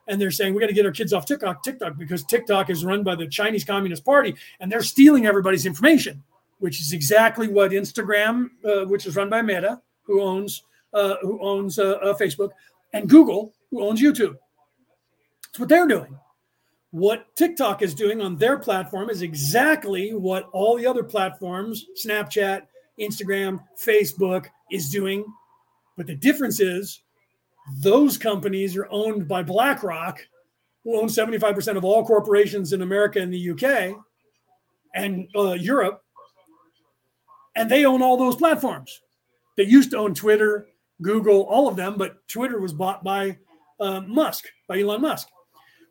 [0.07, 2.83] and they're saying we got to get our kids off TikTok, TikTok because TikTok is
[2.83, 6.21] run by the Chinese Communist Party and they're stealing everybody's information
[6.61, 9.81] which is exactly what Instagram, uh, which is run by Meta,
[10.11, 12.49] who owns uh, who owns uh, uh, Facebook,
[12.93, 14.35] and Google, who owns YouTube.
[15.45, 16.17] That's what they're doing.
[16.91, 22.63] What TikTok is doing on their platform is exactly what all the other platforms, Snapchat,
[22.99, 25.23] Instagram, Facebook, is doing.
[25.95, 27.01] But the difference is
[27.81, 30.19] those companies are owned by BlackRock,
[30.83, 33.95] who owns 75% of all corporations in America and the UK
[34.93, 36.03] and uh, Europe
[37.55, 39.01] and they own all those platforms.
[39.57, 40.67] They used to own Twitter,
[41.01, 43.37] Google, all of them, but Twitter was bought by
[43.79, 45.27] uh, Musk, by Elon Musk.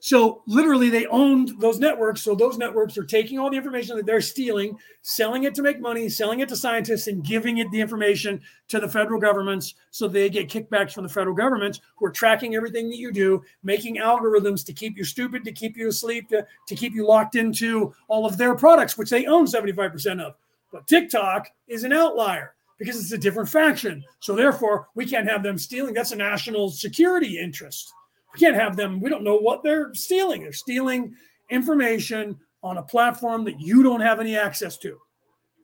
[0.03, 2.23] So literally, they owned those networks.
[2.23, 5.79] So those networks are taking all the information that they're stealing, selling it to make
[5.79, 9.75] money, selling it to scientists, and giving it the information to the federal governments.
[9.91, 13.43] So they get kickbacks from the federal governments who are tracking everything that you do,
[13.63, 17.37] making algorithms to keep you stupid, to keep you asleep, to, to keep you locked
[17.37, 20.35] into all of their products, which they own 75% of.
[20.73, 24.03] But TikTok is an outlier because it's a different faction.
[24.21, 25.93] So therefore, we can't have them stealing.
[25.93, 27.93] That's a national security interest.
[28.33, 29.01] We can't have them.
[29.01, 30.41] We don't know what they're stealing.
[30.41, 31.15] They're stealing
[31.51, 34.99] information on a platform that you don't have any access to.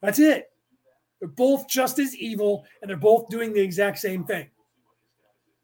[0.03, 0.51] That's it.
[1.19, 4.51] They're both just as evil and they're both doing the exact same thing.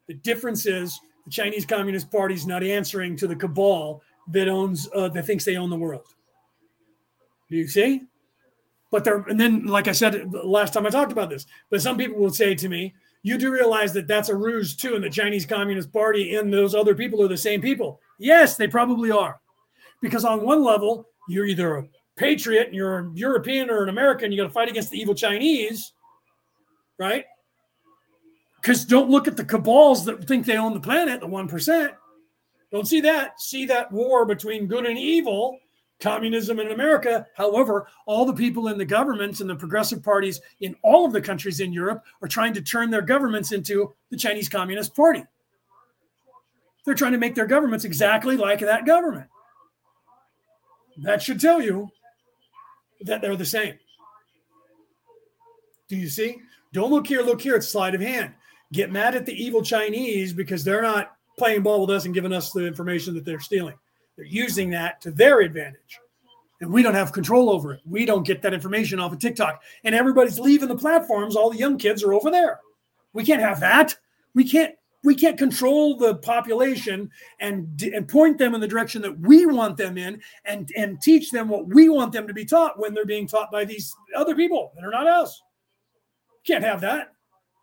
[0.07, 4.89] The difference is the Chinese Communist Party is not answering to the cabal that owns
[4.95, 6.07] uh, that thinks they own the world.
[7.51, 8.01] Do you see?
[8.93, 11.97] But they're, and then, like I said last time I talked about this, but some
[11.97, 15.09] people will say to me, you do realize that that's a ruse too, and the
[15.09, 17.99] Chinese Communist Party and those other people are the same people.
[18.19, 19.41] Yes, they probably are.
[19.99, 24.31] Because on one level, you're either a patriot and you're a European or an American,
[24.31, 25.93] you got to fight against the evil Chinese,
[26.99, 27.25] right?
[28.61, 31.93] Because don't look at the cabals that think they own the planet, the 1%.
[32.71, 33.41] Don't see that.
[33.41, 35.57] See that war between good and evil
[36.03, 37.25] communism in America.
[37.35, 41.21] However, all the people in the governments and the progressive parties in all of the
[41.21, 45.23] countries in Europe are trying to turn their governments into the Chinese Communist Party.
[46.85, 49.29] They're trying to make their governments exactly like that government.
[50.97, 51.89] That should tell you
[53.01, 53.75] that they're the same.
[55.87, 56.41] Do you see?
[56.73, 57.55] Don't look here, look here.
[57.55, 58.33] It's sleight of hand.
[58.73, 62.33] Get mad at the evil Chinese because they're not playing ball with us and giving
[62.33, 63.75] us the information that they're stealing.
[64.15, 65.99] They're using that to their advantage.
[66.61, 67.81] And we don't have control over it.
[67.85, 69.61] We don't get that information off of TikTok.
[69.83, 71.35] And everybody's leaving the platforms.
[71.35, 72.59] All the young kids are over there.
[73.11, 73.95] We can't have that.
[74.33, 79.19] We can't we can't control the population and and point them in the direction that
[79.19, 82.79] we want them in and and teach them what we want them to be taught
[82.79, 85.41] when they're being taught by these other people that are not us.
[86.45, 87.13] Can't have that.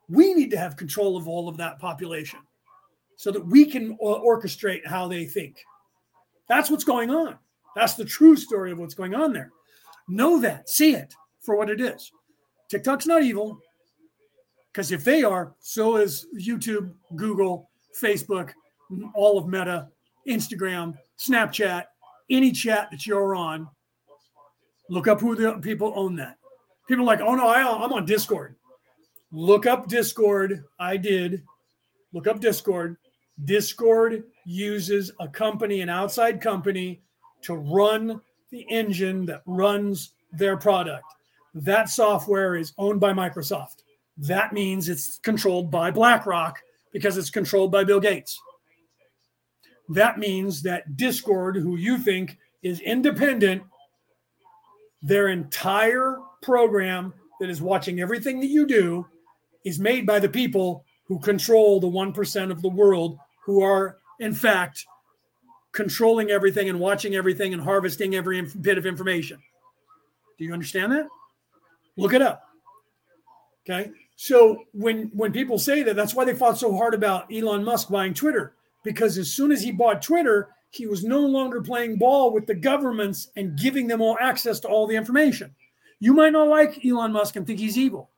[0.09, 2.41] We need to have control of all of that population
[3.17, 5.63] so that we can orchestrate how they think.
[6.51, 7.39] That's what's going on.
[7.77, 9.53] That's the true story of what's going on there.
[10.09, 12.11] Know that, see it for what it is.
[12.69, 13.61] TikTok's not evil
[14.73, 17.71] because if they are, so is YouTube, Google,
[18.03, 18.51] Facebook,
[19.15, 19.87] all of Meta,
[20.29, 21.85] Instagram, Snapchat,
[22.29, 23.69] any chat that you're on.
[24.89, 26.37] Look up who the people own that.
[26.89, 28.57] People are like, oh no, I, I'm on Discord.
[29.31, 30.65] Look up Discord.
[30.81, 31.45] I did.
[32.13, 32.97] Look up Discord.
[33.45, 37.03] Discord uses a company, an outside company,
[37.43, 38.21] to run
[38.51, 41.05] the engine that runs their product.
[41.55, 43.83] That software is owned by Microsoft.
[44.17, 46.61] that means it's controlled by BlackRock
[46.93, 48.39] because it's controlled by Bill Gates.
[49.89, 53.63] That means that Discord, who you think is independent,
[55.01, 59.07] their entire program that is watching everything that you do
[59.65, 63.19] is made by the people who control the 1% of the world
[63.51, 64.87] who are, in fact,
[65.73, 69.43] controlling everything and watching everything and harvesting every bit of information.
[70.39, 71.09] Do you understand that?
[71.97, 72.45] Look it up.
[73.69, 73.91] Okay.
[74.17, 77.89] So when when people say that, that's why they fought so hard about Elon Musk
[77.89, 78.55] buying Twitter,
[78.85, 82.55] because as soon as he bought Twitter, he was no longer playing ball with the
[82.55, 85.55] governments and giving them all access to all the information.
[85.99, 88.11] You might not like Elon Musk and think he's evil,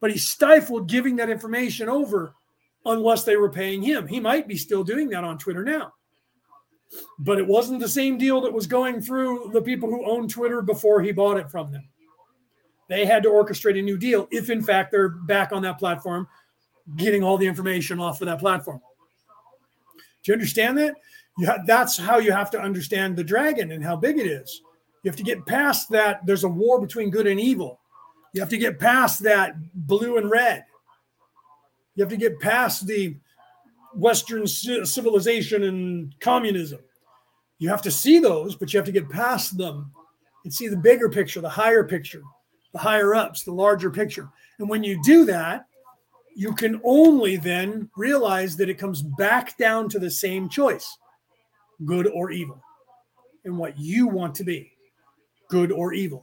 [0.00, 2.34] but he stifled giving that information over
[2.84, 4.06] unless they were paying him.
[4.06, 5.92] He might be still doing that on Twitter now.
[7.18, 10.62] But it wasn't the same deal that was going through the people who owned Twitter
[10.62, 11.86] before he bought it from them.
[12.88, 16.26] They had to orchestrate a new deal if, in fact, they're back on that platform,
[16.96, 18.80] getting all the information off of that platform.
[20.22, 20.94] Do you understand that?
[21.38, 24.62] You ha- that's how you have to understand the dragon and how big it is.
[25.02, 26.24] You have to get past that.
[26.26, 27.78] There's a war between good and evil.
[28.32, 30.64] You have to get past that blue and red.
[31.98, 33.16] You have to get past the
[33.92, 36.78] Western civilization and communism.
[37.58, 39.90] You have to see those, but you have to get past them
[40.44, 42.22] and see the bigger picture, the higher picture,
[42.70, 44.28] the higher ups, the larger picture.
[44.60, 45.66] And when you do that,
[46.36, 50.98] you can only then realize that it comes back down to the same choice
[51.84, 52.62] good or evil,
[53.44, 54.70] and what you want to be
[55.48, 56.22] good or evil.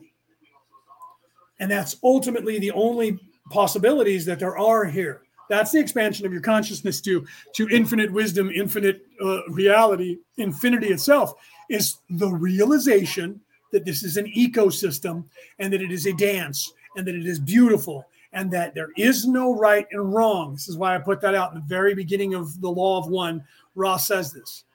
[1.60, 3.20] And that's ultimately the only
[3.52, 5.24] possibilities that there are here.
[5.50, 11.34] That's the expansion of your consciousness to, to infinite wisdom, infinite uh, reality, infinity itself
[11.70, 13.42] is the realization
[13.72, 15.26] that this is an ecosystem
[15.60, 19.26] and that it is a dance and that it is beautiful and that there is
[19.26, 20.54] no right and wrong.
[20.54, 23.10] This is why I put that out in the very beginning of the Law of
[23.10, 23.44] One.
[23.76, 24.66] Ross says this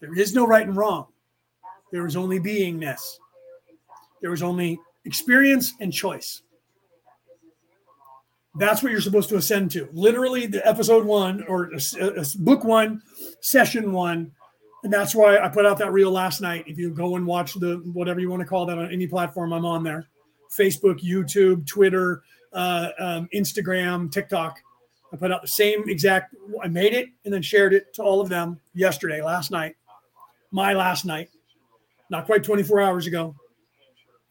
[0.00, 1.06] there is no right and wrong,
[1.92, 3.00] there is only beingness,
[4.22, 6.42] there is only experience and choice.
[8.56, 9.88] That's what you're supposed to ascend to.
[9.92, 11.70] Literally, the episode one or
[12.40, 13.02] book one,
[13.40, 14.32] session one.
[14.82, 16.64] And that's why I put out that reel last night.
[16.66, 19.52] If you go and watch the whatever you want to call that on any platform,
[19.52, 20.08] I'm on there
[20.50, 22.22] Facebook, YouTube, Twitter,
[22.52, 24.58] uh, um, Instagram, TikTok.
[25.12, 28.20] I put out the same exact, I made it and then shared it to all
[28.20, 29.76] of them yesterday, last night,
[30.50, 31.30] my last night,
[32.10, 33.34] not quite 24 hours ago.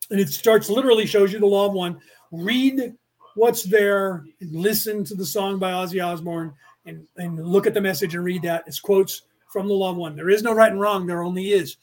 [0.10, 2.00] And it starts literally shows you the law of one.
[2.32, 2.96] Read
[3.40, 6.54] what's there listen to the song by Ozzy Osbourne
[6.86, 8.66] and, and look at the message and read that.
[8.68, 10.18] It's quotes from the Law of One.
[10.18, 11.78] There is no right and wrong, there only is.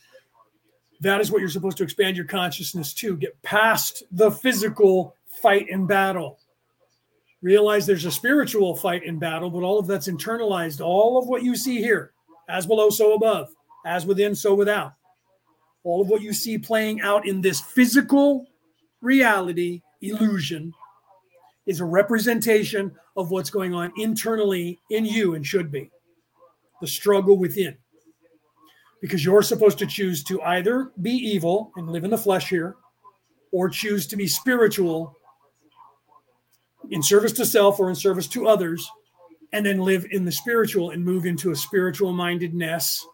[1.00, 3.16] That is what you're supposed to expand your consciousness to.
[3.16, 6.38] Get past the physical fight and battle.
[7.40, 10.84] Realize there's a spiritual fight and battle, but all of that's internalized.
[10.84, 12.12] All of what you see here,
[12.50, 13.48] as below, so above,
[13.86, 14.92] as within, so without.
[15.84, 18.46] All of what you see playing out in this physical
[19.00, 20.74] reality illusion
[21.66, 25.90] is a representation of what's going on internally in you and should be
[26.80, 27.76] the struggle within.
[29.00, 32.76] Because you're supposed to choose to either be evil and live in the flesh here,
[33.52, 35.16] or choose to be spiritual
[36.90, 38.88] in service to self or in service to others,
[39.52, 43.06] and then live in the spiritual and move into a spiritual mindedness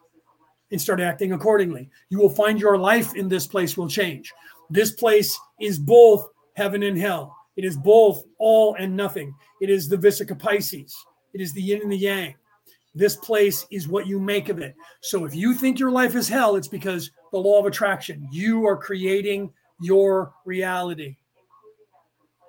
[0.71, 1.89] and start acting accordingly.
[2.09, 4.33] You will find your life in this place will change.
[4.71, 7.37] This place is both heaven and hell.
[7.57, 9.35] It is both all and nothing.
[9.61, 10.93] It is the Vesica Piscis.
[11.35, 12.35] It is the yin and the yang.
[12.95, 14.75] This place is what you make of it.
[15.01, 18.67] So if you think your life is hell, it's because the law of attraction, you
[18.67, 21.17] are creating your reality.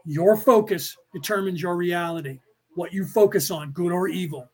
[0.05, 2.39] Your focus determines your reality,
[2.75, 4.49] what you focus on, good or evil.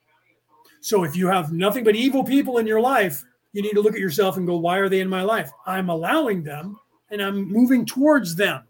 [0.80, 3.94] So if you have nothing but evil people in your life, you need to look
[3.94, 5.50] at yourself and go, why are they in my life?
[5.66, 6.78] I'm allowing them
[7.10, 8.62] and I'm moving towards them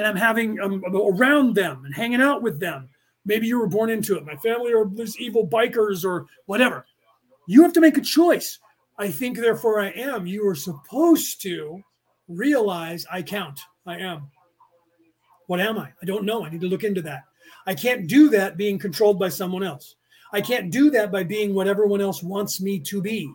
[0.00, 2.88] and I'm having um, around them and hanging out with them.
[3.26, 4.24] Maybe you were born into it.
[4.24, 6.86] My family are these evil bikers or whatever.
[7.46, 8.58] You have to make a choice.
[8.98, 10.26] I think, therefore, I am.
[10.26, 11.82] You are supposed to
[12.28, 13.60] realize I count.
[13.86, 14.30] I am.
[15.48, 15.92] What am I?
[16.00, 16.46] I don't know.
[16.46, 17.24] I need to look into that.
[17.66, 19.96] I can't do that being controlled by someone else.
[20.32, 23.30] I can't do that by being what everyone else wants me to be.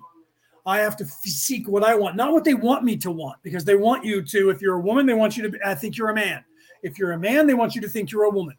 [0.65, 3.37] I have to f- seek what I want, not what they want me to want,
[3.43, 4.49] because they want you to.
[4.49, 5.49] If you're a woman, they want you to.
[5.49, 6.43] Be, I think you're a man.
[6.85, 8.55] If you're a man, they want you to think you're a woman,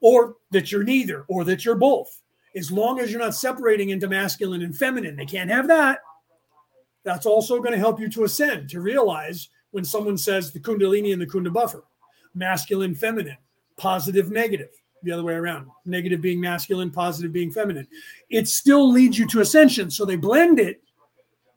[0.00, 2.08] or that you're neither, or that you're both.
[2.56, 5.98] As long as you're not separating into masculine and feminine, they can't have that.
[7.04, 11.12] That's also going to help you to ascend, to realize when someone says the Kundalini
[11.12, 11.82] and the Kundabuffer,
[12.34, 13.36] masculine, feminine.
[13.76, 14.70] positive, negative,
[15.02, 17.86] the other way around, negative being masculine, positive being feminine.
[18.30, 19.90] It still leads you to ascension.
[19.90, 20.80] So they blend it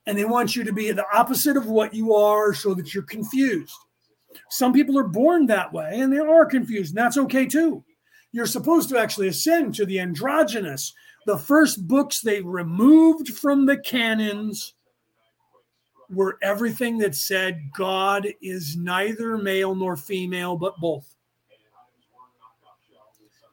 [0.08, 3.04] and they want you to be the opposite of what you are so that you're
[3.04, 3.76] confused.
[4.50, 7.84] Some people are born that way and they are confused, and that's okay too.
[8.32, 10.94] You're supposed to actually ascend to the androgynous.
[11.26, 14.74] The first books they removed from the canons
[16.10, 21.16] were everything that said God is neither male nor female, but both.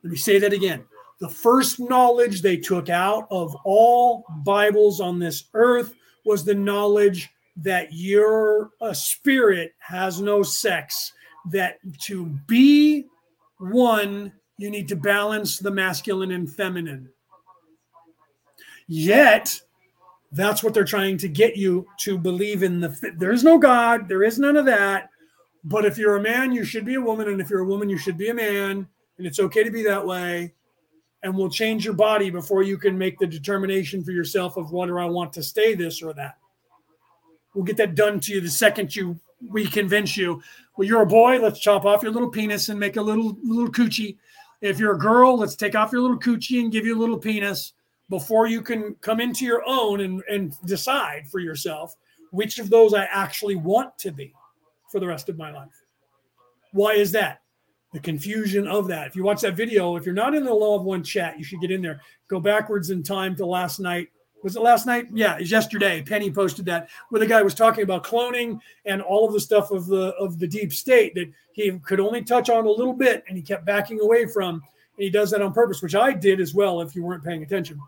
[0.03, 0.85] Let me say that again.
[1.21, 5.95] The first knowledge they took out of all Bibles on this earth
[6.25, 11.13] was the knowledge that your a spirit has no sex,
[11.51, 13.07] that to be
[13.59, 17.09] one, you need to balance the masculine and feminine.
[18.89, 19.61] Yet,
[20.33, 24.09] that's what they're trying to get you to believe in the there is no god
[24.09, 25.11] there is none of that
[25.63, 27.91] but if you're a man you should be a woman and if you're a woman
[27.91, 30.51] you should be a man and it's okay to be that way
[31.23, 34.99] and we'll change your body before you can make the determination for yourself of whether
[34.99, 36.37] I want to stay this or that.
[37.55, 40.43] We'll get that done to you the second you we convince you.
[40.77, 43.71] Well, you're a boy, let's chop off your little penis and make a little little
[43.71, 44.17] coochie.
[44.61, 47.19] If you're a girl, let's take off your little coochie and give you a little
[47.19, 47.73] penis
[48.09, 51.97] before you can come into your own and, and decide for yourself
[52.31, 54.33] which of those I actually want to be
[54.91, 55.83] for the rest of my life.
[56.73, 57.43] Why is that?
[57.93, 59.07] the confusion of that.
[59.07, 61.45] If you watch that video, if you're not in the Law of One chat, you
[61.45, 62.01] should get in there.
[62.27, 64.09] Go backwards in time to last night.
[64.43, 65.07] Was it last night?
[65.13, 66.03] Yeah, it's yesterday.
[66.03, 69.71] Penny posted that where the guy was talking about cloning and all of the stuff
[69.71, 73.23] of the of the deep state that he could only touch on a little bit
[73.29, 74.55] and he kept backing away from.
[74.55, 77.43] And he does that on purpose, which I did as well if you weren't paying
[77.43, 77.81] attention.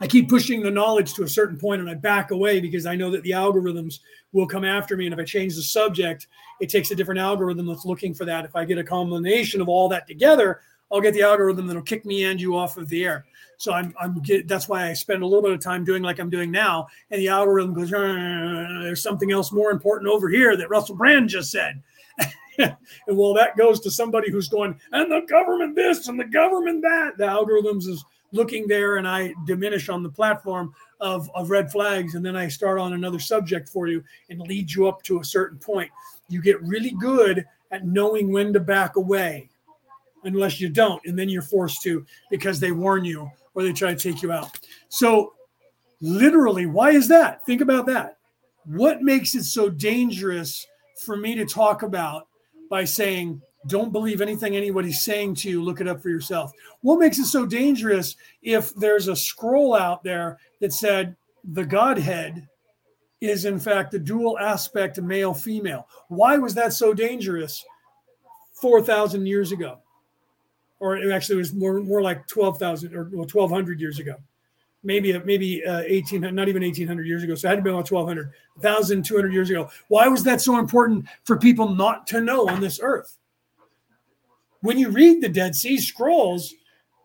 [0.00, 2.96] I keep pushing the knowledge to a certain point and I back away because I
[2.96, 4.00] know that the algorithms
[4.32, 5.06] will come after me.
[5.06, 6.28] And if I change the subject,
[6.60, 8.44] it takes a different algorithm that's looking for that.
[8.44, 10.60] If I get a combination of all that together,
[10.92, 13.26] I'll get the algorithm that'll kick me and you off of the air.
[13.58, 16.18] So I'm, I'm get, that's why I spend a little bit of time doing like
[16.18, 16.88] I'm doing now.
[17.10, 21.28] And the algorithm goes, uh, there's something else more important over here that Russell Brand
[21.28, 21.82] just said.
[22.58, 22.76] and
[23.08, 27.16] well, that goes to somebody who's going, and the government this and the government that.
[27.18, 32.14] The algorithms is looking there and I diminish on the platform of, of red flags.
[32.14, 35.24] And then I start on another subject for you and lead you up to a
[35.24, 35.90] certain point.
[36.28, 39.48] You get really good at knowing when to back away
[40.24, 41.04] unless you don't.
[41.06, 44.30] And then you're forced to because they warn you or they try to take you
[44.30, 44.60] out.
[44.88, 45.32] So,
[46.00, 47.44] literally, why is that?
[47.46, 48.18] Think about that.
[48.64, 50.66] What makes it so dangerous
[51.04, 52.28] for me to talk about
[52.70, 55.62] by saying, don't believe anything anybody's saying to you.
[55.62, 56.52] Look it up for yourself.
[56.82, 62.46] What makes it so dangerous if there's a scroll out there that said the Godhead
[63.20, 65.88] is in fact the dual aspect male female?
[66.08, 67.64] Why was that so dangerous
[68.60, 69.78] 4,000 years ago?
[70.78, 74.16] Or it actually was more, more like 12,000 or well, 1,200 years ago.
[74.82, 77.34] Maybe maybe uh, 18, not even 1,800 years ago.
[77.34, 79.68] So it had to be about 1,200, 1,200 years ago.
[79.88, 83.16] Why was that so important for people not to know on this earth?
[84.66, 86.54] when you read the Dead Sea Scrolls,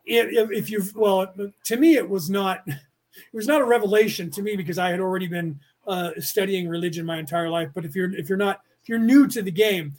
[0.06, 1.32] if, if you've well,
[1.66, 2.76] to me it was not it
[3.34, 7.18] was not a revelation to me because I had already been uh, studying religion my
[7.18, 7.70] entire life.
[7.74, 9.94] But if you're if you're not if you're new to the game,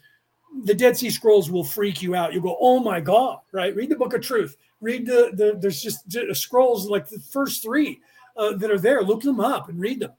[0.64, 2.32] the Dead Sea Scrolls will freak you out.
[2.32, 3.74] You'll go, oh my god, right?
[3.74, 4.56] Read the Book of Truth.
[4.80, 8.00] Read the the there's just scrolls like the first three
[8.36, 9.02] uh, that are there.
[9.02, 10.12] Look them up and read them.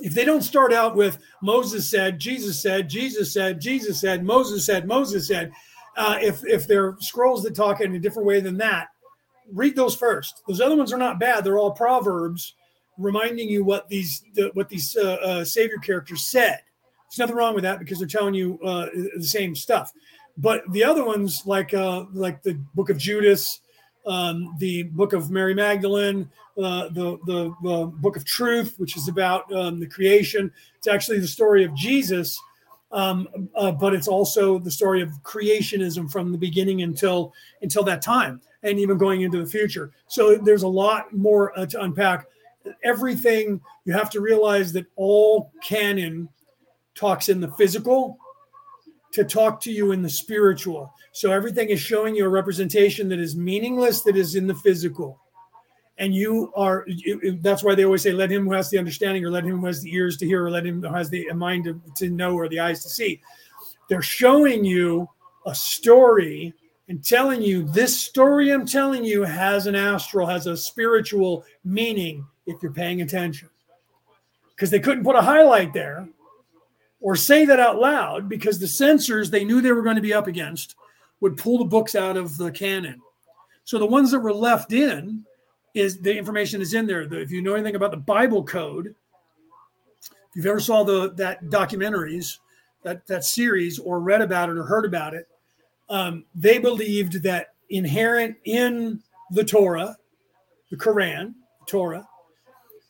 [0.00, 4.64] If they don't start out with Moses said, Jesus said, Jesus said, Jesus said, Moses
[4.64, 5.52] said, Moses said,
[5.96, 8.88] uh, if if they're scrolls that talk in a different way than that,
[9.52, 10.42] read those first.
[10.48, 11.44] Those other ones are not bad.
[11.44, 12.54] They're all proverbs
[12.98, 16.60] reminding you what these the, what these uh, uh, savior characters said.
[17.12, 19.92] There's nothing wrong with that because they're telling you uh, the same stuff.
[20.38, 23.60] But the other ones, like uh, like the Book of Judas,
[24.06, 29.52] um, the Book of Mary Magdalene, uh, the, the, Book of Truth, which is about
[29.52, 30.50] um, the creation.
[30.78, 32.40] It's actually the story of Jesus
[32.92, 37.32] um, uh, but it's also the story of creationism from the beginning until
[37.62, 39.90] until that time, and even going into the future.
[40.08, 42.26] So there's a lot more uh, to unpack.
[42.84, 46.28] Everything you have to realize that all canon
[46.94, 48.18] talks in the physical
[49.12, 50.92] to talk to you in the spiritual.
[51.12, 55.20] So everything is showing you a representation that is meaningless, that is in the physical.
[55.98, 56.86] And you are
[57.40, 59.66] that's why they always say let him who has the understanding or let him who
[59.66, 62.34] has the ears to hear or let him who has the mind to, to know
[62.34, 63.20] or the eyes to see.
[63.88, 65.08] They're showing you
[65.44, 66.54] a story
[66.88, 72.24] and telling you this story i'm telling you has an astral has a spiritual meaning
[72.46, 73.48] if you're paying attention.
[74.50, 76.08] Because they couldn't put a highlight there
[77.02, 80.14] or say that out loud because the censors they knew they were going to be
[80.14, 80.76] up against
[81.20, 83.00] would pull the books out of the canon.
[83.64, 85.24] So the ones that were left in
[85.74, 87.02] is the information is in there.
[87.02, 88.94] if you know anything about the Bible code,
[90.06, 92.38] if you've ever saw the that documentaries,
[92.82, 95.28] that that series, or read about it or heard about it,
[95.90, 99.96] um, they believed that inherent in the Torah,
[100.70, 101.34] the Quran,
[101.66, 102.06] Torah,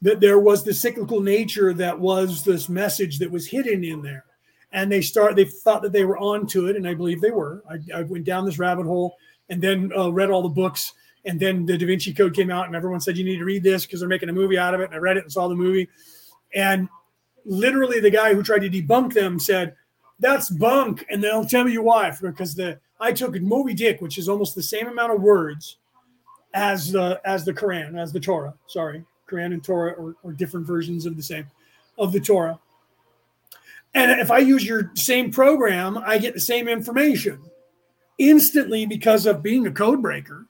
[0.02, 4.24] that there was the cyclical nature that was this message that was hidden in there.
[4.72, 7.62] And they start they thought that they were onto it and i believe they were.
[7.70, 9.16] I, I went down this rabbit hole
[9.48, 10.92] and then uh, read all the books
[11.24, 13.62] and then the da vinci code came out and everyone said you need to read
[13.62, 15.46] this because they're making a movie out of it and i read it and saw
[15.46, 15.88] the movie.
[16.54, 16.88] And
[17.44, 19.74] literally the guy who tried to debunk them said
[20.18, 24.28] that's bunk and they'll tell you why because the i took moby dick which is
[24.28, 25.78] almost the same amount of words
[26.54, 30.66] as the as the quran as the torah sorry quran and torah or, or different
[30.66, 31.46] versions of the same
[31.98, 32.58] of the torah
[33.94, 37.40] and if I use your same program, I get the same information
[38.18, 40.46] instantly because of being a code breaker,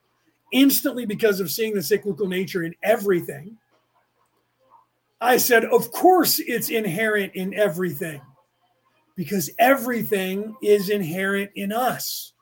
[0.53, 3.57] instantly because of seeing the cyclical nature in everything.
[5.21, 8.21] I said, of course, it's inherent in everything
[9.17, 12.33] because everything is inherent in us.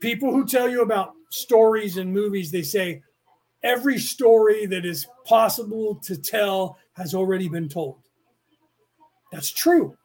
[0.00, 3.02] People who tell you about stories and movies, they say
[3.62, 7.98] every story that is possible to tell has already been told.
[9.32, 9.96] That's true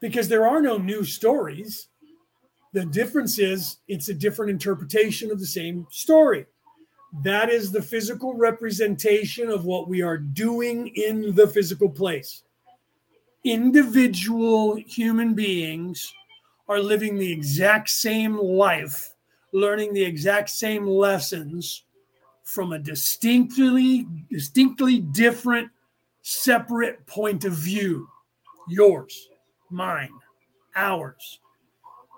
[0.00, 1.88] because there are no new stories.
[2.72, 6.46] The difference is it's a different interpretation of the same story.
[7.22, 12.42] That is the physical representation of what we are doing in the physical place.
[13.44, 16.12] Individual human beings
[16.68, 19.14] are living the exact same life,
[19.52, 21.84] learning the exact same lessons
[22.48, 25.68] from a distinctly distinctly different
[26.22, 28.08] separate point of view
[28.66, 29.28] yours,
[29.68, 30.12] mine,
[30.74, 31.40] ours.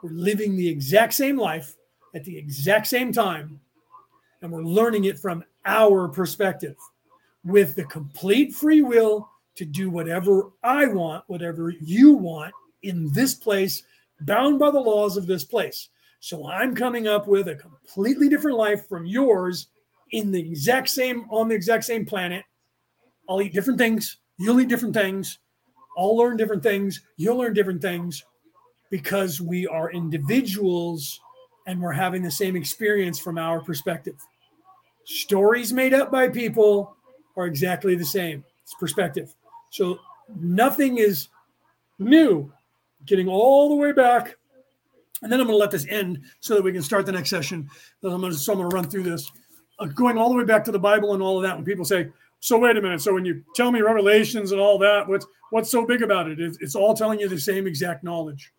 [0.02, 1.74] We're living the exact same life
[2.14, 3.58] at the exact same time,
[4.40, 6.76] and we're learning it from our perspective
[7.44, 13.34] with the complete free will to do whatever I want, whatever you want in this
[13.34, 13.82] place,
[14.20, 15.88] bound by the laws of this place.
[16.20, 19.66] So I'm coming up with a completely different life from yours
[20.12, 22.44] in the exact same on the exact same planet
[23.30, 24.16] I'll eat different things.
[24.38, 25.38] You'll eat different things.
[25.96, 27.00] I'll learn different things.
[27.16, 28.24] You'll learn different things
[28.90, 31.20] because we are individuals
[31.68, 34.16] and we're having the same experience from our perspective.
[35.04, 36.96] Stories made up by people
[37.36, 38.44] are exactly the same.
[38.64, 39.32] It's perspective.
[39.70, 40.00] So
[40.40, 41.28] nothing is
[42.00, 42.52] new.
[43.06, 44.36] Getting all the way back.
[45.22, 47.30] And then I'm going to let this end so that we can start the next
[47.30, 47.70] session.
[48.02, 49.30] So I'm going to, run through this.
[49.80, 51.56] Uh, going all the way back to the Bible and all of that.
[51.56, 53.00] When people say, so wait a minute.
[53.00, 56.38] So when you tell me revelations and all that, what's what's so big about it?
[56.38, 58.52] It's all telling you the same exact knowledge.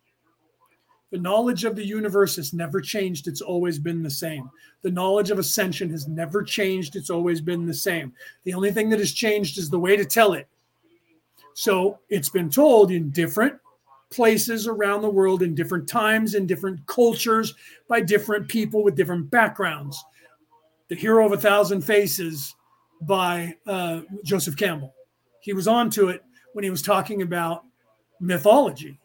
[1.10, 3.28] The knowledge of the universe has never changed.
[3.28, 4.50] It's always been the same.
[4.82, 6.96] The knowledge of ascension has never changed.
[6.96, 8.12] It's always been the same.
[8.44, 10.48] The only thing that has changed is the way to tell it.
[11.54, 13.58] So it's been told in different
[14.10, 17.54] places around the world, in different times, in different cultures,
[17.88, 20.02] by different people with different backgrounds.
[20.88, 22.54] The hero of a thousand faces
[23.02, 24.94] by uh, Joseph Campbell.
[25.40, 27.64] He was onto it when he was talking about
[28.20, 29.00] mythology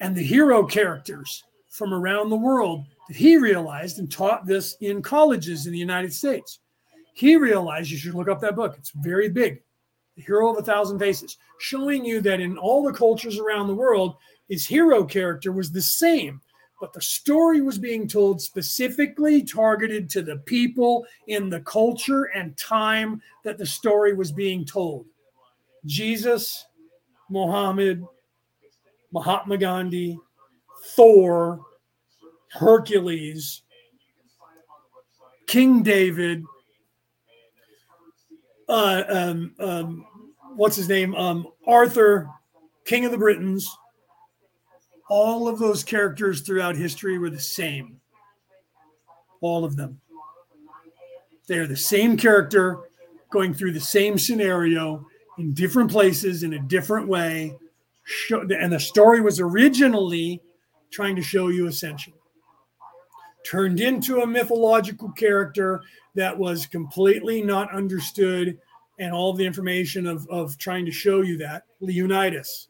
[0.00, 5.00] and the hero characters from around the world that he realized and taught this in
[5.00, 6.58] colleges in the United States.
[7.14, 8.74] He realized you should look up that book.
[8.78, 9.62] It's very big.
[10.16, 13.74] The Hero of a Thousand Faces, showing you that in all the cultures around the
[13.74, 14.16] world,
[14.48, 16.40] his hero character was the same
[16.82, 22.56] but the story was being told specifically targeted to the people in the culture and
[22.56, 25.06] time that the story was being told.
[25.86, 26.66] Jesus,
[27.30, 28.04] Muhammad,
[29.12, 30.18] Mahatma Gandhi,
[30.96, 31.60] Thor,
[32.50, 33.62] Hercules,
[35.46, 36.42] King David,
[38.68, 40.06] uh, um, um,
[40.56, 41.14] what's his name?
[41.14, 42.28] Um, Arthur,
[42.84, 43.70] King of the Britons
[45.08, 48.00] all of those characters throughout history were the same.
[49.40, 50.00] All of them.
[51.48, 52.78] They are the same character
[53.30, 55.06] going through the same scenario
[55.38, 57.56] in different places in a different way.
[58.30, 60.40] And the story was originally
[60.90, 62.12] trying to show you ascension.
[63.44, 65.82] Turned into a mythological character
[66.14, 68.58] that was completely not understood,
[68.98, 71.64] and all the information of, of trying to show you that.
[71.80, 72.68] Leonidas,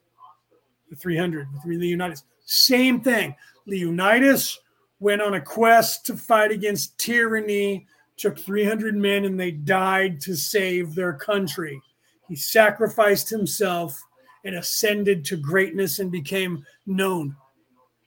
[0.93, 2.25] the 300, the three Leonidas.
[2.45, 3.35] Same thing.
[3.67, 4.61] Leonidas
[5.01, 7.87] went on a quest to fight against tyranny,
[8.19, 11.81] took 300 men, and they died to save their country.
[12.29, 13.99] He sacrificed himself
[14.45, 17.37] and ascended to greatness and became known.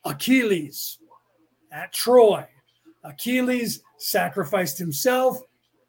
[0.04, 0.98] Achilles
[1.72, 2.46] at Troy.
[3.02, 5.40] Achilles sacrificed himself,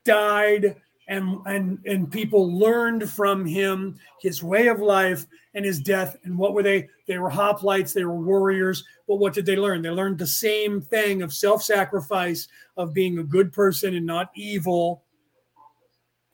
[0.03, 0.77] died,
[1.07, 6.17] and, and, and people learned from him his way of life and his death.
[6.23, 6.89] And what were they?
[7.07, 8.83] They were hoplites, they were warriors.
[9.07, 9.81] But what did they learn?
[9.81, 14.31] They learned the same thing of self sacrifice, of being a good person and not
[14.35, 15.03] evil,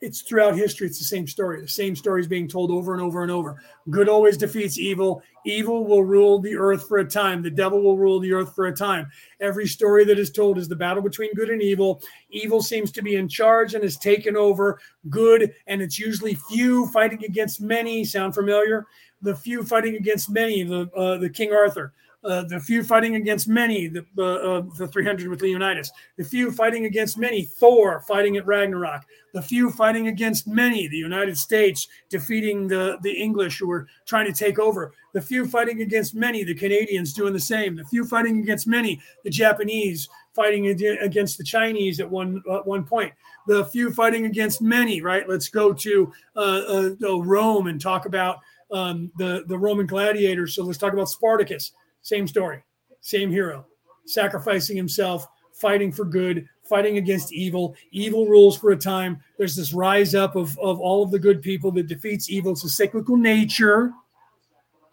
[0.03, 1.61] it's throughout history it's the same story.
[1.61, 3.63] The same story is being told over and over and over.
[3.89, 5.23] Good always defeats evil.
[5.45, 7.41] Evil will rule the earth for a time.
[7.41, 9.07] The devil will rule the earth for a time.
[9.39, 12.01] Every story that is told is the battle between good and evil.
[12.31, 14.77] Evil seems to be in charge and has taken over
[15.09, 18.03] good and it's usually few fighting against many.
[18.03, 18.85] Sound familiar?
[19.21, 21.93] The few fighting against many the uh, the king arthur
[22.23, 26.51] uh, the few fighting against many, the uh, uh, the 300 with Leonidas, the few
[26.51, 29.03] fighting against many, Thor fighting at Ragnarok,
[29.33, 34.25] the few fighting against many, the United States defeating the, the English who were trying
[34.25, 38.05] to take over, the few fighting against many, the Canadians doing the same, the few
[38.05, 43.13] fighting against many, the Japanese fighting against the Chinese at one at one point,
[43.47, 45.27] the few fighting against many, right?
[45.27, 48.39] Let's go to uh, uh, Rome and talk about
[48.71, 50.55] um, the, the Roman gladiators.
[50.55, 52.63] So let's talk about Spartacus same story,
[53.01, 53.65] same hero,
[54.05, 57.75] sacrificing himself, fighting for good, fighting against evil.
[57.91, 59.19] Evil rules for a time.
[59.37, 62.51] There's this rise up of, of all of the good people that defeats evil.
[62.51, 63.91] It's a cyclical nature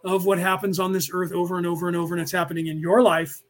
[0.05, 2.79] of what happens on this earth over and over and over, and it's happening in
[2.79, 3.43] your life.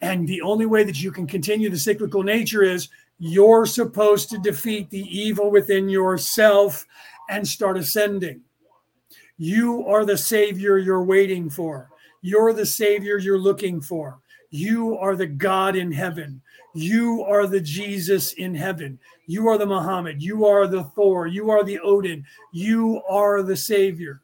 [0.00, 4.38] And the only way that you can continue the cyclical nature is you're supposed to
[4.38, 6.86] defeat the evil within yourself
[7.30, 8.42] and start ascending.
[9.38, 11.90] You are the savior you're waiting for.
[12.22, 14.18] You're the Savior you're looking for.
[14.50, 16.42] You are the God in heaven.
[16.74, 18.98] You are the Jesus in heaven.
[19.26, 20.22] You are the Muhammad.
[20.22, 21.26] You are the Thor.
[21.26, 22.24] You are the Odin.
[22.52, 24.20] You are the Savior.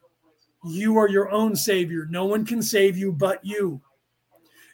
[0.65, 2.07] You are your own Savior.
[2.09, 3.81] No one can save you but you.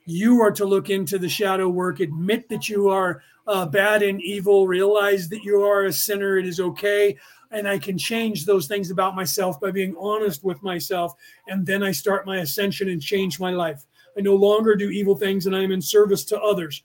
[0.06, 4.22] You are to look into the shadow work, admit that you are uh, bad and
[4.22, 6.38] evil, realize that you are a sinner.
[6.38, 7.18] It is okay
[7.52, 11.14] and I can change those things about myself by being honest with myself.
[11.48, 13.86] And then I start my ascension and change my life.
[14.18, 16.84] I no longer do evil things and I am in service to others.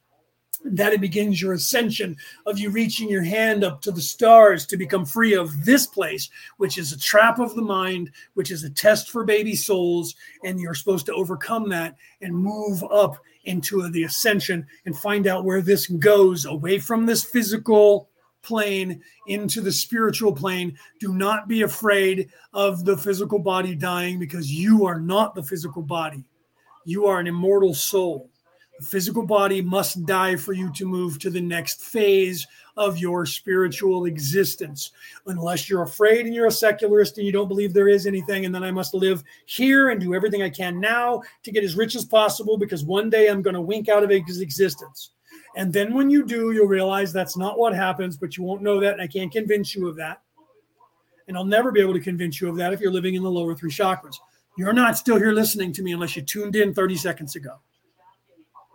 [0.64, 4.76] That it begins your ascension of you reaching your hand up to the stars to
[4.76, 8.70] become free of this place, which is a trap of the mind, which is a
[8.70, 10.16] test for baby souls.
[10.44, 15.44] And you're supposed to overcome that and move up into the ascension and find out
[15.44, 18.08] where this goes away from this physical
[18.46, 20.78] plane into the spiritual plane.
[21.00, 25.82] Do not be afraid of the physical body dying because you are not the physical
[25.82, 26.24] body.
[26.84, 28.30] You are an immortal soul.
[28.78, 33.24] The physical body must die for you to move to the next phase of your
[33.24, 34.92] spiritual existence.
[35.26, 38.54] Unless you're afraid and you're a secularist and you don't believe there is anything, and
[38.54, 41.96] then I must live here and do everything I can now to get as rich
[41.96, 45.12] as possible because one day I'm going to wink out of existence.
[45.56, 48.78] And then when you do, you'll realize that's not what happens, but you won't know
[48.78, 48.92] that.
[48.92, 50.20] And I can't convince you of that.
[51.26, 53.30] And I'll never be able to convince you of that if you're living in the
[53.30, 54.16] lower three chakras.
[54.58, 57.56] You're not still here listening to me unless you tuned in 30 seconds ago.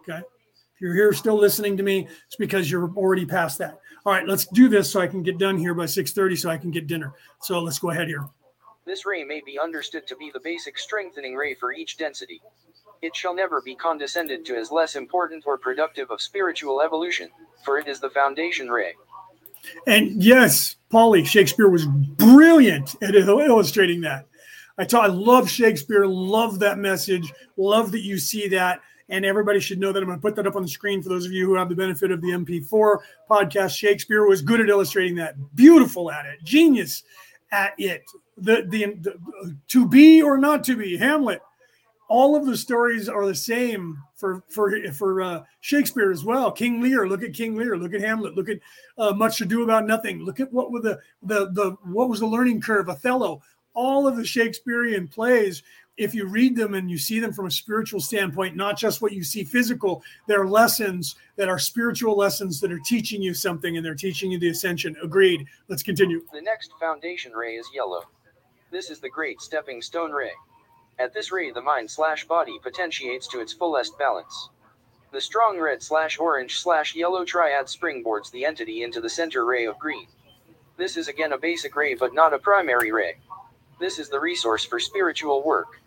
[0.01, 0.19] Okay.
[0.19, 3.79] If you're here still listening to me, it's because you're already past that.
[4.03, 6.57] All right, let's do this so I can get done here by 6:30 so I
[6.57, 7.13] can get dinner.
[7.41, 8.27] So let's go ahead here.
[8.85, 12.41] This ray may be understood to be the basic strengthening ray for each density.
[13.01, 17.29] It shall never be condescended to as less important or productive of spiritual evolution,
[17.63, 18.93] for it is the foundation ray.
[19.87, 24.27] And yes, Polly, Shakespeare was brilliant at illustrating that.
[24.77, 28.81] I, I love Shakespeare, love that message, love that you see that.
[29.09, 31.09] And everybody should know that I'm going to put that up on the screen for
[31.09, 32.99] those of you who have the benefit of the MP4
[33.29, 33.77] podcast.
[33.77, 37.03] Shakespeare was good at illustrating that, beautiful at it, genius
[37.51, 38.03] at it.
[38.37, 41.41] The, the, the to be or not to be, Hamlet,
[42.11, 46.51] all of the stories are the same for for for uh, Shakespeare as well.
[46.51, 48.59] King Lear, look at King Lear, look at Hamlet, look at
[48.97, 50.19] uh, Much Ado About Nothing.
[50.19, 52.89] Look at what were the the the what was the learning curve?
[52.89, 53.41] Othello.
[53.73, 55.63] All of the Shakespearean plays,
[55.95, 59.13] if you read them and you see them from a spiritual standpoint, not just what
[59.13, 63.85] you see physical, they're lessons that are spiritual lessons that are teaching you something and
[63.85, 64.97] they're teaching you the ascension.
[65.01, 65.45] Agreed.
[65.69, 66.21] Let's continue.
[66.33, 68.01] The next foundation ray is yellow.
[68.69, 70.31] This is the great stepping stone ray.
[71.01, 74.49] At this ray the mind slash body potentiates to its fullest balance.
[75.11, 79.65] The strong red slash orange slash yellow triad springboards the entity into the center ray
[79.65, 80.09] of green.
[80.77, 83.17] This is again a basic ray but not a primary ray.
[83.79, 85.81] This is the resource for spiritual work.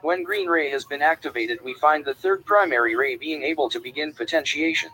[0.00, 3.78] When green ray has been activated we find the third primary ray being able to
[3.78, 4.88] begin potentiation.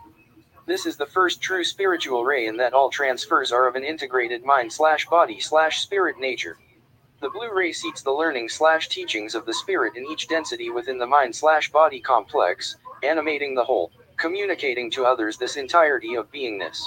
[0.65, 4.43] This is the first true spiritual ray in that all transfers are of an integrated
[4.43, 6.57] mind slash body slash spirit nature.
[7.21, 10.97] The blue ray seats the learning slash teachings of the spirit in each density within
[10.97, 16.83] the mind slash body complex, animating the whole, communicating to others this entirety of beingness.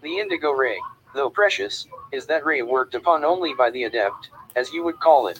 [0.00, 0.80] The indigo ray,
[1.14, 5.28] though precious, is that ray worked upon only by the adept, as you would call
[5.28, 5.38] it.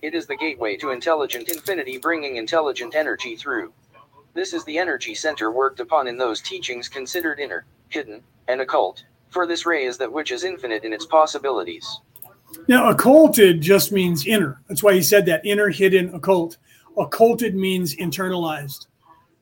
[0.00, 3.74] It is the gateway to intelligent infinity, bringing intelligent energy through.
[4.32, 9.04] This is the energy center worked upon in those teachings considered inner, hidden, and occult.
[9.28, 12.00] For this ray is that which is infinite in its possibilities.
[12.66, 14.60] Now, occulted just means inner.
[14.68, 16.58] That's why he said that inner, hidden, occult.
[16.96, 18.86] Occulted means internalized,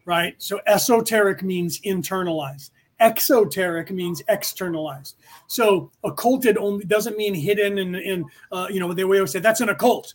[0.04, 0.34] right?
[0.38, 2.70] So esoteric means internalized.
[3.00, 5.16] Exoteric means externalized.
[5.46, 9.60] So occulted only doesn't mean hidden and, and uh, you know, they always say that's
[9.60, 10.14] an occult.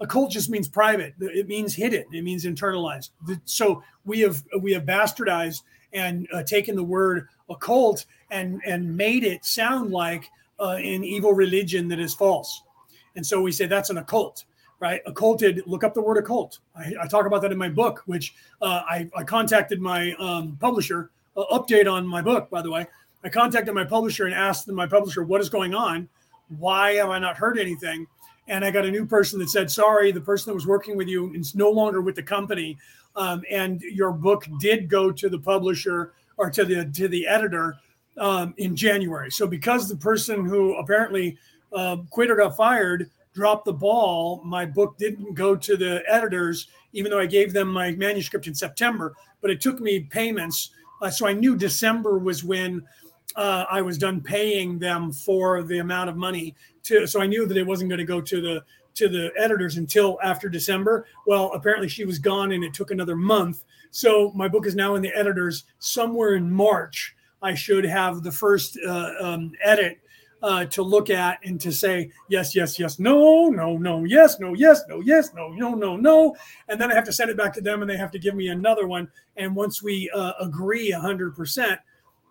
[0.00, 1.14] Occult just means private.
[1.20, 2.04] It means hidden.
[2.12, 3.10] It means internalized.
[3.44, 9.24] So we have we have bastardized and uh, taken the word occult and and made
[9.24, 10.30] it sound like
[10.60, 12.62] uh, an evil religion that is false.
[13.16, 14.44] And so we say that's an occult,
[14.80, 15.00] right?
[15.06, 16.58] Occulted, look up the word occult.
[16.76, 20.56] I, I talk about that in my book, which uh, I, I, contacted my um,
[20.60, 22.86] publisher, uh, update on my book, by the way.
[23.24, 26.08] I contacted my publisher and asked my publisher, what is going on?
[26.58, 28.06] Why have I not heard anything?
[28.46, 31.08] And I got a new person that said, sorry, the person that was working with
[31.08, 32.78] you is no longer with the company.
[33.16, 37.76] Um, and your book did go to the publisher or to the to the editor
[38.18, 39.30] um, in January.
[39.30, 41.36] So because the person who apparently
[41.72, 46.68] uh, quit or got fired dropped the ball, my book didn't go to the editors,
[46.92, 49.14] even though I gave them my manuscript in September.
[49.40, 52.82] But it took me payments, uh, so I knew December was when
[53.36, 56.54] uh, I was done paying them for the amount of money.
[56.84, 58.64] To so I knew that it wasn't going to go to the
[58.94, 61.06] to the editors until after December.
[61.26, 63.64] Well, apparently she was gone, and it took another month.
[63.90, 67.14] So my book is now in the editors somewhere in March.
[67.42, 69.98] I should have the first uh, um, edit
[70.42, 74.54] uh, to look at and to say yes, yes, yes, no, no, no, yes, no,
[74.54, 76.36] yes, no, yes, no, no, no, no,
[76.68, 78.34] and then I have to send it back to them, and they have to give
[78.34, 79.08] me another one.
[79.36, 81.80] And once we uh, agree hundred percent,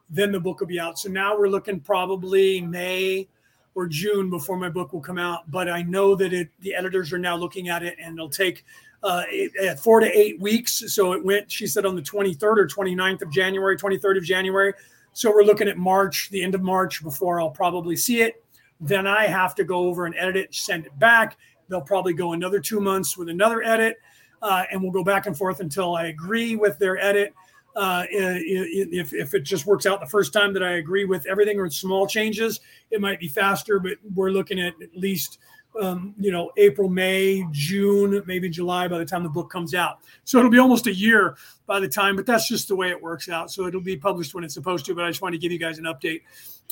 [0.10, 0.98] then the book will be out.
[1.00, 3.28] So now we're looking probably May
[3.76, 5.50] or June before my book will come out.
[5.52, 8.66] But I know that it, the editors are now looking at it, and it'll take
[9.04, 10.84] uh, eight, four to eight weeks.
[10.94, 14.74] So it went, she said, on the 23rd or 29th of January, 23rd of January.
[15.18, 18.46] So we're looking at March, the end of March, before I'll probably see it.
[18.80, 21.38] Then I have to go over and edit it, send it back.
[21.70, 23.98] They'll probably go another two months with another edit,
[24.44, 27.34] uh, and we'll go back and forth until I agree with their edit.
[27.76, 31.60] Uh, if, if it just works out the first time that I agree with everything
[31.60, 32.60] or small changes,
[32.92, 35.40] it might be faster, but we're looking at at least
[35.82, 40.00] um, you know, April, May, June, maybe July by the time the book comes out.
[40.24, 43.02] So it'll be almost a year by the time, but that's just the way it
[43.02, 43.52] works out.
[43.52, 44.96] So it'll be published when it's supposed to.
[44.96, 46.22] But I just want to give you guys an update.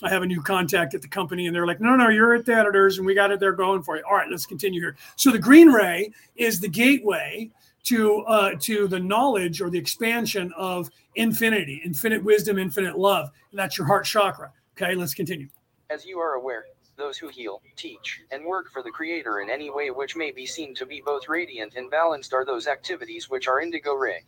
[0.03, 2.45] I have a new contact at the company, and they're like, no, no, you're at
[2.45, 4.03] the editors, and we got it there going for you.
[4.09, 4.97] All right, let's continue here.
[5.15, 7.49] So the green ray is the gateway
[7.85, 13.31] to uh, to the knowledge or the expansion of infinity, infinite wisdom, infinite love.
[13.51, 14.51] And that's your heart chakra.
[14.75, 15.47] Okay, let's continue.
[15.89, 16.65] As you are aware,
[16.97, 20.45] those who heal, teach, and work for the Creator in any way which may be
[20.45, 24.23] seen to be both radiant and balanced are those activities which are indigo ray.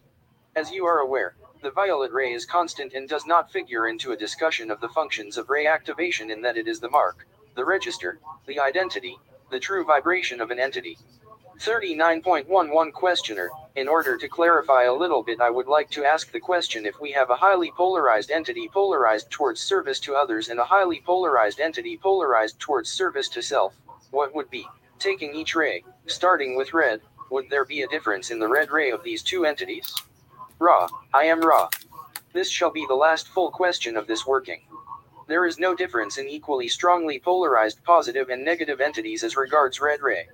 [0.55, 4.17] As you are aware, the violet ray is constant and does not figure into a
[4.17, 8.19] discussion of the functions of ray activation in that it is the mark, the register,
[8.45, 9.17] the identity,
[9.49, 10.97] the true vibration of an entity.
[11.59, 16.39] 39.11 Questioner In order to clarify a little bit, I would like to ask the
[16.39, 20.63] question if we have a highly polarized entity polarized towards service to others and a
[20.63, 23.75] highly polarized entity polarized towards service to self,
[24.09, 24.65] what would be,
[24.97, 28.89] taking each ray, starting with red, would there be a difference in the red ray
[28.89, 29.93] of these two entities?
[30.57, 31.69] Ra, I am Ra.
[32.33, 34.61] This shall be the last full question of this working.
[35.27, 40.01] There is no difference in equally strongly polarized positive and negative entities as regards red
[40.01, 40.27] ray.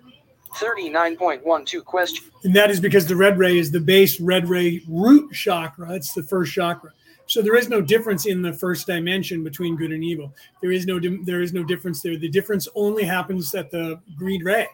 [0.55, 2.25] 39.12 question.
[2.43, 5.93] And that is because the red ray is the base red ray root chakra.
[5.93, 6.91] It's the first chakra.
[7.25, 10.33] So there is no difference in the first dimension between good and evil.
[10.61, 12.17] There is no there is no difference there.
[12.17, 14.67] The difference only happens at the green ray.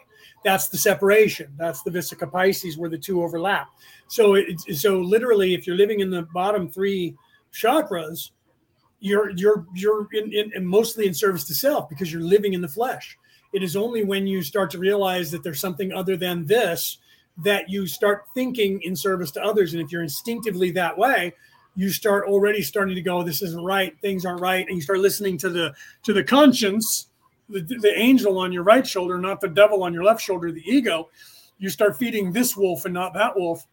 [0.44, 1.54] That's the separation.
[1.58, 3.68] That's the Vesica Piscis where the two overlap.
[4.08, 7.16] So it, so literally, if you're living in the bottom three
[7.54, 8.32] chakras,
[9.00, 12.68] you're you're you're in, in mostly in service to self because you're living in the
[12.68, 13.18] flesh.
[13.52, 16.98] It is only when you start to realize that there's something other than this
[17.38, 19.74] that you start thinking in service to others.
[19.74, 21.34] And if you're instinctively that way,
[21.76, 25.00] you start already starting to go, this isn't right, things aren't right, and you start
[25.00, 27.08] listening to the to the conscience,
[27.48, 30.70] the, the angel on your right shoulder, not the devil on your left shoulder, the
[30.70, 31.10] ego.
[31.58, 33.66] You start feeding this wolf and not that wolf.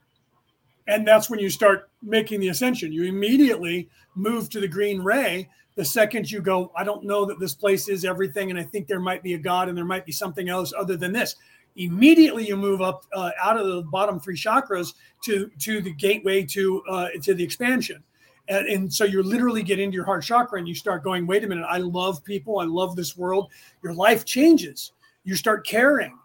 [0.89, 2.93] And that's when you start making the ascension.
[2.93, 7.39] You immediately move to the green ray the second you go, I don't know that
[7.39, 10.07] this place is everything, and I think there might be a God and there might
[10.07, 11.37] be something else other than this.
[11.77, 16.43] Immediately, you move up uh, out of the bottom three chakras to to the gateway
[16.45, 18.03] to uh, to the expansion.
[18.49, 21.43] And, and, so you literally get into your heart chakra and you start going, wait
[21.43, 23.51] a minute, I love people, I love this world.
[23.83, 24.93] Your life changes.
[25.25, 26.17] You start caring.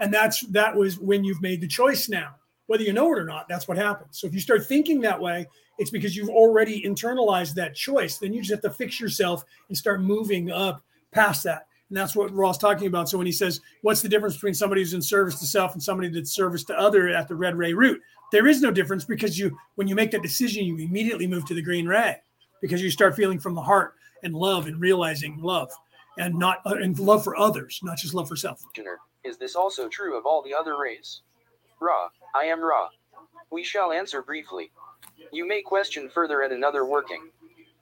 [0.00, 2.34] And that's that was when you've made the choice now.
[2.66, 4.18] Whether you know it or not, that's what happens.
[4.18, 5.46] So if you start thinking that way,
[5.78, 8.18] it's because you've already internalized that choice.
[8.18, 10.82] Then you just have to fix yourself and start moving up
[11.12, 11.66] past that.
[11.88, 13.08] And that's what Ra's talking about.
[13.08, 15.82] So when he says, what's the difference between somebody who's in service to self and
[15.82, 18.00] somebody that's service to other at the red ray root?
[18.30, 21.54] There is no difference because you, when you make that decision, you immediately move to
[21.54, 22.16] the green ray
[22.60, 25.70] because you start feeling from the heart and love and realizing love
[26.18, 28.60] and not uh, and love for others, not just love for self.
[29.24, 31.22] Is this also true of all the other rays?
[31.80, 32.88] Ra, I am Ra.
[33.50, 34.70] We shall answer briefly.
[35.30, 37.30] You may question further at another working.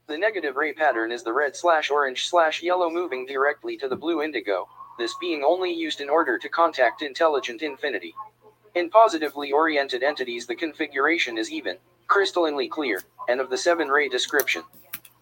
[0.09, 3.97] The negative ray pattern is the red slash orange slash yellow moving directly to the
[3.97, 4.69] blue indigo,
[4.99, 8.15] this being only used in order to contact intelligent infinity.
[8.75, 14.09] In positively oriented entities, the configuration is even, crystallinely clear, and of the seven ray
[14.09, 14.63] description.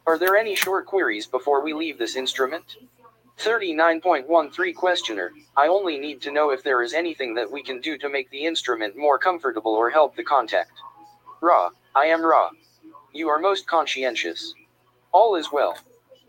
[0.07, 2.77] Are there any short queries before we leave this instrument?
[3.39, 7.99] 39.13 Questioner I only need to know if there is anything that we can do
[7.99, 10.73] to make the instrument more comfortable or help the contact.
[11.41, 12.51] Ra, I am Ra.
[13.13, 14.55] You are most conscientious.
[15.13, 15.77] All is well.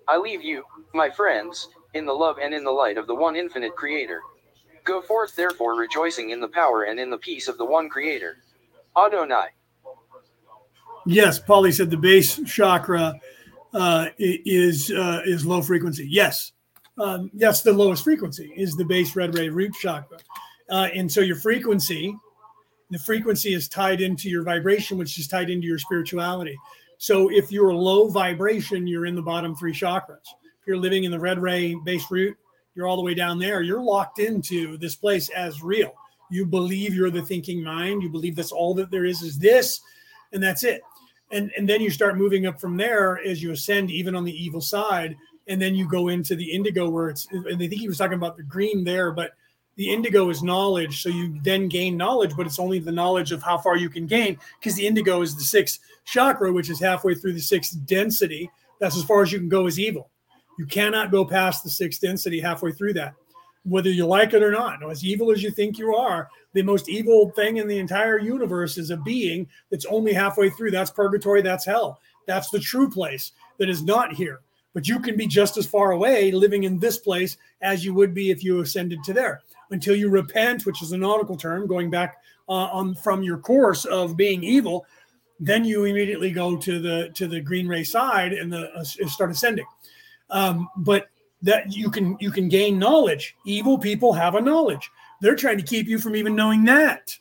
[0.08, 0.64] I leave you,
[0.94, 4.22] my friends, in the love and in the light of the one infinite Creator.
[4.84, 8.38] Go forth therefore rejoicing in the power and in the peace of the one Creator.
[8.96, 9.48] Adonai.
[11.08, 13.20] Yes, Paulie said the base chakra
[13.74, 16.08] uh, is uh, is low frequency.
[16.10, 16.52] Yes,
[16.98, 20.18] um, that's the lowest frequency is the base red ray root chakra,
[20.70, 22.16] uh, and so your frequency,
[22.92, 26.58] the frequency is tied into your vibration, which is tied into your spirituality.
[26.98, 30.26] So if you're low vibration, you're in the bottom three chakras.
[30.44, 32.38] If you're living in the red ray base root,
[32.76, 33.62] you're all the way down there.
[33.62, 35.94] You're locked into this place as real.
[36.30, 38.04] You believe you're the thinking mind.
[38.04, 39.82] You believe that's all that there is is this,
[40.34, 40.82] and that's it.
[41.32, 44.44] And and then you start moving up from there as you ascend, even on the
[44.44, 45.16] evil side.
[45.48, 47.28] And then you go into the indigo where it's.
[47.32, 49.32] And I think he was talking about the green there, but
[49.76, 51.02] the indigo is knowledge.
[51.02, 54.08] So you then gain knowledge, but it's only the knowledge of how far you can
[54.08, 58.50] gain because the indigo is the sixth chakra, which is halfway through the sixth density.
[58.80, 60.10] That's as far as you can go as evil.
[60.58, 63.14] You cannot go past the sixth density halfway through that,
[63.64, 64.90] whether you like it or not.
[64.90, 68.78] As evil as you think you are, the most evil thing in the entire universe
[68.78, 70.72] is a being that's only halfway through.
[70.72, 72.00] That's purgatory, that's hell.
[72.26, 74.40] That's the true place that is not here.
[74.74, 78.14] But you can be just as far away living in this place as you would
[78.14, 81.90] be if you ascended to there until you repent, which is a nautical term, going
[81.90, 84.86] back uh, on from your course of being evil
[85.40, 89.32] then you immediately go to the to the green ray side and the uh, start
[89.32, 89.66] ascending.
[90.30, 91.10] Um, but
[91.42, 93.36] that you can you can gain knowledge.
[93.46, 94.90] Evil people have a knowledge.
[95.22, 97.16] They're trying to keep you from even knowing that.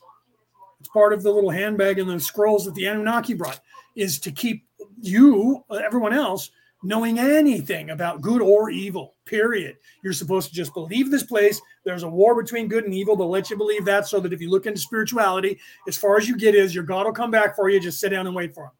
[0.79, 3.59] It's part of the little handbag and the scrolls that the anunnaki brought
[3.95, 4.65] is to keep
[5.01, 6.51] you uh, everyone else
[6.83, 9.77] knowing anything about good or evil period.
[10.03, 11.61] You're supposed to just believe this place.
[11.83, 14.41] There's a war between good and evil they'll let you believe that so that if
[14.41, 17.55] you look into spirituality as far as you get is your god will come back
[17.55, 17.79] for you.
[17.79, 18.71] Just sit down and wait for him.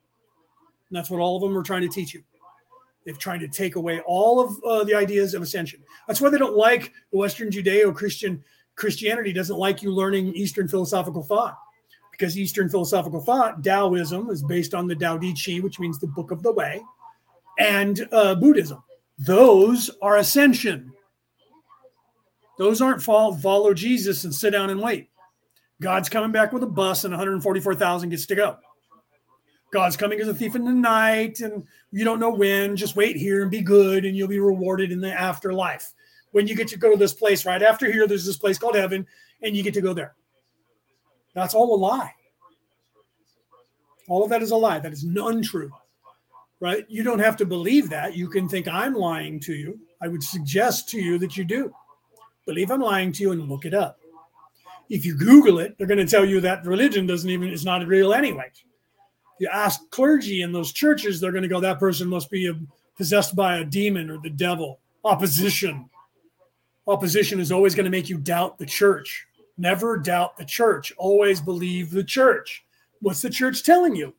[0.90, 2.24] And that's what all of them are trying to teach you.
[3.06, 5.82] They're trying to take away all of uh, the ideas of ascension.
[6.07, 8.43] That's why they don't like the western judeo-christian
[8.75, 11.57] christianity doesn't like you learning eastern philosophical thought.
[12.11, 16.07] Because eastern philosophical thought taoism is based on the Tao Te Ching which means the
[16.07, 16.82] book of the way
[17.59, 18.84] and uh, Buddhism.
[19.17, 20.92] Those are ascension.
[22.58, 25.09] Those aren't follow, follow Jesus and sit down and wait.
[25.82, 28.58] God's coming back with a bus and 144,000 gets to go.
[29.74, 32.77] God's coming as a thief in the night and you don't know when.
[32.77, 35.93] Just wait here and be good and you'll be rewarded in the afterlife.
[36.32, 38.75] When you get to go to this place right after here, there's this place called
[38.75, 39.06] heaven
[39.42, 40.16] and you get to go there.
[41.34, 42.14] That's all a lie.
[44.08, 44.80] All of that is a lie.
[44.80, 45.72] That is untrue
[46.59, 46.85] right?
[46.88, 48.16] You don't have to believe that.
[48.16, 49.80] You can think I'm lying to you.
[50.01, 51.74] I would suggest to you that you do.
[52.45, 54.00] Believe I'm lying to you and look it up.
[54.90, 57.85] If you Google it, they're going to tell you that religion doesn't even is not
[57.88, 58.51] real anyway.
[59.40, 62.53] You ask clergy in those churches, they're going to go, that person must be uh,
[62.95, 64.80] possessed by a demon or the devil.
[65.03, 65.90] Opposition.
[66.88, 69.25] Opposition is always going to make you doubt the church.
[69.58, 70.93] Never doubt the church.
[70.98, 72.64] Always believe the church.
[73.01, 74.14] What's the church telling you?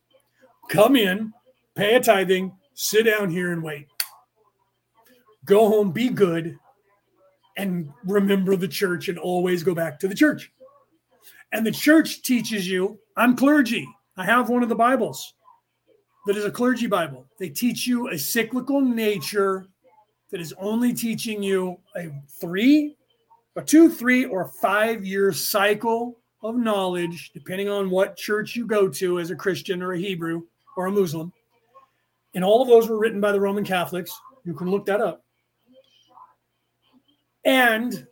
[0.68, 1.32] Come in,
[1.76, 3.86] pay a tithing, sit down here and wait.
[5.44, 6.58] Go home, be good,
[7.56, 10.50] and remember the church and always go back to the church.
[11.52, 13.86] And the church teaches you, I'm clergy.
[14.16, 15.34] I have one of the Bibles
[16.26, 17.26] that is a clergy Bible.
[17.38, 19.66] They teach you a cyclical nature
[20.30, 22.96] that is only teaching you a three,
[23.54, 28.88] a two, three, or five year cycle of knowledge, depending on what church you go
[28.88, 30.42] to as a Christian or a Hebrew
[30.76, 31.32] or a Muslim.
[32.36, 34.16] And all of those were written by the Roman Catholics.
[34.44, 35.24] You can look that up.
[37.46, 38.06] And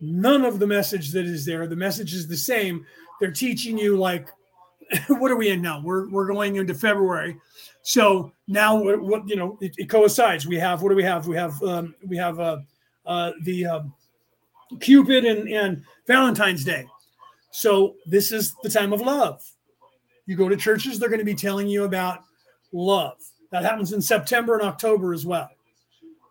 [0.00, 2.84] none of the message that is there, the message is the same.
[3.20, 4.28] They're teaching you like,
[5.08, 5.80] what are we in now?
[5.80, 7.36] We're we're going into February,
[7.82, 10.46] so now what, what you know it, it, coincides.
[10.46, 11.26] We have what do we have?
[11.26, 12.58] We have um, we have uh,
[13.04, 13.94] uh, the um,
[14.80, 16.86] Cupid and and Valentine's Day.
[17.50, 19.44] So this is the time of love.
[20.24, 22.20] You go to churches, they're going to be telling you about
[22.72, 23.18] love.
[23.50, 25.50] That happens in September and October as well,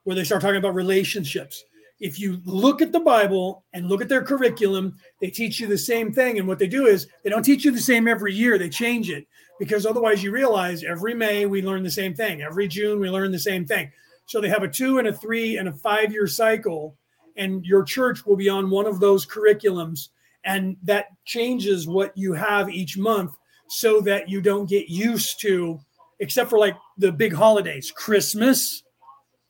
[0.03, 1.63] where they start talking about relationships
[1.99, 5.77] if you look at the Bible and look at their curriculum, they teach you the
[5.77, 6.37] same thing.
[6.37, 9.09] And what they do is they don't teach you the same every year, they change
[9.09, 9.27] it
[9.59, 13.31] because otherwise you realize every May we learn the same thing, every June we learn
[13.31, 13.91] the same thing.
[14.27, 16.95] So they have a two and a three and a five year cycle,
[17.35, 20.09] and your church will be on one of those curriculums.
[20.43, 23.35] And that changes what you have each month
[23.69, 25.79] so that you don't get used to,
[26.19, 27.91] except for like the big holidays.
[27.91, 28.83] Christmas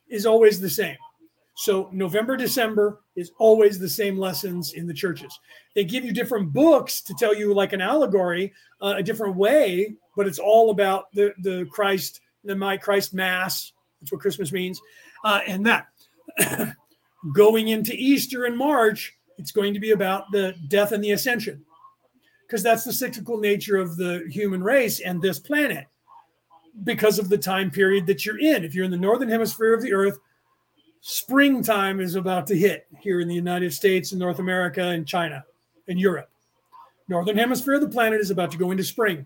[0.10, 0.98] is always the same
[1.60, 5.40] so November, December is always the same lessons in the churches.
[5.74, 9.96] They give you different books to tell you like an allegory, uh, a different way,
[10.16, 13.74] but it's all about the the Christ, the my Christ Mass.
[14.00, 14.80] That's what Christmas means,
[15.26, 15.88] uh, and that.
[17.34, 21.66] Going into Easter in March, it's going to be about the death and the ascension,
[22.46, 25.88] because that's the cyclical nature of the human race and this planet.
[26.84, 29.82] Because of the time period that you're in, if you're in the northern hemisphere of
[29.82, 30.20] the Earth,
[31.02, 35.44] springtime is about to hit here in the United States and North America and China
[35.88, 36.30] and Europe.
[37.08, 39.26] Northern hemisphere of the planet is about to go into spring.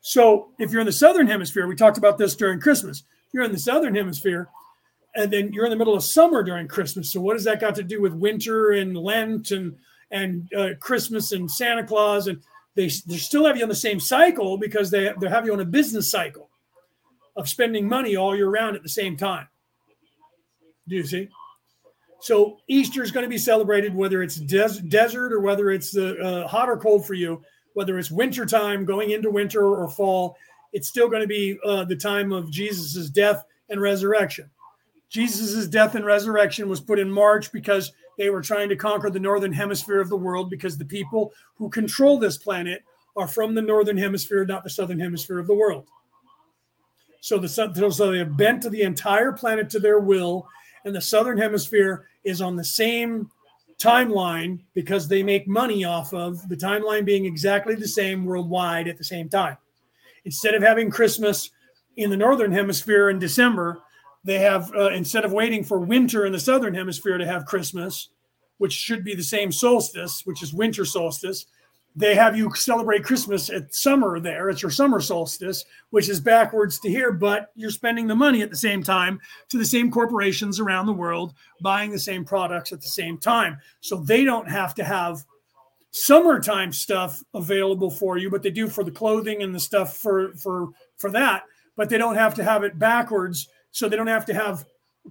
[0.00, 3.02] So if you're in the southern hemisphere, we talked about this during Christmas.
[3.32, 4.48] You're in the southern hemisphere,
[5.14, 7.10] and then you're in the middle of summer during Christmas.
[7.10, 9.76] So what does that got to do with winter and Lent and
[10.10, 12.26] and uh, Christmas and Santa Claus?
[12.26, 12.40] And
[12.74, 15.60] they they still have you on the same cycle because they they have you on
[15.60, 16.47] a business cycle
[17.38, 19.46] of spending money all year round at the same time.
[20.88, 21.28] Do you see?
[22.20, 26.46] So Easter is going to be celebrated whether it's des- desert or whether it's uh,
[26.50, 27.40] hot or cold for you,
[27.74, 30.36] whether it's winter time going into winter or fall.
[30.72, 34.50] It's still going to be uh, the time of Jesus's death and resurrection.
[35.08, 39.20] Jesus's death and resurrection was put in March because they were trying to conquer the
[39.20, 42.82] northern hemisphere of the world because the people who control this planet
[43.16, 45.88] are from the northern hemisphere, not the southern hemisphere of the world.
[47.20, 50.48] So the sun so they have bent to the entire planet to their will
[50.84, 53.30] and the southern hemisphere is on the same
[53.78, 58.98] timeline because they make money off of the timeline being exactly the same worldwide at
[58.98, 59.56] the same time.
[60.24, 61.50] Instead of having Christmas
[61.96, 63.80] in the northern hemisphere in December,
[64.24, 68.10] they have uh, instead of waiting for winter in the southern hemisphere to have Christmas,
[68.58, 71.46] which should be the same solstice, which is winter solstice,
[71.98, 74.50] they have you celebrate Christmas at summer there.
[74.50, 78.50] It's your summer solstice, which is backwards to here, but you're spending the money at
[78.50, 79.18] the same time
[79.48, 83.58] to the same corporations around the world buying the same products at the same time.
[83.80, 85.24] So they don't have to have
[85.90, 90.32] summertime stuff available for you, but they do for the clothing and the stuff for
[90.34, 90.68] for
[90.98, 91.42] for that,
[91.76, 93.48] but they don't have to have it backwards.
[93.72, 94.64] So they don't have to have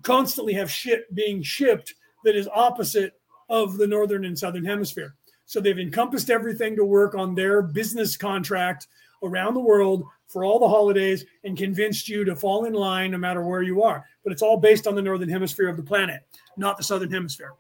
[0.04, 3.12] constantly have shit being shipped that is opposite
[3.50, 5.16] of the northern and southern hemisphere.
[5.48, 8.88] So they've encompassed everything to work on their business contract
[9.24, 13.18] around the world for all the holidays and convinced you to fall in line no
[13.18, 14.06] matter where you are.
[14.24, 16.22] But it's all based on the northern hemisphere of the planet,
[16.58, 17.54] not the southern hemisphere.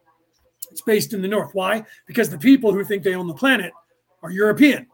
[0.69, 1.55] It's based in the north.
[1.55, 1.85] Why?
[2.05, 3.71] Because the people who think they own the planet
[4.21, 4.87] are European.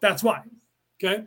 [0.00, 0.42] That's why.
[0.96, 1.24] Okay.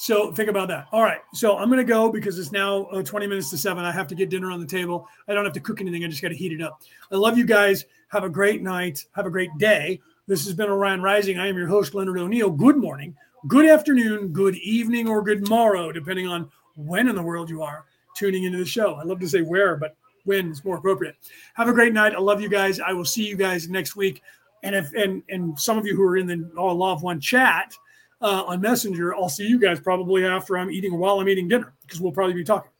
[0.00, 0.86] So think about that.
[0.92, 1.20] All right.
[1.34, 3.84] So I'm going to go because it's now uh, 20 minutes to seven.
[3.84, 5.08] I have to get dinner on the table.
[5.26, 6.04] I don't have to cook anything.
[6.04, 6.82] I just got to heat it up.
[7.10, 7.84] I love you guys.
[8.08, 9.04] Have a great night.
[9.16, 10.00] Have a great day.
[10.28, 11.38] This has been Orion Rising.
[11.38, 12.50] I am your host, Leonard O'Neill.
[12.50, 17.50] Good morning, good afternoon, good evening, or good morrow, depending on when in the world
[17.50, 18.94] you are tuning into the show.
[18.94, 21.16] I love to say where, but when is more appropriate.
[21.54, 22.14] Have a great night.
[22.14, 22.78] I love you guys.
[22.78, 24.22] I will see you guys next week.
[24.62, 27.74] And if and and some of you who are in the Law of One chat,
[28.20, 29.14] uh, on Messenger.
[29.14, 32.34] I'll see you guys probably after I'm eating while I'm eating dinner because we'll probably
[32.34, 32.70] be talking.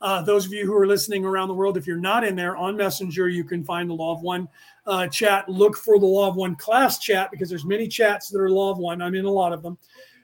[0.00, 2.56] Uh, those of you who are listening around the world, if you're not in there
[2.56, 4.48] on Messenger, you can find the Law of One
[4.84, 5.48] uh, chat.
[5.48, 8.72] Look for the Law of One class chat because there's many chats that are Law
[8.72, 9.00] of One.
[9.00, 9.78] I'm in a lot of them.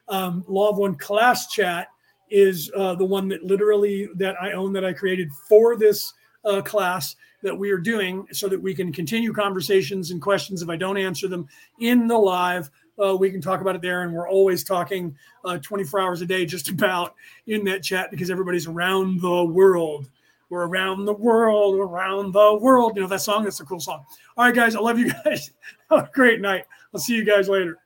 [0.09, 1.89] Um, Law of One class chat
[2.29, 6.13] is uh, the one that literally that I own that I created for this
[6.45, 10.69] uh, class that we are doing so that we can continue conversations and questions if
[10.69, 11.47] I don't answer them
[11.81, 12.69] in the live
[13.03, 14.03] uh, we can talk about it there.
[14.03, 17.15] And we're always talking uh, 24 hours a day, just about
[17.47, 20.09] in that chat because everybody's around the world
[20.51, 22.97] We're around the world, around the world.
[22.97, 23.45] You know that song?
[23.45, 24.05] That's a cool song.
[24.37, 24.75] All right, guys.
[24.75, 25.53] I love you guys.
[25.91, 26.65] Have a great night.
[26.93, 27.79] I'll see you guys later.